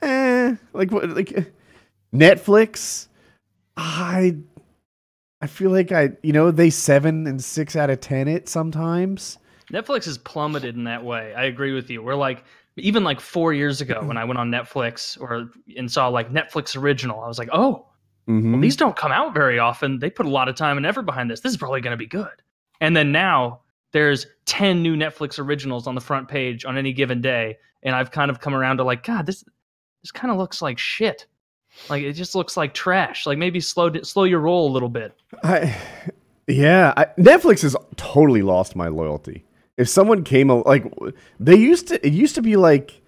eh, 0.00 0.54
like 0.72 0.90
what, 0.90 1.10
like 1.10 1.32
eh, 1.36 1.44
Netflix. 2.14 3.08
I 3.76 4.36
I 5.40 5.46
feel 5.46 5.70
like 5.70 5.90
I, 5.92 6.10
you 6.22 6.32
know, 6.32 6.50
they 6.50 6.70
seven 6.70 7.26
and 7.26 7.42
six 7.42 7.76
out 7.76 7.90
of 7.90 8.00
ten 8.00 8.28
it 8.28 8.48
sometimes. 8.48 9.38
Netflix 9.72 10.04
has 10.06 10.18
plummeted 10.18 10.74
in 10.76 10.84
that 10.84 11.04
way. 11.04 11.32
I 11.34 11.44
agree 11.44 11.72
with 11.72 11.88
you. 11.90 12.02
We're 12.02 12.14
like 12.16 12.44
even 12.76 13.04
like 13.04 13.20
four 13.20 13.52
years 13.52 13.80
ago 13.80 14.02
when 14.04 14.16
I 14.16 14.24
went 14.24 14.38
on 14.38 14.50
Netflix 14.50 15.20
or 15.20 15.50
and 15.76 15.90
saw 15.90 16.08
like 16.08 16.32
Netflix 16.32 16.76
original, 16.76 17.20
I 17.20 17.28
was 17.28 17.38
like, 17.38 17.48
oh, 17.52 17.86
Mhm. 18.28 18.52
well, 18.52 18.60
these 18.60 18.76
don't 18.76 18.96
come 18.96 19.12
out 19.12 19.34
very 19.34 19.58
often. 19.58 19.98
They 19.98 20.10
put 20.10 20.26
a 20.26 20.30
lot 20.30 20.48
of 20.48 20.54
time 20.56 20.76
and 20.76 20.86
effort 20.86 21.02
behind 21.02 21.30
this. 21.30 21.40
This 21.40 21.52
is 21.52 21.58
probably 21.58 21.80
going 21.80 21.92
to 21.92 21.96
be 21.96 22.06
good. 22.06 22.28
And 22.80 22.96
then 22.96 23.12
now 23.12 23.60
there's 23.92 24.26
10 24.46 24.82
new 24.82 24.94
Netflix 24.96 25.38
originals 25.38 25.86
on 25.86 25.94
the 25.94 26.00
front 26.00 26.28
page 26.28 26.64
on 26.64 26.76
any 26.78 26.92
given 26.92 27.20
day. 27.20 27.58
And 27.82 27.94
I've 27.94 28.10
kind 28.10 28.30
of 28.30 28.40
come 28.40 28.54
around 28.54 28.76
to 28.76 28.84
like, 28.84 29.02
God, 29.04 29.26
this 29.26 29.42
this 30.02 30.12
kind 30.12 30.30
of 30.30 30.38
looks 30.38 30.62
like 30.62 30.78
shit. 30.78 31.26
Like 31.88 32.02
it 32.02 32.12
just 32.12 32.34
looks 32.34 32.56
like 32.56 32.74
trash. 32.74 33.26
Like 33.26 33.38
maybe 33.38 33.60
slow 33.60 33.92
slow 34.02 34.24
your 34.24 34.40
roll 34.40 34.70
a 34.70 34.72
little 34.72 34.88
bit. 34.88 35.14
I, 35.42 35.76
yeah, 36.46 36.92
I, 36.96 37.06
Netflix 37.18 37.62
has 37.62 37.76
totally 37.96 38.42
lost 38.42 38.76
my 38.76 38.88
loyalty. 38.88 39.44
If 39.76 39.88
someone 39.88 40.24
came 40.24 40.48
like 40.48 40.92
they 41.38 41.56
used 41.56 41.88
to, 41.88 42.06
it 42.06 42.12
used 42.12 42.34
to 42.34 42.42
be 42.42 42.56
like 42.56 43.00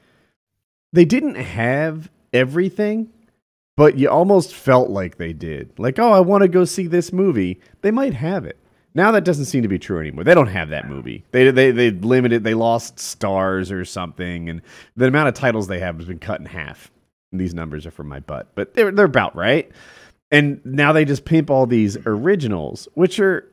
they 0.92 1.05
didn't 1.05 1.35
have 1.35 2.11
everything, 2.33 3.11
but 3.77 3.98
you 3.98 4.09
almost 4.09 4.55
felt 4.55 4.90
like 4.90 5.16
they 5.16 5.33
did. 5.33 5.79
Like, 5.79 5.98
oh, 5.98 6.12
I 6.12 6.20
want 6.20 6.42
to 6.42 6.48
go 6.48 6.64
see 6.64 6.87
this 6.87 7.12
movie. 7.12 7.61
They 7.83 7.90
might 7.90 8.14
have 8.14 8.44
it. 8.44 8.59
Now 8.94 9.11
that 9.12 9.25
doesn't 9.25 9.46
seem 9.46 9.62
to 9.62 9.68
be 9.68 9.79
true 9.79 10.01
anymore. 10.01 10.25
They 10.25 10.35
don't 10.35 10.48
have 10.48 10.68
that 10.68 10.88
movie. 10.88 11.25
They 11.31 11.51
they 11.51 11.70
they 11.70 11.90
limited. 11.90 12.44
They 12.44 12.55
lost 12.55 12.98
stars 12.98 13.72
or 13.72 13.85
something, 13.85 14.48
and 14.48 14.62
the 14.96 15.07
amount 15.07 15.29
of 15.29 15.35
titles 15.35 15.66
they 15.66 15.81
have 15.81 15.96
has 15.96 16.07
been 16.07 16.18
cut 16.18 16.40
in 16.40 16.46
half. 16.46 16.90
And 17.33 17.40
these 17.40 17.55
numbers 17.55 17.87
are 17.87 17.90
from 17.90 18.09
my 18.09 18.21
butt, 18.21 18.49
but 18.55 18.75
they're 18.75 18.90
they're 18.92 19.07
about 19.07 19.35
right. 19.35 19.71
And 20.31 20.61
now 20.64 20.92
they 20.92 21.05
just 21.05 21.25
pimp 21.25 21.51
all 21.51 21.66
these 21.66 21.97
originals, 22.07 22.88
which 22.95 23.18
are 23.21 23.51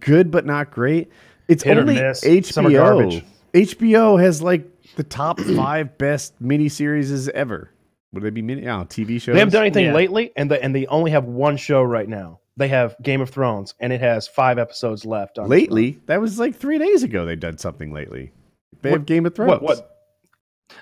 good 0.00 0.30
but 0.30 0.46
not 0.46 0.70
great. 0.70 1.10
It's 1.48 1.62
Hit 1.62 1.78
only 1.78 1.94
miss. 1.94 2.20
Some 2.48 2.66
are 2.66 2.70
HBO. 2.70 2.76
garbage. 2.78 3.24
HBO 3.54 4.20
has 4.20 4.42
like 4.42 4.64
the 4.96 5.04
top 5.04 5.38
five 5.56 5.96
best 5.98 6.40
miniseries 6.42 7.28
ever. 7.30 7.70
Would 8.12 8.22
they 8.22 8.30
be 8.30 8.42
mini? 8.42 8.66
Oh, 8.66 8.84
TV 8.84 9.20
shows. 9.20 9.34
They 9.34 9.40
haven't 9.40 9.52
done 9.52 9.62
anything 9.62 9.86
Yeah. 9.86 9.94
lately, 9.94 10.32
and 10.36 10.50
the, 10.50 10.62
and 10.62 10.74
they 10.74 10.86
only 10.86 11.10
have 11.10 11.24
one 11.24 11.56
show 11.56 11.82
right 11.82 12.08
now. 12.08 12.40
They 12.56 12.68
have 12.68 12.96
Game 13.02 13.20
of 13.20 13.28
Thrones, 13.28 13.74
and 13.80 13.92
it 13.92 14.00
has 14.00 14.26
five 14.26 14.58
episodes 14.58 15.04
left. 15.04 15.38
On 15.38 15.48
lately. 15.48 15.98
That 16.06 16.20
was 16.20 16.38
like 16.38 16.56
three 16.56 16.78
days 16.78 17.02
ago. 17.02 17.26
They 17.26 17.36
done 17.36 17.58
something 17.58 17.92
lately. 17.92 18.32
They 18.80 18.90
have 18.90 19.04
Game 19.06 19.26
of 19.26 19.34
Thrones. 19.34 19.50
What? 19.50 19.62
What? 19.62 19.95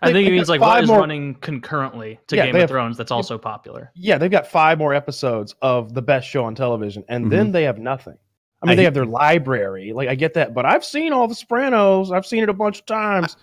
I 0.02 0.12
think 0.12 0.26
it 0.28 0.32
means 0.32 0.48
got 0.48 0.52
like 0.54 0.60
what 0.60 0.68
five 0.68 0.82
is 0.84 0.88
more- 0.88 1.00
running 1.00 1.34
concurrently 1.36 2.18
to 2.28 2.36
Yeah, 2.36 2.46
Game 2.46 2.54
of 2.56 2.60
have- 2.62 2.70
Thrones 2.70 2.96
that's 2.96 3.10
also 3.10 3.38
popular. 3.38 3.90
Yeah, 3.94 4.18
they've 4.18 4.30
got 4.30 4.46
five 4.46 4.78
more 4.78 4.94
episodes 4.94 5.54
of 5.62 5.94
the 5.94 6.02
best 6.02 6.28
show 6.28 6.44
on 6.44 6.54
television, 6.54 7.04
and 7.08 7.30
then 7.30 7.52
they 7.52 7.64
have 7.64 7.78
nothing. 7.78 8.16
I 8.62 8.66
mean, 8.66 8.72
I 8.72 8.76
they 8.76 8.84
have 8.84 8.94
their 8.94 9.04
library. 9.04 9.92
Like 9.92 10.08
I 10.08 10.14
get 10.14 10.34
that, 10.34 10.54
but 10.54 10.64
I've 10.64 10.84
seen 10.84 11.12
all 11.12 11.28
the 11.28 11.34
Sopranos. 11.34 12.10
I've 12.10 12.24
seen 12.24 12.42
it 12.42 12.48
a 12.48 12.54
bunch 12.54 12.80
of 12.80 12.86
times. 12.86 13.36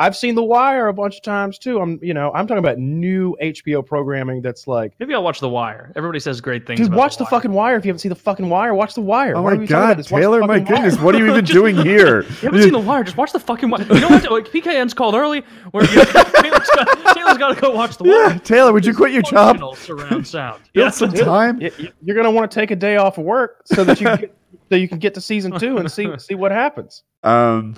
I've 0.00 0.16
seen 0.16 0.36
The 0.36 0.44
Wire 0.44 0.86
a 0.86 0.94
bunch 0.94 1.16
of 1.16 1.22
times 1.22 1.58
too. 1.58 1.80
I'm, 1.80 1.98
you 2.00 2.14
know, 2.14 2.30
I'm 2.32 2.46
talking 2.46 2.60
about 2.60 2.78
new 2.78 3.36
HBO 3.42 3.84
programming 3.84 4.40
that's 4.42 4.68
like, 4.68 4.92
Maybe 5.00 5.12
I'll 5.12 5.24
watch 5.24 5.40
The 5.40 5.48
Wire. 5.48 5.92
Everybody 5.96 6.20
says 6.20 6.40
great 6.40 6.66
things. 6.68 6.78
dude, 6.78 6.86
about 6.86 6.96
watch 6.98 7.16
the, 7.16 7.24
Wire. 7.24 7.30
fucking 7.30 7.50
Wire. 7.52 7.76
If 7.76 7.84
you 7.84 7.88
haven't 7.88 7.98
seen 7.98 8.10
the 8.10 8.14
fucking 8.14 8.48
Wire, 8.48 8.74
watch 8.74 8.94
the 8.94 9.00
Wire. 9.00 9.34
Oh 9.36 9.42
Why 9.42 9.54
my 9.54 9.58
we 9.58 9.66
talking 9.66 9.76
about 9.76 9.88
god, 9.88 9.98
this? 9.98 10.10
Watch 10.12 10.20
the 10.20 10.22
Taylor! 10.22 10.40
My 10.40 10.46
fucking 10.46 10.64
Wire. 10.66 10.82
goodness, 10.84 11.00
what 11.02 11.14
are 11.14 11.18
you 11.18 11.30
even 11.30 11.44
Just- 11.44 11.52
doing 11.52 11.76
here? 11.76 12.22
You 12.28 12.34
haven't 12.42 12.62
seen 12.62 12.72
The 12.72 12.78
Wire? 12.78 13.02
Just 13.02 13.16
watch 13.16 13.32
the 13.32 13.40
fucking 13.40 13.70
Wire. 13.70 13.82
You 13.92 13.98
know 14.00 14.08
what? 14.08 14.30
Like, 14.30 14.46
PKN's 14.46 14.94
called 14.94 15.16
early. 15.16 15.40
Where 15.72 15.82
you 15.84 16.04
Taylor's 16.04 16.68
got, 16.76 17.14
Taylor's 17.16 17.38
got 17.38 17.54
to 17.56 17.60
go 17.60 17.70
watch 17.72 17.96
The 17.96 18.04
Wire. 18.04 18.28
Yeah, 18.30 18.38
Taylor, 18.38 18.72
would 18.72 18.86
you 18.86 18.94
quit 18.94 19.10
your 19.12 19.22
job? 19.22 19.58
Functional 19.58 19.74
Surround 19.74 20.26
sound. 20.26 20.62
Build 20.74 20.84
Yeah. 20.86 20.90
some 20.90 21.12
time. 21.12 21.58
Y- 21.60 21.72
y- 21.78 21.92
You're 22.04 22.14
gonna 22.16 22.30
want 22.30 22.48
to 22.50 22.54
take 22.54 22.70
a 22.70 22.76
day 22.76 22.96
off 22.98 23.18
of 23.18 23.24
work 23.24 23.62
so 23.64 23.82
that 23.82 24.00
you 24.00 24.06
can 24.06 24.20
get, 24.20 24.36
so 24.70 24.76
you 24.76 24.88
can 24.88 24.98
get 24.98 25.14
to 25.14 25.20
season 25.20 25.58
two 25.58 25.78
and 25.78 25.90
see 25.90 26.08
see 26.18 26.36
what 26.36 26.52
happens. 26.52 27.02
Um, 27.24 27.74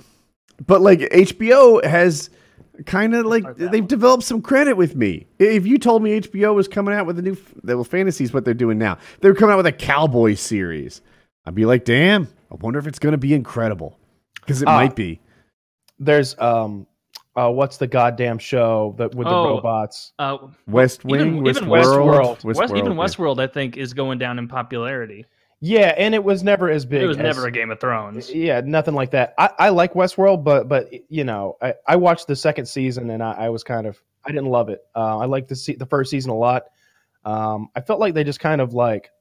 but 0.65 0.81
like 0.81 0.99
HBO 0.99 1.83
has 1.83 2.29
kind 2.85 3.13
of 3.13 3.25
like 3.25 3.43
they've 3.57 3.71
one. 3.81 3.87
developed 3.87 4.23
some 4.23 4.41
credit 4.41 4.75
with 4.77 4.95
me. 4.95 5.27
If 5.39 5.65
you 5.67 5.77
told 5.77 6.01
me 6.03 6.19
HBO 6.21 6.55
was 6.55 6.67
coming 6.67 6.93
out 6.93 7.05
with 7.05 7.19
a 7.19 7.21
new 7.21 7.37
well, 7.63 7.83
fantasies, 7.83 8.33
what 8.33 8.45
they're 8.45 8.53
doing 8.53 8.77
now, 8.77 8.97
they 9.19 9.29
were 9.29 9.35
coming 9.35 9.53
out 9.53 9.57
with 9.57 9.67
a 9.67 9.71
cowboy 9.71 10.35
series. 10.35 11.01
I'd 11.45 11.55
be 11.55 11.65
like, 11.65 11.85
damn, 11.85 12.27
I 12.51 12.55
wonder 12.55 12.79
if 12.79 12.87
it's 12.87 12.99
going 12.99 13.11
to 13.13 13.17
be 13.17 13.33
incredible 13.33 13.99
because 14.35 14.61
it 14.61 14.67
Ah. 14.67 14.75
might 14.77 14.95
be. 14.95 15.19
There's 15.99 16.37
um, 16.39 16.87
uh, 17.35 17.49
what's 17.51 17.77
the 17.77 17.87
goddamn 17.87 18.37
show 18.39 18.95
that 18.97 19.13
with 19.15 19.27
the 19.27 19.33
Oh. 19.33 19.55
robots? 19.55 20.13
Uh, 20.19 20.37
West 20.67 21.01
even- 21.05 21.43
Wing, 21.43 21.47
even 21.47 21.65
Westworld, 21.65 22.39
Westworld. 22.41 22.43
West, 22.55 22.73
even 22.75 22.91
yeah. 22.93 22.97
Westworld, 22.97 23.39
I 23.39 23.47
think, 23.47 23.77
is 23.77 23.93
going 23.93 24.17
down 24.17 24.39
in 24.39 24.47
popularity. 24.47 25.25
Yeah, 25.63 25.93
and 25.95 26.15
it 26.15 26.23
was 26.23 26.43
never 26.43 26.71
as 26.71 26.85
big. 26.85 27.03
It 27.03 27.07
was 27.07 27.17
as- 27.17 27.23
never 27.23 27.45
a 27.47 27.51
Game 27.51 27.69
of 27.69 27.79
Thrones. 27.79 28.33
Yeah, 28.33 28.61
nothing 28.65 28.95
like 28.95 29.11
that. 29.11 29.35
I, 29.37 29.51
I 29.59 29.69
like 29.69 29.93
Westworld, 29.93 30.43
but 30.43 30.67
but 30.67 30.89
you 31.09 31.23
know, 31.23 31.57
I, 31.61 31.75
I 31.87 31.95
watched 31.95 32.27
the 32.27 32.35
second 32.35 32.65
season 32.65 33.11
and 33.11 33.21
I, 33.21 33.33
I 33.33 33.49
was 33.49 33.63
kind 33.63 33.85
of 33.85 34.01
I 34.25 34.31
didn't 34.31 34.47
love 34.49 34.69
it. 34.69 34.81
Uh, 34.95 35.19
I 35.19 35.25
liked 35.25 35.49
the 35.49 35.55
se- 35.55 35.75
the 35.75 35.85
first 35.85 36.09
season 36.09 36.31
a 36.31 36.35
lot. 36.35 36.63
Um, 37.25 37.69
I 37.75 37.81
felt 37.81 37.99
like 37.99 38.15
they 38.15 38.23
just 38.23 38.39
kind 38.39 38.59
of 38.59 38.73
like 38.73 39.11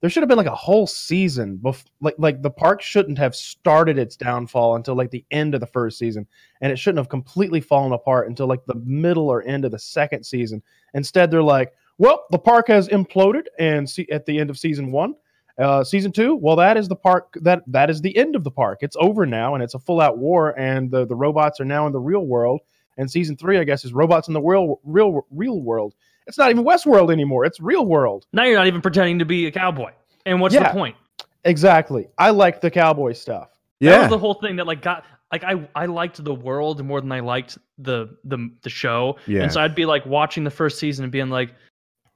there 0.00 0.08
should 0.08 0.22
have 0.22 0.28
been 0.28 0.38
like 0.38 0.46
a 0.46 0.54
whole 0.54 0.86
season 0.86 1.58
bef- 1.62 1.84
like 2.00 2.14
like 2.16 2.40
the 2.40 2.50
park 2.50 2.80
shouldn't 2.80 3.18
have 3.18 3.36
started 3.36 3.98
its 3.98 4.16
downfall 4.16 4.76
until 4.76 4.94
like 4.94 5.10
the 5.10 5.24
end 5.30 5.54
of 5.54 5.60
the 5.60 5.66
first 5.66 5.98
season 5.98 6.26
and 6.62 6.72
it 6.72 6.78
shouldn't 6.78 6.98
have 6.98 7.10
completely 7.10 7.60
fallen 7.60 7.92
apart 7.92 8.28
until 8.28 8.46
like 8.46 8.64
the 8.64 8.80
middle 8.86 9.28
or 9.28 9.42
end 9.42 9.66
of 9.66 9.70
the 9.72 9.78
second 9.78 10.24
season 10.24 10.62
instead 10.94 11.30
they're 11.30 11.42
like 11.42 11.74
well 11.98 12.24
the 12.30 12.38
park 12.38 12.68
has 12.68 12.88
imploded 12.88 13.44
and 13.58 13.88
see 13.88 14.08
at 14.10 14.24
the 14.24 14.38
end 14.38 14.48
of 14.48 14.58
season 14.58 14.90
one 14.90 15.14
uh, 15.60 15.84
season 15.84 16.10
two 16.10 16.34
well 16.36 16.56
that 16.56 16.76
is 16.76 16.88
the 16.88 16.96
park 16.96 17.36
that 17.42 17.62
that 17.66 17.90
is 17.90 18.00
the 18.00 18.16
end 18.16 18.34
of 18.34 18.42
the 18.44 18.50
park 18.50 18.78
it's 18.80 18.96
over 18.98 19.26
now 19.26 19.54
and 19.54 19.62
it's 19.62 19.74
a 19.74 19.78
full 19.78 20.00
out 20.00 20.16
war 20.18 20.58
and 20.58 20.90
the, 20.90 21.06
the 21.06 21.14
robots 21.14 21.60
are 21.60 21.64
now 21.64 21.86
in 21.86 21.92
the 21.92 21.98
real 22.00 22.26
world 22.26 22.60
and 22.96 23.10
season 23.10 23.36
three 23.36 23.58
i 23.58 23.64
guess 23.64 23.84
is 23.84 23.92
robots 23.92 24.26
in 24.28 24.34
the 24.34 24.40
real 24.40 24.80
real 24.84 25.26
real 25.30 25.60
world 25.60 25.94
it's 26.26 26.38
not 26.38 26.50
even 26.50 26.64
westworld 26.64 27.12
anymore 27.12 27.44
it's 27.44 27.60
real 27.60 27.84
world 27.86 28.26
Now 28.32 28.44
you're 28.44 28.56
not 28.56 28.66
even 28.68 28.80
pretending 28.80 29.18
to 29.18 29.24
be 29.24 29.46
a 29.46 29.50
cowboy. 29.50 29.92
And 30.26 30.40
what's 30.40 30.54
Yeah. 30.54 30.68
the 30.68 30.78
point? 30.78 30.96
exactly. 31.44 32.08
I 32.18 32.30
like 32.30 32.60
the 32.60 32.70
cowboy 32.70 33.12
stuff. 33.14 33.48
That 33.80 33.86
Yeah. 33.86 34.00
was 34.02 34.10
the 34.10 34.18
whole 34.18 34.34
thing 34.34 34.56
that 34.56 34.66
like 34.66 34.82
got 34.82 35.04
like 35.32 35.42
I 35.44 35.66
I 35.74 35.86
liked 35.86 36.22
the 36.22 36.34
world 36.34 36.84
more 36.84 37.00
than 37.00 37.10
I 37.12 37.20
liked 37.20 37.56
the 37.78 38.16
the 38.24 38.50
the 38.62 38.70
show. 38.70 39.16
Yeah. 39.26 39.42
And 39.44 39.52
so 39.52 39.60
I'd 39.60 39.74
be 39.74 39.86
like 39.86 40.04
watching 40.06 40.44
the 40.44 40.50
first 40.50 40.78
season 40.78 41.04
and 41.04 41.10
being 41.12 41.30
like, 41.30 41.54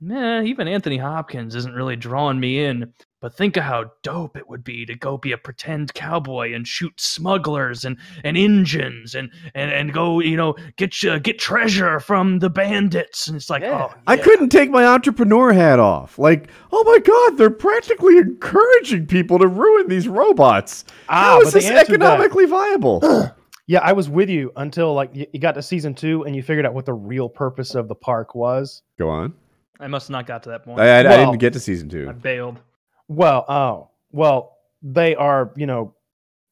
man, 0.00 0.46
even 0.46 0.68
Anthony 0.68 0.98
Hopkins 0.98 1.54
isn't 1.54 1.74
really 1.74 1.96
drawing 1.96 2.38
me 2.38 2.64
in. 2.64 2.92
But 3.24 3.32
think 3.34 3.56
of 3.56 3.62
how 3.64 3.90
dope 4.02 4.36
it 4.36 4.50
would 4.50 4.62
be 4.62 4.84
to 4.84 4.94
go 4.94 5.16
be 5.16 5.32
a 5.32 5.38
pretend 5.38 5.94
cowboy 5.94 6.52
and 6.52 6.68
shoot 6.68 6.92
smugglers 7.00 7.86
and, 7.86 7.96
and 8.22 8.36
engines 8.36 9.14
and, 9.14 9.30
and, 9.54 9.72
and 9.72 9.94
go, 9.94 10.20
you 10.20 10.36
know, 10.36 10.54
get 10.76 11.02
you, 11.02 11.18
get 11.18 11.38
treasure 11.38 12.00
from 12.00 12.40
the 12.40 12.50
bandits. 12.50 13.26
And 13.26 13.34
it's 13.34 13.48
like, 13.48 13.62
Yeah. 13.62 13.88
oh, 13.90 13.94
I 14.06 14.18
couldn't 14.18 14.50
take 14.50 14.68
my 14.68 14.84
entrepreneur 14.84 15.54
hat 15.54 15.78
off. 15.80 16.18
Like, 16.18 16.50
oh 16.70 16.84
my 16.84 16.98
god, 16.98 17.38
they're 17.38 17.48
practically 17.48 18.18
encouraging 18.18 19.06
people 19.06 19.38
to 19.38 19.46
ruin 19.46 19.88
these 19.88 20.06
robots. 20.06 20.84
How 21.08 21.36
Ah, 21.36 21.38
is 21.38 21.44
but 21.44 21.52
they 21.54 21.60
this 21.60 21.70
answered 21.70 22.00
that. 22.02 22.04
economically 22.04 22.44
viable? 22.44 23.32
Yeah, 23.66 23.78
I 23.82 23.94
was 23.94 24.10
with 24.10 24.28
you 24.28 24.52
until 24.56 24.92
like 24.92 25.16
you, 25.16 25.26
you 25.32 25.40
got 25.40 25.52
to 25.52 25.62
season 25.62 25.94
two 25.94 26.24
and 26.24 26.36
you 26.36 26.42
figured 26.42 26.66
out 26.66 26.74
what 26.74 26.84
the 26.84 26.92
real 26.92 27.30
purpose 27.30 27.74
of 27.74 27.88
the 27.88 27.94
park 27.94 28.34
was. 28.34 28.82
Go 28.98 29.08
on. 29.08 29.32
I 29.80 29.86
must 29.86 30.08
have 30.08 30.12
not 30.12 30.26
got 30.26 30.42
to 30.42 30.50
that 30.50 30.64
point. 30.66 30.78
I, 30.78 30.98
I, 30.98 30.98
I 30.98 31.16
didn't 31.16 31.38
get 31.38 31.54
to 31.54 31.60
season 31.60 31.88
two. 31.88 32.06
I 32.06 32.12
bailed. 32.12 32.60
Well, 33.08 33.44
oh, 33.48 33.90
well, 34.12 34.58
they 34.82 35.14
are, 35.14 35.52
you 35.56 35.66
know, 35.66 35.94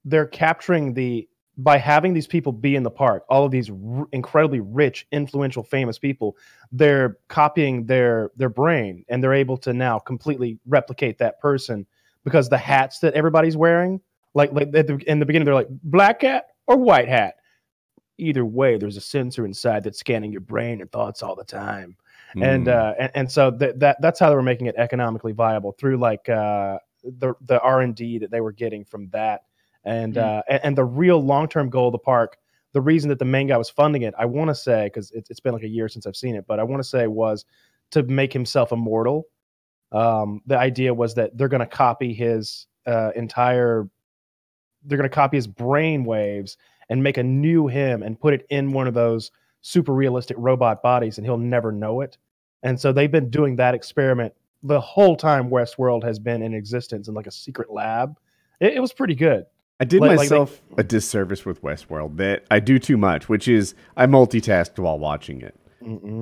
they're 0.04 0.26
capturing 0.26 0.94
the 0.94 1.28
by 1.58 1.76
having 1.76 2.14
these 2.14 2.26
people 2.26 2.50
be 2.50 2.76
in 2.76 2.82
the 2.82 2.90
park, 2.90 3.24
all 3.28 3.44
of 3.44 3.50
these 3.50 3.70
r- 3.70 4.08
incredibly 4.12 4.60
rich, 4.60 5.06
influential, 5.12 5.62
famous 5.62 5.98
people, 5.98 6.36
they're 6.72 7.18
copying 7.28 7.84
their 7.84 8.30
their 8.36 8.48
brain 8.48 9.04
and 9.08 9.22
they're 9.22 9.34
able 9.34 9.56
to 9.58 9.72
now 9.72 9.98
completely 9.98 10.58
replicate 10.66 11.18
that 11.18 11.38
person 11.40 11.86
because 12.24 12.48
the 12.48 12.58
hats 12.58 13.00
that 13.00 13.14
everybody's 13.14 13.56
wearing, 13.56 14.00
like 14.34 14.52
like 14.52 14.70
the, 14.72 15.02
in 15.06 15.18
the 15.18 15.26
beginning, 15.26 15.44
they're 15.44 15.54
like 15.54 15.68
black 15.84 16.22
hat 16.22 16.46
or 16.66 16.76
white 16.76 17.08
hat. 17.08 17.34
Either 18.18 18.44
way, 18.44 18.76
there's 18.78 18.96
a 18.96 19.00
sensor 19.00 19.44
inside 19.44 19.84
that's 19.84 19.98
scanning 19.98 20.32
your 20.32 20.40
brain 20.40 20.80
and 20.80 20.90
thoughts 20.90 21.22
all 21.22 21.34
the 21.34 21.44
time 21.44 21.96
and 22.40 22.66
Mm. 22.66 22.72
uh 22.72 22.94
and, 22.98 23.10
and 23.14 23.30
so 23.30 23.50
that 23.50 23.78
that 23.80 23.96
that's 24.00 24.18
how 24.18 24.30
they 24.30 24.36
were 24.36 24.42
making 24.42 24.66
it 24.66 24.74
economically 24.76 25.32
viable 25.32 25.72
through 25.72 25.96
like 25.98 26.28
uh 26.28 26.78
the 27.04 27.34
the 27.42 27.60
r&d 27.60 28.18
that 28.18 28.30
they 28.30 28.40
were 28.40 28.52
getting 28.52 28.84
from 28.84 29.08
that 29.10 29.42
and 29.84 30.14
Mm. 30.14 30.38
uh 30.38 30.42
and, 30.48 30.60
and 30.64 30.78
the 30.78 30.84
real 30.84 31.20
long-term 31.22 31.68
goal 31.70 31.88
of 31.88 31.92
the 31.92 31.98
park 31.98 32.38
the 32.72 32.80
reason 32.80 33.08
that 33.10 33.18
the 33.18 33.24
main 33.24 33.48
guy 33.48 33.56
was 33.56 33.68
funding 33.68 34.02
it 34.02 34.14
i 34.18 34.24
want 34.24 34.48
to 34.48 34.54
say 34.54 34.84
because 34.84 35.10
it's, 35.10 35.28
it's 35.30 35.40
been 35.40 35.52
like 35.52 35.62
a 35.64 35.68
year 35.68 35.88
since 35.88 36.06
i've 36.06 36.16
seen 36.16 36.34
it 36.34 36.46
but 36.46 36.58
i 36.58 36.62
want 36.62 36.82
to 36.82 36.88
say 36.88 37.06
was 37.06 37.44
to 37.90 38.02
make 38.04 38.32
himself 38.32 38.72
immortal 38.72 39.26
um 39.90 40.40
the 40.46 40.56
idea 40.56 40.94
was 40.94 41.14
that 41.14 41.36
they're 41.36 41.48
going 41.48 41.60
to 41.60 41.66
copy 41.66 42.14
his 42.14 42.66
uh 42.86 43.10
entire 43.14 43.88
they're 44.84 44.98
going 44.98 45.08
to 45.08 45.14
copy 45.14 45.36
his 45.36 45.46
brain 45.46 46.04
waves 46.04 46.56
and 46.88 47.02
make 47.02 47.16
a 47.18 47.22
new 47.22 47.66
him 47.68 48.02
and 48.02 48.18
put 48.18 48.34
it 48.34 48.46
in 48.50 48.72
one 48.72 48.86
of 48.88 48.94
those 48.94 49.30
super 49.62 49.94
realistic 49.94 50.36
robot 50.38 50.82
bodies 50.82 51.16
and 51.18 51.26
he'll 51.26 51.38
never 51.38 51.72
know 51.72 52.00
it. 52.02 52.18
And 52.62 52.78
so 52.78 52.92
they've 52.92 53.10
been 53.10 53.30
doing 53.30 53.56
that 53.56 53.74
experiment 53.74 54.34
the 54.62 54.80
whole 54.80 55.16
time 55.16 55.48
Westworld 55.50 56.04
has 56.04 56.18
been 56.20 56.42
in 56.42 56.54
existence 56.54 57.08
in 57.08 57.14
like 57.14 57.26
a 57.26 57.32
secret 57.32 57.70
lab. 57.72 58.16
It, 58.60 58.74
it 58.74 58.80
was 58.80 58.92
pretty 58.92 59.14
good. 59.16 59.46
I 59.80 59.84
did 59.84 60.00
like- 60.00 60.10
like 60.10 60.18
they- 60.18 60.22
myself 60.36 60.60
a 60.78 60.84
disservice 60.84 61.44
with 61.44 61.62
Westworld 61.62 62.16
that 62.18 62.44
I 62.50 62.60
do 62.60 62.78
too 62.78 62.96
much, 62.96 63.28
which 63.28 63.48
is 63.48 63.74
I 63.96 64.06
multitasked 64.06 64.78
while 64.78 64.98
watching 64.98 65.40
it. 65.40 65.56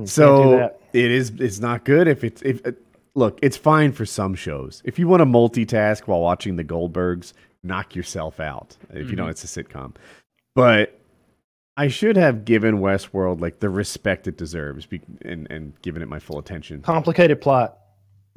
So 0.08 0.70
it 0.94 1.10
is 1.10 1.32
it's 1.38 1.60
not 1.60 1.84
good 1.84 2.08
if 2.08 2.24
it's 2.24 2.40
if 2.42 2.64
uh, 2.66 2.72
look, 3.14 3.38
it's 3.42 3.56
fine 3.58 3.92
for 3.92 4.06
some 4.06 4.34
shows. 4.34 4.80
If 4.84 4.98
you 4.98 5.06
want 5.08 5.20
to 5.20 5.26
multitask 5.26 6.02
while 6.06 6.20
watching 6.20 6.56
the 6.56 6.64
Goldbergs, 6.64 7.34
knock 7.62 7.94
yourself 7.94 8.40
out. 8.40 8.76
If 8.90 9.10
you 9.10 9.16
know 9.16 9.24
Mm-hmm. 9.24 9.30
it's 9.30 9.56
a 9.56 9.62
sitcom. 9.64 9.94
But 10.54 10.98
I 11.80 11.88
should 11.88 12.16
have 12.16 12.44
given 12.44 12.78
Westworld 12.78 13.40
like 13.40 13.60
the 13.60 13.70
respect 13.70 14.26
it 14.28 14.36
deserves 14.36 14.86
be- 14.86 15.00
and 15.22 15.46
and 15.50 15.72
given 15.82 16.02
it 16.02 16.08
my 16.08 16.18
full 16.18 16.38
attention. 16.38 16.82
complicated 16.82 17.40
plot. 17.40 17.76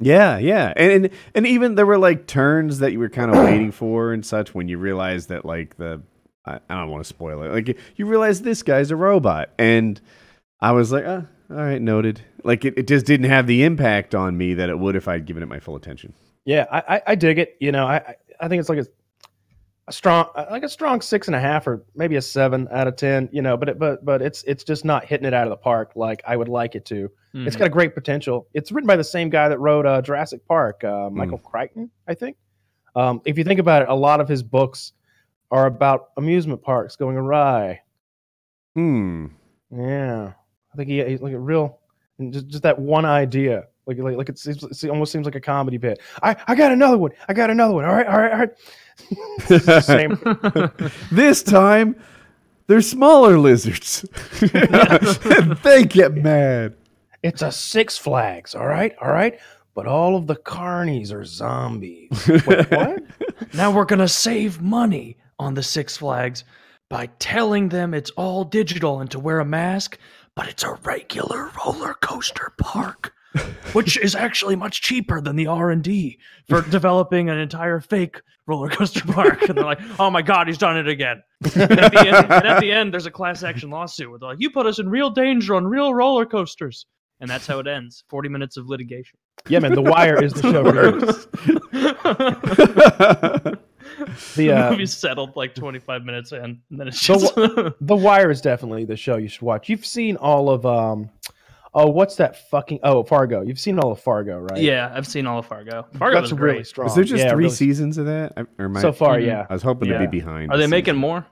Yeah, 0.00 0.38
yeah, 0.38 0.72
and, 0.76 0.92
and 1.06 1.10
and 1.34 1.46
even 1.46 1.74
there 1.76 1.86
were 1.86 1.98
like 1.98 2.26
turns 2.26 2.78
that 2.80 2.92
you 2.92 2.98
were 2.98 3.08
kind 3.08 3.30
of 3.30 3.36
waiting 3.44 3.70
for 3.70 4.12
and 4.12 4.24
such 4.26 4.54
when 4.54 4.68
you 4.68 4.78
realized 4.78 5.28
that 5.28 5.44
like 5.44 5.76
the 5.76 6.02
I, 6.46 6.58
I 6.68 6.74
don't 6.80 6.90
want 6.90 7.04
to 7.04 7.08
spoil 7.08 7.42
it. 7.42 7.52
Like 7.52 7.78
you 7.96 8.06
realize 8.06 8.42
this 8.42 8.62
guy's 8.62 8.90
a 8.90 8.96
robot, 8.96 9.50
and 9.58 10.00
I 10.60 10.72
was 10.72 10.90
like, 10.92 11.04
uh, 11.04 11.22
all 11.50 11.56
right, 11.56 11.80
noted. 11.80 12.20
Like 12.42 12.64
it, 12.64 12.74
it 12.76 12.86
just 12.88 13.06
didn't 13.06 13.30
have 13.30 13.46
the 13.46 13.62
impact 13.64 14.14
on 14.14 14.36
me 14.36 14.54
that 14.54 14.68
it 14.68 14.78
would 14.78 14.96
if 14.96 15.06
I'd 15.08 15.26
given 15.26 15.42
it 15.42 15.46
my 15.46 15.60
full 15.60 15.76
attention. 15.76 16.12
Yeah, 16.44 16.66
I, 16.70 16.96
I, 16.96 17.02
I 17.08 17.14
dig 17.14 17.38
it. 17.38 17.56
You 17.60 17.72
know, 17.72 17.86
I, 17.86 17.96
I- 17.96 18.16
I 18.40 18.48
think 18.48 18.58
it's 18.60 18.68
like 18.68 18.80
a, 18.80 18.86
a 19.86 19.92
strong, 19.92 20.28
like 20.50 20.62
a 20.62 20.68
strong 20.68 21.00
six 21.00 21.28
and 21.28 21.34
a 21.34 21.40
half 21.40 21.66
or 21.66 21.84
maybe 21.94 22.16
a 22.16 22.22
seven 22.22 22.68
out 22.70 22.86
of 22.86 22.96
ten. 22.96 23.28
You 23.32 23.42
know, 23.42 23.56
but 23.56 23.68
it, 23.68 23.78
but 23.78 24.04
but 24.04 24.22
it's 24.22 24.42
it's 24.44 24.64
just 24.64 24.84
not 24.84 25.04
hitting 25.04 25.26
it 25.26 25.34
out 25.34 25.44
of 25.44 25.50
the 25.50 25.56
park 25.56 25.92
like 25.94 26.22
I 26.26 26.36
would 26.36 26.48
like 26.48 26.74
it 26.74 26.84
to. 26.86 27.10
It's 27.46 27.56
got 27.56 27.66
a 27.66 27.70
great 27.70 27.94
potential. 27.96 28.46
It's 28.54 28.70
written 28.70 28.86
by 28.86 28.94
the 28.96 29.02
same 29.02 29.28
guy 29.28 29.48
that 29.48 29.58
wrote 29.58 29.86
uh, 29.86 30.00
Jurassic 30.02 30.46
Park, 30.46 30.84
uh, 30.84 31.10
Michael 31.10 31.38
Crichton, 31.38 31.90
I 32.06 32.14
think. 32.14 32.36
Um, 32.94 33.20
if 33.24 33.36
you 33.36 33.42
think 33.42 33.58
about 33.58 33.82
it, 33.82 33.88
a 33.88 33.94
lot 33.94 34.20
of 34.20 34.28
his 34.28 34.42
books 34.42 34.92
are 35.50 35.66
about 35.66 36.10
amusement 36.16 36.62
parks 36.62 36.94
going 36.94 37.16
awry. 37.16 37.80
Hmm. 38.74 39.26
Yeah, 39.76 40.32
I 40.72 40.76
think 40.76 40.88
he, 40.88 41.04
he's 41.04 41.20
like 41.20 41.32
a 41.32 41.38
real, 41.38 41.80
and 42.20 42.32
just 42.32 42.46
just 42.46 42.62
that 42.62 42.78
one 42.78 43.04
idea, 43.04 43.64
like 43.86 43.98
like 43.98 44.16
like 44.16 44.28
it 44.28 44.38
seems 44.38 44.84
it 44.84 44.90
almost 44.90 45.12
seems 45.12 45.24
like 45.26 45.34
a 45.34 45.40
comedy 45.40 45.76
bit. 45.78 46.00
I 46.22 46.36
I 46.46 46.54
got 46.54 46.72
another 46.72 46.98
one. 46.98 47.12
I 47.28 47.32
got 47.34 47.50
another 47.50 47.74
one. 47.74 47.84
All 47.84 47.94
right, 47.94 48.06
all 48.06 48.18
right, 48.18 48.32
all 48.32 48.38
right. 48.38 49.82
Same. 49.84 50.18
This 51.12 51.42
time, 51.42 51.96
they're 52.66 52.80
smaller 52.80 53.38
lizards. 53.38 54.04
they 55.62 55.84
get 55.84 56.14
mad. 56.14 56.76
It's 57.22 57.42
a 57.42 57.50
Six 57.50 57.96
Flags. 57.98 58.54
All 58.54 58.66
right, 58.66 58.94
all 59.00 59.10
right. 59.10 59.38
But 59.74 59.86
all 59.86 60.14
of 60.16 60.26
the 60.26 60.36
carnies 60.36 61.12
are 61.12 61.24
zombies. 61.24 62.10
Wait, 62.28 62.70
what? 62.70 63.02
now 63.54 63.72
we're 63.72 63.84
gonna 63.84 64.06
save 64.08 64.60
money 64.62 65.16
on 65.38 65.54
the 65.54 65.62
Six 65.62 65.96
Flags 65.96 66.44
by 66.88 67.06
telling 67.18 67.68
them 67.70 67.92
it's 67.92 68.10
all 68.10 68.44
digital 68.44 69.00
and 69.00 69.10
to 69.10 69.18
wear 69.18 69.40
a 69.40 69.44
mask, 69.44 69.98
but 70.36 70.48
it's 70.48 70.62
a 70.62 70.74
regular 70.84 71.50
roller 71.64 71.94
coaster 71.94 72.52
park, 72.58 73.12
which 73.72 73.96
is 73.98 74.14
actually 74.14 74.56
much 74.56 74.82
cheaper 74.82 75.20
than 75.20 75.36
the 75.36 75.46
R 75.46 75.70
and 75.70 75.82
D 75.82 76.18
for 76.48 76.62
developing 76.70 77.28
an 77.28 77.38
entire 77.38 77.80
fake 77.80 78.20
roller 78.46 78.68
coaster 78.68 79.04
park. 79.04 79.42
And 79.48 79.56
they're 79.58 79.64
like, 79.64 79.80
"Oh 79.98 80.10
my 80.10 80.22
god, 80.22 80.46
he's 80.46 80.58
done 80.58 80.76
it 80.76 80.88
again!" 80.88 81.22
And 81.54 81.72
at 81.78 81.92
the 81.92 81.98
end, 82.06 82.16
and 82.32 82.46
at 82.46 82.60
the 82.60 82.70
end 82.72 82.92
there's 82.92 83.06
a 83.06 83.10
class 83.10 83.42
action 83.42 83.70
lawsuit 83.70 84.08
where 84.10 84.18
they're 84.18 84.30
like, 84.30 84.40
"You 84.40 84.50
put 84.50 84.66
us 84.66 84.78
in 84.78 84.88
real 84.88 85.10
danger 85.10 85.54
on 85.54 85.66
real 85.66 85.92
roller 85.94 86.26
coasters." 86.26 86.86
And 87.20 87.30
that's 87.30 87.46
how 87.46 87.58
it 87.60 87.66
ends. 87.66 88.04
Forty 88.08 88.28
minutes 88.28 88.56
of 88.56 88.66
litigation. 88.68 89.18
Yeah, 89.48 89.60
man. 89.60 89.74
The 89.74 89.82
Wire 89.82 90.22
is 90.22 90.32
the 90.32 90.42
show. 90.42 90.64
for 90.64 90.84
you. 90.84 91.00
the 93.40 93.58
The, 94.36 94.50
uh, 94.50 94.70
movie's 94.70 94.94
settled 94.94 95.36
like 95.36 95.54
25 95.54 96.04
minutes 96.04 96.32
in, 96.32 96.38
and 96.44 96.58
then 96.70 96.88
it's 96.88 97.00
The 97.06 97.14
just 97.14 97.34
The 97.80 97.96
Wire 97.96 98.30
is 98.30 98.40
definitely 98.40 98.84
the 98.84 98.96
show 98.96 99.16
you 99.16 99.28
should 99.28 99.42
watch. 99.42 99.68
You've 99.68 99.86
seen 99.86 100.16
all 100.16 100.50
of 100.50 100.66
um, 100.66 101.10
oh, 101.74 101.88
what's 101.88 102.16
that 102.16 102.48
fucking 102.50 102.78
oh 102.82 103.02
Fargo? 103.02 103.42
You've 103.42 103.58
seen 103.60 103.78
all 103.78 103.92
of 103.92 104.00
Fargo, 104.00 104.38
right? 104.38 104.60
yeah. 104.60 104.92
I've 104.94 105.06
seen 105.06 105.26
all 105.26 105.38
of 105.38 105.46
Fargo. 105.46 105.86
Fargo 105.98 106.14
that's 106.20 106.30
was 106.30 106.40
really 106.40 106.54
great. 106.56 106.66
strong. 106.66 106.86
Is 106.88 106.94
there 106.94 107.04
just 107.04 107.24
Yeah, 107.24 107.30
three 107.30 107.44
really- 107.44 107.54
seasons 107.54 107.98
of 107.98 108.06
that? 108.06 108.32
I- 108.36 108.44
Or 108.58 108.66
am 108.66 108.76
I, 108.76 108.80
so 108.80 108.92
far? 108.92 109.18
Yeah, 109.20 109.46
I 109.48 109.52
was 109.52 109.62
hoping 109.62 109.88
to 109.88 109.94
Yeah. 109.94 110.00
be 110.00 110.06
behind. 110.06 110.50
Are 110.50 110.56
they 110.56 110.64
this 110.64 110.70
making 110.70 110.92
season. 110.94 111.00
more? 111.00 111.26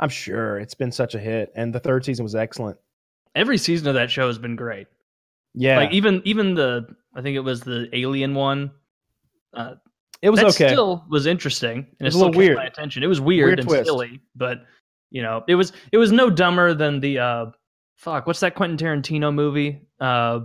I'm 0.00 0.08
sure 0.10 0.58
it's 0.58 0.74
been 0.74 0.92
such 0.92 1.14
a 1.14 1.18
hit, 1.18 1.52
and 1.56 1.74
the 1.74 1.80
third 1.80 2.04
season 2.04 2.22
was 2.22 2.34
excellent. 2.34 2.76
Every 3.34 3.56
season 3.58 3.88
of 3.88 3.94
that 3.94 4.10
show 4.10 4.26
has 4.26 4.38
been 4.38 4.56
great. 4.56 4.86
Yeah, 5.54 5.78
Like 5.78 5.92
even 5.92 6.20
even 6.24 6.54
the 6.54 6.86
I 7.14 7.22
think 7.22 7.34
it 7.36 7.40
was 7.40 7.60
the 7.62 7.88
Alien 7.94 8.34
one. 8.34 8.70
Uh, 9.54 9.74
it 10.20 10.28
was 10.30 10.40
that 10.40 10.46
okay. 10.48 10.68
still 10.68 11.04
was 11.08 11.26
interesting 11.26 11.78
and 11.78 11.86
It 12.00 12.04
was 12.04 12.14
it 12.14 12.18
a 12.18 12.18
still 12.18 12.26
little 12.28 12.38
weird. 12.38 12.56
my 12.56 12.64
attention. 12.66 13.02
It 13.02 13.06
was 13.06 13.20
weird, 13.22 13.46
Weird 13.46 13.60
and 13.60 13.68
twist. 13.68 13.86
silly, 13.86 14.20
but 14.34 14.64
you 15.10 15.22
know, 15.22 15.44
it 15.48 15.54
was 15.54 15.72
it 15.92 15.96
was 15.98 16.12
no 16.12 16.28
dumber 16.28 16.74
than 16.74 17.00
the 17.00 17.18
uh 17.18 17.46
fuck, 17.96 18.26
what's 18.26 18.40
that 18.40 18.54
Quentin 18.54 18.78
Tarantino 18.78 19.32
movie? 19.34 19.80
Uh 20.00 20.40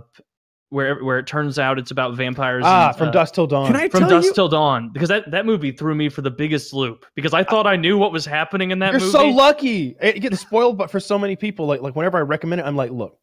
where 0.72 1.04
where 1.04 1.18
it 1.18 1.26
turns 1.26 1.58
out 1.58 1.78
it's 1.78 1.90
about 1.90 2.16
vampires 2.16 2.62
ah, 2.66 2.88
and, 2.88 2.96
from 2.96 3.08
uh, 3.08 3.12
Dusk 3.12 3.34
Till 3.34 3.46
Dawn. 3.46 3.66
Can 3.66 3.76
I 3.76 3.88
from 3.88 4.00
tell 4.00 4.08
dusk 4.08 4.28
you? 4.28 4.34
till 4.34 4.48
dawn 4.48 4.88
because 4.90 5.10
that, 5.10 5.30
that 5.30 5.44
movie 5.44 5.70
threw 5.70 5.94
me 5.94 6.08
for 6.08 6.22
the 6.22 6.30
biggest 6.30 6.72
loop 6.72 7.04
because 7.14 7.34
I 7.34 7.44
thought 7.44 7.66
I 7.66 7.76
knew 7.76 7.98
what 7.98 8.10
was 8.10 8.24
happening 8.24 8.70
in 8.70 8.78
that 8.78 8.92
You're 8.92 9.00
movie. 9.00 9.12
so 9.12 9.28
lucky. 9.28 9.96
It 10.00 10.20
gets 10.20 10.40
spoiled, 10.40 10.78
but 10.78 10.90
for 10.90 10.98
so 10.98 11.18
many 11.18 11.36
people, 11.36 11.66
like 11.66 11.82
like 11.82 11.94
whenever 11.94 12.16
I 12.16 12.22
recommend 12.22 12.62
it, 12.62 12.64
I'm 12.64 12.74
like, 12.74 12.90
look, 12.90 13.18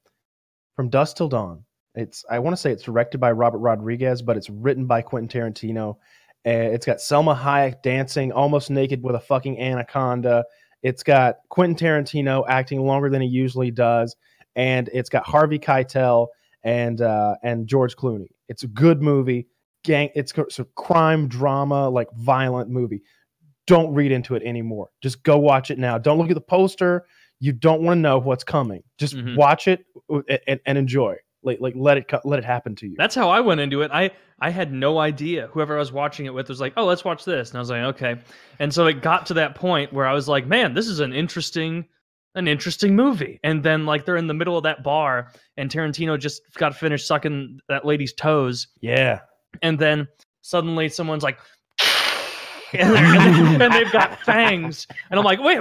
from 0.75 0.89
Dusk 0.89 1.17
Till 1.17 1.27
Dawn. 1.27 1.65
It's 1.95 2.23
I 2.29 2.37
want 2.37 2.55
to 2.55 2.61
say 2.61 2.71
it's 2.71 2.83
directed 2.83 3.17
by 3.17 3.31
Robert 3.31 3.57
Rodriguez, 3.57 4.21
but 4.21 4.37
it's 4.37 4.49
written 4.49 4.85
by 4.85 5.01
Quentin 5.01 5.27
Tarantino. 5.27 5.95
Uh, 6.45 6.51
it's 6.71 6.85
got 6.85 6.97
Salma 6.97 7.37
Hayek 7.37 7.81
dancing 7.81 8.31
almost 8.31 8.69
naked 8.69 9.01
with 9.01 9.15
a 9.15 9.19
fucking 9.19 9.59
anaconda. 9.59 10.45
It's 10.83 11.03
got 11.03 11.37
Quentin 11.49 11.75
Tarantino 11.75 12.43
acting 12.47 12.85
longer 12.85 13.09
than 13.09 13.21
he 13.21 13.27
usually 13.27 13.71
does, 13.71 14.15
and 14.55 14.89
it's 14.93 15.09
got 15.09 15.25
Harvey 15.25 15.59
Keitel 15.59 16.27
and 16.63 17.01
uh, 17.01 17.35
and 17.43 17.67
George 17.67 17.95
Clooney. 17.95 18.29
It's 18.47 18.63
a 18.63 18.67
good 18.67 19.01
movie. 19.01 19.47
gang. 19.83 20.09
It's 20.15 20.33
a 20.59 20.65
crime 20.75 21.27
drama, 21.27 21.89
like 21.89 22.07
violent 22.13 22.69
movie. 22.69 23.01
Don't 23.67 23.93
read 23.93 24.11
into 24.11 24.35
it 24.35 24.43
anymore. 24.43 24.89
Just 25.01 25.23
go 25.23 25.37
watch 25.37 25.69
it 25.71 25.77
now. 25.77 25.97
Don't 25.97 26.17
look 26.17 26.29
at 26.29 26.33
the 26.35 26.41
poster. 26.41 27.05
You 27.39 27.53
don't 27.53 27.81
want 27.83 27.97
to 27.97 28.01
know 28.01 28.17
what's 28.17 28.43
coming. 28.43 28.83
Just 28.97 29.15
Mhm. 29.15 29.37
watch 29.37 29.67
it 29.67 29.85
uh, 30.11 30.21
and, 30.47 30.59
and 30.65 30.77
enjoy. 30.77 31.15
Like 31.43 31.59
like 31.61 31.73
let 31.77 31.97
it 31.97 32.11
let 32.25 32.39
it 32.39 32.45
happen 32.45 32.75
to 32.77 32.87
you. 32.87 32.95
That's 32.97 33.15
how 33.15 33.29
I 33.29 33.39
went 33.39 33.61
into 33.61 33.81
it. 33.81 33.91
I 33.93 34.11
I 34.41 34.49
had 34.49 34.73
no 34.73 34.99
idea. 34.99 35.47
Whoever 35.47 35.75
I 35.75 35.79
was 35.79 35.91
watching 35.91 36.25
it 36.25 36.33
with 36.33 36.49
was 36.49 36.59
like, 36.59 36.73
"Oh, 36.75 36.85
let's 36.85 37.05
watch 37.05 37.23
this," 37.25 37.49
and 37.49 37.57
I 37.57 37.59
was 37.61 37.69
like, 37.69 37.81
"Okay." 37.95 38.15
And 38.59 38.73
so 38.73 38.87
it 38.87 39.01
got 39.01 39.25
to 39.27 39.33
that 39.35 39.55
point 39.55 39.93
where 39.93 40.05
I 40.05 40.13
was 40.13 40.27
like, 40.27 40.45
"Man, 40.47 40.73
this 40.73 40.87
is 40.87 40.99
an 40.99 41.13
interesting, 41.13 41.85
an 42.35 42.47
interesting 42.47 42.93
movie." 42.95 43.39
And 43.43 43.63
then 43.63 43.85
like 43.85 44.03
they're 44.05 44.17
in 44.17 44.27
the 44.27 44.33
middle 44.33 44.57
of 44.57 44.63
that 44.63 44.83
bar, 44.83 45.31
and 45.55 45.69
Tarantino 45.69 46.19
just 46.19 46.41
got 46.55 46.75
finished 46.75 47.07
sucking 47.07 47.59
that 47.69 47.85
lady's 47.85 48.11
toes, 48.13 48.67
yeah. 48.81 49.21
and 49.61 49.79
then 49.79 50.07
suddenly 50.41 50.89
someone's 50.89 51.23
like, 51.23 51.39
and, 52.73 52.95
they're- 52.95 53.05
and, 53.05 53.59
they, 53.61 53.65
and 53.65 53.73
they've 53.73 53.91
got 53.93 54.19
fangs, 54.21 54.87
and 55.09 55.17
I'm 55.19 55.25
like, 55.25 55.39
"Wait." 55.41 55.59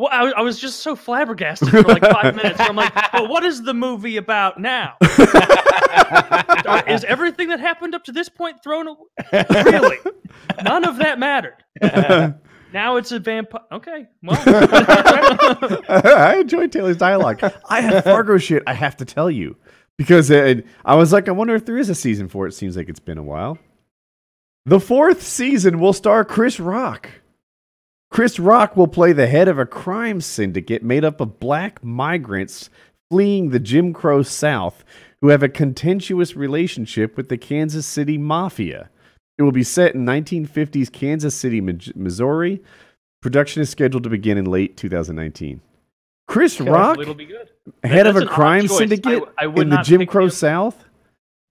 Well, 0.00 0.08
I, 0.10 0.22
was- 0.24 0.32
I 0.34 0.40
was 0.40 0.58
just 0.58 0.80
so 0.80 0.96
flabbergasted 0.96 1.68
for 1.68 1.82
like 1.82 2.00
five 2.02 2.34
minutes. 2.34 2.58
I'm 2.58 2.74
like, 2.74 2.94
well, 3.12 3.28
what 3.28 3.44
is 3.44 3.62
the 3.62 3.74
movie 3.74 4.16
about 4.16 4.58
now? 4.58 4.94
Is 6.86 7.04
everything 7.04 7.48
that 7.48 7.60
happened 7.60 7.94
up 7.94 8.04
to 8.04 8.12
this 8.12 8.28
point 8.30 8.62
thrown 8.62 8.86
away? 8.88 8.98
Really? 9.50 9.98
None 10.64 10.84
of 10.86 10.96
that 10.98 11.18
mattered. 11.18 11.56
Now 12.72 12.96
it's 12.96 13.12
a 13.12 13.18
vampire. 13.18 13.60
Okay, 13.72 14.06
well, 14.22 14.40
I 15.88 16.38
enjoy 16.40 16.68
Taylor's 16.68 16.96
dialogue. 16.96 17.42
I 17.68 17.80
have 17.82 18.04
Fargo 18.04 18.38
shit 18.38 18.62
I 18.66 18.72
have 18.72 18.96
to 18.98 19.04
tell 19.04 19.30
you 19.30 19.56
because 19.98 20.30
it, 20.30 20.66
I 20.84 20.94
was 20.94 21.12
like, 21.12 21.28
I 21.28 21.32
wonder 21.32 21.54
if 21.54 21.66
there 21.66 21.76
is 21.76 21.90
a 21.90 21.94
season 21.94 22.28
four. 22.28 22.46
It 22.46 22.52
seems 22.52 22.74
like 22.76 22.88
it's 22.88 23.00
been 23.00 23.18
a 23.18 23.22
while. 23.22 23.58
The 24.64 24.80
fourth 24.80 25.22
season 25.22 25.78
will 25.78 25.92
star 25.92 26.24
Chris 26.24 26.58
Rock. 26.58 27.10
Chris 28.10 28.38
Rock 28.40 28.76
will 28.76 28.88
play 28.88 29.12
the 29.12 29.26
head 29.26 29.48
of 29.48 29.58
a 29.58 29.66
crime 29.66 30.20
syndicate 30.20 30.82
made 30.82 31.04
up 31.04 31.20
of 31.20 31.38
black 31.38 31.82
migrants 31.84 32.68
fleeing 33.10 33.50
the 33.50 33.60
Jim 33.60 33.92
Crow 33.92 34.22
South 34.22 34.84
who 35.20 35.28
have 35.28 35.42
a 35.42 35.48
contentious 35.48 36.34
relationship 36.34 37.16
with 37.16 37.28
the 37.28 37.36
Kansas 37.38 37.86
City 37.86 38.18
Mafia. 38.18 38.88
It 39.38 39.42
will 39.42 39.52
be 39.52 39.62
set 39.62 39.94
in 39.94 40.04
1950s 40.04 40.90
Kansas 40.92 41.34
City, 41.34 41.60
Missouri. 41.60 42.62
Production 43.22 43.62
is 43.62 43.70
scheduled 43.70 44.02
to 44.02 44.10
begin 44.10 44.38
in 44.38 44.44
late 44.46 44.76
2019. 44.76 45.60
Chris 46.26 46.60
Rock, 46.60 46.98
it'll 46.98 47.14
be 47.14 47.26
good. 47.26 47.48
head 47.82 48.06
of 48.06 48.16
a 48.16 48.26
crime 48.26 48.66
syndicate 48.68 49.22
I- 49.38 49.44
I 49.46 49.48
in 49.48 49.68
the 49.68 49.78
Jim 49.82 50.06
Crow 50.06 50.24
him. 50.24 50.30
South. 50.30 50.84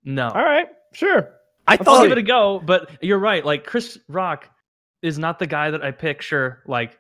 No, 0.04 0.30
All 0.30 0.44
right. 0.44 0.68
Sure. 0.94 1.30
I 1.68 1.74
I'll 1.74 1.78
thought 1.78 2.04
give 2.04 2.14
it 2.14 2.18
a 2.18 2.24
go. 2.24 2.60
But 2.66 2.90
you're 3.02 3.20
right. 3.20 3.46
Like 3.46 3.66
Chris 3.66 4.00
Rock 4.08 4.50
is 5.02 5.18
not 5.20 5.40
the 5.40 5.48
guy 5.48 5.72
that 5.72 5.84
I 5.84 5.92
picture. 5.92 6.64
Like 6.68 6.98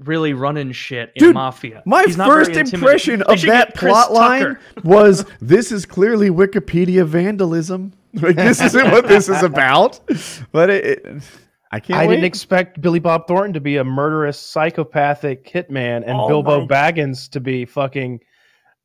really 0.00 0.34
running 0.34 0.72
shit 0.72 1.12
in 1.14 1.20
Dude, 1.24 1.34
mafia. 1.34 1.82
My 1.86 2.02
He's 2.04 2.16
first 2.16 2.50
impression 2.50 3.22
of 3.22 3.40
that 3.42 3.68
get 3.68 3.74
Chris 3.76 3.92
plot 3.92 4.12
line 4.12 4.58
was 4.84 5.24
this 5.40 5.72
is 5.72 5.86
clearly 5.86 6.30
Wikipedia 6.30 7.04
vandalism. 7.06 7.92
Like 8.16 8.36
this 8.36 8.62
isn't 8.62 8.92
what 8.92 9.08
this 9.08 9.28
is 9.28 9.42
about. 9.42 10.00
But 10.52 10.70
it, 10.70 10.84
it- 10.86 11.22
I 11.72 11.80
can't 11.80 11.98
I 11.98 12.06
wait. 12.06 12.14
didn't 12.14 12.24
expect 12.26 12.80
Billy 12.80 13.00
Bob 13.00 13.26
Thornton 13.26 13.52
to 13.54 13.60
be 13.60 13.76
a 13.76 13.84
murderous, 13.84 14.38
psychopathic 14.38 15.46
hitman, 15.52 15.96
and 16.06 16.12
Oh 16.12 16.28
Bilbo 16.28 16.60
my- 16.60 16.66
Baggins 16.66 17.28
to 17.30 17.40
be 17.40 17.64
fucking 17.66 18.20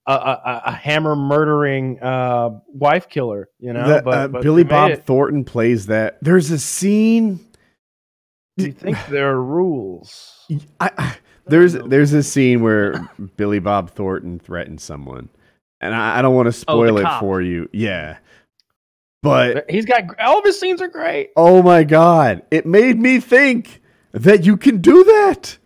a, 0.07 0.11
a, 0.11 0.15
a- 0.15 0.61
a 0.65 0.71
hammer 0.71 1.15
murdering 1.15 2.01
uh, 2.01 2.49
wife 2.67 3.07
killer. 3.07 3.49
You 3.59 3.71
know, 3.71 3.87
That, 3.87 4.03
but, 4.03 4.13
uh, 4.17 4.27
but 4.29 4.41
Billy 4.41 4.63
Bob 4.63 4.91
it. 4.91 5.05
Thornton 5.05 5.45
plays 5.45 5.85
that. 5.85 6.17
There's 6.21 6.49
a 6.51 6.59
scene. 6.59 7.39
You 8.65 8.71
think 8.73 8.97
there 9.09 9.31
are 9.31 9.41
rules? 9.41 10.45
I, 10.79 10.91
I, 10.97 11.15
there's 11.45 11.73
there's 11.73 12.13
a 12.13 12.23
scene 12.23 12.61
where 12.61 13.09
Billy 13.37 13.59
Bob 13.59 13.91
Thornton 13.91 14.39
threatens 14.39 14.83
someone, 14.83 15.29
and 15.79 15.93
I, 15.95 16.19
I 16.19 16.21
don't 16.21 16.35
want 16.35 16.45
to 16.45 16.49
Oh, 16.67 16.75
spoil 16.75 16.97
it 16.97 17.03
cop. 17.03 17.19
for 17.19 17.41
you. 17.41 17.69
Yeah, 17.73 18.17
but 19.23 19.69
He's 19.69 19.85
got 19.85 20.03
all 20.19 20.39
of 20.39 20.45
his 20.45 20.59
scenes 20.59 20.81
are 20.81 20.87
great. 20.87 21.31
oh 21.35 21.61
my 21.61 21.83
god, 21.83 22.43
it 22.51 22.65
made 22.65 22.99
me 22.99 23.19
think 23.19 23.81
that 24.11 24.45
you 24.45 24.57
can 24.57 24.81
do 24.81 25.03
that. 25.03 25.57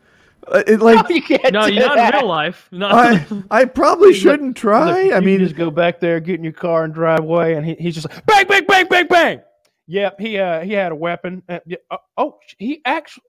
Uh, 0.47 0.61
it, 0.67 0.79
like 0.79 1.09
you 1.09 1.21
can't 1.23 1.51
No, 1.53 1.65
you're 1.65 1.87
not 1.87 1.95
that. 1.95 2.13
in 2.13 2.19
real 2.19 2.29
life. 2.29 2.69
No. 2.71 2.87
I 2.87 3.25
I 3.49 3.65
probably 3.65 4.13
shouldn't 4.13 4.55
try. 4.55 5.03
Look, 5.05 5.13
I 5.13 5.19
you 5.19 5.25
mean, 5.25 5.39
just 5.39 5.55
go 5.55 5.71
back 5.71 5.99
there, 5.99 6.19
get 6.19 6.35
in 6.35 6.43
your 6.43 6.53
car, 6.53 6.83
and 6.83 6.93
drive 6.93 7.21
away, 7.21 7.55
and 7.55 7.65
he, 7.65 7.73
he's 7.75 7.95
just 7.95 8.07
like 8.09 8.25
bang, 8.27 8.45
bang, 8.47 8.65
bang, 8.67 8.87
bang, 8.87 9.07
bang. 9.07 9.41
Yep, 9.87 10.19
he 10.19 10.37
uh 10.39 10.61
he 10.61 10.73
had 10.73 10.91
a 10.91 10.95
weapon. 10.95 11.43
Uh, 11.47 11.59
yeah, 11.65 11.77
uh, 11.91 11.97
oh, 12.17 12.37
he 12.57 12.81
actually 12.85 13.23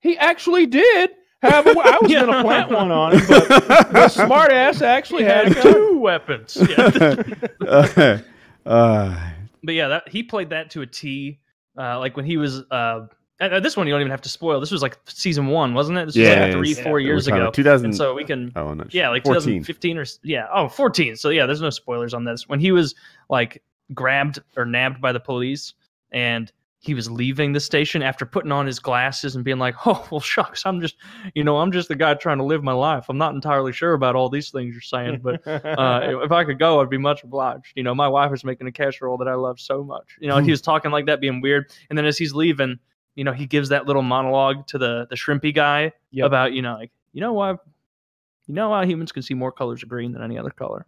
he 0.00 0.16
actually 0.18 0.66
did 0.66 1.10
have. 1.42 1.66
A, 1.66 1.70
we- 1.72 1.80
I 1.80 1.98
was 2.00 2.12
gonna 2.12 2.42
plant 2.42 2.70
one 2.70 2.90
on 2.92 3.12
him, 3.18 3.22
but 3.28 3.48
the 3.92 4.08
smart 4.08 4.52
ass 4.52 4.82
actually 4.82 5.24
had 5.24 5.50
a 5.50 5.54
gun. 5.54 5.62
two 5.72 5.98
weapons. 5.98 6.56
Yeah. 6.68 7.44
uh, 7.66 8.18
uh, 8.66 9.30
but 9.64 9.74
yeah, 9.74 9.88
that 9.88 10.08
he 10.08 10.22
played 10.22 10.50
that 10.50 10.70
to 10.70 10.82
a 10.82 10.86
T. 10.86 11.38
Uh, 11.78 11.98
like 11.98 12.16
when 12.16 12.24
he 12.26 12.36
was 12.36 12.62
uh, 12.70 13.06
uh, 13.40 13.60
this 13.60 13.76
one, 13.76 13.86
you 13.86 13.92
don't 13.92 14.00
even 14.00 14.10
have 14.10 14.20
to 14.22 14.28
spoil. 14.28 14.60
This 14.60 14.70
was 14.70 14.82
like 14.82 14.98
season 15.06 15.46
one, 15.46 15.72
wasn't 15.74 15.98
it? 15.98 16.06
This 16.06 16.16
was 16.16 16.26
Yeah, 16.26 16.42
like 16.44 16.52
three, 16.52 16.70
it's- 16.72 16.84
four 16.84 16.94
we're 16.94 17.00
years 17.00 17.26
ago. 17.26 17.36
about 17.38 17.54
2000 17.54 17.84
And 17.86 17.96
so 17.96 18.14
we 18.14 18.24
can, 18.24 18.52
oh, 18.56 18.74
no, 18.74 18.84
yeah, 18.90 19.08
like 19.08 19.24
14. 19.24 19.40
2015 19.62 19.98
or 19.98 20.02
s- 20.02 20.18
yeah, 20.22 20.46
oh, 20.52 20.68
14. 20.68 21.16
So 21.16 21.30
yeah, 21.30 21.46
there's 21.46 21.62
no 21.62 21.70
spoilers 21.70 22.12
on 22.12 22.24
this. 22.24 22.48
When 22.48 22.60
he 22.60 22.70
was 22.72 22.94
like 23.30 23.62
grabbed 23.94 24.40
or 24.56 24.66
nabbed 24.66 25.00
by 25.00 25.12
the 25.12 25.20
police, 25.20 25.72
and 26.12 26.50
he 26.82 26.94
was 26.94 27.10
leaving 27.10 27.52
the 27.52 27.60
station 27.60 28.02
after 28.02 28.24
putting 28.24 28.50
on 28.52 28.64
his 28.66 28.78
glasses 28.78 29.36
and 29.36 29.44
being 29.44 29.58
like, 29.58 29.74
"Oh 29.86 30.06
well, 30.10 30.20
shucks, 30.20 30.64
I'm 30.64 30.80
just, 30.80 30.96
you 31.34 31.44
know, 31.44 31.58
I'm 31.58 31.72
just 31.72 31.88
the 31.88 31.94
guy 31.94 32.14
trying 32.14 32.38
to 32.38 32.44
live 32.44 32.62
my 32.64 32.72
life. 32.72 33.04
I'm 33.10 33.18
not 33.18 33.34
entirely 33.34 33.72
sure 33.72 33.92
about 33.92 34.16
all 34.16 34.30
these 34.30 34.50
things 34.50 34.72
you're 34.72 34.80
saying, 34.80 35.20
but 35.22 35.46
uh, 35.46 35.60
if 36.24 36.32
I 36.32 36.44
could 36.44 36.58
go, 36.58 36.80
I'd 36.80 36.88
be 36.88 36.96
much 36.96 37.22
obliged. 37.22 37.72
You 37.74 37.82
know, 37.82 37.94
my 37.94 38.08
wife 38.08 38.32
is 38.32 38.44
making 38.44 38.66
a 38.66 38.72
casserole 38.72 39.18
that 39.18 39.28
I 39.28 39.34
love 39.34 39.60
so 39.60 39.84
much. 39.84 40.16
You 40.20 40.28
know, 40.28 40.36
and 40.38 40.46
he 40.46 40.52
was 40.52 40.62
talking 40.62 40.90
like 40.90 41.04
that, 41.06 41.20
being 41.20 41.42
weird. 41.42 41.70
And 41.90 41.98
then 41.98 42.06
as 42.06 42.16
he's 42.16 42.32
leaving, 42.34 42.78
you 43.14 43.24
know, 43.24 43.32
he 43.32 43.44
gives 43.46 43.68
that 43.68 43.84
little 43.86 44.02
monologue 44.02 44.66
to 44.68 44.78
the 44.78 45.06
the 45.10 45.16
shrimpy 45.16 45.54
guy 45.54 45.92
Yep. 46.12 46.26
about, 46.26 46.52
you 46.54 46.62
know, 46.62 46.74
like, 46.76 46.90
you 47.12 47.20
know 47.20 47.34
why, 47.34 47.50
you 47.50 48.54
know 48.54 48.70
why 48.70 48.86
humans 48.86 49.12
can 49.12 49.22
see 49.22 49.34
more 49.34 49.52
colors 49.52 49.82
of 49.82 49.90
green 49.90 50.12
than 50.12 50.22
any 50.22 50.38
other 50.38 50.50
color? 50.50 50.86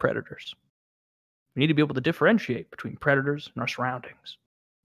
Predators. 0.00 0.56
We 1.54 1.60
need 1.60 1.68
to 1.68 1.74
be 1.74 1.82
able 1.82 1.94
to 1.94 2.00
differentiate 2.00 2.70
between 2.70 2.96
predators 2.96 3.50
and 3.54 3.60
our 3.60 3.68
surroundings. 3.68 4.38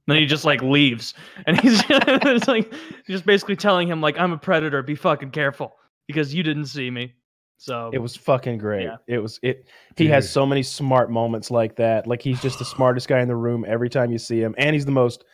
And 0.07 0.15
then 0.15 0.21
he 0.21 0.25
just 0.25 0.45
like 0.45 0.61
leaves, 0.61 1.13
and 1.45 1.59
he's 1.59 1.83
it's 1.89 2.47
like 2.47 2.73
just 3.07 3.25
basically 3.25 3.57
telling 3.57 3.89
him 3.89 3.99
like 3.99 4.17
I'm 4.17 4.31
a 4.31 4.37
predator. 4.37 4.81
Be 4.81 4.95
fucking 4.95 5.31
careful 5.31 5.75
because 6.07 6.33
you 6.33 6.43
didn't 6.43 6.67
see 6.67 6.89
me. 6.89 7.13
So 7.57 7.89
It 7.91 7.97
was 7.97 8.15
fucking 8.15 8.59
great. 8.59 8.83
Yeah. 8.83 8.97
It 9.07 9.17
was 9.17 9.39
it. 9.41 9.67
He 9.95 10.07
has 10.07 10.31
so 10.31 10.45
many 10.45 10.63
smart 10.63 11.11
moments 11.11 11.51
like 11.51 11.75
that. 11.77 12.07
Like 12.07 12.21
he's 12.21 12.41
just 12.41 12.59
the 12.59 12.65
smartest 12.65 13.07
guy 13.07 13.19
in 13.19 13.27
the 13.27 13.35
room 13.35 13.65
every 13.67 13.89
time 13.89 14.11
you 14.11 14.17
see 14.17 14.39
him, 14.39 14.55
and 14.57 14.73
he's 14.73 14.85
the 14.85 14.91
most 14.91 15.25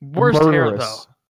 worst 0.00 0.42
hair 0.42 0.76
though. 0.76 0.96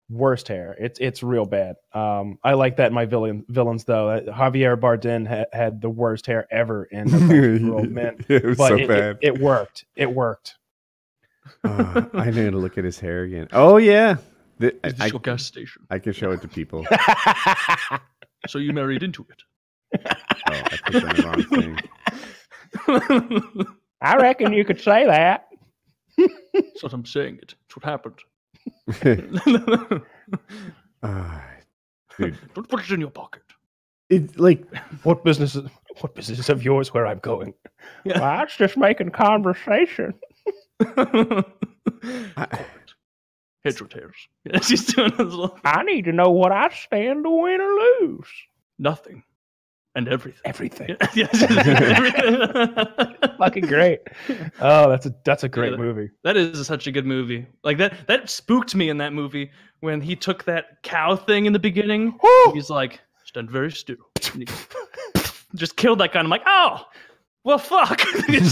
Murderous- 0.10 0.20
Worst 0.20 0.48
hair. 0.48 0.76
It's 0.80 1.00
it's 1.00 1.22
real 1.24 1.46
bad. 1.46 1.76
Um, 1.94 2.40
I 2.44 2.54
like 2.54 2.78
that 2.78 2.88
in 2.88 2.94
my 2.94 3.06
villain 3.06 3.46
villains 3.50 3.84
though. 3.84 4.10
Uh, 4.10 4.22
Javier 4.22 4.78
Bardem 4.80 5.28
ha- 5.28 5.46
had 5.52 5.82
the 5.82 5.90
worst 5.90 6.26
hair 6.28 6.48
ever 6.52 6.86
in 6.86 7.08
A 7.14 7.20
Country 7.20 7.60
Men, 7.90 8.24
it 8.30 8.44
was 8.46 8.58
but 8.58 8.68
so 8.70 8.76
it, 8.76 8.82
it- 8.82 8.88
bad. 8.88 9.18
It, 9.22 9.38
worked. 9.40 9.86
It 9.96 10.12
worked. 10.14 10.56
Uh, 11.64 12.04
I 12.14 12.26
need 12.32 12.52
to 12.52 12.58
look 12.58 12.78
at 12.78 12.84
his 12.86 13.00
hair 13.00 13.24
again. 13.24 13.48
Oh 13.52 13.78
yeah, 13.78 14.18
The- 14.60 14.76
I, 14.84 14.88
Is 14.88 14.96
this 14.98 15.12
gas 15.22 15.44
station? 15.46 15.86
I 15.90 16.00
can 16.00 16.14
show 16.14 16.32
it 16.32 16.42
to 16.42 16.48
people. 16.48 16.86
So 18.48 18.60
you 18.60 18.72
married 18.72 19.04
into 19.04 19.26
Oh, 19.94 20.00
I 20.48 20.78
clicked 20.86 21.06
on 21.06 21.16
the 21.16 21.24
wrong 21.24 21.44
thing. 21.62 21.80
it. 22.88 23.68
I 24.02 24.16
reckon 24.18 24.54
you 24.54 24.64
could 24.64 24.80
say 24.80 25.06
that. 25.06 25.48
That's 26.54 26.84
what 26.84 26.94
I'm 26.94 27.06
saying. 27.06 27.40
It. 27.42 27.56
It's 27.66 27.76
what 27.76 27.84
happened. 27.84 28.20
Ah, 31.04 31.44
dude, 32.18 32.38
Don't 32.56 32.68
put 32.68 32.80
it 32.84 32.92
in 32.92 33.00
your 33.02 33.12
pocket. 33.12 33.44
it 34.10 34.40
like 34.40 34.66
What 35.04 35.24
business? 35.24 35.56
Is, 35.56 35.70
what 36.02 36.16
business 36.16 36.40
is 36.40 36.50
of 36.50 36.64
yours 36.64 36.94
where 36.94 37.06
I'm 37.08 37.20
going? 37.20 37.54
Yeah. 38.04 38.20
Well, 38.20 38.24
I 38.24 38.44
was 38.44 38.56
just 38.56 38.78
making 38.78 39.12
conversation. 39.12 40.14
I, 40.82 42.66
Heads 43.64 43.82
or 43.82 43.88
tails. 43.88 44.14
Yeah, 44.46 44.60
she's 44.62 44.86
doing 44.86 45.10
this 45.12 45.20
little 45.20 45.58
I 45.64 45.84
need 45.84 46.06
to 46.06 46.12
know 46.12 46.32
what 46.32 46.52
I 46.52 46.70
stand 46.70 47.24
to 47.26 47.30
win 47.30 47.60
or 47.62 48.08
lose. 48.08 48.28
nothing 48.80 49.24
and 49.98 50.08
everything. 50.08 50.42
Everything. 50.46 50.96
Fucking 53.38 53.66
great. 53.66 54.00
Oh, 54.62 54.90
that's 54.90 55.06
a 55.08 55.14
that's 55.26 55.44
a 55.44 55.50
great 55.50 55.72
that- 55.72 55.80
movie. 55.80 56.10
That 56.24 56.38
is 56.38 56.66
such 56.66 56.88
a 56.88 56.92
good 56.92 57.06
movie. 57.06 57.46
Like 57.64 57.78
that 57.80 58.08
that 58.08 58.30
spooked 58.30 58.76
me 58.76 58.90
in 58.90 58.98
that 59.00 59.12
movie 59.12 59.52
when 59.82 60.00
he 60.00 60.16
took 60.16 60.46
that 60.46 60.82
cow 60.84 61.16
thing 61.16 61.46
in 61.46 61.54
the 61.54 61.60
beginning. 61.60 62.18
Oh! 62.24 62.52
He's 62.54 62.70
like, 62.70 63.02
stand 63.26 63.50
very 63.52 63.72
still. 63.72 63.98
Just 65.56 65.76
killed 65.78 66.00
that 66.00 66.12
guy. 66.14 66.20
I'm 66.20 66.30
like, 66.30 66.44
oh, 66.46 66.84
well, 67.44 67.58
fuck. 67.58 68.02
and 68.30 68.46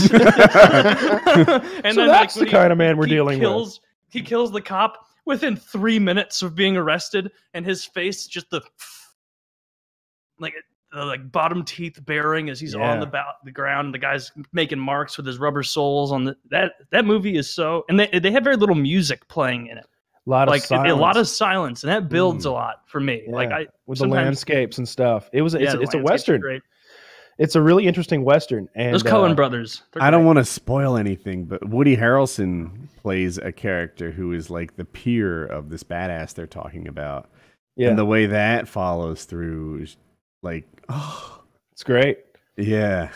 so 1.93 2.08
that's 2.08 2.36
when 2.36 2.46
the 2.46 2.46
he- 2.46 2.52
kind 2.52 2.72
of 2.72 2.78
man 2.78 2.98
we're 2.98 3.06
dealing 3.06 3.39
with. 3.39 3.48
kills, 3.48 3.82
He 4.10 4.22
kills 4.22 4.52
the 4.52 4.62
cop 4.62 5.06
within 5.26 5.56
three 5.58 6.00
minutes 6.00 6.41
of 6.41 6.56
being 6.56 6.78
arrested, 6.78 7.32
and 7.54 7.66
his 7.66 7.84
face 7.86 8.28
just 8.28 8.50
the 8.50 8.62
like 10.39 10.54
the 10.96 11.06
like 11.06 11.32
bottom 11.32 11.64
teeth 11.64 12.00
bearing 12.06 12.50
as 12.50 12.60
he's 12.60 12.74
on 12.74 13.00
the 13.00 13.06
ba- 13.06 13.36
the 13.43 13.52
ground. 13.52 13.86
And 13.88 13.93
the 13.93 14.00
guy's 14.00 14.32
making 14.54 14.80
marks 14.80 15.18
with 15.18 15.26
his 15.26 15.38
rubber 15.38 15.62
soles 15.64 16.12
on 16.12 16.24
the 16.24 16.36
that 16.50 16.74
that 16.91 17.06
movie 17.06 17.38
is 17.38 17.50
so 17.50 17.86
and 17.89 18.00
they 18.00 18.08
they 18.20 18.32
have 18.32 18.43
very 18.43 18.56
little 18.56 18.76
music 18.76 19.28
playing 19.28 19.68
in 19.68 19.78
it, 19.78 19.86
A 20.26 20.30
lot 20.30 20.48
like 20.48 20.64
of 20.72 20.86
a, 20.86 20.89
a 20.91 20.96
lot 20.96 21.18
of 21.18 21.28
silence 21.28 21.82
silence, 21.82 21.84
and 21.84 21.91
that 21.91 22.10
builds 22.10 22.46
Mm. 22.46 22.50
a 22.50 22.54
lot 22.54 22.76
for 22.88 23.00
me. 23.00 23.24
Like 23.28 23.52
I 23.52 23.68
with 23.86 24.00
the 24.00 24.08
landscapes 24.08 24.78
and 24.78 24.88
stuff. 24.88 25.30
It 25.34 25.41
was 25.41 25.54
a, 25.54 25.60
yeah, 25.62 25.74
it's, 25.74 25.84
it's 25.84 25.93
a 25.93 26.00
western. 26.00 26.62
It's 27.38 27.56
a 27.56 27.62
really 27.62 27.86
interesting 27.86 28.24
western. 28.24 28.70
And 28.76 28.93
Those 28.93 29.04
Coen 29.04 29.32
uh, 29.32 29.36
brothers. 29.36 29.84
I 30.00 30.10
don't 30.10 30.24
want 30.24 30.38
to 30.38 30.46
spoil 30.46 30.96
anything, 30.96 31.43
but 31.43 31.68
Woody 31.68 31.98
Harrelson 31.98 32.88
plays 32.96 33.38
a 33.38 33.52
character 33.52 34.10
who 34.12 34.32
is 34.32 34.50
like 34.50 34.78
the 34.78 34.86
peer 34.86 35.46
of 35.46 35.70
this 35.70 35.84
badass 35.84 36.34
they're 36.34 36.48
talking 36.48 36.88
about. 36.88 37.30
Yeah, 37.76 37.89
And 37.89 38.00
the 38.00 38.06
way 38.06 38.26
that 38.28 38.70
follows 38.70 39.26
through 39.26 39.82
is 39.84 39.98
like, 40.42 40.66
oh, 40.90 41.42
it's 41.72 41.84
great. 41.84 42.20
yeah. 42.58 43.10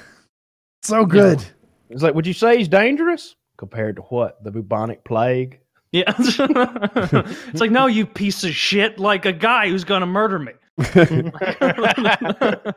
So 0.84 1.06
good. 1.06 1.44
It's 1.90 2.02
like, 2.02 2.16
would 2.16 2.26
you 2.28 2.34
say 2.34 2.58
he's 2.58 2.68
dangerous 2.68 3.36
compared 3.58 3.98
to 3.98 4.02
what 4.04 4.44
the 4.44 4.52
bubonic 4.52 5.04
plague? 5.04 5.60
Yeah. 5.92 6.14
it's 6.18 7.60
like, 7.60 7.72
no, 7.72 7.88
you 7.88 8.06
piece 8.06 8.44
of 8.44 8.52
shit, 8.54 9.00
like 9.00 9.26
a 9.26 9.34
guy 9.34 9.70
who's 9.70 9.84
gonna 9.84 10.06
murder 10.06 10.40
me. 10.40 10.54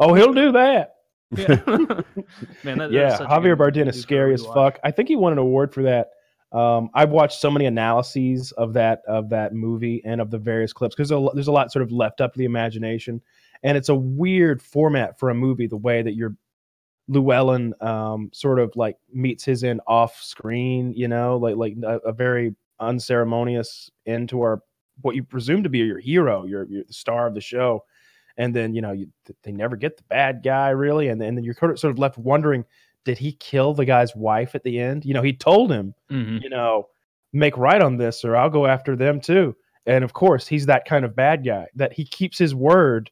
Oh, 0.00 0.14
he'll 0.14 0.32
do 0.32 0.52
that. 0.52 0.94
yeah. 1.36 1.46
Man, 2.64 2.78
that, 2.78 2.90
yeah, 2.92 3.08
that's 3.08 3.18
such 3.18 3.28
a 3.28 3.30
Javier 3.30 3.56
Bardem 3.56 3.88
is 3.88 4.00
scary 4.00 4.34
as 4.34 4.44
fuck. 4.44 4.78
I 4.82 4.90
think 4.90 5.08
he 5.08 5.16
won 5.16 5.32
an 5.32 5.38
award 5.38 5.72
for 5.74 5.82
that. 5.82 6.10
Um, 6.50 6.90
I've 6.94 7.10
watched 7.10 7.40
so 7.40 7.50
many 7.50 7.66
analyses 7.66 8.52
of 8.52 8.74
that 8.74 9.02
of 9.06 9.30
that 9.30 9.54
movie 9.54 10.02
and 10.04 10.20
of 10.20 10.30
the 10.30 10.38
various 10.38 10.72
clips 10.72 10.94
because 10.94 11.08
there's 11.34 11.48
a 11.48 11.52
lot 11.52 11.72
sort 11.72 11.82
of 11.82 11.92
left 11.92 12.20
up 12.20 12.32
to 12.34 12.38
the 12.38 12.44
imagination, 12.44 13.22
and 13.62 13.76
it's 13.76 13.88
a 13.88 13.94
weird 13.94 14.60
format 14.62 15.18
for 15.18 15.30
a 15.30 15.34
movie. 15.34 15.66
The 15.66 15.76
way 15.76 16.02
that 16.02 16.14
you're 16.14 16.36
Llewelyn 17.10 17.72
um, 17.82 18.30
sort 18.32 18.58
of 18.60 18.74
like 18.76 18.96
meets 19.12 19.44
his 19.44 19.64
end 19.64 19.80
off 19.86 20.22
screen, 20.22 20.92
you 20.94 21.08
know, 21.08 21.36
like 21.36 21.56
like 21.56 21.74
a, 21.84 21.98
a 22.08 22.12
very 22.12 22.54
unceremonious 22.80 23.90
end 24.06 24.28
to 24.30 24.40
our 24.42 24.62
what 25.00 25.16
you 25.16 25.22
presume 25.22 25.62
to 25.62 25.68
be 25.68 25.78
your 25.78 25.98
hero, 25.98 26.44
your, 26.44 26.64
your 26.68 26.84
the 26.84 26.92
star 26.92 27.26
of 27.26 27.34
the 27.34 27.40
show, 27.40 27.84
and 28.36 28.54
then 28.54 28.72
you 28.74 28.80
know 28.80 28.92
you, 28.92 29.08
they 29.42 29.52
never 29.52 29.76
get 29.76 29.96
the 29.96 30.04
bad 30.04 30.42
guy 30.44 30.68
really, 30.70 31.08
and 31.08 31.20
then, 31.20 31.28
and 31.28 31.38
then 31.38 31.44
you're 31.44 31.54
sort 31.54 31.84
of- 31.84 31.98
left 31.98 32.18
wondering, 32.18 32.64
did 33.04 33.18
he 33.18 33.32
kill 33.32 33.74
the 33.74 33.84
guy's 33.84 34.14
wife 34.14 34.54
at 34.54 34.62
the 34.62 34.78
end? 34.78 35.04
You 35.04 35.14
know, 35.14 35.22
he 35.22 35.32
told 35.32 35.72
him, 35.72 35.94
Mhm. 36.10 36.42
you 36.42 36.50
know, 36.50 36.88
make 37.32 37.56
right 37.56 37.82
on 37.82 37.96
this, 37.96 38.24
or 38.24 38.36
I'll 38.36 38.50
go 38.50 38.66
after 38.66 38.94
them 38.94 39.20
too. 39.20 39.56
And 39.86 40.04
of 40.04 40.12
course, 40.12 40.46
he's 40.46 40.66
that 40.66 40.84
kind 40.84 41.04
of 41.04 41.16
bad 41.16 41.44
guy 41.44 41.66
that 41.74 41.92
he 41.92 42.04
keeps 42.04 42.38
his 42.38 42.54
word 42.54 43.10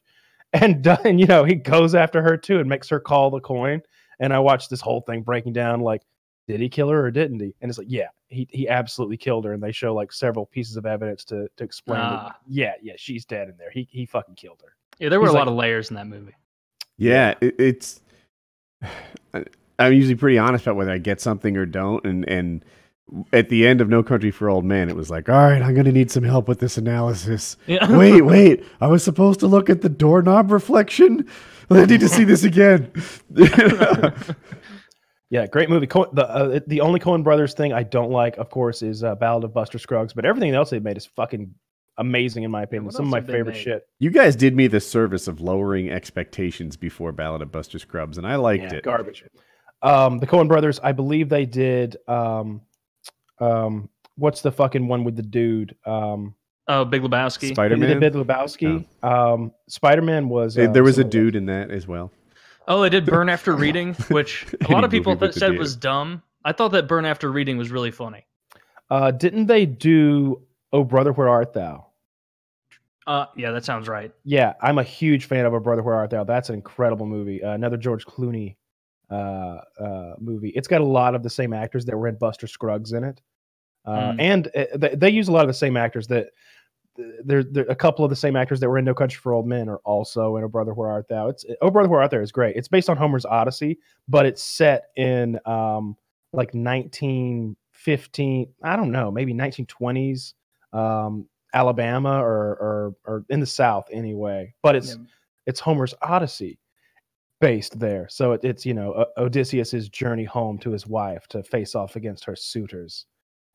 and 0.53 0.81
done, 0.83 1.17
you 1.19 1.25
know, 1.25 1.43
he 1.43 1.55
goes 1.55 1.95
after 1.95 2.21
her 2.21 2.37
too 2.37 2.59
and 2.59 2.67
makes 2.69 2.89
her 2.89 2.99
call 2.99 3.29
the 3.31 3.39
coin. 3.39 3.81
And 4.19 4.33
I 4.33 4.39
watched 4.39 4.69
this 4.69 4.81
whole 4.81 5.01
thing 5.01 5.21
breaking 5.21 5.53
down 5.53 5.81
like, 5.81 6.01
did 6.47 6.59
he 6.59 6.69
kill 6.69 6.89
her 6.89 7.05
or 7.05 7.11
didn't 7.11 7.39
he? 7.39 7.53
And 7.61 7.69
it's 7.69 7.77
like, 7.77 7.87
yeah, 7.89 8.07
he, 8.27 8.47
he 8.51 8.67
absolutely 8.69 9.17
killed 9.17 9.45
her. 9.45 9.53
And 9.53 9.61
they 9.63 9.71
show 9.71 9.93
like 9.93 10.11
several 10.11 10.45
pieces 10.45 10.75
of 10.77 10.85
evidence 10.85 11.23
to 11.25 11.47
to 11.57 11.63
explain 11.63 11.99
that, 11.99 12.05
Ah. 12.09 12.37
yeah, 12.47 12.73
yeah, 12.81 12.93
she's 12.97 13.25
dead 13.25 13.47
in 13.49 13.55
there. 13.57 13.71
He 13.71 13.87
he 13.91 14.05
fucking 14.05 14.35
killed 14.35 14.61
her. 14.63 14.75
Yeah, 14.99 15.09
there 15.09 15.19
were 15.19 15.27
He's 15.27 15.31
a 15.33 15.37
like- 15.37 15.45
lot 15.45 15.51
of 15.51 15.57
layers 15.57 15.89
in 15.89 15.95
that 15.95 16.07
movie. 16.07 16.35
Yeah, 16.97 17.35
it, 17.41 17.55
it's. 17.59 18.01
I'm 19.79 19.93
usually 19.93 20.15
pretty 20.15 20.37
honest 20.37 20.65
about 20.67 20.75
whether 20.75 20.91
I 20.91 20.99
get 20.99 21.19
something 21.21 21.57
or 21.57 21.65
don't, 21.65 22.05
and 22.05 22.27
and 22.29 22.63
at 23.33 23.49
the 23.49 23.67
end 23.67 23.81
of 23.81 23.89
No 23.89 24.03
Country 24.03 24.31
for 24.31 24.49
Old 24.49 24.65
Men, 24.65 24.89
it 24.89 24.95
was 24.95 25.09
like, 25.09 25.27
all 25.29 25.35
right, 25.35 25.61
I'm 25.61 25.73
gonna 25.75 25.91
need 25.91 26.11
some 26.11 26.23
help 26.23 26.47
with 26.47 26.59
this 26.59 26.77
analysis. 26.77 27.57
Yeah. 27.67 27.89
wait, 27.97 28.21
wait, 28.21 28.63
I 28.79 28.87
was 28.87 29.03
supposed 29.03 29.39
to 29.41 29.47
look 29.47 29.69
at 29.69 29.81
the 29.81 29.89
doorknob 29.89 30.51
reflection. 30.51 31.27
I 31.69 31.85
need 31.85 32.01
to 32.01 32.09
see 32.09 32.23
this 32.25 32.43
again. 32.43 32.91
Yeah, 35.29 35.47
great 35.47 35.69
movie. 35.69 35.87
Co- 35.87 36.09
the 36.11 36.27
uh, 36.29 36.59
the 36.67 36.81
only 36.81 36.99
Coen 36.99 37.23
Brothers 37.23 37.53
thing 37.53 37.71
I 37.71 37.83
don't 37.83 38.11
like, 38.11 38.35
of 38.37 38.49
course, 38.49 38.81
is 38.81 39.01
uh, 39.01 39.15
Ballad 39.15 39.45
of 39.45 39.53
Buster 39.53 39.79
Scruggs. 39.79 40.11
But 40.11 40.25
everything 40.25 40.53
else 40.53 40.71
they've 40.71 40.83
made 40.83 40.97
is 40.97 41.05
fucking 41.05 41.53
amazing 41.97 42.43
in 42.43 42.51
my 42.51 42.63
opinion. 42.63 42.83
what 42.83 42.95
Some 42.95 43.05
of 43.05 43.11
my 43.11 43.21
favorite 43.21 43.53
made? 43.55 43.61
shit. 43.63 43.83
you 43.99 44.09
guys 44.09 44.35
did 44.35 44.53
me 44.57 44.67
the 44.67 44.81
service 44.81 45.29
of 45.29 45.39
lowering 45.39 45.89
expectations 45.89 46.75
before 46.75 47.13
Ballad 47.13 47.41
of 47.41 47.49
Buster 47.49 47.79
Scruggs, 47.79 48.17
and 48.17 48.27
I 48.27 48.35
liked 48.35 48.63
Yeah, 48.73 48.79
it. 48.79 48.83
Garbage. 48.83 49.23
Um, 49.81 50.17
the 50.19 50.27
Coen 50.27 50.49
Brothers, 50.49 50.81
I 50.83 50.91
believe 50.91 51.29
they 51.29 51.45
did. 51.45 51.95
Um, 52.09 52.59
um, 53.41 53.89
what's 54.15 54.41
the 54.41 54.51
fucking 54.51 54.87
one 54.87 55.03
with 55.03 55.15
the 55.15 55.23
dude? 55.23 55.75
Um, 55.85 56.35
Oh, 56.67 56.85
Big 56.85 57.01
Lebowski. 57.01 57.49
Spider 57.49 57.75
they 57.75 57.87
did 57.87 57.99
Man. 57.99 58.11
Big 58.11 58.13
Lebowski. 58.13 58.85
Um, 59.03 59.51
Spider 59.67 60.01
Man 60.03 60.29
was. 60.29 60.57
uh, 60.57 60.71
there 60.71 60.83
was 60.83 60.97
a 60.99 61.01
some 61.01 61.05
of 61.07 61.11
the- 61.11 61.17
dude 61.17 61.35
in 61.35 61.45
that 61.47 61.69
as 61.71 61.87
well. 61.87 62.11
oh, 62.67 62.81
they 62.81 62.89
did 62.89 63.05
Burn 63.05 63.27
After 63.35 63.53
Reading, 63.55 63.93
which 64.09 64.45
a 64.69 64.71
lot 64.71 64.83
of 64.85 64.91
people 64.91 65.17
th- 65.17 65.33
said 65.33 65.57
was 65.57 65.75
dumb. 65.75 66.21
I 66.45 66.53
thought 66.53 66.69
that 66.69 66.87
Burn 66.87 67.03
After 67.05 67.29
Reading 67.31 67.57
was 67.57 67.71
really 67.71 67.91
funny. 67.91 68.25
Uh, 68.89 69.11
didn't 69.11 69.47
they 69.47 69.65
do 69.65 70.41
Oh 70.71 70.83
Brother 70.83 71.11
Where 71.11 71.27
Art 71.27 71.51
Thou? 71.53 71.87
Uh, 73.07 73.25
yeah, 73.35 73.51
that 73.51 73.65
sounds 73.65 73.87
right. 73.89 74.13
Yeah, 74.23 74.53
I'm 74.61 74.77
a 74.77 74.83
huge 74.83 75.25
fan 75.25 75.45
of 75.45 75.53
Oh 75.53 75.59
Brother 75.59 75.81
Where 75.81 75.95
Art 75.95 76.11
Thou. 76.11 76.23
That's 76.23 76.49
an 76.49 76.55
incredible 76.55 77.05
movie. 77.07 77.43
Uh, 77.43 77.51
another 77.53 77.77
George 77.77 78.05
Clooney 78.05 78.55
uh, 79.11 79.59
uh, 79.79 80.13
movie. 80.19 80.49
It's 80.49 80.67
got 80.67 80.81
a 80.81 80.85
lot 80.85 81.13
of 81.15 81.21
the 81.23 81.29
same 81.29 81.53
actors 81.53 81.85
that 81.85 81.97
were 81.97 82.07
in 82.07 82.15
Buster 82.15 82.47
Scruggs 82.47 82.93
in 82.93 83.03
it, 83.03 83.21
uh, 83.85 83.91
Mm. 84.13 84.15
and 84.19 84.47
uh, 84.55 84.65
they, 84.77 84.95
they 84.95 85.09
use 85.09 85.27
a 85.27 85.31
lot 85.31 85.41
of 85.43 85.47
the 85.49 85.53
same 85.53 85.77
actors 85.77 86.07
that. 86.07 86.27
There, 87.23 87.41
there, 87.41 87.63
a 87.69 87.75
couple 87.75 88.03
of 88.03 88.09
the 88.09 88.17
same 88.17 88.35
actors 88.35 88.59
that 88.59 88.67
were 88.69 88.77
in 88.77 88.83
No 88.83 88.93
Country 88.93 89.17
for 89.17 89.31
Old 89.31 89.47
Men 89.47 89.69
are 89.69 89.77
also 89.85 90.35
in 90.35 90.43
Oh 90.43 90.49
Brother 90.49 90.73
Where 90.73 90.89
Art 90.89 91.07
Thou. 91.07 91.29
It's 91.29 91.45
Oh 91.61 91.71
Brother 91.71 91.87
Where 91.87 92.01
Art 92.01 92.11
Thou 92.11 92.19
is 92.19 92.33
great. 92.33 92.57
It's 92.57 92.67
based 92.67 92.89
on 92.89 92.97
Homer's 92.97 93.25
Odyssey, 93.25 93.79
but 94.09 94.25
it's 94.25 94.43
set 94.43 94.89
in 94.97 95.39
um, 95.45 95.95
like 96.33 96.53
1915. 96.53 98.47
I 98.63 98.75
don't 98.75 98.91
know, 98.91 99.11
maybe 99.11 99.33
1920s 99.33 100.33
um, 100.73 101.27
Alabama 101.53 102.21
or, 102.23 102.55
or 102.55 102.95
or 103.05 103.25
in 103.29 103.39
the 103.39 103.45
South 103.45 103.85
anyway. 103.91 104.53
But 104.61 104.75
it's 104.75 104.89
Yeah. 104.95 105.03
it's 105.47 105.59
Homer's 105.59 105.93
Odyssey 106.01 106.59
based 107.41 107.77
there. 107.79 108.07
So 108.09 108.31
it, 108.33 108.41
it's 108.43 108.65
you 108.65 108.73
know 108.73 108.93
O- 109.17 109.23
Odysseus's 109.25 109.89
journey 109.89 110.23
home 110.23 110.57
to 110.59 110.71
his 110.71 110.87
wife 110.87 111.27
to 111.29 111.43
face 111.43 111.75
off 111.75 111.97
against 111.97 112.23
her 112.25 112.35
suitors, 112.35 113.05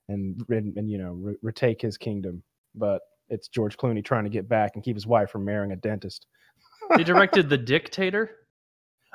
and 0.09 0.39
and, 0.51 0.77
and 0.77 0.91
you 0.91 0.99
know 0.99 1.13
re- 1.13 1.37
retake 1.43 1.81
his 1.81 1.97
kingdom. 1.97 2.43
But 2.75 3.01
it's 3.31 3.49
George 3.49 3.77
Clooney 3.79 4.05
trying 4.05 4.25
to 4.25 4.31
get 4.31 4.49
back 4.49 4.73
and 4.75 4.85
keep 4.85 4.97
his 4.97 5.07
wife 5.07 5.31
from 5.31 5.45
marrying 5.45 5.73
a 5.73 5.77
dentist. 5.77 6.27
he 6.97 7.05
directed 7.05 7.49
The 7.49 7.57
Dictator. 7.59 8.31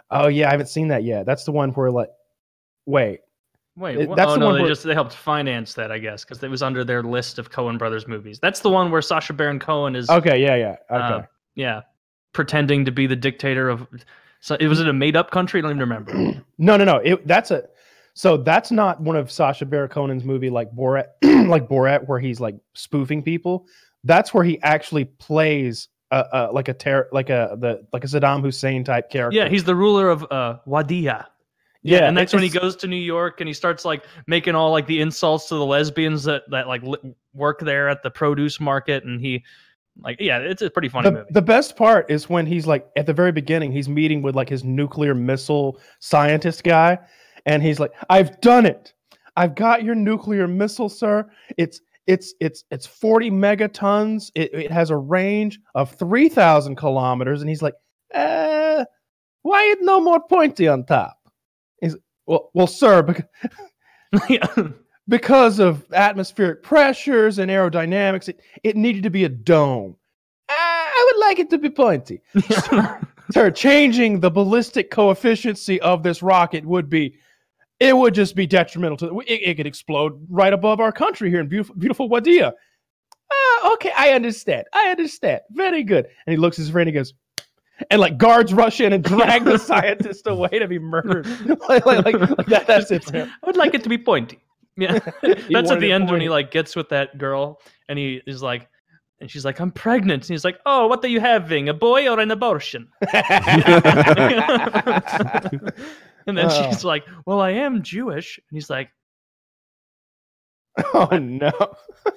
Oh 0.10 0.28
yeah, 0.28 0.48
I 0.48 0.52
haven't 0.52 0.68
seen 0.68 0.88
that 0.88 1.04
yet. 1.04 1.26
That's 1.28 1.44
the 1.46 1.52
one 1.52 1.70
where 1.72 1.92
like, 1.92 2.10
wait, 2.88 3.20
Wait, 3.78 3.98
It- 3.98 4.16
that's 4.18 4.32
oh 4.32 4.34
the 4.34 4.40
no, 4.40 4.46
one 4.48 4.56
they 4.56 4.62
where- 4.62 4.70
just 4.70 4.84
they 4.84 4.94
helped 4.94 5.14
finance 5.14 5.74
that, 5.76 5.92
I 5.94 5.98
guess, 6.00 6.26
because 6.26 6.44
it 6.44 6.50
was 6.50 6.62
under 6.62 6.84
their 6.84 7.04
list 7.04 7.40
of 7.40 7.50
Coen 7.50 7.78
Brothers 7.78 8.06
movies. 8.08 8.38
That's 8.42 8.60
the 8.60 8.70
one 8.70 8.92
where 8.92 9.02
Sacha 9.02 9.32
Baron 9.32 9.60
Cohen 9.60 9.96
is, 9.96 10.10
okay, 10.10 10.42
yeah, 10.42 10.56
yeah, 10.56 10.76
okay. 10.92 11.04
uh, 11.16 11.22
yeah, 11.56 11.82
pretending 12.34 12.84
to 12.86 12.92
be 12.92 13.08
the 13.08 13.16
dictator 13.16 13.70
of. 13.70 13.88
So 14.42 14.58
it 14.60 14.68
was 14.68 14.80
it 14.80 14.88
a 14.88 14.94
made 14.94 15.16
up 15.16 15.32
country? 15.32 15.60
I 15.60 15.62
don't 15.62 15.72
even 15.72 15.80
remember. 15.80 16.42
No, 16.58 16.78
no, 16.78 16.84
no. 16.84 16.98
It, 16.98 17.26
that's 17.26 17.50
a 17.50 17.64
so 18.14 18.38
that's 18.38 18.72
not 18.72 19.02
one 19.02 19.16
of 19.16 19.32
Sacha 19.32 19.66
Baron 19.66 19.90
Cohen's 19.90 20.24
movie 20.24 20.50
like 20.52 20.72
Borat, 20.74 21.06
like 21.48 21.68
Borat, 21.68 22.08
where 22.08 22.20
he's 22.20 22.40
like 22.40 22.56
spoofing 22.74 23.24
people. 23.24 23.66
That's 24.04 24.32
where 24.34 24.44
he 24.44 24.62
actually 24.62 25.06
plays 25.06 25.88
a, 26.12 26.26
a 26.34 26.52
like 26.52 26.68
a 26.68 26.74
terror, 26.74 27.08
like 27.12 27.30
a 27.30 27.58
the 27.60 27.86
like 27.94 28.04
a 28.04 28.08
Saddam 28.08 28.42
Hussein 28.42 28.84
type 28.84 29.10
character. 29.10 29.38
yeah, 29.38 29.48
he's 29.48 29.64
the 29.64 29.76
ruler 29.76 30.10
of 30.10 30.24
uh, 30.30 30.58
Wadiya. 30.68 31.26
yeah, 31.84 32.08
and 32.08 32.16
that's 32.18 32.34
when 32.34 32.44
he 32.44 32.50
goes 32.50 32.76
to 32.78 32.88
New 32.88 32.96
York 32.96 33.42
and 33.42 33.48
he 33.48 33.54
starts 33.54 33.86
like 33.86 34.04
making 34.28 34.54
all 34.54 34.72
like 34.72 34.86
the 34.88 35.02
insults 35.02 35.48
to 35.48 35.56
the 35.56 35.66
lesbians 35.66 36.24
that 36.26 36.44
that 36.52 36.68
like 36.68 36.84
li- 36.84 37.16
work 37.34 37.60
there 37.60 37.90
at 37.90 38.04
the 38.04 38.12
produce 38.12 38.60
market, 38.60 39.04
and 39.04 39.22
he 39.22 39.44
like 40.04 40.18
yeah, 40.20 40.40
it's 40.40 40.62
a 40.62 40.70
pretty 40.70 40.90
funny 40.90 41.10
The, 41.10 41.12
movie. 41.12 41.30
the 41.32 41.42
best 41.42 41.76
part 41.76 42.10
is 42.10 42.30
when 42.30 42.46
he's 42.46 42.68
like 42.68 42.88
at 42.96 43.06
the 43.06 43.14
very 43.14 43.32
beginning, 43.32 43.72
he's 43.72 43.88
meeting 43.90 44.22
with 44.22 44.36
like 44.36 44.50
his 44.50 44.64
nuclear 44.64 45.14
missile 45.14 45.80
scientist 46.00 46.64
guy, 46.64 46.98
and 47.46 47.62
he's 47.64 47.80
like, 47.80 47.92
"I've 48.10 48.40
done 48.42 48.66
it. 48.66 48.94
I've 49.38 49.56
got 49.56 49.84
your 49.84 49.96
nuclear 49.96 50.48
missile, 50.48 50.90
sir. 50.90 51.30
It's 51.58 51.82
it's 52.08 52.34
it's 52.40 52.64
it's 52.72 52.86
40 52.86 53.32
megatons. 53.32 54.32
It, 54.36 54.54
it 54.54 54.72
has 54.72 54.90
a 54.90 54.98
range 54.98 55.60
of 55.76 55.92
3,000 55.96 56.76
kilometers." 56.76 57.42
And 57.42 57.50
he's 57.50 57.62
like, 57.62 57.76
"Uh, 58.14 58.86
why 59.44 59.64
it 59.72 59.80
no 59.82 60.02
more 60.02 60.20
pointy 60.20 60.68
on 60.68 60.86
top?" 60.86 61.18
He's 61.82 61.96
well, 62.26 62.50
well, 62.54 62.68
sir, 62.68 63.02
because. 63.04 63.26
because 65.08 65.60
of 65.60 65.86
atmospheric 65.94 66.64
pressures 66.64 67.40
and 67.40 67.50
aerodynamics, 67.52 68.30
it, 68.30 68.42
it 68.64 68.76
needed 68.76 69.04
to 69.04 69.10
be 69.10 69.24
a 69.24 69.30
dome. 69.30 69.96
I 70.50 71.12
would 71.12 71.22
like 71.22 71.40
it 71.40 71.50
to 71.52 71.58
be 71.58 71.70
pointy. 71.70 72.22
Sir, 73.32 73.50
changing 73.52 74.20
the 74.20 74.30
ballistic 74.30 74.92
coefficiency 74.92 75.80
of 75.82 76.04
this 76.04 76.22
rocket 76.22 76.66
would 76.66 76.90
be, 76.90 77.18
it 77.80 77.96
would 77.96 78.14
just 78.14 78.36
be 78.36 78.46
detrimental 78.46 78.98
to. 78.98 79.20
It, 79.22 79.42
it 79.42 79.56
could 79.56 79.68
explode 79.68 80.26
right 80.30 80.54
above 80.54 80.80
our 80.80 80.92
country 80.92 81.30
here 81.30 81.40
in 81.40 81.48
beautiful, 81.48 81.76
beautiful 81.76 82.10
Wadiya. 82.10 82.52
Ah, 83.32 83.74
okay, 83.74 83.92
I 83.98 84.12
understand. 84.12 84.66
I 84.74 84.90
understand. 84.90 85.42
Very 85.52 85.84
good. 85.84 86.06
And 86.06 86.34
he 86.34 86.38
looks 86.38 86.58
at 86.58 86.64
his 86.64 86.70
friend 86.70 86.90
and 86.90 86.96
he 86.96 87.00
goes, 87.00 87.14
and 87.90 88.00
like 88.00 88.18
guards 88.18 88.54
rush 88.54 88.82
in 88.82 88.94
and 88.94 89.04
drag 89.04 89.46
the 89.46 89.58
scientist 89.58 90.28
away 90.28 90.50
to 90.50 90.68
be 90.68 90.78
murdered. 90.78 91.26
like, 91.70 91.86
like, 91.86 92.06
like, 92.06 92.38
like 92.38 92.48
that, 92.48 92.68
that's 92.68 92.92
it. 92.92 93.10
I 93.16 93.28
would 93.46 93.58
like 93.58 93.74
it 93.74 93.84
to 93.84 93.90
be 93.90 93.98
pointy. 93.98 94.40
Yeah, 94.78 95.00
that's 95.52 95.72
at 95.72 95.80
the 95.80 95.92
it 95.92 95.94
end 95.94 96.10
when 96.10 96.22
he 96.22 96.30
like 96.30 96.52
gets 96.52 96.76
with 96.76 96.90
that 96.90 97.18
girl, 97.18 97.60
and 97.90 98.00
he 98.00 98.22
is 98.26 98.42
like, 98.42 98.68
and 99.20 99.30
she's 99.30 99.46
like, 99.46 99.60
"I'm 99.60 99.72
pregnant," 99.72 100.24
and 100.24 100.30
he's 100.30 100.46
like, 100.46 100.60
"Oh, 100.66 100.88
what 100.88 101.04
are 101.04 101.08
you 101.10 101.20
having? 101.20 101.70
A 101.70 101.74
boy 101.74 102.08
or 102.10 102.20
an 102.20 102.32
abortion?" 102.32 102.88
and 103.14 103.32
then 106.38 106.50
Oh. 106.50 106.70
she's 106.72 106.84
like, 106.84 107.06
"Well, 107.26 107.42
I 107.42 107.52
am 107.52 107.84
Jewish," 107.84 108.38
and 108.38 108.56
he's 108.56 108.70
like, 108.70 108.90
oh 110.94 111.18
no, 111.18 111.52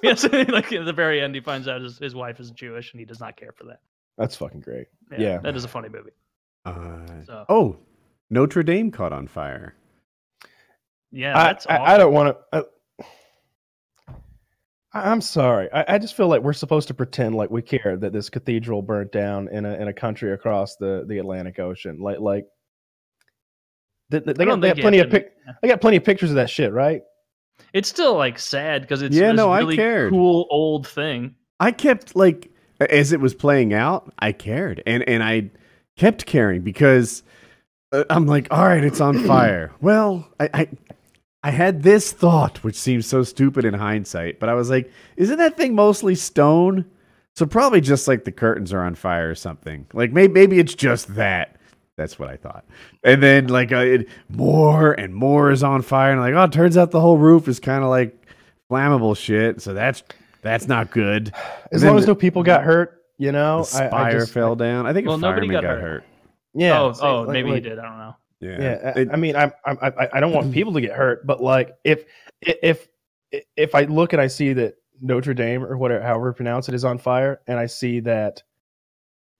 "Yes." 0.03 0.25
like 0.25 0.73
at 0.73 0.85
the 0.85 0.93
very 0.93 1.21
end, 1.21 1.35
he 1.35 1.41
finds 1.41 1.69
out 1.69 1.81
his, 1.81 1.99
his 1.99 2.15
wife 2.15 2.41
is 2.41 2.51
Jewish, 2.53 2.93
and 2.93 3.01
he 3.01 3.05
does 3.07 3.21
not 3.21 3.37
care 3.37 3.53
for 3.53 3.65
that. 3.65 3.81
that's 4.17 4.37
fucking 4.37 4.61
great. 4.61 4.87
Yeah. 5.19 5.39
that 5.39 5.57
is 5.57 5.65
a 5.65 5.69
funny 5.69 5.89
movie. 5.89 6.11
Uh, 6.65 7.07
So 7.27 7.45
oh, 7.49 7.77
Notre 8.31 8.63
Dame 8.63 8.91
caught 8.91 9.13
on 9.13 9.27
fire. 9.27 9.75
Yeah, 11.15 11.39
I, 11.39 11.43
that's 11.45 11.67
I, 11.67 11.79
I 11.79 11.99
don't 11.99 12.13
want 12.13 12.37
to. 12.53 12.59
Uh, 12.59 12.63
I- 14.93 15.11
I'm 15.11 15.21
sorry. 15.21 15.69
I, 15.73 15.95
I 15.95 15.99
just 15.99 16.17
feel 16.17 16.29
like 16.29 16.43
we're 16.43 16.53
supposed 16.53 16.89
to 16.89 16.95
pretend 16.95 17.35
like 17.35 17.51
we 17.51 17.63
care 17.63 17.97
that 17.97 18.13
this 18.13 18.31
cathedral 18.31 18.83
burnt 18.83 19.13
down 19.13 19.49
in 19.49 19.65
a 19.65 19.75
in 19.75 19.89
a 19.89 19.93
country 19.93 20.33
across 20.33 20.77
the, 20.77 21.05
the 21.09 21.19
Atlantic 21.19 21.59
Ocean. 21.59 21.99
Like 22.01 22.21
like 22.21 22.47
they, 24.11 24.21
they, 24.21 24.31
I 24.31 24.35
got, 24.35 24.45
don't 24.45 24.61
they 24.61 24.69
think 24.69 24.77
got 24.77 24.83
plenty 24.83 24.99
of 24.99 25.11
pic, 25.11 25.33
they 25.63 25.69
got 25.69 25.81
plenty 25.81 25.97
of 25.97 26.05
pictures 26.05 26.31
of 26.31 26.37
that 26.37 26.51
shit, 26.51 26.73
right? 26.73 27.03
It's 27.73 27.89
still 27.89 28.17
like 28.17 28.39
sad 28.39 28.83
because 28.83 29.03
it's 29.03 29.17
Yeah, 29.17 29.29
this 29.31 29.37
no, 29.37 29.51
I 29.51 29.61
really 29.61 29.77
cared. 29.77 30.11
cool 30.11 30.47
old 30.51 30.87
thing. 30.87 31.35
I 31.61 31.73
kept 31.73 32.15
like 32.15 32.51
as 32.81 33.13
it 33.13 33.21
was 33.21 33.35
playing 33.35 33.73
out, 33.73 34.13
I 34.19 34.33
cared, 34.33 34.83
and 34.87 35.09
and 35.09 35.23
I 35.23 35.51
kept 35.97 36.27
caring 36.27 36.63
because 36.63 37.23
uh, 37.93 38.05
I'm 38.11 38.27
like, 38.27 38.49
all 38.51 38.65
right, 38.65 38.85
it's 38.85 39.01
on 39.01 39.19
fire. 39.27 39.73
Well, 39.81 40.29
I, 40.39 40.51
I 40.53 40.69
I 41.45 41.51
had 41.51 41.83
this 41.83 42.11
thought, 42.11 42.65
which 42.65 42.75
seems 42.75 43.07
so 43.07 43.23
stupid 43.23 43.67
in 43.67 43.75
hindsight, 43.75 44.41
but 44.41 44.49
I 44.49 44.55
was 44.55 44.71
like, 44.71 44.91
isn't 45.19 45.37
that 45.37 45.59
thing 45.59 45.75
mostly 45.75 46.15
stone? 46.15 46.87
So 47.37 47.45
probably 47.45 47.83
just 47.83 48.09
like 48.09 48.25
the 48.25 48.33
curtains 48.33 48.73
are 48.73 48.81
on 48.81 48.95
fire 48.95 49.31
or 49.31 49.35
something. 49.35 49.87
Like 49.93 50.11
maybe 50.11 50.33
maybe 50.33 50.59
it's 50.59 50.75
just 50.75 51.15
that. 51.17 51.57
That's 51.99 52.19
what 52.19 52.31
I 52.31 52.37
thought. 52.37 52.65
And 53.05 53.23
then 53.23 53.49
like 53.49 53.73
uh, 53.73 53.77
it, 53.77 54.09
more 54.31 54.93
and 54.95 55.15
more 55.15 55.51
is 55.51 55.63
on 55.63 55.83
fire, 55.83 56.13
and 56.13 56.21
like 56.23 56.33
oh, 56.33 56.45
it 56.45 56.53
turns 56.53 56.79
out 56.79 56.91
the 56.93 57.01
whole 57.01 57.19
roof 57.19 57.47
is 57.47 57.61
kind 57.61 57.85
of 57.85 57.91
like 57.91 58.17
flammable 58.71 59.15
shit. 59.15 59.61
So 59.61 59.75
that's 59.75 60.03
that's 60.41 60.67
not 60.67 60.91
good. 60.93 61.35
As 61.73 61.83
then 61.83 61.91
long 61.91 61.99
as 61.99 62.07
no 62.07 62.15
people 62.15 62.43
got 62.43 62.65
hurt, 62.65 63.03
you 63.19 63.33
know. 63.33 63.65
The 63.65 63.85
I- 63.85 63.87
spire 63.89 64.07
I, 64.07 64.13
just, 64.13 64.33
fell 64.33 64.57
down. 64.57 64.87
I 64.87 64.95
think 64.95 65.07
Well, 65.07 65.17
a 65.17 65.21
nobody 65.21 65.49
got 65.49 65.63
got, 65.63 65.73
hurt. 65.73 65.81
hurt. 65.83 66.05
Yeah. 66.55 66.81
oh, 66.81 66.93
so, 66.93 67.03
oh, 67.07 67.21
like- 67.23 67.29
maybe 67.31 67.51
like- 67.51 67.65
he 67.65 67.69
did. 67.69 67.79
I 67.79 67.83
don't 67.83 67.99
know. 67.99 68.17
Yeah. 68.45 68.61
Yeah, 68.61 68.93
I- 68.97 68.99
It- 69.01 69.09
I 69.13 69.17
mean, 69.17 69.37
I'm, 69.37 69.53
I'm, 69.65 69.79
I, 69.81 70.09
I 70.15 70.21
don't 70.21 70.33
want 70.33 70.53
people 70.53 70.73
to 70.75 70.81
get 70.81 70.93
hurt, 70.93 71.27
but 71.27 71.43
like, 71.43 71.73
if, 71.85 72.05
if, 72.43 72.89
if 73.57 73.75
I 73.75 73.83
look 73.83 74.13
and 74.13 74.21
I 74.23 74.27
see 74.27 74.53
that 74.53 74.75
Notre 75.01 75.35
Dame 75.35 75.65
or 75.65 75.77
whatever, 75.77 76.03
however 76.05 76.29
you 76.29 76.33
pronounce 76.35 76.69
it, 76.69 76.75
is 76.75 76.85
on 76.85 76.99
fire, 76.99 77.41
and 77.47 77.59
I 77.59 77.67
see 77.67 78.01
that, 78.01 78.43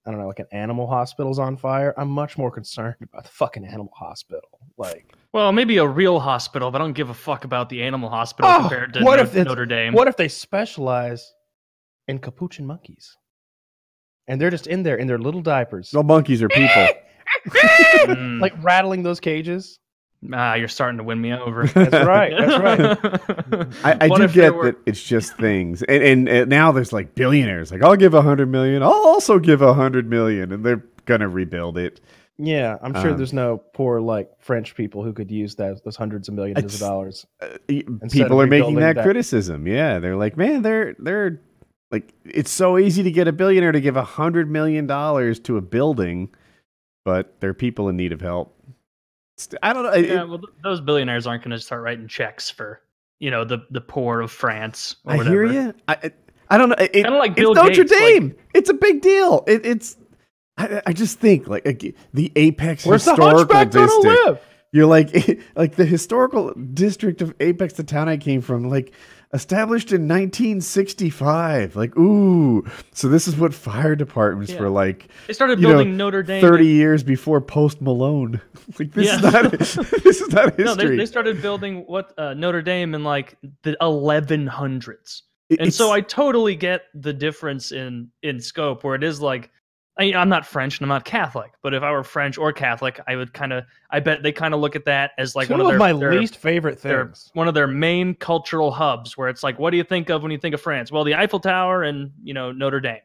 I 0.05 0.11
don't 0.11 0.19
know, 0.19 0.27
like 0.27 0.39
an 0.39 0.47
animal 0.51 0.87
hospital's 0.87 1.39
on 1.39 1.55
fire, 1.57 1.93
I'm 1.97 2.09
much 2.09 2.37
more 2.37 2.51
concerned 2.51 2.95
about 3.01 3.23
the 3.23 3.29
fucking 3.29 3.65
animal 3.65 3.91
hospital. 3.95 4.49
Like, 4.77 5.13
Well, 5.33 5.51
maybe 5.51 5.77
a 5.77 5.87
real 5.87 6.19
hospital, 6.19 6.71
but 6.71 6.81
I 6.81 6.83
don't 6.83 6.93
give 6.93 7.09
a 7.09 7.13
fuck 7.13 7.45
about 7.45 7.69
the 7.69 7.81
animal 7.83 8.09
hospital 8.09 8.51
Oh, 8.51 8.59
compared 8.61 8.93
to 8.93 9.03
what 9.03 9.15
No- 9.17 9.23
if 9.23 9.33
Notre 9.35 9.65
Dame. 9.65 9.93
what 9.93 10.07
if 10.07 10.17
they 10.17 10.27
specialize 10.27 11.33
in 12.07 12.19
capuchin 12.19 12.65
monkeys, 12.67 13.17
and 14.27 14.39
they're 14.41 14.49
just 14.51 14.67
in 14.67 14.83
there 14.83 14.95
in 14.97 15.07
their 15.07 15.17
little 15.19 15.41
diapers, 15.41 15.93
no 15.93 16.03
monkeys 16.03 16.41
are 16.43 16.49
people. 16.49 16.81
Eh! 16.81 16.91
Like 18.39 18.53
rattling 18.63 19.03
those 19.03 19.19
cages? 19.19 19.79
ah, 20.33 20.55
you're 20.55 20.67
starting 20.67 20.97
to 20.97 21.03
win 21.03 21.21
me 21.21 21.31
over. 21.33 21.67
That's 21.73 22.05
right. 22.05 22.33
That's 22.35 22.59
right. 22.59 23.67
I, 23.83 24.05
I 24.05 24.07
do 24.09 24.27
get 24.27 24.55
were- 24.55 24.65
that 24.71 24.75
it's 24.85 25.03
just 25.03 25.37
things, 25.37 25.83
and, 25.83 26.03
and, 26.03 26.29
and 26.29 26.49
now 26.49 26.71
there's 26.71 26.91
like 26.93 27.13
billionaires. 27.15 27.71
Like 27.71 27.83
I'll 27.83 27.95
give 27.95 28.13
a 28.13 28.21
hundred 28.21 28.49
million. 28.49 28.81
I'll 28.81 28.89
also 28.91 29.37
give 29.39 29.61
a 29.61 29.73
hundred 29.73 30.09
million, 30.09 30.51
and 30.51 30.65
they're 30.65 30.83
gonna 31.05 31.29
rebuild 31.29 31.77
it. 31.77 32.01
Yeah, 32.37 32.77
I'm 32.81 32.93
sure 32.95 33.11
Um, 33.11 33.17
there's 33.17 33.31
no 33.33 33.59
poor 33.73 34.01
like 34.01 34.29
French 34.39 34.75
people 34.75 35.03
who 35.03 35.13
could 35.13 35.31
use 35.31 35.55
that 35.55 35.83
those 35.85 35.95
hundreds 35.95 36.27
of 36.27 36.33
millions 36.33 36.73
of 36.73 36.79
dollars. 36.79 37.25
Uh, 37.41 37.57
people 38.11 38.41
are 38.41 38.47
making 38.47 38.75
that, 38.75 38.95
that- 38.95 39.03
criticism. 39.03 39.67
Yeah, 39.67 39.99
they're 39.99 40.17
like, 40.17 40.35
man, 40.37 40.61
they're 40.63 40.95
they're 40.99 41.39
like, 41.91 42.13
it's 42.25 42.51
so 42.51 42.77
easy 42.79 43.03
to 43.03 43.11
get 43.11 43.27
a 43.27 43.31
billionaire 43.31 43.71
to 43.71 43.79
give 43.79 43.95
a 43.95 44.03
hundred 44.03 44.49
million 44.49 44.85
dollars 44.87 45.39
to 45.41 45.55
a 45.57 45.61
building, 45.61 46.29
but 47.05 47.39
they're 47.39 47.53
people 47.53 47.87
in 47.87 47.95
need 47.95 48.11
of 48.11 48.19
help. 48.19 48.53
I 49.63 49.73
don't 49.73 49.83
know. 49.83 49.91
it- 49.91 50.07
yeah, 50.09 50.23
well, 50.23 50.41
those 50.63 50.81
billionaires 50.81 51.27
aren't 51.27 51.43
going 51.43 51.51
to 51.51 51.59
start 51.59 51.81
writing 51.83 52.07
checks 52.07 52.49
for 52.49 52.81
you 53.19 53.31
know 53.31 53.45
the 53.45 53.59
the 53.71 53.81
poor 53.81 54.19
of 54.21 54.31
France. 54.31 54.97
Or 55.05 55.13
I 55.13 55.17
whatever. 55.17 55.47
hear 55.47 55.63
you. 55.67 55.73
I, 55.87 56.11
I- 56.49 56.57
don't 56.57 56.69
know. 56.69 56.75
It, 56.77 56.91
Kinda 56.93 57.17
like 57.17 57.31
it's 57.31 57.39
Bill 57.39 57.53
Notre 57.53 57.69
Gates, 57.69 57.91
like- 57.91 57.99
Dame. 57.99 58.35
it's 58.53 58.69
a 58.69 58.73
big 58.73 59.01
deal. 59.01 59.43
It, 59.47 59.65
it's. 59.65 59.97
I, 60.57 60.81
I 60.85 60.93
just 60.93 61.19
think 61.19 61.47
like 61.47 61.65
the 62.13 62.31
apex 62.37 62.85
Where's 62.85 63.03
the 63.03 63.11
historical 63.11 63.45
gonna 63.45 63.69
district. 63.69 64.43
You're 64.71 64.85
like 64.85 65.41
like 65.55 65.75
the 65.75 65.85
historical 65.85 66.53
district 66.53 67.21
of 67.21 67.33
Apex, 67.41 67.73
the 67.73 67.83
town 67.83 68.07
I 68.09 68.15
came 68.17 68.39
from, 68.41 68.69
like 68.69 68.93
established 69.35 69.91
in 69.91 70.07
1965. 70.07 71.75
Like 71.75 71.95
ooh, 71.97 72.65
so 72.93 73.07
this 73.07 73.27
is 73.27 73.35
what 73.35 73.53
fire 73.53 73.95
departments 73.95 74.51
Yeah. 74.53 74.61
were 74.61 74.69
like 74.69 75.07
They 75.27 75.33
started 75.33 75.59
You 75.59 75.67
know, 75.67 75.73
building 75.75 75.97
Notre 75.97 76.23
Dame. 76.23 76.41
30 76.41 76.65
years 76.65 77.03
before 77.03 77.41
Post 77.41 77.81
Malone. 77.81 78.41
like 78.79 78.91
this 78.93 79.13
is 79.13 79.21
not 79.21 79.51
this 80.03 80.21
is 80.21 80.29
not 80.33 80.55
history. 80.55 80.63
No, 80.65 80.75
they, 80.75 80.95
they 80.95 81.05
started 81.05 81.41
building 81.41 81.83
what 81.87 82.13
uh, 82.17 82.33
Notre 82.33 82.61
Dame 82.61 82.95
in 82.95 83.03
like 83.03 83.37
the 83.63 83.77
1100s. 83.81 85.21
It- 85.49 85.59
and 85.59 85.73
so 85.73 85.91
I 85.91 86.01
totally 86.01 86.55
get 86.55 86.83
the 86.95 87.13
difference 87.13 87.71
in 87.71 88.09
in 88.23 88.39
scope 88.39 88.83
where 88.83 88.95
it 88.95 89.03
is 89.03 89.21
like 89.21 89.51
I, 89.97 90.13
I'm 90.13 90.27
not 90.29 90.45
French 90.45 90.77
and 90.79 90.85
I'm 90.85 90.89
not 90.89 91.05
Catholic, 91.05 91.51
but 91.61 91.73
if 91.73 91.81
I 91.81 91.91
were 91.91 92.03
French 92.03 92.37
or 92.37 92.51
Catholic, 92.51 92.99
I 93.07 93.15
would 93.15 93.33
kind 93.33 93.53
of 93.53 93.63
I 93.89 94.01
bet 94.01 94.23
they 94.23 94.31
kind 94.33 94.53
of 94.53 94.59
look 94.59 94.75
at 94.75 94.85
that 94.85 95.11
as 95.17 95.35
like 95.35 95.47
Two 95.47 95.53
one 95.53 95.61
of 95.61 95.65
of 95.67 95.71
their, 95.71 95.79
my 95.79 95.93
their- 95.93 96.13
least 96.19 96.35
favorite 96.37 96.81
their- 96.81 97.05
things. 97.05 97.29
one 97.33 97.47
of 97.47 97.53
their 97.53 97.67
main 97.67 98.13
cultural 98.15 98.71
hubs 98.71 99.17
where 99.17 99.29
it's 99.29 99.41
like 99.43 99.57
what 99.57 99.71
do 99.71 99.77
you 99.77 99.83
think 99.83 100.09
of 100.09 100.21
when 100.21 100.31
you 100.31 100.37
think 100.37 100.53
of 100.53 100.61
France? 100.61 100.91
Well, 100.91 101.03
the 101.05 101.15
Eiffel 101.15 101.39
Tower 101.39 101.83
and 101.83 102.11
you 102.23 102.33
know 102.33 102.51
Notre 102.51 102.79
Dame 102.81 102.99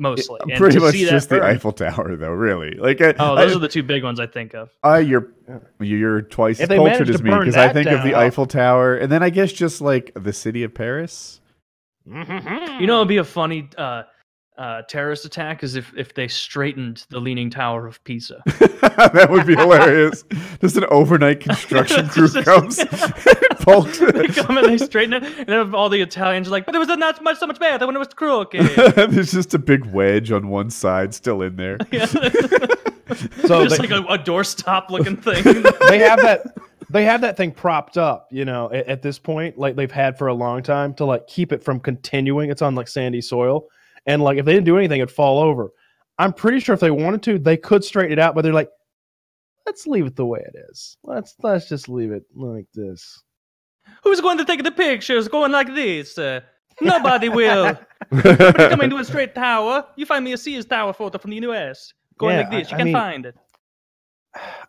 mostly. 0.00 0.38
And 0.42 0.52
pretty 0.52 0.76
to 0.76 0.80
much 0.80 0.92
see 0.92 1.04
that 1.06 1.10
just 1.10 1.28
the 1.28 1.42
Eiffel 1.42 1.72
Tower, 1.72 2.14
though. 2.14 2.30
Really, 2.30 2.76
like 2.76 3.00
I, 3.00 3.14
Oh, 3.18 3.34
those 3.34 3.52
I, 3.52 3.56
are 3.56 3.58
the 3.58 3.66
two 3.66 3.82
big 3.82 4.04
ones 4.04 4.20
I 4.20 4.28
think 4.28 4.54
of. 4.54 4.70
Uh, 4.84 4.98
you're 4.98 5.32
you're 5.80 6.22
twice 6.22 6.60
as 6.60 6.68
cultured 6.68 7.10
as 7.10 7.20
me 7.20 7.30
because 7.36 7.56
I 7.56 7.66
that 7.66 7.72
think 7.74 7.88
of 7.88 8.04
the 8.04 8.14
Eiffel 8.14 8.46
Tower, 8.46 8.94
and 8.96 9.10
then 9.10 9.24
I 9.24 9.30
guess 9.30 9.50
just 9.52 9.80
like 9.80 10.12
the 10.14 10.32
city 10.32 10.62
of 10.62 10.72
Paris. 10.72 11.40
You 12.06 12.86
know, 12.86 12.96
it'd 12.98 13.08
be 13.08 13.16
a 13.18 13.24
funny 13.24 13.68
uh, 13.76 14.04
uh, 14.58 14.82
terrorist 14.82 15.24
attack 15.24 15.62
is 15.62 15.76
if 15.76 15.92
if 15.96 16.14
they 16.14 16.26
straightened 16.26 17.06
the 17.10 17.20
Leaning 17.20 17.48
Tower 17.48 17.86
of 17.86 18.02
Pisa. 18.04 18.42
that 18.46 19.28
would 19.30 19.46
be 19.46 19.54
hilarious. 19.54 20.24
Just 20.60 20.76
an 20.76 20.84
overnight 20.90 21.40
construction 21.40 22.08
crew 22.10 22.28
Just- 22.28 22.44
comes, 22.44 22.78
and 22.80 22.88
they 24.14 24.26
come 24.26 24.58
and 24.58 24.66
they 24.66 24.78
straighten 24.78 25.14
it, 25.14 25.22
and 25.38 25.46
then 25.48 25.74
all 25.74 25.88
the 25.88 26.00
Italians 26.00 26.48
are 26.48 26.50
like, 26.50 26.66
"But 26.66 26.72
there 26.72 26.80
was 26.80 26.88
not 26.88 27.22
much, 27.22 27.38
so 27.38 27.46
much 27.46 27.60
better 27.60 27.78
than 27.78 27.86
when 27.86 27.96
it 27.96 28.00
was 28.00 28.08
crooked." 28.08 28.66
There's 29.10 29.30
just 29.32 29.54
a 29.54 29.58
big 29.58 29.84
wedge 29.86 30.32
on 30.32 30.48
one 30.48 30.70
side 30.70 31.14
still 31.14 31.40
in 31.42 31.54
there. 31.56 31.78
Yeah. 31.92 32.06
So 32.06 33.64
just 33.64 33.80
they- 33.80 33.88
like 33.88 33.90
a, 33.90 34.02
a 34.04 34.18
doorstop 34.18 34.90
looking 34.90 35.16
thing. 35.16 35.44
they 35.88 35.98
have 36.00 36.20
that 36.20 36.42
they 36.90 37.04
have 37.04 37.20
that 37.20 37.36
thing 37.36 37.52
propped 37.52 37.96
up, 37.96 38.28
you 38.30 38.44
know, 38.44 38.72
at, 38.72 38.86
at 38.88 39.02
this 39.02 39.18
point, 39.18 39.56
like 39.58 39.76
they've 39.76 39.90
had 39.90 40.18
for 40.18 40.26
a 40.26 40.34
long 40.34 40.62
time 40.62 40.94
to 40.94 41.04
like 41.04 41.26
keep 41.26 41.52
it 41.52 41.62
from 41.62 41.80
continuing. 41.80 42.50
It's 42.50 42.62
on 42.62 42.74
like 42.74 42.88
sandy 42.88 43.20
soil. 43.20 43.68
And 44.08 44.22
like 44.22 44.38
if 44.38 44.44
they 44.44 44.54
didn't 44.54 44.66
do 44.66 44.76
anything, 44.78 45.00
it'd 45.00 45.14
fall 45.14 45.38
over. 45.40 45.70
I'm 46.18 46.32
pretty 46.32 46.58
sure 46.58 46.74
if 46.74 46.80
they 46.80 46.90
wanted 46.90 47.22
to, 47.24 47.38
they 47.38 47.56
could 47.56 47.84
straighten 47.84 48.12
it 48.12 48.18
out, 48.18 48.34
but 48.34 48.42
they're 48.42 48.52
like, 48.52 48.70
let's 49.66 49.86
leave 49.86 50.06
it 50.06 50.16
the 50.16 50.26
way 50.26 50.40
it 50.40 50.56
is. 50.70 50.96
Let's 51.04 51.34
let's 51.42 51.68
just 51.68 51.88
leave 51.88 52.10
it 52.10 52.24
like 52.34 52.66
this. 52.74 53.22
Who's 54.02 54.20
going 54.20 54.38
to 54.38 54.44
take 54.44 54.64
the 54.64 54.72
pictures? 54.72 55.28
Going 55.28 55.52
like 55.52 55.74
this? 55.74 56.18
Uh, 56.18 56.40
nobody 56.80 57.28
will. 57.40 57.78
But 58.10 58.24
you 58.24 58.68
come 58.68 58.80
into 58.80 58.96
a 58.96 59.04
straight 59.04 59.34
tower. 59.34 59.86
You 59.96 60.06
find 60.06 60.24
me 60.24 60.32
a 60.32 60.38
Sears 60.38 60.64
Tower 60.66 60.92
photo 60.92 61.18
from 61.18 61.30
the 61.30 61.36
U.S. 61.42 61.92
Going 62.18 62.36
Yeah, 62.36 62.40
like 62.48 62.50
this. 62.50 62.70
You 62.70 62.74
I 62.74 62.78
can 62.78 62.84
mean- 62.86 62.94
find 62.94 63.26
it. 63.26 63.36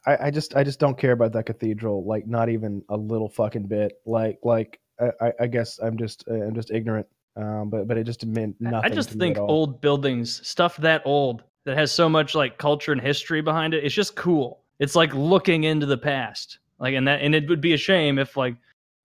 I, 0.06 0.18
I 0.28 0.32
just 0.32 0.56
I 0.56 0.64
just 0.64 0.80
don't 0.80 0.98
care 0.98 1.12
about 1.12 1.34
that 1.34 1.46
cathedral, 1.46 2.06
like 2.06 2.26
not 2.28 2.50
even 2.50 2.82
a 2.90 2.96
little 2.98 3.30
fucking 3.30 3.68
bit. 3.68 3.94
Like 4.06 4.40
like 4.44 4.80
I, 5.00 5.12
I- 5.28 5.34
I 5.42 5.48
guess 5.48 5.80
I'm 5.80 5.98
just 5.98 6.24
uh, 6.30 6.34
I'm 6.36 6.56
just 6.56 6.72
ignorant. 6.72 7.08
Um, 7.40 7.70
but 7.70 7.88
but 7.88 7.98
it 7.98 8.04
just 8.04 8.26
meant 8.26 8.56
I- 8.66 8.70
nothing. 8.70 8.92
I 8.92 8.96
just 8.96 9.10
to 9.12 9.18
me 9.18 9.26
think 9.26 9.38
at 9.38 9.42
all. 9.44 9.50
old 9.52 9.82
buildings, 9.82 10.46
stuff 10.48 10.78
that 10.78 11.02
old 11.06 11.44
that 11.66 11.78
has 11.78 11.92
so 11.92 12.10
much 12.10 12.36
like 12.36 12.58
culture 12.58 12.92
and 12.92 13.00
history 13.02 13.42
behind 13.42 13.74
it, 13.74 13.84
it's 13.84 13.96
just 13.96 14.16
cool. 14.16 14.62
It's 14.80 14.96
like 14.96 15.14
looking 15.14 15.64
into 15.64 15.86
the 15.86 15.98
past. 15.98 16.60
Like 16.80 16.96
and 16.96 17.08
that 17.08 17.22
and 17.22 17.34
it 17.36 17.48
would 17.50 17.62
be 17.62 17.74
a 17.74 17.78
shame 17.78 18.18
if 18.20 18.36
like 18.38 18.56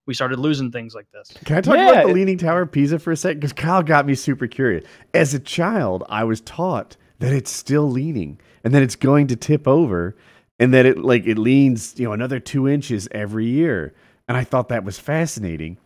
we 0.07 0.13
started 0.13 0.37
losing 0.39 0.71
things 0.71 0.93
like 0.95 1.07
this. 1.11 1.35
Can 1.45 1.57
I 1.57 1.61
talk 1.61 1.75
Yeah, 1.75 1.89
about 1.91 2.03
the 2.05 2.09
it- 2.11 2.13
Leaning 2.13 2.37
Tower 2.37 2.61
of 2.63 2.71
Pisa 2.71 2.99
for 2.99 3.11
a 3.11 3.17
second? 3.17 3.39
Because 3.39 3.53
Kyle 3.53 3.81
got 3.83 4.05
me 4.05 4.15
super 4.15 4.47
curious. 4.47 4.83
As 5.13 5.33
a 5.33 5.39
child, 5.39 6.03
I 6.09 6.23
was 6.23 6.41
taught 6.41 6.95
that 7.19 7.33
it's 7.33 7.51
still 7.51 7.89
leaning 7.89 8.39
and 8.63 8.73
that 8.73 8.81
it's 8.83 8.95
going 8.95 9.27
to 9.27 9.35
tip 9.35 9.67
over 9.67 10.15
and 10.59 10.73
that 10.73 10.85
it 10.85 10.97
like 10.99 11.25
it 11.25 11.37
leans, 11.37 11.95
you 11.97 12.05
know, 12.05 12.13
another 12.13 12.39
two 12.39 12.67
inches 12.67 13.07
every 13.11 13.45
year. 13.47 13.93
And 14.27 14.37
I 14.37 14.43
thought 14.43 14.69
that 14.69 14.83
was 14.83 14.97
fascinating 14.99 15.77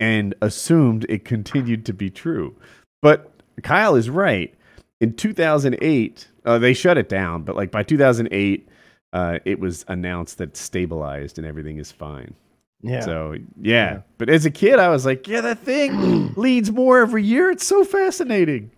and 0.00 0.34
assumed 0.42 1.06
it 1.08 1.24
continued 1.24 1.86
to 1.86 1.92
be 1.92 2.10
true. 2.10 2.56
But 3.02 3.30
Kyle 3.62 3.94
is 3.94 4.10
right. 4.10 4.52
In 5.00 5.14
2008, 5.14 6.28
uh, 6.44 6.58
they 6.58 6.74
shut 6.74 6.98
it 6.98 7.08
down, 7.08 7.42
but 7.42 7.54
like 7.56 7.70
by 7.70 7.82
2008, 7.82 8.68
uh, 9.12 9.38
it 9.44 9.58
was 9.60 9.84
announced 9.88 10.38
that 10.38 10.50
it's 10.50 10.60
stabilized 10.60 11.38
and 11.38 11.46
everything 11.46 11.78
is 11.78 11.92
fine. 11.92 12.34
yeah. 12.82 13.00
So 13.00 13.32
yeah. 13.32 13.92
Yeah. 13.92 14.00
but 14.18 14.28
as 14.28 14.46
a 14.46 14.50
kid, 14.50 14.78
I 14.78 14.88
was 14.88 15.04
like, 15.06 15.26
yeah, 15.28 15.40
that 15.42 15.58
thing 15.60 16.32
leads 16.36 16.70
more 16.70 17.00
every 17.00 17.22
year. 17.24 17.50
It's 17.50 17.66
so 17.66 17.84
fascinating. 17.84 18.70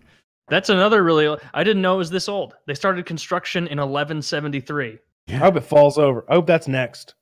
That's 0.49 0.69
another 0.69 1.03
really 1.03 1.37
I 1.53 1.63
didn't 1.63 1.81
know 1.81 1.95
it 1.95 1.99
was 1.99 2.09
this 2.09 2.27
old. 2.27 2.55
They 2.67 2.73
started 2.73 3.05
construction 3.05 3.63
in 3.67 3.77
1173. 3.77 4.99
I 5.29 5.31
hope 5.33 5.55
it 5.55 5.61
falls 5.61 5.97
over. 5.97 6.25
I 6.29 6.35
hope 6.35 6.47
that's 6.47 6.67
next. 6.67 7.15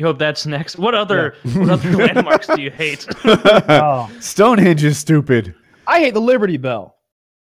You 0.00 0.06
hope 0.06 0.18
that's 0.18 0.46
next. 0.46 0.78
What 0.78 0.94
other 0.94 1.34
what 1.52 1.68
other 1.68 1.92
landmarks 1.94 2.46
do 2.46 2.62
you 2.62 2.70
hate? 2.70 3.06
Oh. 3.22 4.10
Stonehenge 4.20 4.82
is 4.82 4.96
stupid. 4.96 5.54
I 5.86 5.98
hate 5.98 6.14
the 6.14 6.22
Liberty 6.22 6.56
Bell. 6.56 6.96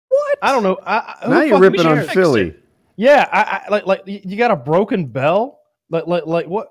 What? 0.08 0.38
I 0.40 0.52
don't 0.52 0.62
know. 0.62 0.78
I, 0.86 1.16
I, 1.20 1.28
now 1.28 1.40
you're 1.40 1.58
ripping 1.58 1.84
on 1.84 2.06
Philly. 2.06 2.50
it. 2.50 2.62
Yeah, 2.94 3.28
I, 3.32 3.62
I 3.66 3.70
like 3.70 3.86
like 3.88 4.02
you 4.06 4.36
got 4.36 4.52
a 4.52 4.56
broken 4.56 5.06
bell. 5.06 5.62
Like 5.90 6.06
like 6.06 6.26
like 6.26 6.46
what? 6.46 6.68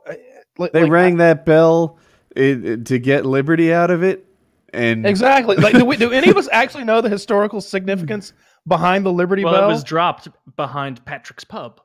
Like, 0.58 0.72
They 0.72 0.84
like, 0.84 0.92
rang 0.92 1.18
that 1.18 1.46
bell 1.46 2.00
i- 2.38 2.78
to 2.86 2.98
get 2.98 3.26
Liberty 3.26 3.74
out 3.74 3.92
of 3.92 4.04
it, 4.04 4.26
and 4.74 5.06
exactly. 5.06 5.58
Like 5.58 5.74
do, 5.74 5.84
we, 5.84 5.98
do 5.98 6.14
any 6.14 6.30
of 6.30 6.38
us 6.38 6.48
actually 6.54 6.86
know 6.86 7.02
the 7.02 7.10
historical 7.10 7.60
significance 7.60 8.32
behind 8.66 9.06
the 9.06 9.12
Liberty 9.12 9.44
well, 9.44 9.54
Bell? 9.54 9.64
it 9.66 9.74
was 9.74 9.84
dropped 9.84 10.30
behind 10.56 11.04
Patrick's 11.04 11.44
Pub. 11.44 11.82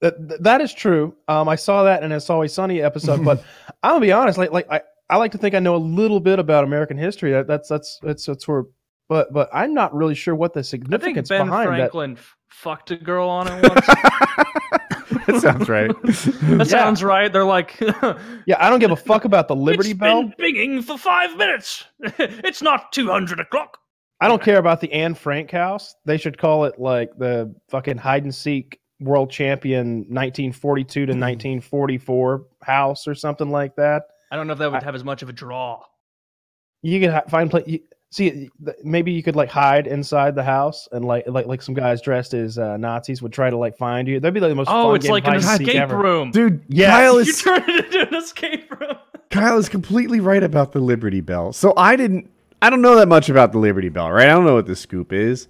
That, 0.00 0.42
that 0.42 0.60
is 0.62 0.72
true. 0.72 1.14
Um, 1.28 1.48
I 1.48 1.56
saw 1.56 1.82
that 1.84 2.02
in 2.02 2.10
a 2.12 2.16
It's 2.16 2.30
Always 2.30 2.52
Sunny 2.54 2.80
episode, 2.80 3.24
but 3.24 3.42
I'm 3.82 3.92
gonna 3.92 4.00
be 4.00 4.12
honest. 4.12 4.38
Like, 4.38 4.50
like 4.52 4.66
I, 4.70 4.80
I 5.10 5.16
like 5.16 5.32
to 5.32 5.38
think 5.38 5.54
I 5.54 5.58
know 5.58 5.74
a 5.74 5.76
little 5.76 6.20
bit 6.20 6.38
about 6.38 6.64
American 6.64 6.96
history. 6.96 7.32
That, 7.32 7.46
that's 7.46 7.68
that's 7.68 7.98
that's 8.02 8.24
that's 8.24 8.48
where, 8.48 8.64
but 9.08 9.32
but 9.32 9.50
I'm 9.52 9.74
not 9.74 9.94
really 9.94 10.14
sure 10.14 10.34
what 10.34 10.54
the 10.54 10.64
significance 10.64 11.02
I 11.02 11.04
think 11.04 11.26
significance 11.26 11.28
Ben 11.28 11.46
behind 11.48 11.68
Franklin 11.68 12.12
f- 12.16 12.36
fucked 12.48 12.90
a 12.92 12.96
girl 12.96 13.28
on 13.28 13.48
it 13.48 13.62
once. 13.68 13.86
that 15.26 15.40
sounds 15.42 15.68
right. 15.68 15.90
that 16.02 16.56
Yeah. 16.58 16.64
sounds 16.64 17.02
right. 17.04 17.32
They're 17.32 17.44
like. 17.44 17.78
Yeah, 17.80 18.56
I 18.58 18.70
don't 18.70 18.78
give 18.80 18.90
a 18.92 18.96
fuck 18.96 19.24
about 19.26 19.48
the 19.48 19.56
Liberty 19.56 19.90
it's 19.90 19.98
Bell. 19.98 20.24
been 20.24 20.54
binging 20.54 20.82
for 20.84 20.96
five 20.96 21.36
minutes. 21.36 21.84
it's 22.00 22.62
not 22.62 22.92
two 22.92 23.08
hundred 23.10 23.40
o'clock. 23.40 23.78
I 24.22 24.28
don't 24.28 24.42
care 24.42 24.58
about 24.58 24.80
the 24.80 24.92
Anne 24.92 25.14
Frank 25.14 25.50
house. 25.50 25.94
They 26.04 26.16
should 26.18 26.36
call 26.38 26.64
it 26.64 26.78
like 26.78 27.10
the 27.18 27.54
fucking 27.70 27.96
hide 27.96 28.24
and 28.24 28.34
seek 28.34 28.79
world 29.00 29.30
champion 29.30 30.00
1942 30.08 31.06
to 31.06 31.12
1944 31.12 32.44
house 32.62 33.08
or 33.08 33.14
something 33.14 33.50
like 33.50 33.76
that. 33.76 34.04
I 34.30 34.36
don't 34.36 34.46
know 34.46 34.52
if 34.52 34.58
that 34.60 34.70
would 34.70 34.82
have 34.82 34.94
as 34.94 35.04
much 35.04 35.22
of 35.22 35.28
a 35.28 35.32
draw. 35.32 35.82
You 36.82 37.00
could 37.00 37.10
ha- 37.10 37.22
find 37.28 37.50
play. 37.50 37.64
You, 37.66 37.80
see, 38.10 38.30
th- 38.64 38.76
maybe 38.84 39.12
you 39.12 39.22
could 39.22 39.36
like 39.36 39.48
hide 39.50 39.86
inside 39.86 40.34
the 40.34 40.42
house 40.44 40.88
and 40.92 41.04
like 41.04 41.24
like 41.26 41.46
like 41.46 41.62
some 41.62 41.74
guys 41.74 42.00
dressed 42.00 42.32
as 42.34 42.58
uh, 42.58 42.76
Nazis 42.76 43.20
would 43.22 43.32
try 43.32 43.50
to 43.50 43.56
like 43.56 43.76
find 43.76 44.06
you. 44.08 44.20
That'd 44.20 44.34
be 44.34 44.40
like 44.40 44.50
the 44.50 44.54
most. 44.54 44.68
Oh, 44.70 44.88
fun 44.88 44.96
it's 44.96 45.04
game 45.04 45.12
like 45.12 45.24
an 45.26 45.30
hide 45.32 45.36
and 45.36 45.44
seek 45.44 45.68
escape 45.68 45.82
ever. 45.82 45.96
room. 45.98 46.30
Dude, 46.30 46.62
Yeah. 46.68 46.90
Kyle 46.90 47.14
You 47.22 47.30
is 47.30 47.42
turn 47.42 47.62
it 47.68 47.84
into 47.86 48.08
an 48.08 48.14
escape 48.14 48.80
room. 48.80 48.96
Kyle 49.30 49.58
is 49.58 49.68
completely 49.68 50.20
right 50.20 50.42
about 50.42 50.72
the 50.72 50.80
Liberty 50.80 51.20
Bell. 51.20 51.52
So 51.52 51.72
I 51.76 51.96
didn't 51.96 52.30
I 52.62 52.70
don't 52.70 52.82
know 52.82 52.96
that 52.96 53.08
much 53.08 53.28
about 53.28 53.52
the 53.52 53.58
Liberty 53.58 53.88
Bell, 53.88 54.10
right? 54.10 54.26
I 54.28 54.32
don't 54.32 54.44
know 54.44 54.54
what 54.54 54.66
the 54.66 54.76
scoop 54.76 55.12
is. 55.12 55.48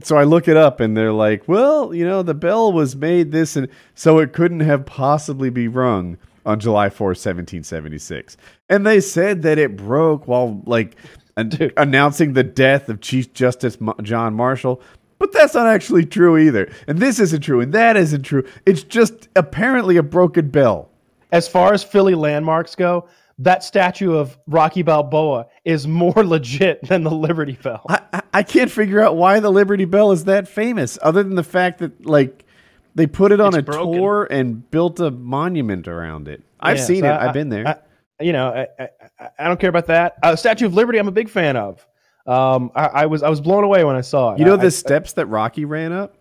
So 0.00 0.16
I 0.16 0.24
look 0.24 0.48
it 0.48 0.56
up 0.56 0.80
and 0.80 0.96
they're 0.96 1.12
like, 1.12 1.46
well, 1.46 1.94
you 1.94 2.04
know, 2.04 2.22
the 2.22 2.34
bell 2.34 2.72
was 2.72 2.96
made 2.96 3.30
this 3.30 3.56
and 3.56 3.68
so 3.94 4.18
it 4.18 4.32
couldn't 4.32 4.60
have 4.60 4.86
possibly 4.86 5.50
be 5.50 5.68
rung 5.68 6.18
on 6.44 6.58
July 6.58 6.88
4th, 6.88 7.18
1776. 7.20 8.36
And 8.68 8.86
they 8.86 9.00
said 9.00 9.42
that 9.42 9.58
it 9.58 9.76
broke 9.76 10.26
while 10.26 10.60
like 10.66 10.96
an- 11.36 11.70
announcing 11.76 12.32
the 12.32 12.42
death 12.42 12.88
of 12.88 13.00
Chief 13.00 13.32
Justice 13.32 13.80
Ma- 13.80 13.94
John 14.02 14.34
Marshall. 14.34 14.80
But 15.18 15.32
that's 15.32 15.54
not 15.54 15.68
actually 15.68 16.04
true 16.04 16.36
either. 16.36 16.68
And 16.88 16.98
this 16.98 17.20
isn't 17.20 17.42
true 17.42 17.60
and 17.60 17.72
that 17.74 17.96
isn't 17.96 18.22
true. 18.22 18.44
It's 18.66 18.82
just 18.82 19.28
apparently 19.36 19.96
a 19.98 20.02
broken 20.02 20.48
bell. 20.48 20.88
As 21.30 21.46
far 21.46 21.72
as 21.72 21.84
Philly 21.84 22.14
landmarks 22.14 22.74
go, 22.74 23.08
that 23.38 23.64
statue 23.64 24.14
of 24.14 24.38
Rocky 24.46 24.82
Balboa 24.82 25.46
is 25.64 25.86
more 25.86 26.12
legit 26.24 26.86
than 26.88 27.02
the 27.04 27.10
Liberty 27.10 27.58
Bell. 27.62 27.84
I, 27.88 28.00
I- 28.12 28.22
I 28.34 28.42
can't 28.42 28.70
figure 28.70 28.98
out 29.00 29.16
why 29.16 29.40
the 29.40 29.50
Liberty 29.50 29.84
Bell 29.84 30.10
is 30.10 30.24
that 30.24 30.48
famous, 30.48 30.98
other 31.02 31.22
than 31.22 31.34
the 31.34 31.42
fact 31.44 31.80
that 31.80 32.06
like 32.06 32.46
they 32.94 33.06
put 33.06 33.30
it 33.30 33.40
on 33.40 33.48
It's 33.48 33.58
a 33.58 33.62
broken. 33.62 33.92
tour 33.98 34.26
and 34.30 34.70
built 34.70 35.00
a 35.00 35.10
monument 35.10 35.86
around 35.86 36.28
it. 36.28 36.42
I've 36.58 36.78
Yeah, 36.78 36.84
seen 36.84 37.00
so 37.02 37.08
it. 37.08 37.10
I- 37.10 37.26
I've 37.28 37.34
been 37.34 37.50
there. 37.50 37.68
I- 37.68 38.24
you 38.24 38.32
know, 38.32 38.48
I, 38.48 38.68
I, 38.82 38.88
I- 39.20 39.28
I 39.38 39.48
don't 39.48 39.60
care 39.60 39.68
about 39.70 39.86
that. 39.88 40.16
Uh, 40.22 40.34
Statue 40.36 40.64
of 40.66 40.72
Liberty, 40.74 40.98
I'm 40.98 41.08
a 41.08 41.12
big 41.12 41.28
fan 41.28 41.56
of. 41.56 41.86
Um, 42.26 42.70
I, 42.74 42.86
I 42.86 43.06
was 43.06 43.22
I 43.22 43.28
was 43.28 43.40
blown 43.40 43.64
away 43.64 43.82
when 43.84 43.96
I 43.96 44.00
saw 44.00 44.32
it. 44.34 44.38
you 44.38 44.44
know 44.44 44.54
I- 44.54 44.58
the 44.58 44.66
I- 44.66 44.70
steps 44.70 45.12
that 45.14 45.26
Rocky 45.26 45.64
ran 45.64 45.92
up. 45.92 46.14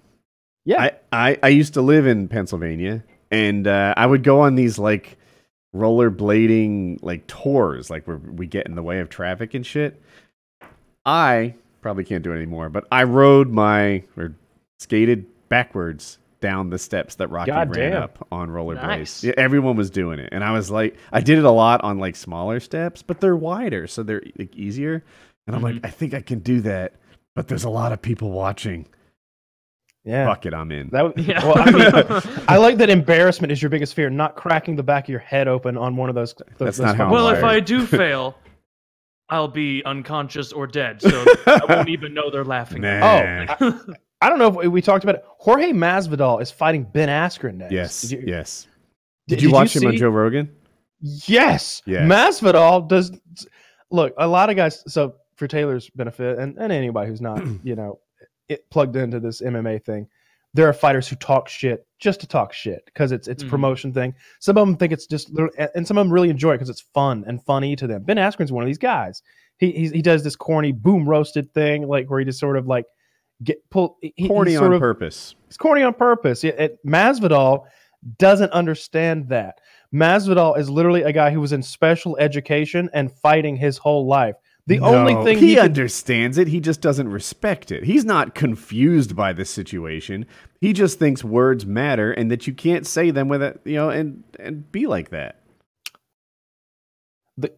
yeah, 0.65 0.81
I, 0.81 0.91
I 1.11 1.37
I 1.43 1.47
used 1.49 1.75
to 1.75 1.81
live 1.81 2.07
in 2.07 2.27
Pennsylvania, 2.27 3.03
and 3.29 3.67
uh, 3.67 3.93
I 3.95 4.05
would 4.05 4.23
go 4.23 4.41
on 4.41 4.55
these 4.55 4.77
like 4.79 5.17
rollerblading 5.75 6.99
like 7.01 7.27
tours, 7.27 7.89
like 7.89 8.07
where 8.07 8.17
we 8.17 8.47
get 8.47 8.67
in 8.67 8.75
the 8.75 8.83
way 8.83 8.99
of 8.99 9.09
traffic 9.09 9.53
and 9.53 9.65
shit. 9.65 10.01
I 11.05 11.55
probably 11.81 12.03
can't 12.03 12.23
do 12.23 12.31
it 12.31 12.35
anymore, 12.35 12.69
but 12.69 12.85
I 12.91 13.03
rode 13.03 13.49
my 13.49 14.03
or 14.17 14.35
skated 14.79 15.25
backwards 15.49 16.17
down 16.41 16.69
the 16.69 16.79
steps 16.79 17.15
that 17.15 17.27
Rocky 17.27 17.51
God 17.51 17.75
ran 17.75 17.91
damn. 17.91 18.03
up 18.03 18.27
on 18.31 18.49
rollerblades. 18.49 18.81
Nice. 18.81 19.23
Yeah, 19.23 19.33
everyone 19.37 19.75
was 19.75 19.89
doing 19.89 20.19
it, 20.19 20.29
and 20.31 20.43
I 20.43 20.51
was 20.51 20.69
like, 20.69 20.97
I 21.11 21.21
did 21.21 21.37
it 21.37 21.45
a 21.45 21.51
lot 21.51 21.83
on 21.83 21.99
like 21.99 22.15
smaller 22.15 22.59
steps, 22.59 23.01
but 23.01 23.21
they're 23.21 23.35
wider, 23.35 23.87
so 23.87 24.03
they're 24.03 24.23
like 24.37 24.55
easier. 24.55 25.03
And 25.47 25.55
I'm 25.55 25.61
like, 25.61 25.75
mm-hmm. 25.75 25.85
I 25.85 25.89
think 25.89 26.13
I 26.13 26.21
can 26.21 26.39
do 26.39 26.61
that, 26.61 26.93
but 27.35 27.47
there's 27.47 27.63
a 27.63 27.69
lot 27.69 27.91
of 27.91 28.01
people 28.01 28.31
watching. 28.31 28.87
Yeah. 30.03 30.25
Fuck 30.27 30.45
it, 30.45 30.53
I'm 30.53 30.71
in. 30.71 30.89
That 30.89 31.03
would, 31.03 31.17
Yeah. 31.25 31.45
well, 31.45 31.57
I 31.57 31.71
mean, 31.71 32.43
I 32.47 32.57
like 32.57 32.77
that 32.77 32.89
embarrassment 32.89 33.51
is 33.51 33.61
your 33.61 33.69
biggest 33.69 33.93
fear, 33.93 34.09
not 34.09 34.35
cracking 34.35 34.75
the 34.75 34.83
back 34.83 35.05
of 35.05 35.09
your 35.09 35.19
head 35.19 35.47
open 35.47 35.77
on 35.77 35.95
one 35.95 36.09
of 36.09 36.15
those. 36.15 36.33
those 36.33 36.47
That's 36.57 36.77
those 36.77 36.85
not 36.87 36.95
how 36.97 37.03
fucking- 37.05 37.13
well, 37.13 37.29
if. 37.29 37.43
I 37.43 37.59
do 37.59 37.85
fail, 37.87 38.35
I'll 39.29 39.47
be 39.47 39.83
unconscious 39.85 40.51
or 40.51 40.67
dead, 40.67 41.01
so 41.01 41.25
I 41.45 41.61
won't 41.69 41.89
even 41.89 42.13
know 42.13 42.29
they're 42.31 42.43
laughing. 42.43 42.81
Nah. 42.81 42.99
Oh, 43.59 43.67
I, 43.67 43.73
I 44.23 44.29
don't 44.29 44.39
know 44.39 44.47
if 44.49 44.55
we- 44.55 44.67
we 44.67 44.81
talked 44.81 45.03
about 45.03 45.15
it. 45.15 45.25
Jorge 45.37 45.71
Masvidal 45.71 46.41
is 46.41 46.51
fighting 46.51 46.83
Ben 46.83 47.07
Askren 47.09 47.55
next. 47.55 47.71
Yes, 47.71 48.01
Did 48.01 48.11
you, 48.11 48.23
yes. 48.27 48.67
did- 49.27 49.35
Did, 49.35 49.41
you 49.43 49.49
did 49.49 49.53
watch 49.53 49.75
him 49.75 49.87
on 49.87 49.95
Joe 49.97 50.09
Rogan? 50.09 50.49
Yes. 51.01 51.81
Yes. 51.85 52.03
Masvidal 52.07 52.87
does. 52.87 53.11
Look, 53.89 54.13
a 54.17 54.27
lot 54.27 54.49
of 54.49 54.55
guys. 54.55 54.83
So 54.87 55.15
for 55.35 55.47
Taylor's 55.47 55.89
benefit, 55.89 56.37
and, 56.37 56.57
and 56.57 56.71
anybody 56.71 57.09
who's 57.09 57.21
not, 57.21 57.41
you 57.63 57.75
know, 57.75 57.99
it 58.49 58.69
plugged 58.69 58.95
into 58.95 59.19
this 59.19 59.41
MMA 59.41 59.83
thing, 59.83 60.07
there 60.53 60.67
are 60.67 60.73
fighters 60.73 61.07
who 61.07 61.15
talk 61.15 61.47
shit 61.47 61.85
just 61.99 62.19
to 62.21 62.27
talk 62.27 62.51
shit 62.53 62.83
because 62.85 63.11
it's 63.11 63.27
it's 63.27 63.43
a 63.43 63.45
Mhm. 63.45 63.49
promotion 63.49 63.93
thing. 63.93 64.13
Some 64.39 64.57
of 64.57 64.67
them 64.67 64.75
think 64.75 64.91
it's 64.91 65.07
just, 65.07 65.31
and 65.75 65.87
some 65.87 65.97
of 65.97 66.05
them 66.05 66.11
really 66.13 66.29
enjoy 66.29 66.51
it 66.51 66.55
because 66.55 66.69
it's 66.69 66.81
fun 66.93 67.23
and 67.27 67.41
funny 67.43 67.75
to 67.77 67.87
them. 67.87 68.03
Ben 68.03 68.17
Askren's 68.17 68.51
one 68.51 68.63
of 68.63 68.67
these 68.67 68.77
guys. 68.77 69.21
He 69.57 69.71
he's, 69.71 69.91
he 69.91 70.01
does 70.01 70.23
this 70.23 70.35
corny 70.35 70.71
boom 70.71 71.07
roasted 71.07 71.53
thing, 71.53 71.87
like 71.87 72.09
where 72.09 72.19
he 72.19 72.25
just 72.25 72.39
sort 72.39 72.57
of 72.57 72.67
like 72.67 72.85
get 73.43 73.57
pull. 73.69 73.97
He, 74.01 74.27
Corny 74.27 74.55
on 74.57 74.73
of, 74.73 74.79
purpose. 74.79 75.35
it's 75.47 75.57
corny 75.57 75.83
on 75.83 75.93
purpose. 75.93 76.43
It, 76.43 76.59
it, 76.59 76.77
Masvidal 76.85 77.65
doesn't 78.17 78.51
understand 78.51 79.29
that. 79.29 79.59
Masvidal 79.93 80.57
is 80.57 80.69
literally 80.69 81.03
a 81.03 81.11
guy 81.13 81.29
who 81.31 81.39
was 81.41 81.51
in 81.53 81.61
special 81.61 82.17
education 82.17 82.89
and 82.93 83.11
fighting 83.11 83.55
his 83.55 83.77
whole 83.77 84.07
life. 84.07 84.35
The 84.79 84.85
only 84.85 85.15
thing 85.23 85.37
he, 85.37 85.49
he, 85.49 85.55
could, 85.55 85.63
understands 85.65 86.37
it, 86.37 86.47
he 86.47 86.59
just 86.59 86.81
doesn't 86.81 87.09
respect 87.09 87.71
it. 87.71 87.83
He's 87.83 88.05
not 88.05 88.35
confused 88.35 89.15
by 89.15 89.33
the 89.33 89.45
situation. 89.45 90.25
He 90.59 90.73
just 90.73 90.99
thinks 90.99 91.23
words 91.23 91.65
matter 91.65 92.11
and 92.11 92.29
that 92.31 92.47
you 92.47 92.53
can't 92.53 92.85
say 92.85 93.11
them 93.11 93.27
with 93.27 93.41
it, 93.41 93.59
you 93.65 93.75
know, 93.75 93.89
and 93.89 94.23
and 94.39 94.71
be 94.71 94.87
like 94.87 95.09
that. 95.09 95.37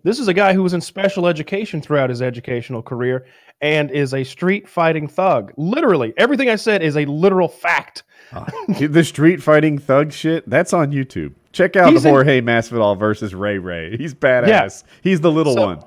this 0.04 0.20
is 0.20 0.28
a 0.28 0.34
guy 0.34 0.54
who 0.54 0.64
was 0.64 0.74
in 0.74 0.82
special 0.82 1.28
education 1.28 1.82
throughout 1.82 2.10
his 2.10 2.22
educational 2.22 2.82
career 2.82 3.26
and 3.62 3.92
is 3.92 4.14
a 4.14 4.24
street 4.24 4.68
fighting 4.68 5.08
thug. 5.08 5.52
Literally, 5.58 6.14
everything 6.18 6.50
I 6.50 6.56
said 6.56 6.82
is 6.84 6.96
a 6.96 7.06
literal 7.06 7.48
fact. 7.48 8.04
Uh, 8.32 8.46
the 8.80 9.04
street 9.04 9.42
fighting 9.44 9.78
thug 9.78 10.12
shit, 10.12 10.50
that's 10.50 10.74
on 10.74 10.92
YouTube. 10.92 11.34
Check 11.52 11.76
out 11.76 11.92
He's 11.92 12.06
in- 12.06 12.12
Jorge 12.12 12.42
Masvidal 12.42 12.98
versus 12.98 13.36
Ray 13.36 13.58
Ray. 13.58 13.98
He's 13.98 14.14
badass. 14.14 14.84
He's 15.02 15.22
the 15.22 15.32
little 15.32 15.54
So- 15.54 15.66
one. 15.66 15.84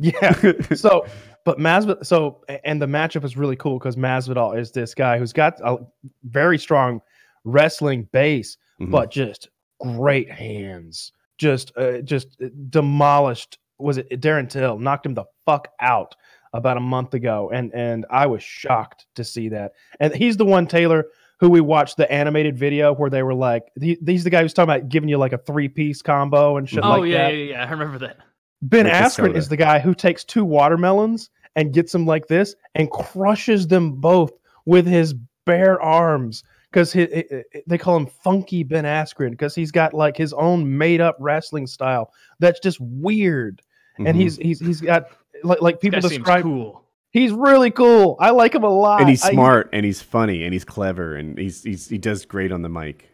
Yeah. 0.00 0.52
so 0.74 1.06
But 1.44 1.58
Masvidal, 1.58 2.04
so 2.04 2.42
and 2.64 2.80
the 2.82 2.86
matchup 2.86 3.24
is 3.24 3.36
really 3.36 3.56
cool 3.56 3.78
because 3.78 3.96
Masvidal 3.96 4.58
is 4.58 4.72
this 4.72 4.94
guy 4.94 5.18
who's 5.18 5.32
got 5.32 5.60
a 5.64 5.78
very 6.24 6.58
strong 6.58 7.00
wrestling 7.44 8.08
base, 8.12 8.56
Mhm. 8.80 8.90
but 8.90 9.10
just 9.10 9.48
great 9.80 10.30
hands. 10.30 11.12
Just, 11.38 11.72
uh, 11.78 12.02
just 12.02 12.36
demolished. 12.70 13.58
Was 13.78 13.96
it 13.98 14.10
Darren 14.20 14.48
Till 14.48 14.78
knocked 14.78 15.06
him 15.06 15.14
the 15.14 15.24
fuck 15.46 15.68
out 15.80 16.14
about 16.52 16.76
a 16.76 16.80
month 16.80 17.14
ago, 17.14 17.50
and 17.54 17.72
and 17.74 18.04
I 18.10 18.26
was 18.26 18.42
shocked 18.42 19.06
to 19.14 19.24
see 19.24 19.48
that. 19.48 19.72
And 20.00 20.14
he's 20.14 20.36
the 20.36 20.44
one 20.44 20.66
Taylor 20.66 21.06
who 21.38 21.48
we 21.48 21.62
watched 21.62 21.96
the 21.96 22.10
animated 22.12 22.58
video 22.58 22.92
where 22.92 23.08
they 23.08 23.22
were 23.22 23.32
like, 23.32 23.62
he, 23.80 23.96
he's 24.04 24.24
the 24.24 24.28
guy 24.30 24.42
who's 24.42 24.52
talking 24.52 24.68
about 24.74 24.90
giving 24.90 25.08
you 25.08 25.16
like 25.16 25.32
a 25.32 25.38
three 25.38 25.68
piece 25.68 26.02
combo 26.02 26.58
and 26.58 26.68
shit 26.68 26.84
oh 26.84 26.98
like 27.00 27.10
yeah, 27.10 27.28
that. 27.30 27.34
yeah, 27.34 27.44
yeah. 27.52 27.64
I 27.66 27.70
remember 27.70 27.98
that. 28.00 28.18
Ben 28.62 28.84
With 28.84 28.92
Askren 28.94 29.10
soda. 29.28 29.34
is 29.38 29.48
the 29.48 29.56
guy 29.56 29.78
who 29.78 29.94
takes 29.94 30.24
two 30.24 30.44
watermelons 30.44 31.30
and 31.56 31.72
gets 31.72 31.92
them 31.92 32.06
like 32.06 32.26
this 32.28 32.54
and 32.74 32.90
crushes 32.90 33.66
them 33.68 33.92
both 33.92 34.32
with 34.66 34.86
his 34.86 35.14
bare 35.46 35.80
arms 35.80 36.44
because 36.70 36.92
they 36.92 37.78
call 37.78 37.96
him 37.96 38.06
Funky 38.06 38.62
Ben 38.62 38.84
Askren 38.84 39.30
because 39.30 39.54
he's 39.54 39.72
got 39.72 39.94
like 39.94 40.16
his 40.16 40.32
own 40.34 40.76
made 40.78 41.00
up 41.00 41.16
wrestling 41.18 41.66
style 41.66 42.12
that's 42.38 42.60
just 42.60 42.78
weird. 42.80 43.62
And 43.98 44.08
Mhm. 44.08 44.14
he's 44.20 44.36
he's 44.36 44.60
he's 44.60 44.80
got 44.80 45.06
like 45.42 45.60
like 45.62 45.80
people 45.80 46.00
Guy 46.00 46.08
seems 46.08 46.18
describe 46.18 46.42
cool. 46.42 46.84
he's 47.10 47.32
really 47.32 47.70
cool. 47.70 48.16
I 48.20 48.30
like 48.30 48.54
him 48.54 48.62
a 48.64 48.68
lot. 48.68 49.00
and 49.00 49.08
he's 49.08 49.24
I- 49.24 49.32
smart 49.32 49.70
and 49.72 49.84
he's 49.84 50.00
funny 50.02 50.44
and 50.44 50.52
he's 50.52 50.64
clever 50.64 51.16
and 51.16 51.36
he's, 51.38 51.62
he's 51.64 51.88
he 51.88 51.98
does 51.98 52.24
great 52.26 52.52
on 52.52 52.62
the 52.62 52.68
mic. 52.68 53.08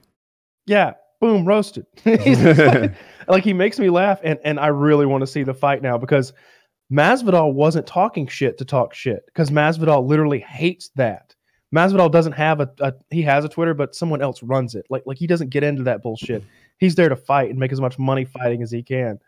yeah, 0.67 0.93
boom, 1.21 1.45
roasted. 1.45 1.87
Just 2.05 2.93
like 3.29 3.45
he 3.45 3.53
makes 3.53 3.79
me 3.79 3.91
laugh, 3.91 4.21
and 4.23 4.39
and 4.45 4.59
I 4.61 4.69
really 4.69 5.07
want 5.07 5.23
to 5.23 5.27
see 5.27 5.43
the 5.43 5.55
fight 5.55 5.83
now 5.83 5.99
because 5.99 6.33
Masvidal 6.93 7.53
wasn't 7.53 7.87
talking 7.87 8.27
shit 8.27 8.59
to 8.59 8.65
talk 8.65 8.95
shit 8.95 9.25
because 9.27 9.51
Masvidal 9.51 10.07
literally 10.07 10.41
hates 10.41 10.91
that. 10.97 11.35
Masvidal 11.75 12.11
doesn't 12.11 12.33
have 12.33 12.61
a, 12.61 12.71
a 12.81 12.93
he 13.11 13.23
has 13.23 13.45
a 13.45 13.49
Twitter, 13.49 13.75
but 13.75 13.95
someone 13.95 14.23
else 14.23 14.43
runs 14.43 14.75
it. 14.75 14.87
Like 14.89 15.03
like 15.07 15.19
he 15.19 15.27
doesn't 15.27 15.51
get 15.51 15.65
into 15.65 15.83
that 15.85 16.03
bullshit. 16.03 16.45
He's 16.79 16.95
there 16.95 17.09
to 17.09 17.17
fight 17.17 17.51
and 17.51 17.59
make 17.59 17.73
as 17.73 17.81
much 17.81 17.99
money 17.99 18.25
fighting 18.25 18.63
as 18.63 18.71
he 18.71 18.83
can, 18.83 19.19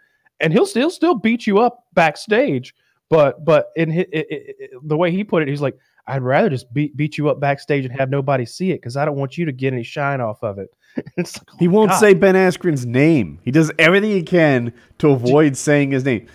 and 0.41 0.53
he'll 0.53 0.67
still 0.67 0.91
still 0.91 1.15
beat 1.15 1.47
you 1.47 1.59
up 1.59 1.85
backstage. 1.95 2.75
But 3.11 3.45
but 3.45 3.71
in 3.75 3.91
hi 3.91 4.07
i 4.15 4.19
i 4.19 4.27
i 4.31 4.67
the 4.83 4.97
way 4.97 5.11
he 5.11 5.25
put 5.25 5.43
it, 5.43 5.49
he's 5.49 5.63
like, 5.63 5.79
I'd 6.07 6.23
rather 6.23 6.49
just 6.49 6.73
beat 6.73 6.97
beat 6.97 7.19
you 7.19 7.29
up 7.29 7.41
backstage 7.41 7.85
and 7.85 7.99
have 7.99 8.11
nobody 8.11 8.47
see 8.47 8.71
it 8.71 8.77
because 8.77 8.97
I 8.97 9.05
don't 9.05 9.17
want 9.17 9.37
you 9.37 9.45
to 9.45 9.53
get 9.53 9.73
any 9.73 9.83
shine 9.83 10.21
off 10.21 10.43
of 10.45 10.59
it. 10.59 10.71
it's 11.17 11.37
like, 11.39 11.47
oh 11.53 11.57
He 11.59 11.69
won't 11.69 11.91
God. 11.91 11.99
say 11.99 12.15
Ben 12.15 12.35
Askren's 12.35 12.87
name. 12.87 13.39
He 13.45 13.51
does 13.51 13.71
everything 13.79 14.11
he 14.11 14.23
can 14.23 14.73
to 14.99 15.11
avoid 15.11 15.57
saying 15.57 15.91
his 15.93 16.05
name. 16.05 16.27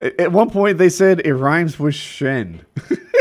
At 0.00 0.18
at 0.20 0.32
one 0.32 0.50
point, 0.50 0.78
they 0.78 0.88
said 0.88 1.20
it 1.26 1.34
rhymes 1.34 1.78
with 1.78 1.94
Shen. 1.94 2.60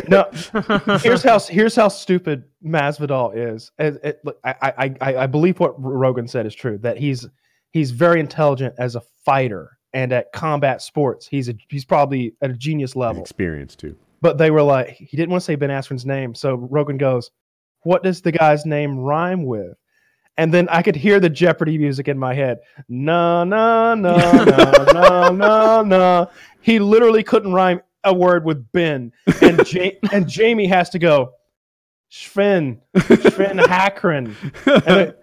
no. 0.08 0.30
here's 1.02 1.24
how 1.24 1.40
here's 1.40 1.76
how 1.76 1.88
stupid 1.90 2.44
Masvidal 2.66 3.36
is. 3.56 3.72
It- 3.78 4.00
it- 4.04 4.22
I, 4.44 4.56
I 4.78 4.96
I 5.02 5.18
I 5.24 5.28
believe 5.28 5.60
what 5.60 5.74
Rogan 5.78 6.28
said 6.28 6.46
is 6.46 6.56
true. 6.56 6.78
That 6.80 6.98
he's 6.98 7.28
he's 7.72 7.92
very 7.92 8.20
intelligent 8.20 8.76
as 8.78 8.96
a 8.96 9.02
fighter 9.26 9.78
and 9.94 10.14
at 10.14 10.32
combat 10.32 10.82
sports. 10.82 11.28
He's 11.28 11.50
a 11.50 11.54
he's 11.70 11.84
probably 11.86 12.34
at 12.42 12.50
a 12.52 12.54
genius 12.54 12.96
level. 12.96 13.22
Experience 13.22 13.76
too. 13.76 13.96
But 14.22 14.38
they 14.38 14.52
were 14.52 14.64
like 14.64 14.90
he 14.92 15.18
didn't 15.18 15.32
want 15.32 15.42
to 15.42 15.46
say 15.46 15.56
Ben 15.56 15.70
Askren's 15.70 16.06
name, 16.06 16.34
so 16.36 16.56
Rogan 16.56 16.98
goes, 16.98 17.30
"What 17.84 18.04
does 18.04 18.22
the 18.22 18.32
guy's 18.32 18.66
name 18.66 18.98
rhyme 19.00 19.46
with?" 19.46 19.74
And 20.40 20.54
then 20.54 20.70
I 20.70 20.82
could 20.82 20.96
hear 20.96 21.20
the 21.20 21.30
Jeopardy 21.30 21.78
music 21.78 22.08
in 22.08 22.18
my 22.18 22.34
head. 22.34 22.60
No, 22.88 23.44
no, 23.44 23.94
no, 23.94 24.16
no, 24.16 24.86
no, 24.94 25.30
no, 25.34 25.82
no. 25.84 26.32
He 26.62 26.80
literally 26.80 27.24
couldn't 27.24 27.52
rhyme 27.54 27.82
a 28.06 28.14
word 28.14 28.46
with 28.46 28.72
Ben, 28.72 29.12
and 29.42 29.74
ja- 29.74 29.92
and 30.14 30.30
Jamie 30.30 30.68
has 30.68 30.90
to 30.92 31.00
go. 31.00 31.34
Sven, 32.10 32.80
Sven 32.98 33.58
Hackren, 33.60 34.34
and 34.88 34.98
it- 35.02 35.16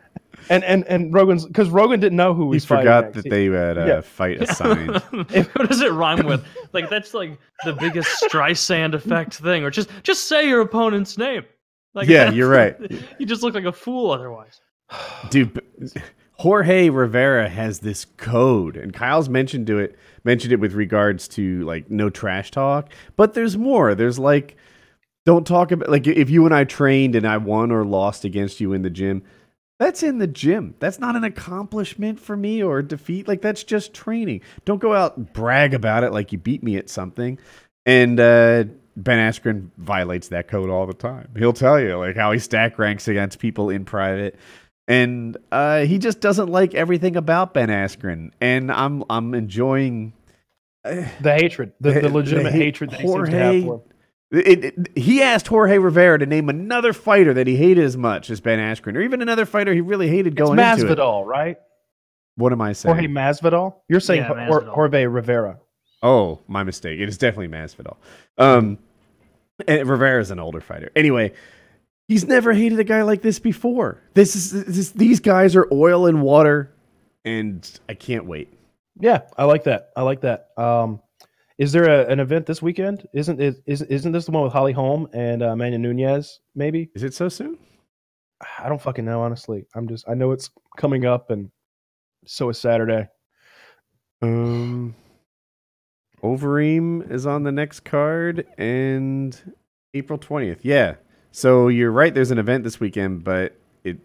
and 0.51 0.63
and, 0.65 0.85
and 0.87 1.13
Rogan's 1.15 1.45
because 1.47 1.71
Rogan 1.71 1.99
didn't 1.99 2.17
know 2.17 2.33
who 2.35 2.53
He 2.53 2.57
was 2.57 2.65
fighting 2.67 2.83
forgot 2.83 3.05
next. 3.05 3.15
that 3.17 3.25
He- 3.25 3.31
they 3.31 3.45
had 3.47 3.79
a 3.79 3.87
Yeah. 3.87 4.01
fight 4.03 4.41
assigned. 4.49 4.91
what 5.11 5.69
does 5.69 5.81
it 5.81 5.93
rhyme 5.93 6.27
with? 6.27 6.45
Like 6.75 6.89
that's 6.91 7.15
like 7.15 7.39
the 7.65 7.73
biggest 7.73 8.23
Streisand 8.23 8.93
effect 8.95 9.35
thing, 9.35 9.65
or 9.65 9.71
just 9.71 9.89
just 10.05 10.29
say 10.29 10.47
your 10.47 10.61
opponent's 10.61 11.17
name. 11.19 11.45
Like 11.95 12.07
Yeah, 12.07 12.31
you're 12.31 12.51
right. 12.51 12.77
You 13.19 13.25
just 13.27 13.43
look 13.43 13.55
like 13.55 13.65
a 13.65 13.73
fool 13.73 14.11
otherwise. 14.13 14.61
Dude, 15.31 15.61
Jorge 16.35 16.91
Rivera 16.91 17.49
has 17.49 17.81
this 17.81 18.05
code, 18.17 18.77
and 18.77 18.93
Kyle's 18.93 19.29
mentioned 19.29 19.67
to 19.69 19.79
it 19.79 19.99
mentioned 20.25 20.53
it 20.53 20.61
with 20.61 20.75
regards 20.75 21.29
to 21.29 21.65
like 21.65 21.91
no 21.91 22.11
trash 22.11 22.51
talk. 22.51 22.93
But 23.17 23.35
there's 23.35 23.57
more. 23.57 23.95
There's 23.95 24.19
like 24.19 24.57
don't 25.25 25.47
talk 25.47 25.73
about 25.73 25.89
like 25.89 26.07
if 26.07 26.31
you 26.31 26.45
and 26.45 26.55
I 26.55 26.65
trained 26.65 27.17
and 27.17 27.27
I 27.27 27.37
won 27.39 27.73
or 27.73 27.85
lost 27.85 28.25
against 28.25 28.61
you 28.61 28.73
in 28.73 28.83
the 28.83 28.91
gym. 28.91 29.23
That's 29.79 30.03
in 30.03 30.19
the 30.19 30.27
gym. 30.27 30.75
That's 30.79 30.99
not 30.99 31.17
an 31.17 31.25
accomplishment 31.25 32.19
for 32.19 32.35
me 32.35 32.63
or 32.63 32.81
defeat. 32.81 33.29
Like 33.29 33.43
that's 33.43 33.63
just 33.63 33.93
training. 33.93 34.41
Don't 34.65 34.81
go 34.81 34.95
out 34.95 35.19
and 35.19 35.31
brag 35.33 35.75
about 35.75 36.03
it 36.03 36.13
like 36.13 36.33
you 36.33 36.39
beat 36.39 36.63
me 36.63 36.77
at 36.77 36.89
something. 36.89 37.39
And 37.85 38.19
uh, 38.19 38.65
Ben 38.97 39.19
Askren 39.19 39.69
violates 39.77 40.29
that 40.29 40.49
code 40.49 40.71
all 40.71 40.87
the 40.87 40.95
time. 40.95 41.29
He'll 41.37 41.53
tell 41.53 41.79
you 41.79 41.99
like 41.99 42.17
how 42.17 42.33
he 42.33 42.39
stack 42.39 42.79
ranks 42.79 43.07
against 43.07 43.39
people 43.39 43.69
in 43.69 43.85
private 43.85 44.37
and 44.89 45.37
uh, 45.53 45.81
he 45.81 45.99
just 45.99 46.21
doesn't 46.21 46.49
like 46.49 46.75
everything 46.75 47.17
about 47.17 47.55
Ben 47.55 47.69
Askren, 47.69 48.31
and 48.41 48.71
I'm 48.71 49.05
I'm 49.11 49.35
enjoying 49.35 50.13
the 50.85 51.03
hatred, 51.23 51.73
the, 51.81 51.91
The- 51.93 52.01
the 52.03 52.09
the 52.09 52.15
legitimate 52.15 52.53
hate- 52.53 52.63
hatred 52.63 52.91
that 52.91 53.01
he 53.01 53.07
seems 53.09 53.29
to 53.29 53.37
Jorge- 53.37 53.61
have 53.61 53.65
for 53.65 53.75
him. 53.75 54.41
it, 54.41 54.65
it- 54.65 54.89
He 54.97 55.23
asked 55.23 55.49
Jorge 55.49 55.79
Rivera 55.79 56.19
to 56.21 56.27
name 56.27 56.49
another 56.49 56.93
fighter 56.93 57.35
that 57.35 57.47
he 57.47 57.57
hated 57.57 57.85
as 57.85 57.97
much 57.97 58.31
as 58.31 58.41
Ben 58.41 58.59
Askren, 58.59 58.95
or 58.97 59.01
even 59.01 59.21
another 59.23 59.47
fighter 59.47 59.75
he 59.75 59.81
really 59.81 60.09
hated 60.09 60.35
It's 60.35 60.39
going 60.39 60.59
into 60.59 60.87
it. 60.93 60.97
Masvidal, 60.99 61.25
right? 61.27 61.57
What 62.37 62.53
am 62.53 62.61
I 62.61 62.73
saying? 62.75 62.95
Jorge 62.95 63.09
Masvidal. 63.09 63.75
You're 63.89 63.99
saying 64.01 64.21
Yeah, 64.23 64.29
Hor- 64.47 64.63
Masvidal. 64.63 64.75
Jorge 64.75 65.07
Rivera. 65.07 65.59
Oh, 66.03 66.39
my 66.47 66.63
mistake. 66.63 67.01
It 67.01 67.09
is 67.09 67.17
definitely 67.19 67.49
Masvidal. 67.49 67.97
Um, 68.39 68.79
and 69.67 69.89
Rivera's 69.89 70.31
an 70.31 70.39
older 70.39 70.61
fighter. 70.61 70.91
Anyway, 70.95 71.33
he's 72.09 72.25
never 72.25 72.53
hated 72.53 72.79
a 72.79 72.85
guy 72.85 73.03
like 73.03 73.23
this 73.23 73.39
before. 73.39 74.03
This 74.15 74.37
is 74.37 74.51
this, 74.51 74.91
these 74.91 75.21
guys 75.21 75.57
are 75.57 75.67
oil 75.73 76.07
and 76.07 76.23
water, 76.23 76.75
and 77.25 77.69
I 77.89 77.95
can't 77.95 78.27
wait. 78.27 78.53
Yeah, 78.99 79.23
I 79.37 79.45
like 79.45 79.65
that. 79.65 79.91
I 79.97 80.03
like 80.03 80.23
that. 80.23 80.49
Um, 80.57 81.01
is 81.59 81.73
there 81.73 81.85
a, 81.85 82.07
an 82.11 82.21
event 82.21 82.47
this 82.47 82.63
weekend? 82.63 83.07
Isn't 83.13 83.41
is, 83.41 83.61
is 83.67 83.83
isn't 83.83 84.13
this 84.13 84.27
the 84.27 84.31
one 84.33 84.45
with 84.45 84.53
Holly 84.53 84.73
Holm 84.73 85.09
and 85.13 85.43
uh, 85.43 85.49
Amanda 85.49 85.79
Nunes? 85.79 86.41
Maybe 86.55 86.91
Is 86.95 87.03
it 87.03 87.15
so 87.15 87.29
soon? 87.29 87.59
I 88.59 88.69
don't 88.69 88.81
fucking 88.81 89.05
know. 89.05 89.23
Honestly, 89.23 89.67
I'm 89.75 89.89
just 89.89 90.09
I 90.09 90.15
know 90.15 90.33
it's 90.33 90.51
coming 90.77 91.07
up, 91.07 91.31
and 91.31 91.51
so 92.27 92.49
is 92.51 92.59
Saturday. 92.59 93.09
Um, 94.23 94.95
Overeem 96.23 97.11
is 97.11 97.27
on 97.27 97.43
the 97.43 97.53
next 97.53 97.81
card, 97.81 98.47
and 98.59 99.55
April 99.95 100.19
twentieth. 100.19 100.65
Yeah. 100.65 100.97
So 101.37 101.69
you're 101.69 101.91
right. 101.91 102.15
There's 102.15 102.31
an 102.31 102.39
event 102.39 102.65
this 102.65 102.81
weekend, 102.81 103.23
but 103.23 103.55
it, 103.85 103.99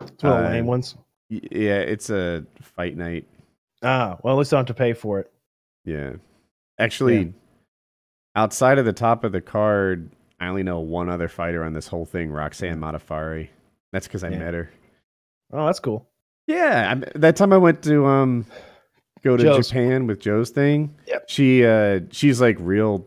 It's 0.00 0.20
one 0.24 0.32
of 0.32 0.42
the 0.42 0.48
Uh, 0.48 0.50
lame 0.50 0.66
ones. 0.66 0.96
yeah, 1.28 1.78
it's 1.78 2.10
a 2.10 2.44
fight 2.60 2.96
night. 2.96 3.24
Ah, 3.84 4.18
well, 4.24 4.34
at 4.34 4.38
least 4.38 4.52
I 4.52 4.56
don't 4.56 4.68
have 4.68 4.74
to 4.76 4.78
pay 4.78 4.92
for 4.92 5.20
it. 5.20 5.30
Yeah. 5.84 6.14
Actually, 6.80 7.18
Yeah. 7.18 7.30
outside 8.34 8.78
of 8.78 8.84
the 8.84 8.92
top 8.92 9.22
of 9.22 9.30
the 9.30 9.40
card, 9.40 10.10
I 10.40 10.48
only 10.48 10.64
know 10.64 10.80
one 10.80 11.08
other 11.08 11.28
fighter 11.28 11.62
on 11.62 11.72
this 11.72 11.86
whole 11.86 12.04
thing, 12.04 12.32
Roxanne 12.32 12.80
Modafferi. 12.80 13.48
That's 13.92 14.08
because 14.08 14.24
I 14.24 14.30
Yeah. 14.30 14.38
met 14.40 14.54
her. 14.54 14.68
Oh, 15.52 15.66
that's 15.66 15.78
cool. 15.80 16.04
Yeah, 16.48 16.94
I, 16.96 17.18
that 17.18 17.36
time 17.36 17.52
I 17.52 17.58
went 17.58 17.82
to 17.84 18.06
um 18.06 18.44
go 19.22 19.36
to 19.36 19.42
Joe's. 19.44 19.68
Japan 19.68 20.08
with 20.08 20.18
Joe's 20.18 20.50
thing. 20.50 20.96
Yep. 21.06 21.30
She 21.30 21.64
uh 21.64 22.00
she's 22.10 22.40
like 22.40 22.56
real 22.58 23.06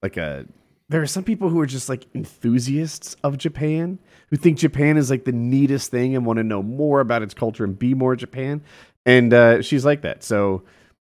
like 0.00 0.16
a 0.16 0.46
there 0.88 1.02
are 1.02 1.06
some 1.06 1.24
people 1.24 1.48
who 1.48 1.60
are 1.60 1.66
just 1.66 1.88
like 1.88 2.06
enthusiasts 2.14 3.16
of 3.22 3.38
Japan 3.38 3.98
who 4.30 4.36
think 4.36 4.58
Japan 4.58 4.96
is 4.96 5.10
like 5.10 5.24
the 5.24 5.32
neatest 5.32 5.90
thing 5.90 6.16
and 6.16 6.24
want 6.24 6.38
to 6.38 6.44
know 6.44 6.62
more 6.62 7.00
about 7.00 7.22
its 7.22 7.34
culture 7.34 7.64
and 7.64 7.78
be 7.78 7.94
more 7.94 8.16
Japan. 8.16 8.62
And 9.06 9.32
uh 9.32 9.62
she's 9.62 9.84
like 9.84 10.02
that. 10.02 10.22
So 10.22 10.62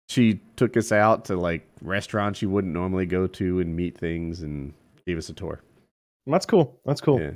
she 0.09 0.41
took 0.57 0.77
us 0.77 0.93
out 0.93 1.27
to 1.27 1.37
like 1.37 1.67
restaurants 1.81 2.43
you 2.43 2.51
wouldn't 2.51 2.73
normally 2.73 3.07
go 3.07 3.27
to 3.27 3.61
and 3.61 3.75
meet 3.75 3.99
things 3.99 4.43
and 4.43 4.73
gave 5.07 5.19
us 5.19 5.29
a 5.29 5.35
tour. 5.35 5.61
That's 6.27 6.47
cool. 6.47 6.79
That's 6.85 7.01
cool. 7.01 7.21
Yeah. 7.21 7.33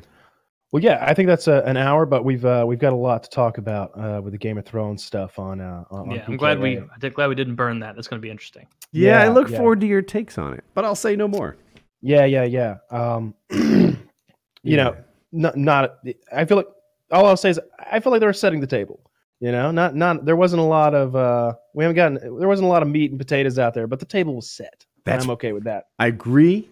Well, 0.70 0.82
yeah, 0.82 0.98
I 1.00 1.14
think 1.14 1.28
that's 1.28 1.48
a, 1.48 1.62
an 1.64 1.78
hour, 1.78 2.04
but 2.04 2.26
we've 2.26 2.44
uh, 2.44 2.64
we've 2.66 2.78
got 2.78 2.92
a 2.92 2.96
lot 2.96 3.22
to 3.22 3.30
talk 3.30 3.56
about 3.56 3.90
uh, 3.98 4.20
with 4.22 4.34
the 4.34 4.38
Game 4.38 4.58
of 4.58 4.66
Thrones 4.66 5.02
stuff 5.02 5.38
on. 5.38 5.62
Uh, 5.62 5.84
on 5.90 6.10
yeah, 6.10 6.24
on 6.24 6.32
I'm 6.32 6.36
glad 6.36 6.60
we. 6.60 6.78
I 6.78 6.98
did 7.00 7.14
glad 7.14 7.28
we 7.28 7.34
didn't 7.34 7.54
burn 7.54 7.80
that. 7.80 7.94
That's 7.94 8.06
going 8.06 8.20
to 8.20 8.22
be 8.22 8.30
interesting. 8.30 8.66
Yeah, 8.92 9.22
I 9.22 9.28
look 9.28 9.48
yeah. 9.48 9.56
forward 9.56 9.80
to 9.80 9.86
your 9.86 10.02
takes 10.02 10.36
on 10.36 10.52
it, 10.52 10.64
but 10.74 10.84
I'll 10.84 10.94
say 10.94 11.16
no 11.16 11.26
more. 11.26 11.56
Yeah, 12.00 12.24
yeah, 12.24 12.44
yeah. 12.44 12.76
Um, 12.90 13.34
you 13.50 14.76
know, 14.76 14.96
not, 15.32 15.56
not. 15.56 15.98
I 16.32 16.44
feel 16.44 16.58
like 16.58 16.68
all 17.10 17.26
I'll 17.26 17.36
say 17.36 17.50
is 17.50 17.60
I 17.78 18.00
feel 18.00 18.12
like 18.12 18.20
they 18.20 18.26
were 18.26 18.32
setting 18.32 18.60
the 18.60 18.66
table. 18.66 19.00
You 19.40 19.52
know, 19.52 19.70
not 19.70 19.94
not. 19.94 20.24
There 20.24 20.36
wasn't 20.36 20.60
a 20.60 20.64
lot 20.64 20.94
of. 20.94 21.14
Uh, 21.14 21.54
we 21.74 21.84
haven't 21.84 21.96
gotten. 21.96 22.38
There 22.38 22.48
wasn't 22.48 22.66
a 22.66 22.68
lot 22.68 22.82
of 22.82 22.88
meat 22.88 23.10
and 23.10 23.20
potatoes 23.20 23.58
out 23.58 23.72
there, 23.74 23.86
but 23.86 24.00
the 24.00 24.06
table 24.06 24.34
was 24.34 24.50
set. 24.50 24.84
That's 25.04 25.24
I'm 25.24 25.30
okay 25.32 25.52
with 25.52 25.64
that. 25.64 25.84
I 25.98 26.08
agree. 26.08 26.68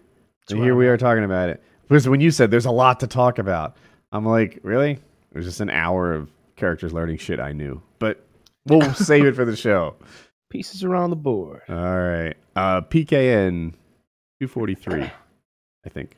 Here 0.49 0.77
we 0.77 0.87
are 0.87 0.97
talking 0.97 1.24
about 1.24 1.49
it. 1.49 1.62
Because 1.89 2.09
when 2.09 2.20
you 2.20 2.31
said 2.31 2.51
there's 2.51 2.66
a 2.66 2.70
lot 2.70 3.01
to 3.01 3.07
talk 3.07 3.39
about, 3.39 3.77
I'm 4.12 4.24
like, 4.27 4.61
really? 4.62 4.93
It 4.93 5.37
was 5.37 5.45
just 5.45 5.61
an 5.61 5.70
hour 5.70 6.12
of 6.12 6.31
characters 6.57 6.93
learning 6.93 7.18
shit 7.18 7.41
I 7.41 7.53
knew. 7.53 7.83
But 7.99 8.24
we'll 8.66 8.95
save 8.95 9.24
it 9.24 9.35
for 9.35 9.45
the 9.45 9.57
show. 9.57 9.97
Pieces 10.51 10.85
around 10.85 11.11
the 11.11 11.16
board. 11.16 11.62
All 11.68 11.77
right. 11.77 12.35
Uh, 12.55 12.81
PKN 12.83 13.74
243, 14.41 15.11
I 15.84 15.89
think. 15.89 16.16